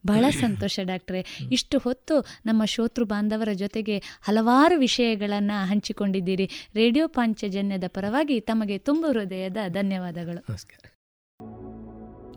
ಬಹಳ 0.06 0.24
ಸಂತೋಷ 0.30 0.80
ಡಾಕ್ಟ್ರೆ. 0.82 1.26
ಇಷ್ಟು 1.52 1.78
ಹೊತ್ತು 1.78 2.26
ನಮ್ಮ 2.46 2.64
ಶೋತೃ 2.64 3.04
ಬಾಂಧವರ 3.04 3.48
ಜೊತೆಗೆ 3.52 3.98
ಹಲವಾರು 3.98 4.78
ವಿಷಯಗಳನ್ನು 4.78 5.66
ಹಂಚಿಕೊಂಡಿದ್ದೀರಿ. 5.66 6.50
ರೇಡಿಯೋ 6.74 7.08
ಪಾಂಚಜನ್ಯದ 7.08 7.84
ಪರವಾಗಿ 7.88 8.40
ತಮಗೆ 8.40 8.78
ತುಂಬ 8.78 9.06
ಹೃದಯದ 9.06 9.56
ಧನ್ಯವಾದಗಳು. 9.68 10.44
ನಮಸ್ಕಾರ. 10.48 10.92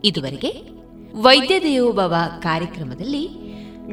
ಇದುವರೆಗೆ 0.04 0.82
ವೈದ್ಯ 1.14 1.60
ದೇವೋಭವ 1.60 2.14
ಕಾರ್ಯಕ್ರಮದಲ್ಲಿ 2.40 3.28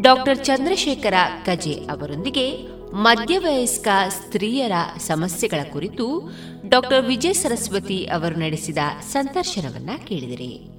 ಡಾಕ್ಟರ್ 0.01 0.45
ಚಂದ್ರಶೇಖರ 0.45 1.13
ಕಜೆ 1.45 1.73
ಅವರೊಂದಿಗೆ 1.73 2.79
ಮಧ್ಯವಯಸ್ಕ 2.93 3.87
ಸ್ತ್ರೀಯರ 4.09 4.71
ಸಮಸ್ಯೆಗಳ 4.97 5.71
ಕುರಿತು 5.71 6.31
ಡಾಕ್ಟರ್ 6.69 7.05
ವಿಜಯ 7.05 7.33
ಸರಸ್ವತಿ 7.33 8.05
ಅವರು 8.05 8.35
ನಡೆಸಿದ 8.35 8.77
ಸಂದರ್ಶನವನ್ನ 9.11 9.89
ಕೇಳಿದಿರಿ. 10.07 10.78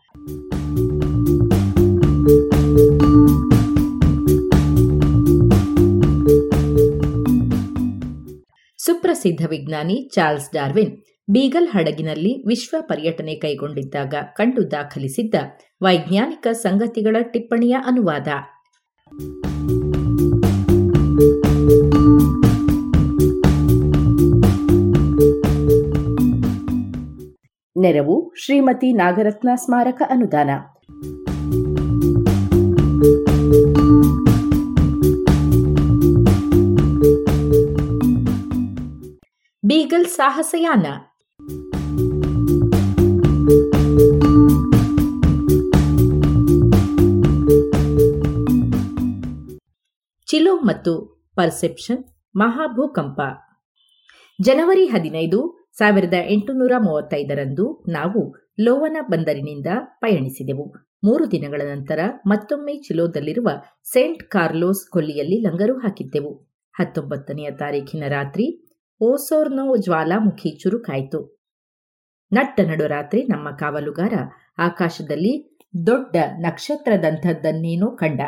ಸುಪ್ರಸಿದ್ಧ 8.85 9.45
ವಿಜ್ಞಾನಿ 9.49 10.09
ಚಾರ್ಲ್ಸ್ 10.15 10.53
ಡಾರ್ವಿನ್ 10.53 10.97
ಬೀಗಲ್ 11.31 11.67
ಹಡಗಿನಲ್ಲಿ 11.67 12.47
ವಿಶ್ವ 12.47 12.75
ಪರ್ಯಟನೆ 12.79 13.35
ಕೈಗೊಂಡಿದ್ದಾಗ 13.35 14.13
ಕಂಡು 14.35 14.71
ದಾಖಲಿಸಿದ್ದ 14.71 15.35
ವೈಜ್ಞಾನಿಕ 15.81 16.47
ಸಂಗತಿಗಳ 16.53 17.15
ಟಿಪ್ಪಣಿಯ 17.21 17.77
ಅನುವಾದ. 17.85 18.27
ನೆರವು 27.77 28.33
ಶ್ರೀಮತಿ 28.45 28.93
ನಾಗರತ್ನ 28.93 29.49
ಸ್ಮಾರಕ 29.55 30.01
ಅನುದಾನ. 30.09 30.49
ಬೀಗಲ್ 39.71 40.05
ಸಾಹಸಯಾನ 40.05 40.85
ಚಿಲೋ 50.25 50.55
ಮತ್ತು 50.55 51.23
ಪರ್ಸೆಪ್ಷನ್ 51.35 52.03
ಮಹಾಭೂಕಂಪ 52.35 53.21
ಜನವರಿ 54.41 54.85
ಹದಿನೈದು 54.85 55.69
ಸಾವಿರದ 55.77 56.13
ಎಂಟುನೂರ 56.29 56.71
ಮೂವತ್ತೈದರಂದು 56.77 57.83
ನಾವು 57.89 58.35
ಲೋವನ 58.59 58.97
ಬಂದರಿನಿಂದ 59.09 59.67
ಪಯಣಿಸಿದೆವು. 59.85 60.75
ಮೂರು 61.03 61.31
ದಿನಗಳ 61.31 61.61
ನಂತರ 61.65 61.99
ಮತ್ತೊಮ್ಮೆ 62.27 62.73
ಚಿಲೋದಲ್ಲಿರುವ 62.73 63.49
ಸೇಂಟ್ 63.83 64.23
ಕಾರ್ಲೋಸ್ 64.23 64.89
ಕೊಲ್ಲಿಯಲ್ಲಿ 64.89 65.41
ಲಂಗರು 65.41 65.77
ಹಾಕಿದ್ದೆವು. 65.77 66.33
ಹತ್ತೊಂಬತ್ತನೆಯ 66.79 67.51
ತಾರೀಖಿನ 67.51 68.03
ರಾತ್ರಿ 68.07 68.70
ಓಸೋರ್ನೋ 69.01 69.77
ಜ್ವಾಲಾಮುಖಿ 69.77 70.59
ಚುರುಕಾಯಿತು. 70.59 71.39
ನಟ್ಟ 72.33 72.59
ನಡುರಾತ್ರಿ 72.59 73.23
ನಮ್ಮ 73.23 73.49
ಕಾವಲುಗಾರ 73.55 74.13
ಆಕಾಶದಲ್ಲಿ 74.57 75.59
ದೊಡ್ಡ 75.87 76.15
ನಕ್ಷತ್ರದಂಥದ್ದನ್ನೇನೋ 76.39 77.87
ಕಂಡ. 77.95 78.21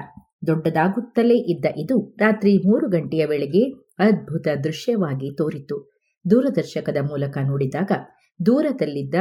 ದೊಡ್ಡದಾಗುತ್ತಲೇ 0.47 1.35
ಇದ್ದ 1.35 1.65
ಇದು 1.77 2.15
ರಾತ್ರಿ 2.19 2.57
ಮೂರು 2.57 2.89
ಗಂಟೆಯ 2.89 3.25
ವೇಳೆಗೆ 3.25 3.63
ಅದ್ಭುತ 3.99 4.47
ದೃಶ್ಯವಾಗಿ 4.63 5.37
ತೋರಿತು. 5.37 5.93
ದೂರದರ್ಶಕದ 6.31 6.97
ಮೂಲಕ 6.97 7.37
ನೋಡಿದಾಗ 7.37 7.91
ದೂರದಲ್ಲಿದ್ದ 8.45 9.15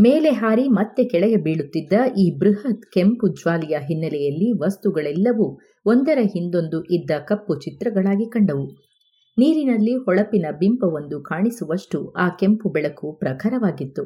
ಮೇಲೆ 0.00 0.30
ಹಾರಿ 0.30 0.68
ಮತ್ತೆ 0.68 1.04
ಕೆಳಗೆ 1.04 1.36
ಬೀಳುತ್ತಿದ್ದ 1.36 1.92
ಈ 2.18 2.38
ಬೃಹತ್ 2.38 2.92
ಕೆಂಪು 2.92 3.28
ಜ್ವಾಲೆಯ 3.28 3.76
ಹಿನ್ನೆಲೆಯಲ್ಲಿ 3.78 4.52
ವಸ್ತುಗಳೆಲ್ಲವೂ 4.62 5.60
ಒಂದರ 5.86 6.18
ಹಿಂದೊಂದು 6.22 6.84
ಇದ್ದ 6.84 7.10
ಕಪ್ಪು 7.20 7.54
ಚಿತ್ರಗಳಾಗಿ 7.60 8.30
ಕಂಡವು. 8.30 8.89
ನೀರಿನಲ್ಲಿ 9.40 9.94
ಹೊಳಪಿನ 9.94 10.46
ಬಿಂಬವೊಂದು 10.60 11.22
ಕಾಣಿಸುವಷ್ಟು 11.22 11.98
ಆ 12.18 12.28
ಕೆಂಪು 12.28 12.68
ಬೆಳಕು 12.68 13.12
ಪ್ರಖರವಾಗಿತ್ತು. 13.12 14.02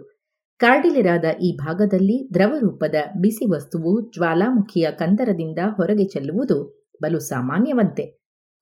ಕಾರ್ಡಿಲೆರಾದ 0.60 1.24
ಈ 1.42 1.48
ಭಾಗದಲ್ಲಿ 1.56 2.34
ದ್ರವರೂಪದ 2.34 2.94
ಬಿಸಿ 3.20 3.46
ವಸ್ತುವು 3.52 3.92
ಜ್ವಾಲಾಮುಖಿಯ 4.14 4.86
ಕಂದರದಿಂದ 4.90 5.58
ಹೊರಗೆ 5.76 6.04
ಚೆಲ್ಲುವುದು 6.04 6.58
ಬಲು 7.02 7.18
ಸಾಮಾನ್ಯವಂತೆ. 7.18 8.04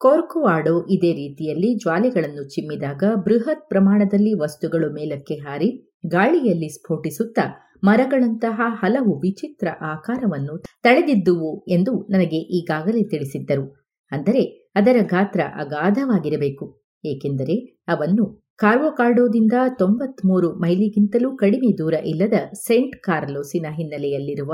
ಕೋರ್ಕುವಾಡೋ 0.00 0.86
ಇದೇ 0.90 1.12
ರೀತಿಯಲ್ಲಿ 1.12 1.74
ಜ್ವಾಲೆಗಳನ್ನು 1.74 2.44
ಚಿಮ್ಮಿದಾಗ 2.48 3.02
ಬೃಹತ್ 3.16 3.68
ಪ್ರಮಾಣದಲ್ಲಿ 3.68 4.32
ವಸ್ತುಗಳು 4.34 4.88
ಮೇಲಕ್ಕೆ 4.92 5.34
ಹಾರಿ 5.34 5.68
ಗಾಳಿಯಲ್ಲಿ 6.06 6.68
ಸ್ಫೋಟಿಸುತ್ತಾ 6.68 7.44
ಮರಗಳಂತಹ 7.84 8.60
ಹಲವು 8.80 9.12
ವಿಚಿತ್ರ 9.20 9.68
ಆಕಾರವನ್ನು 9.82 10.54
ತಳೆದಿದ್ದುವು 10.82 11.52
ಎಂದು 11.68 11.92
ನನಗೆ 12.10 12.40
ಈಗಾಗಲೇ 12.58 13.02
ತಿಳಿಸಿದ್ದರು. 13.08 13.64
ಅಂದರೆ 14.14 14.42
ಅದರ 14.78 14.98
ಗಾತ್ರ 15.12 15.40
ಅಗಾಧವಾಗಿರಬೇಕು, 15.62 16.66
ಏಕೆಂದರೆ 17.04 17.56
ಅವನ್ನು 17.92 18.24
ಕಾರ್ವೋಕಾರ್ಡೋದಿಂದ 18.58 19.56
ತೊಂಬತ್ಮೂರು 19.78 20.48
ಮೈಲಿಗಿಂತಲೂ 20.62 21.28
ಕಡಿಮೆ 21.36 21.70
ದೂರ 21.78 21.94
ಇಲ್ಲದ 22.10 22.36
ಸೆಂಟ್ 22.66 22.96
ಕಾರ್ಲೋಸಿನ 23.06 23.66
ಹಿನ್ನೆಲೆಯಲ್ಲಿರುವ 23.78 24.52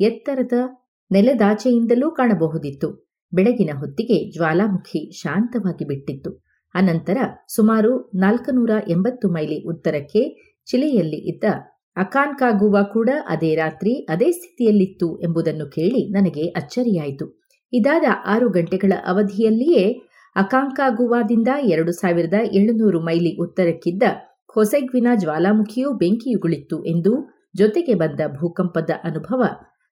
ಎತ್ತರದ 0.00 0.58
ನೆಲದಾಚೆಯಿಂದಲೂ 1.10 2.06
ಕಾಣಬಹುದಿತ್ತು. 2.10 2.88
ಬೆಳಗಿನ 3.32 3.72
ಹೊತ್ತಿಗೆ 3.80 4.16
ಜ್ವಾಲಾಮುಖಿ 4.30 5.00
ಶಾಂತವಾಗಿ 5.20 5.84
ಬಿಟ್ಟಿತ್ತು. 5.84 6.30
ಅನಂತರ 6.74 7.18
ಸುಮಾರು 7.54 7.92
ನಾಲ್ಕುನೂರ 8.14 8.72
ಎಂಬತ್ತು 8.88 9.26
ಮೈಲಿ 9.28 9.58
ಉತ್ತರಕ್ಕೆ 9.72 10.22
ಚಿಲೆಯಲ್ಲಿ 10.68 11.20
ಇದ್ದ 11.32 11.44
ಅಕಾನ್ಕಾಗುವ 11.96 12.76
ಕೂಡ 12.92 13.10
ಅದೇ 13.26 13.50
ರಾತ್ರಿ 13.54 13.92
ಅದೇ 14.08 14.28
ಸ್ಥಿತಿಯಲ್ಲಿತ್ತು 14.30 15.08
ಎಂಬುದನ್ನು 15.22 15.66
ಕೇಳಿ 15.70 16.02
ನನಗೆ 16.12 16.44
ಅಚ್ಚರಿಯಾಯಿತು. 16.60 17.26
ಇದಾದ 17.72 18.04
ಆರು 18.24 18.48
ಗಂಟೆಗಳ 18.48 18.92
ಅವಧಿಯಲ್ಲಿಯೇ 19.06 20.00
ಅಕಾಂಕಾಗುವಾದಿಂದ 20.36 21.48
ಎರಡು 21.64 21.92
ಸಾವಿರದ 21.92 22.34
ಏಳುನೂರು 22.52 23.00
ಮೈಲಿ 23.00 23.36
ಉತ್ತರಕ್ಕಿದ್ದ 23.36 24.02
ಹೊಸೆಗ್ವಿನ 24.56 25.06
ಜ್ವಾಲಾಮುಖಿಯು 25.14 25.92
ಬೆಂಕಿಯುಗುಳಿತ್ತು 25.92 26.84
ಎಂದು 26.84 27.12
ಜೊತೆಗೆ 27.56 27.94
ಬಂದ 27.94 28.20
ಭೂಕಂಪದ 28.40 28.90
ಅನುಭವ 29.04 29.44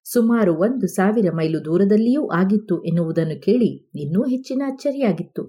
ಸುಮಾರು 0.06 0.56
ಒಂದು 0.56 0.86
ಸಾವಿರ 0.86 1.28
ಮೈಲು 1.30 1.64
ದೂರದಲ್ಲಿಯೂ 1.64 2.26
ಆಗಿತ್ತು 2.26 2.82
ಎನ್ನುವುದನ್ನು 2.82 3.42
ಕೇಳಿ 3.42 3.90
ಇನ್ನೂ 3.94 4.22
ಹೆಚ್ಚಿನ 4.24 4.62
ಅಚ್ಚರಿಯಾಗಿತ್ತು. 4.66 5.42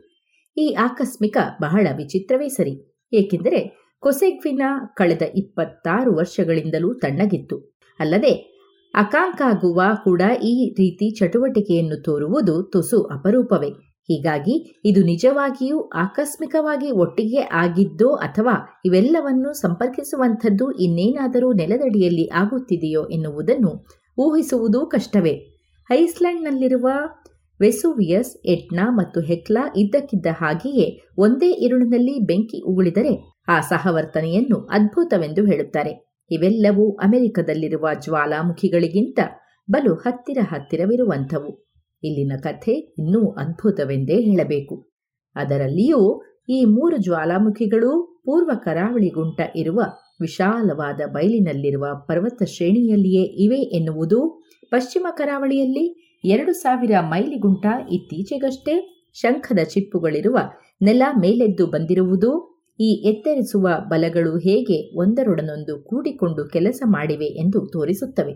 ಈ 0.57 0.73
ಆಕಸ್ಮಿಕ 0.73 1.37
ಬಹಳ 1.61 1.87
ವಿಚಿತ್ರವೇ 1.97 2.47
ಸರಿ, 2.47 2.73
ಏಕೆಂದರೆ 3.13 3.59
ಕೊಸೆಗ್ವಿನ 3.99 4.61
ಕಳೆದ 4.95 5.21
ಇಪ್ಪತ್ತಾರು 5.35 6.15
ವರ್ಷಗಳಿಂದಲೂ 6.15 6.93
ತಣ್ಣಗಿತ್ತು. 6.93 7.57
ಅಲ್ಲದೆ 7.99 8.33
ಅಕಾಂಕಾಗುವ 8.93 9.81
ಕೂಡ 10.03 10.22
ಈ 10.43 10.73
ರೀತಿ 10.77 11.15
ಚಟುವಟಿಕೆಯನ್ನು 11.19 12.01
ತೋರುವುದು 12.01 12.63
ತುಸು 12.63 13.03
ಅಪರೂಪವೇ. 13.03 13.69
ಹೀಗಾಗಿ 14.09 14.81
ಇದು 14.85 15.01
ನಿಜವಾಗಿಯೂ 15.01 15.80
ಆಕಸ್ಮಿಕವಾಗಿ 15.80 16.91
ಒಟ್ಟಿಗೆ 16.91 17.38
ಆಗಿದ್ದೋ 17.38 18.15
ಅಥವಾ 18.15 18.81
ಇವೆಲ್ಲವನ್ನು 18.85 19.53
ಸಂಪರ್ಕಿಸುವಂಥದ್ದು 19.53 20.72
ಇನ್ನೇನಾದರೂ 20.72 21.53
ನೆಲದಡಿಯಲ್ಲಿ 21.53 22.30
ಆಗುತ್ತಿದೆಯೋ 22.34 23.05
ಎನ್ನುವುದನ್ನು 23.05 23.88
ಊಹಿಸುವುದೂ 24.18 24.85
ಕಷ್ಟವೇ. 24.85 25.34
ಐಸ್ಲ್ಯಾಂಡ್ನಲ್ಲಿರುವ 25.91 26.88
ವೆಸುವಿಯಸ್, 27.61 28.45
ಎಟ್ನಾ 28.45 28.91
ಮತ್ತು 28.91 29.22
ಹೆಕ್ಲಾ 29.22 29.73
ಇದ್ದಕ್ಕಿದ್ದ 29.77 30.26
ಹಾಗೆಯೇ 30.31 30.99
ಒಂದೇ 31.18 31.51
ಇರುಳಿನಲ್ಲಿ 31.51 32.19
ಬೆಂಕಿ 32.26 32.72
ಉಗುಳಿದರೆ 32.72 33.43
ಆ 33.47 33.59
ಸಹವರ್ತನೆಯನ್ನು 33.61 34.57
ಅದ್ಭುತವೆಂದು 34.57 35.45
ಹೇಳುತ್ತಾರೆ. 35.45 36.10
ಇವೆಲ್ಲವೂ 36.31 36.95
ಅಮೆರಿಕದಲ್ಲಿರುವ 36.95 37.87
ಜ್ವಾಲಾಮುಖಿಗಳಿಗಿಂತ 37.93 39.19
ಬಲು 39.69 39.93
ಹತ್ತಿರ 39.93 40.37
ಹತ್ತಿರವಿರುವಂಥವು. 40.41 41.51
ಇಲ್ಲಿನ 42.03 42.31
ಕಥೆ 42.43 42.71
ಇನ್ನೂ 42.71 43.31
ಅದ್ಭುತವೆಂದೇ 43.31 44.21
ಹೇಳಬೇಕು. 44.21 44.75
ಅದರಲ್ಲಿಯೂ 45.35 45.99
ಈ 46.49 46.65
ಮೂರು 46.65 46.97
ಜ್ವಾಲಾಮುಖಿಗಳೂ 46.97 48.21
ಪೂರ್ವ 48.25 48.51
ಕರಾವಳಿಗುಂಟ 48.63 49.41
ಇರುವ 49.55 49.79
ವಿಶಾಲವಾದ 50.21 51.01
ಬಯಲಿನಲ್ಲಿರುವ 51.07 51.85
ಪರ್ವತ 52.07 52.43
ಶ್ರೇಣಿಯಲ್ಲಿಯೇ 52.43 53.23
ಇವೆ 53.45 53.57
ಎನ್ನುವುದು 53.77 54.19
ಪಶ್ಚಿಮ 54.71 55.07
ಕರಾವಳಿಯಲ್ಲಿ 55.11 55.85
ಎರಡು 56.23 56.53
ಸಾವಿರ 56.53 56.91
ಮೈಲಿಗುಂಟ 57.01 57.65
ಇತ್ತೀಚೆಗಷ್ಟೇ 57.91 58.75
ಶಂಖದ 59.13 59.59
ಚಿಪ್ಪುಗಳಿರುವ 59.63 60.37
ನೆಲ 60.81 61.03
ಮೇಲೆದ್ದು 61.19 61.67
ಬಂದಿರುವುದು 61.67 62.51
ಈ 62.81 62.89
ಎತ್ತರಿಸುವ 63.09 63.67
ಬಲಗಳು 63.89 64.37
ಹೇಗೆ 64.37 64.99
ಒಂದರೊಡನೊಂದು 64.99 65.83
ಕೂಡಿಕೊಂಡು 65.83 66.49
ಕೆಲಸ 66.49 66.81
ಮಾಡಿವೆ 66.85 67.25
ಎಂದು 67.25 67.59
ತೋರಿಸುತ್ತವೆ. 67.73 68.33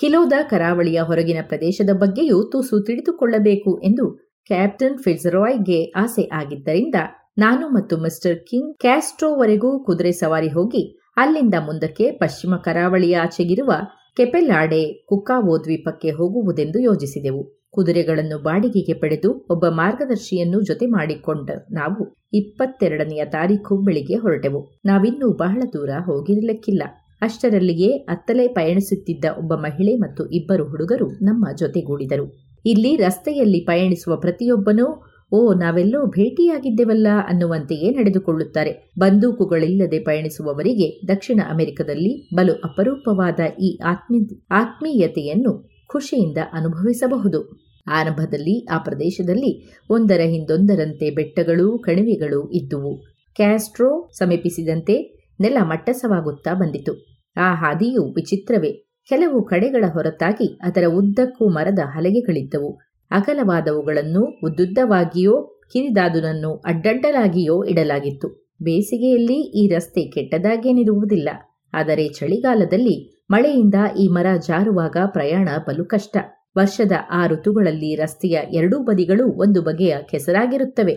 ಕಿಲೋದ 0.00 0.32
ಕರಾವಳಿಯ 0.42 1.00
ಹೊರಗಿನ 1.02 1.38
ಪ್ರದೇಶದ 1.48 1.90
ಬಗ್ಗೆಯೂ 1.92 2.50
ತುಸು 2.52 2.84
ತಿಳಿದುಕೊಳ್ಳಬೇಕು 2.84 3.80
ಎಂದು 3.82 4.04
ಕ್ಯಾಪ್ಟನ್ 4.46 4.98
ಫಿಟ್ಜರಾಯ್ಗೆ 4.98 5.92
ಆಸೆ 5.96 6.28
ಆಗಿದ್ದರಿಂದ 6.32 6.94
ನಾನು 7.38 7.68
ಮತ್ತು 7.68 7.96
ಮಿಸ್ಟರ್ 7.96 8.38
ಕಿಂಗ್ 8.38 8.78
ಕ್ಯಾಸ್ಟ್ರೋವರೆಗೂ 8.78 9.84
ಕುದುರೆ 9.84 10.12
ಸವಾರಿ 10.12 10.48
ಹೋಗಿ 10.48 10.82
ಅಲ್ಲಿಂದ 11.16 11.54
ಮುಂದಕ್ಕೆ 11.66 12.10
ಪಶ್ಚಿಮ 12.10 12.56
ಕರಾವಳಿಯ 12.56 13.16
ಆಚೆಗಿರುವ 13.18 13.72
ಕೆಪೆಲ್ಲಾಡೆ 14.16 15.06
ಕುಕ್ಕಾವೋ 15.06 15.64
ದ್ವೀಪಕ್ಕೆ 15.64 16.10
ಹೋಗುವುದೆಂದು 16.10 16.78
ಯೋಜಿಸಿದೆವು 16.80 17.60
ಕುದುರೆಗಳನ್ನು 17.70 18.42
ಬಾಡಿಗೆಗೆ 18.42 18.92
ಪಡೆದು 18.92 19.46
ಒಬ್ಬ 19.50 19.66
ಮಾರ್ಗದರ್ಶಿಯನ್ನು 19.68 20.60
ಜೊತೆ 20.60 20.86
ಮಾಡಿಕೊಂಡ 20.86 21.50
ನಾವು 21.70 22.20
ಇಪ್ಪತ್ತೆರಡನೆಯ 22.34 23.24
ತಾರೀಖು 23.24 23.76
ಬೆಳಿಗ್ಗೆ 23.76 24.14
ಹೊರಟೆವು. 24.14 24.80
ನಾವಿನ್ನೂ 24.84 25.28
ಬಹಳ 25.32 25.62
ದೂರ 25.72 25.90
ಹೋಗಿರಲಿಕ್ಕಿಲ್ಲ. 26.04 26.82
ಅಷ್ಟರಲ್ಲಿಯೇ 27.20 27.90
ಅತ್ತಲೇ 27.92 28.48
ಪಯಣಿಸುತ್ತಿದ್ದ 28.48 29.24
ಒಬ್ಬ 29.38 29.54
ಮಹಿಳೆ 29.54 29.94
ಮತ್ತು 29.94 30.26
ಇಬ್ಬರು 30.26 30.64
ಹುಡುಗರು 30.64 31.08
ನಮ್ಮ 31.08 31.46
ಜೊತೆಗೂಡಿದರು. 31.58 32.26
ಇಲ್ಲಿ 32.66 32.96
ರಸ್ತೆಯಲ್ಲಿ 32.96 33.60
ಪಯಣಿಸುವ 33.60 34.16
ಪ್ರತಿಯೊಬ್ಬನೂ 34.16 34.86
ಓ, 35.32 35.54
ನಾವೆಲ್ಲೋ 35.54 36.06
ಭೇಟಿಯಾಗಿದ್ದೆವಲ್ಲ 36.06 37.06
ಅನ್ನುವಂತೆಯೇ 37.28 37.90
ನಡೆದುಕೊಳ್ಳುತ್ತಾರೆ. 37.90 38.92
ಬಂದೂಕುಗಳಿಲ್ಲದೆ 38.98 39.98
ಪಯಣಿಸುವವರಿಗೆ 39.98 41.08
ದಕ್ಷಿಣ 41.08 41.40
ಅಮೆರಿಕದಲ್ಲಿ 41.50 42.28
ಬಲು 42.34 42.52
ಅಪರೂಪವಾದ 42.52 43.40
ಈ 43.62 43.78
ಆತ್ಮೀ, 43.84 44.18
ಆತ್ಮೀಯತೆಯನ್ನು 44.50 45.70
ಖುಷಿಯಿಂದ 45.86 46.38
ಅನುಭವಿಸಬಹುದು. 46.52 47.70
ಆರಂಭದಲ್ಲಿ 47.90 48.66
ಆ 48.66 48.78
ಪ್ರದೇಶದಲ್ಲಿ 48.78 49.80
ಒಂದರ 49.90 50.20
ಹಿಂದೊಂದರಂತೆ 50.24 51.10
ಬೆಟ್ಟಗಳು 51.10 51.78
ಕಣಿವೆಗಳು 51.78 52.50
ಇದ್ದುವು. 52.50 52.96
ಕ್ಯಾಸ್ಟ್ರೋ 53.36 54.10
ಸಮೀಪಿಸಿದಂತೆ 54.18 55.26
ನೆಲ 55.40 55.56
ಮಟ್ಟಸವಾಗುತ್ತಾ 55.62 56.54
ಬಂದಿತು. 56.54 57.06
ಆ 57.36 57.54
ಹಾದಿಯು 57.54 58.04
ವಿಚಿತ್ರವೇ. 58.04 58.72
ಕೆಲವು 59.08 59.44
ಕಡೆಗಳ 59.44 59.84
ಹೊರತಾಗಿ 59.92 60.58
ಅದರ 60.62 60.84
ಉದ್ದಕ್ಕೂ 60.88 61.48
ಮರದ 61.48 61.78
ಹಲಗೆಗಳಿದ್ದವು. 61.84 62.89
ಅಗಲವಾದವುಗಳನ್ನು 63.10 64.22
ಉದ್ದುದ್ದವಾಗಿಯೋ 64.44 65.60
ಕಿರಿದಾದುದನ್ನು 65.72 66.56
ಅಡ್ಡಡ್ಡಲಾಗಿಯೋ 66.56 67.64
ಇಡಲಾಗಿತ್ತು. 67.64 68.50
ಬೇಸಿಗೆಯಲ್ಲಿ 68.62 69.34
ಈ 69.34 69.68
ರಸ್ತೆ 69.68 70.10
ಕೆಟ್ಟದಾಗೇನಿರುವುದಿಲ್ಲ. 70.10 71.28
ಆದರೆ 71.72 72.08
ಚಳಿಗಾಲದಲ್ಲಿ 72.08 73.26
ಮಳೆಯಿಂದ 73.30 73.74
ಈ 73.98 74.08
ಮರ 74.08 74.26
ಜಾರುವಾಗ 74.48 74.96
ಪ್ರಯಾಣ 75.06 75.48
ಬಲು 75.68 75.84
ಕಷ್ಟ. 75.84 76.16
ವರ್ಷದ 76.58 76.92
ಆ 77.10 77.26
ಋತುಗಳಲ್ಲಿ 77.26 77.94
ರಸ್ತೆಯ 77.94 78.38
ಎರಡೂ 78.52 78.78
ಬದಿಗಳು 78.78 79.40
ಒಂದು 79.40 79.62
ಬಗೆಯ 79.62 79.96
ಕೆಸರಾಗಿರುತ್ತವೆ. 80.10 80.94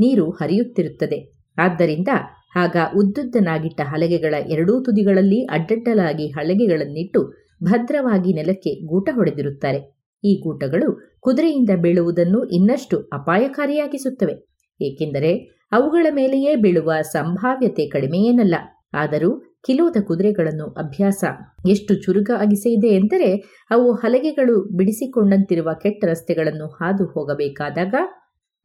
ನೀರು 0.00 0.30
ಹರಿಯುತ್ತಿರುತ್ತದೆ. 0.30 1.32
ಆದ್ದರಿಂದ 1.58 2.08
ಆಗ 2.56 2.76
ಉದ್ದುದ್ದನಾಗಿಟ್ಟ 2.96 3.80
ಹಲಗೆಗಳ 3.80 4.34
ಎರಡೂ 4.48 4.82
ತುದಿಗಳಲ್ಲಿ 4.82 5.44
ಅಡ್ಡಡ್ಡಲಾಗಿ 5.44 6.26
ಹಲಗೆಗಳನ್ನಿಟ್ಟು 6.26 7.32
ಭದ್ರವಾಗಿ 7.62 8.32
ನೆಲಕ್ಕೆ 8.34 8.86
ಗೂಟ 8.86 9.08
ಹೊಡೆದಿರುತ್ತಾರೆ. 9.14 10.03
ಈ 10.24 10.40
ಕೂಟಗಳು 10.40 11.18
ಕುದುರೆಯಿಂದ 11.20 11.70
ಬೀಳುವುದನ್ನು 11.82 12.44
ಇನ್ನಷ್ಟು 12.44 12.98
ಅಪಾಯಕಾರಿಯಾಗಿಸುತ್ತವೆ. 12.98 14.32
ಏಕೆಂದರೆ 14.80 15.38
ಅವುಗಳ 15.72 16.06
ಮೇಲೆಯೇ 16.10 16.56
ಬೀಳುವ 16.56 16.92
ಸಂಭಾವ್ಯತೆ 17.02 17.88
ಕಡಿಮೆಯೇನಲ್ಲ 17.88 18.54
ಆದರೂ 18.94 19.38
ಕಿಲೋದ 19.66 19.96
ಕುದುರೆಗಳನ್ನು 20.06 20.66
ಅಭ್ಯಾಸ. 20.66 21.24
ಎಷ್ಟು 21.68 21.94
ಚುರುಕಾಗಿಸಿದೆ 21.94 22.88
ಎಂದರೆ 22.88 23.36
ಅವು 23.70 23.92
ಹಲಗೆಗಳು 23.92 24.76
ಬಿಡಿಸಿಕೊಂಡಂತಿರುವ 24.76 25.70
ಕೆಟ್ಟ 25.82 26.04
ರಸ್ತೆಗಳನ್ನು 26.04 26.66
ಹಾದು 26.66 27.04
ಹೋಗಬೇಕಾದಾಗ 27.04 27.94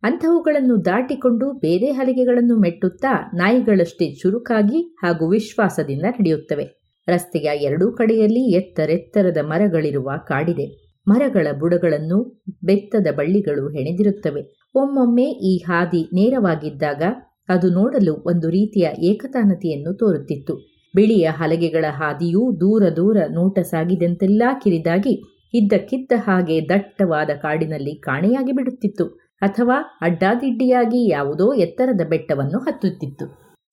ಅಂಥವುಗಳನ್ನು 0.03 0.85
ದಾಟಿಕೊಂಡು 0.85 1.51
ಬೇರೆ 1.51 1.85
ಹಲಗೆಗಳನ್ನು 1.85 2.57
ಮೆಟ್ಟುತ್ತಾ 2.59 3.31
ನಾಯಿಗಳಷ್ಟೇ 3.33 4.15
ಚುರುಕಾಗಿ 4.15 4.95
ಹಾಗೂ 5.03 5.31
ವಿಶ್ವಾಸದಿಂದ 5.31 6.01
ನಡೆಯುತ್ತವೆ. 6.01 6.65
ರಸ್ತೆಯ 7.07 7.49
ಎರಡೂ 7.55 7.91
ಕಡೆಯಲ್ಲಿ 7.91 8.51
ಎತ್ತರೆತ್ತರದ 8.51 9.37
ಮರಗಳಿರುವ 9.41 10.11
ಕಾಡಿದೆ. 10.27 10.88
ಮರಗಳ 11.09 11.47
ಬುಡಗಳನ್ನು 11.59 12.17
ಬೆತ್ತದ 12.63 13.07
ಬಳ್ಳಿಗಳು 13.17 13.65
ಹೆಣೆದಿರುತ್ತವೆ. 13.67 14.41
ಒಮ್ಮೊಮ್ಮೆ 14.75 15.27
ಈ 15.51 15.53
ಹಾದಿ 15.67 16.01
ನೇರವಾಗಿದ್ದಾಗ 16.13 17.03
ಅದು 17.49 17.67
ನೋಡಲು 17.69 18.13
ಒಂದು 18.25 18.49
ರೀತಿಯ 18.49 18.87
ಏಕತಾನತೆಯನ್ನು 19.11 19.93
ತೋರುತ್ತಿತ್ತು. 19.93 20.53
ಬಿಳಿಯ 20.93 21.27
ಹಲಗೆಗಳ 21.31 21.85
ಹಾದಿಯೂ 21.89 22.41
ದೂರ 22.61 22.83
ದೂರ 22.89 23.17
ನೋಟ 23.29 23.59
ಸಾಗಿದಂತೆಲ್ಲ 23.59 24.43
ಕಿರಿದಾಗಿ 24.63 25.13
ಇದ್ದಕ್ಕಿದ್ದ 25.53 26.11
ಹಾಗೆ 26.17 26.57
ದಟ್ಟವಾದ 26.69 27.29
ಕಾಡಿನಲ್ಲಿ 27.41 27.93
ಕಾಣೆಯಾಗಿ 27.99 28.51
ಬಿಡುತ್ತಿತ್ತು 28.51 29.05
ಅಥವಾ 29.41 29.77
ಅಡ್ಡಾದಿಡ್ಡಿಯಾಗಿ 30.01 31.01
ಯಾವುದೋ 31.09 31.47
ಎತ್ತರದ 31.53 32.03
ಬೆಟ್ಟವನ್ನು 32.09 32.59
ಹತ್ತುತ್ತಿತ್ತು. 32.59 33.25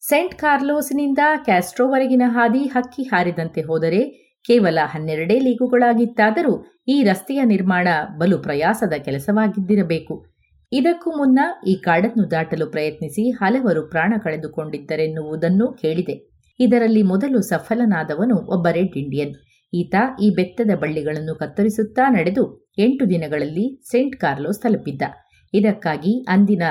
ಸೆಂಟ್ 0.03 0.35
ಕಾರ್ಲೋಸ್ನಿಂದ 0.35 1.23
ಕ್ಯಾಸ್ಟ್ರೋವರೆಗಿನ 1.45 2.25
ಹಾದಿ 2.27 2.63
ಹಕ್ಕಿ 2.67 3.03
ಹಾರಿದಂತೆ 3.03 3.61
ಹೋದರೆ 3.61 4.01
ಕೇವಲ 4.47 4.79
ಹನ್ನೆರಡೇ 4.85 5.39
ಲೀಗುಗಳಾಗಿತ್ತಾದರೂ 5.39 6.67
ಈ 6.89 7.03
ರಸ್ತೆಯ 7.03 7.43
ನಿರ್ಮಾಣ 7.45 7.89
ಬಲು 8.19 8.39
ಪ್ರಯಾಸದ 8.39 8.93
ಕೆಲಸವಾಗಿದ್ದಿರಬೇಕು. 8.93 10.27
ಇದಕ್ಕೂ 10.73 11.11
ಮುನ್ನ 11.11 11.41
ಈ 11.67 11.75
ಕಾಡನ್ನು 11.75 12.31
ದಾಟಲು 12.31 12.67
ಪ್ರಯತ್ನಿಸಿ 12.67 13.31
ಹಲವರು 13.31 13.91
ಪ್ರಾಣ 13.91 14.15
ಕಳೆದುಕೊಂಡಿದ್ದರೆನ್ನುವುದನ್ನೂ 14.25 15.73
ಕೇಳಿದೆ. 15.73 16.31
ಇದರಲ್ಲಿ 16.61 17.03
ಮೊದಲು 17.03 17.41
ಸಫಲನಾದವನು 17.41 18.37
ಒಬ್ಬ 18.37 18.69
ರೆಡ್ 18.69 18.97
ಇಂಡಿಯನ್. 18.97 19.35
ಈತ 19.75 19.95
ಈ 20.23 20.31
ಬೆತ್ತದ 20.31 20.71
ಬಳ್ಳಿಗಳನ್ನು 20.77 21.35
ಕತ್ತರಿಸುತ್ತಾ 21.35 22.11
ನಡೆದು 22.11 22.73
ಎಂಟು 22.79 23.11
ದಿನಗಳಲ್ಲಿ 23.11 23.83
ಸೇಂಟ್ 23.91 24.17
ಕಾರ್ಲೋಸ್ 24.17 24.63
ತಲುಪಿದ್ದ. 24.63 25.03
ಇದಕ್ಕಾಗಿ 25.55 26.25
ಅಂದಿನ 26.29 26.63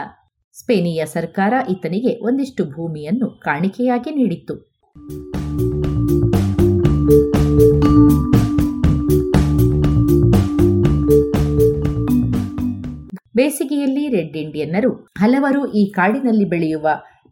ಸ್ಪೇನಿಯ 0.60 1.06
ಸರ್ಕಾರ 1.06 1.54
ಈತನಿಗೆ 1.70 2.26
ಒಂದಿಷ್ಟು 2.26 2.66
ಭೂಮಿಯನ್ನು 2.66 3.30
ಕಾಣಿಕೆಯಾಗಿ 3.30 4.16
ನೀಡಿತ್ತು. 4.16 4.76
ಬೇಸಿಗೆಯಲ್ಲಿ 13.36 14.08
ರೆಡ್ 14.08 14.38
ಇಂಡಿಯನ್ನರು 14.38 14.92
ಹಲವರು 15.20 15.72
ಈ 15.72 15.92
ಕಾಡಿನಲ್ಲಿ 15.92 16.46
ಬೆಳೆಯುವ 16.46 16.88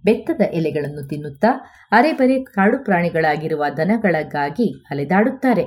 ಬೆತ್ತದ 0.05 0.41
ಎಲೆಗಳನ್ನು 0.53 1.07
ತಿನ್ನುತ್ತಾ 1.07 1.47
ಅರೆಬರೆ 1.91 2.43
ಕಾಡು 2.43 2.83
ಪ್ರಾಣಿಗಳಾಗಿರುವ 2.83 3.65
ದನಗಳಿಗಾಗಿ 3.77 4.67
ಅಲೆದಾಡುತ್ತಾರೆ. 4.91 5.65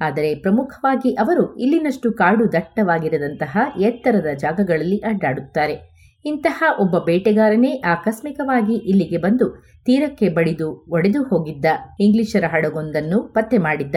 ಆದರೆ 0.00 0.34
ಪ್ರಮುಖವಾಗಿ 0.34 1.14
ಅವರು 1.14 1.56
ಇಲ್ಲಿನಷ್ಟು 1.56 2.12
ಕಾಡು 2.12 2.52
ದಟ್ಟವಾಗಿರದಂತಹ 2.52 3.56
ಎತ್ತರದ 3.80 4.26
ಜಾಗಗಳಲ್ಲಿ 4.34 4.98
ಅಡ್ಡಾಡುತ್ತಾರೆ. 4.98 5.76
ಇಂತಹ 6.24 6.62
ಒಬ್ಬ 6.80 6.98
ಬೇಟೆಗಾರನೇ 6.98 7.80
ಆಕಸ್ಮಿಕವಾಗಿ 7.80 8.74
ಇಲ್ಲಿಗೆ 8.74 9.16
ಬಂದು 9.16 9.46
ತೀರಕ್ಕೆ 9.84 10.28
ಬಡಿದು 10.28 10.86
ಒಡೆದು 10.90 11.22
ಹೋಗಿದ್ದ 11.22 11.64
ಇಂಗ್ಲಿಷರ 12.00 12.44
ಹಡಗೊಂದನ್ನು 12.46 13.22
ಪತ್ತೆ 13.32 13.58
ಮಾಡಿದ್ದ. 13.58 13.96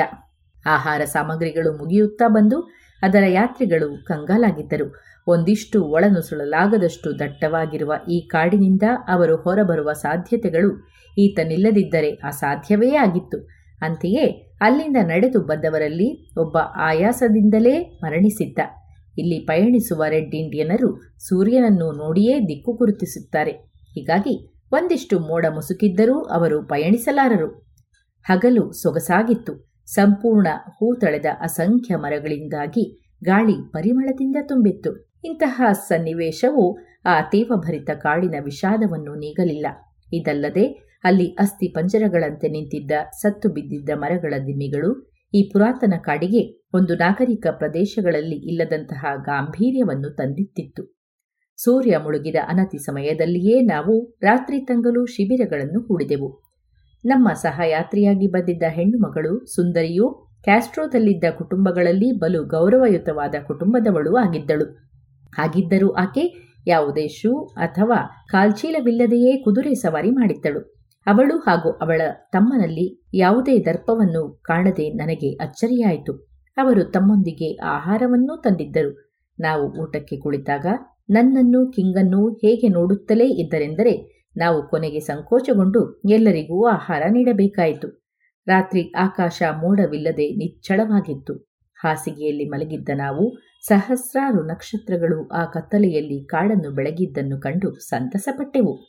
ಆಹಾರ 0.66 1.02
ಸಾಮಗ್ರಿಗಳು 1.06 1.78
ಮುಗಿಯುತ್ತಾ 1.78 2.28
ಬಂದು 2.28 2.58
ಅದರ 3.02 3.24
ಯಾತ್ರಿಗಳು 3.30 4.06
ಕಂಗಾಲಾಗಿದ್ದರು. 4.06 5.07
ಒಂದಿಷ್ಟು 5.28 5.84
ಒಳನುಸುಳಲಾಗದಷ್ಟು 5.84 7.20
ದಟ್ಟವಾಗಿರುವ 7.20 7.94
ಈ 8.12 8.28
ಕಾಡಿನಿಂದ 8.28 8.82
ಅವರು 9.08 9.36
ಹೊರಬರುವ 9.36 9.94
ಸಾಧ್ಯತೆಗಳು 9.94 10.88
ಈತನಿಲ್ಲದಿದ್ದರೆ 11.18 12.12
ಅಸಾಧ್ಯವೇ 12.12 12.96
ಆಗಿತ್ತು. 12.96 13.48
ಅಂತೆಯೇ 13.82 14.56
ಅಲ್ಲಿಂದ 14.62 14.98
ನಡೆದು 15.04 15.42
ಬಂದವರಲ್ಲಿ 15.42 16.40
ಒಬ್ಬ 16.40 16.58
ಆಯಾಸದಿಂದಲೇ 16.76 18.00
ಮರಣಿಸಿದ್ದ. 18.04 18.60
ಇಲ್ಲಿ 19.18 19.40
ಪಯಣಿಸುವ 19.40 20.04
ರೆಡ್ 20.10 20.36
ಇಂಡಿಯನರು 20.36 21.02
ಸೂರ್ಯನನ್ನು 21.30 21.92
ನೋಡಿಯೇ 21.92 22.40
ದಿಕ್ಕು 22.40 22.74
ಗುರುತಿಸುತ್ತಾರೆ. 22.74 23.52
ಹೀಗಾಗಿ 23.94 24.54
ಒಂದಿಷ್ಟು 24.72 25.20
ಮೋಡ 25.20 25.46
ಮುಸುಕಿದ್ದರೂ 25.46 26.22
ಅವರು 26.22 26.68
ಪಯಣಿಸಲಾರರು. 26.68 27.68
ಹಗಲು 28.24 28.72
ಸೊಗಸಾಗಿತ್ತು. 28.72 29.68
ಸಂಪೂರ್ಣ 29.86 30.48
ಹೂತಳೆದ 30.76 31.26
ಅಸಂಖ್ಯ 31.42 31.96
ಮರಗಳಿಂದಾಗಿ 31.96 33.14
ಗಾಳಿ 33.24 33.72
ಪರಿಮಳದಿಂದ 33.72 34.36
ತುಂಬಿತ್ತು. 34.42 35.07
ಇಂತಹ 35.28 35.72
ಸನ್ನಿವೇಶವು 35.88 36.66
ಆ 37.06 37.22
ತೇವಭರಿತ 37.22 37.90
ಕಾಡಿನ 37.94 38.36
ವಿಷಾದವನ್ನು 38.44 39.14
ನೀಗಲಿಲ್ಲ. 39.16 39.68
ಇದಲ್ಲದೆ, 40.14 40.66
ಅಲ್ಲಿ 41.04 41.28
ಅಸ್ಥಿ 41.28 41.68
ಪಂಜರಗಳಂತೆ 41.68 42.48
ನಿಂತಿದ್ದ 42.48 42.92
ಸತ್ತು 43.22 43.50
ಬಿದ್ದಿದ್ದ 43.50 43.90
ಮರಗಳ 43.96 44.34
ದಿಮ್ಮಿಗಳು, 44.46 44.92
ಈ 45.34 45.50
ಪುರಾತನ 45.54 45.94
ಕಾಡಿಗೆ 45.98 46.42
ಒಂದು 46.74 46.96
ನಾಗರಿಕ 46.96 47.48
ಪ್ರದೇಶಗಳಲ್ಲಿ 47.52 48.36
ಇಲ್ಲದಂತಹ 48.36 49.06
ಗಾಂಭೀರ್ಯವನ್ನು 49.16 50.10
ತಂದಿತ್ತಿತ್ತು 50.16 50.84
ಸೂರ್ಯ 51.60 51.98
ಮುಳುಗಿದ 51.98 52.36
ಅನತಿ 52.48 52.78
ಸಮಯದಲ್ಲಿಯೇ 52.78 53.62
ನಾವು 53.62 53.94
ರಾತ್ರಿ 54.22 54.60
ತಂಗಲು 54.60 55.06
ಶಿಬಿರಗಳನ್ನು 55.06 55.80
ಹೂಡಿದೆವು. 55.80 56.30
ನಮ್ಮ 57.06 57.30
ಸಹಯಾತ್ರಿಯಾಗಿ 57.34 58.28
ಬಂದಿದ್ದ 58.28 58.64
ಹೆಣ್ಣುಮಗಳು, 58.70 59.46
ಸುಂದರಿಯು 59.46 60.08
ಕ್ಯಾಸ್ಟ್ರೋದಲ್ಲಿದ್ದ 60.44 61.24
ಕುಟುಂಬಗಳಲ್ಲಿ 61.38 62.10
ಬಲು 62.20 62.42
ಗೌರವಯುತವಾದ 62.46 63.36
ಕುಟುಂಬದವಳು 63.48 64.16
ಆಗಿದ್ದಳು. 64.16 64.87
ಹಾಗಿದ್ದರೂ 65.36 65.90
ಆಕೆ 65.90 66.48
ಯಾವುದೇ 66.68 67.08
ಶೂ 67.08 67.46
ಅಥವಾ 67.46 68.28
ಕಾಲ್ಚೀಲವಿಲ್ಲದೆಯೇ 68.30 69.44
ಕುದುರೆ 69.44 69.74
ಸವಾರಿ 69.74 70.12
ಮಾಡಿದ್ದಳು. 70.12 70.78
ಅವಳು 71.06 71.38
ಹಾಗೂ 71.38 71.72
ಅವಳ 71.72 72.02
ತಮ್ಮನಲ್ಲಿ 72.32 73.08
ಯಾವುದೇ 73.14 73.60
ದರ್ಪವನ್ನು 73.60 74.42
ಕಾಣದೆ 74.44 74.90
ನನಗೆ 74.90 75.32
ಅಚ್ಚರಿಯಾಯಿತು. 75.32 76.14
ಅವರು 76.58 76.84
ತಮ್ಮೊಂದಿಗೆ 76.84 77.56
ಆಹಾರವನ್ನೂ 77.56 78.42
ತಂದಿದ್ದರು. 78.42 79.08
ನಾವು 79.40 79.82
ಊಟಕ್ಕೆ 79.82 80.18
ಕುಳಿತಾಗ 80.18 80.66
ನನ್ನನ್ನು, 81.10 81.72
ಕಿಂಗನ್ನು 81.72 82.34
ಹೇಗೆ 82.34 82.68
ನೋಡುತ್ತಲೇ 82.68 83.26
ಇದ್ದರೆಂದರೆ 83.26 84.18
ನಾವು 84.38 84.68
ಕೊನೆಗೆ 84.68 85.00
ಸಂಕೋಚಗೊಂಡು 85.00 86.02
ಎಲ್ಲರಿಗೂ 86.10 86.68
ಆಹಾರ 86.68 87.04
ನೀಡಬೇಕಾಯಿತು. 87.10 88.08
ರಾತ್ರಿ 88.48 88.92
ಆಕಾಶ 88.98 89.44
ಮೋಡವಿಲ್ಲದೆ 89.62 90.36
ನಿಚ್ಚಳವಾಗಿತ್ತು. 90.36 91.47
ಹಾಸಿಗೆಯಲ್ಲಿ 91.84 92.46
ಮಲಗಿದ್ದ 92.46 92.90
ನಾವು 92.96 93.38
ಸಹಸ್ರಾರು 93.68 94.44
ನಕ್ಷತ್ರಗಳು 94.44 95.28
ಆ 95.28 95.46
ಕತ್ತಲೆಯಲ್ಲಿ 95.46 96.26
ಕಾಡನ್ನು 96.26 96.72
ಬೆಳಗಿದ್ದನ್ನು 96.72 97.40
ಕಂಡು 97.40 97.76
ಸಂತಸಪಟ್ಟೆವು. 97.76 98.80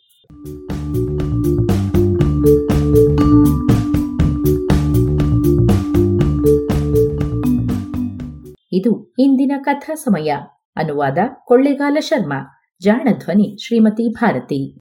ಇದು 8.72 9.14
ಇಂದಿನ 9.18 9.52
ಕಥಾ 9.64 9.94
ಸಮಯ. 9.94 10.34
ಅನುವಾದ 10.76 11.18
ಕೊಳ್ಳೆಗಾಲ 11.44 11.96
ಶರ್ಮಾ. 12.00 12.60
ಜಾಣಧ್ವನಿ 12.82 13.66
ಶ್ರೀಮತಿ 13.66 14.12
ಭಾರತಿ. 14.12 14.80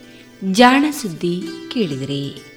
ಜಾಣ 0.51 0.85
ಸುದ್ದಿ 0.91 1.43
ಕೇಳಿದರೆ. 1.71 2.51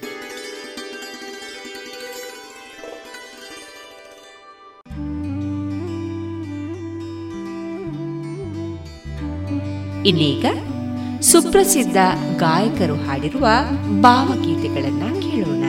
ಇನ್ನೀಗ 10.07 10.45
ಸುಪ್ರಸಿದ್ಧ 11.21 11.97
ಗಾಯಕರು 12.37 12.97
ಹಾಡಿರುವ 12.97 13.47
ಭಾವಗೀತೆಗಳನ್ನ 14.01 15.21
ಕೇಳೋಣ. 15.21 15.65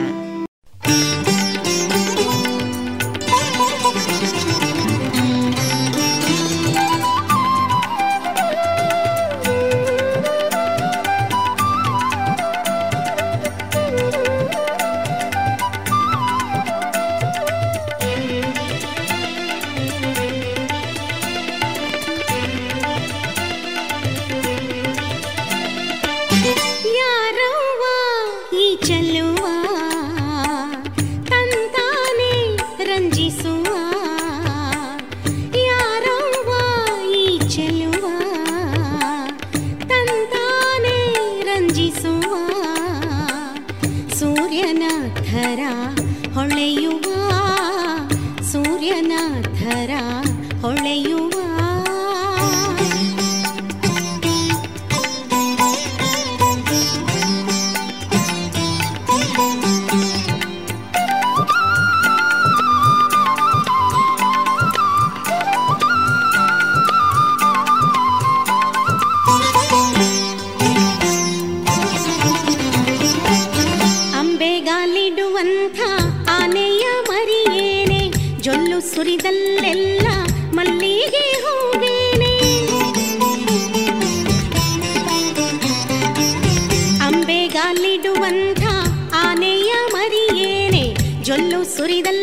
சுரிதல் 91.76 92.22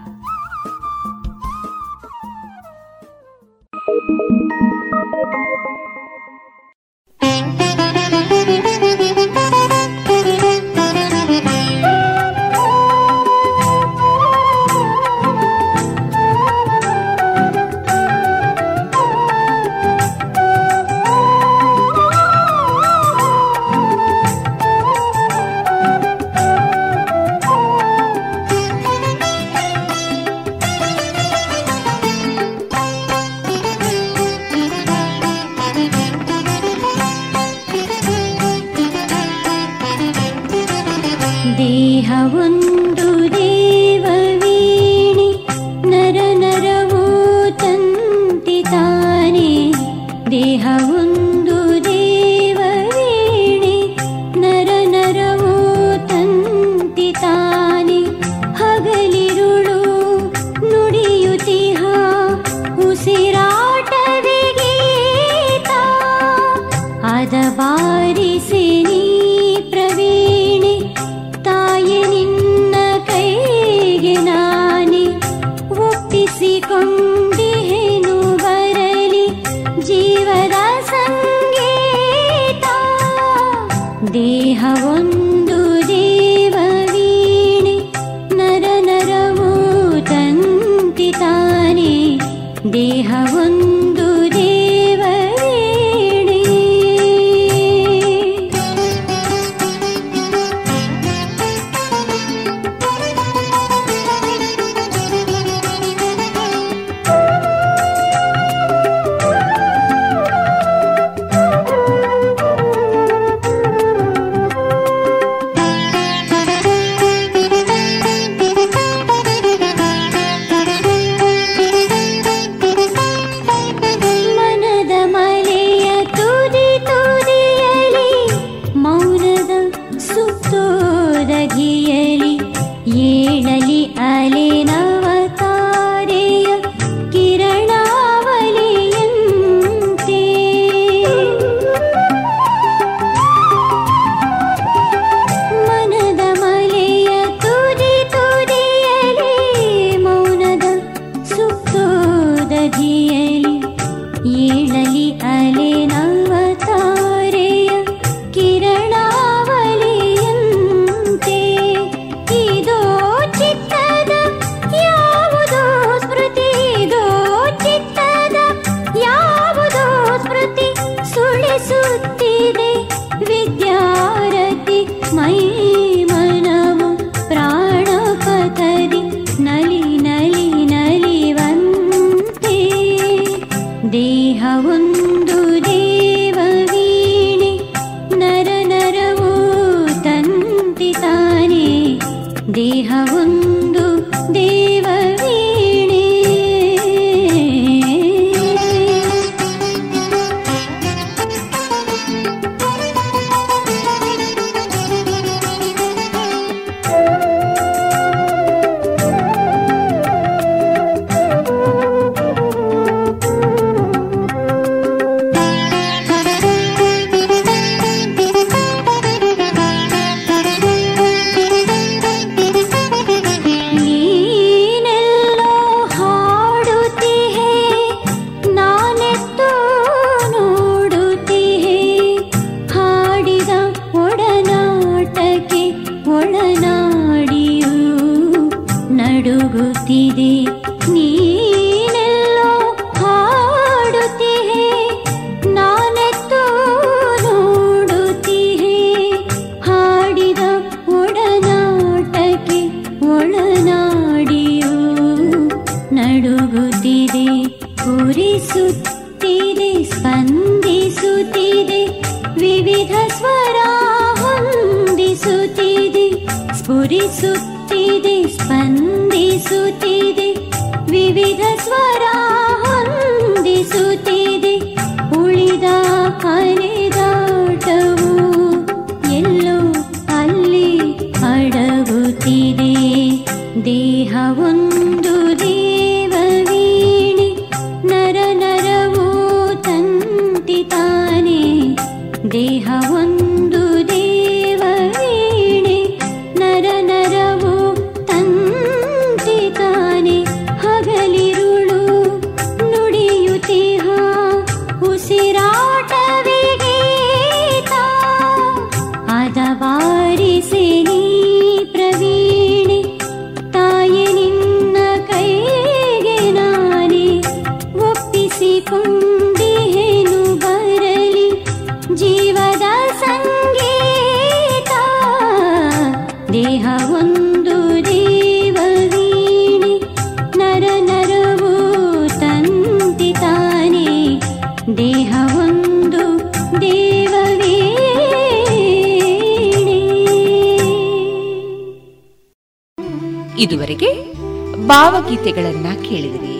ಕೇಳಿದಿರಿ 345.91 346.35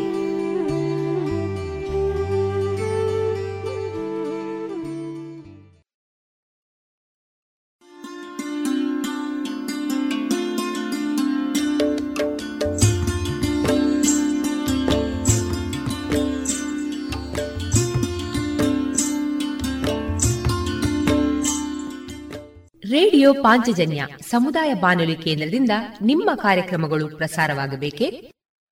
ರೇಡಿಯೋ 22.92 23.34
ಪಾಂಚಜನ್ಯ 23.34 24.08
ಸಮುದಾಯ 24.30 24.74
ಬಾನುಲಿ 24.74 25.16
ಕೇಂದ್ರದಿಂದ 25.16 25.72
ನಿಮ್ಮ 26.02 26.30
ಕಾರ್ಯಕ್ರಮಗಳು 26.36 27.18
ಪ್ರಸಾರವಾಗಬೇಕೆ? 27.18 28.31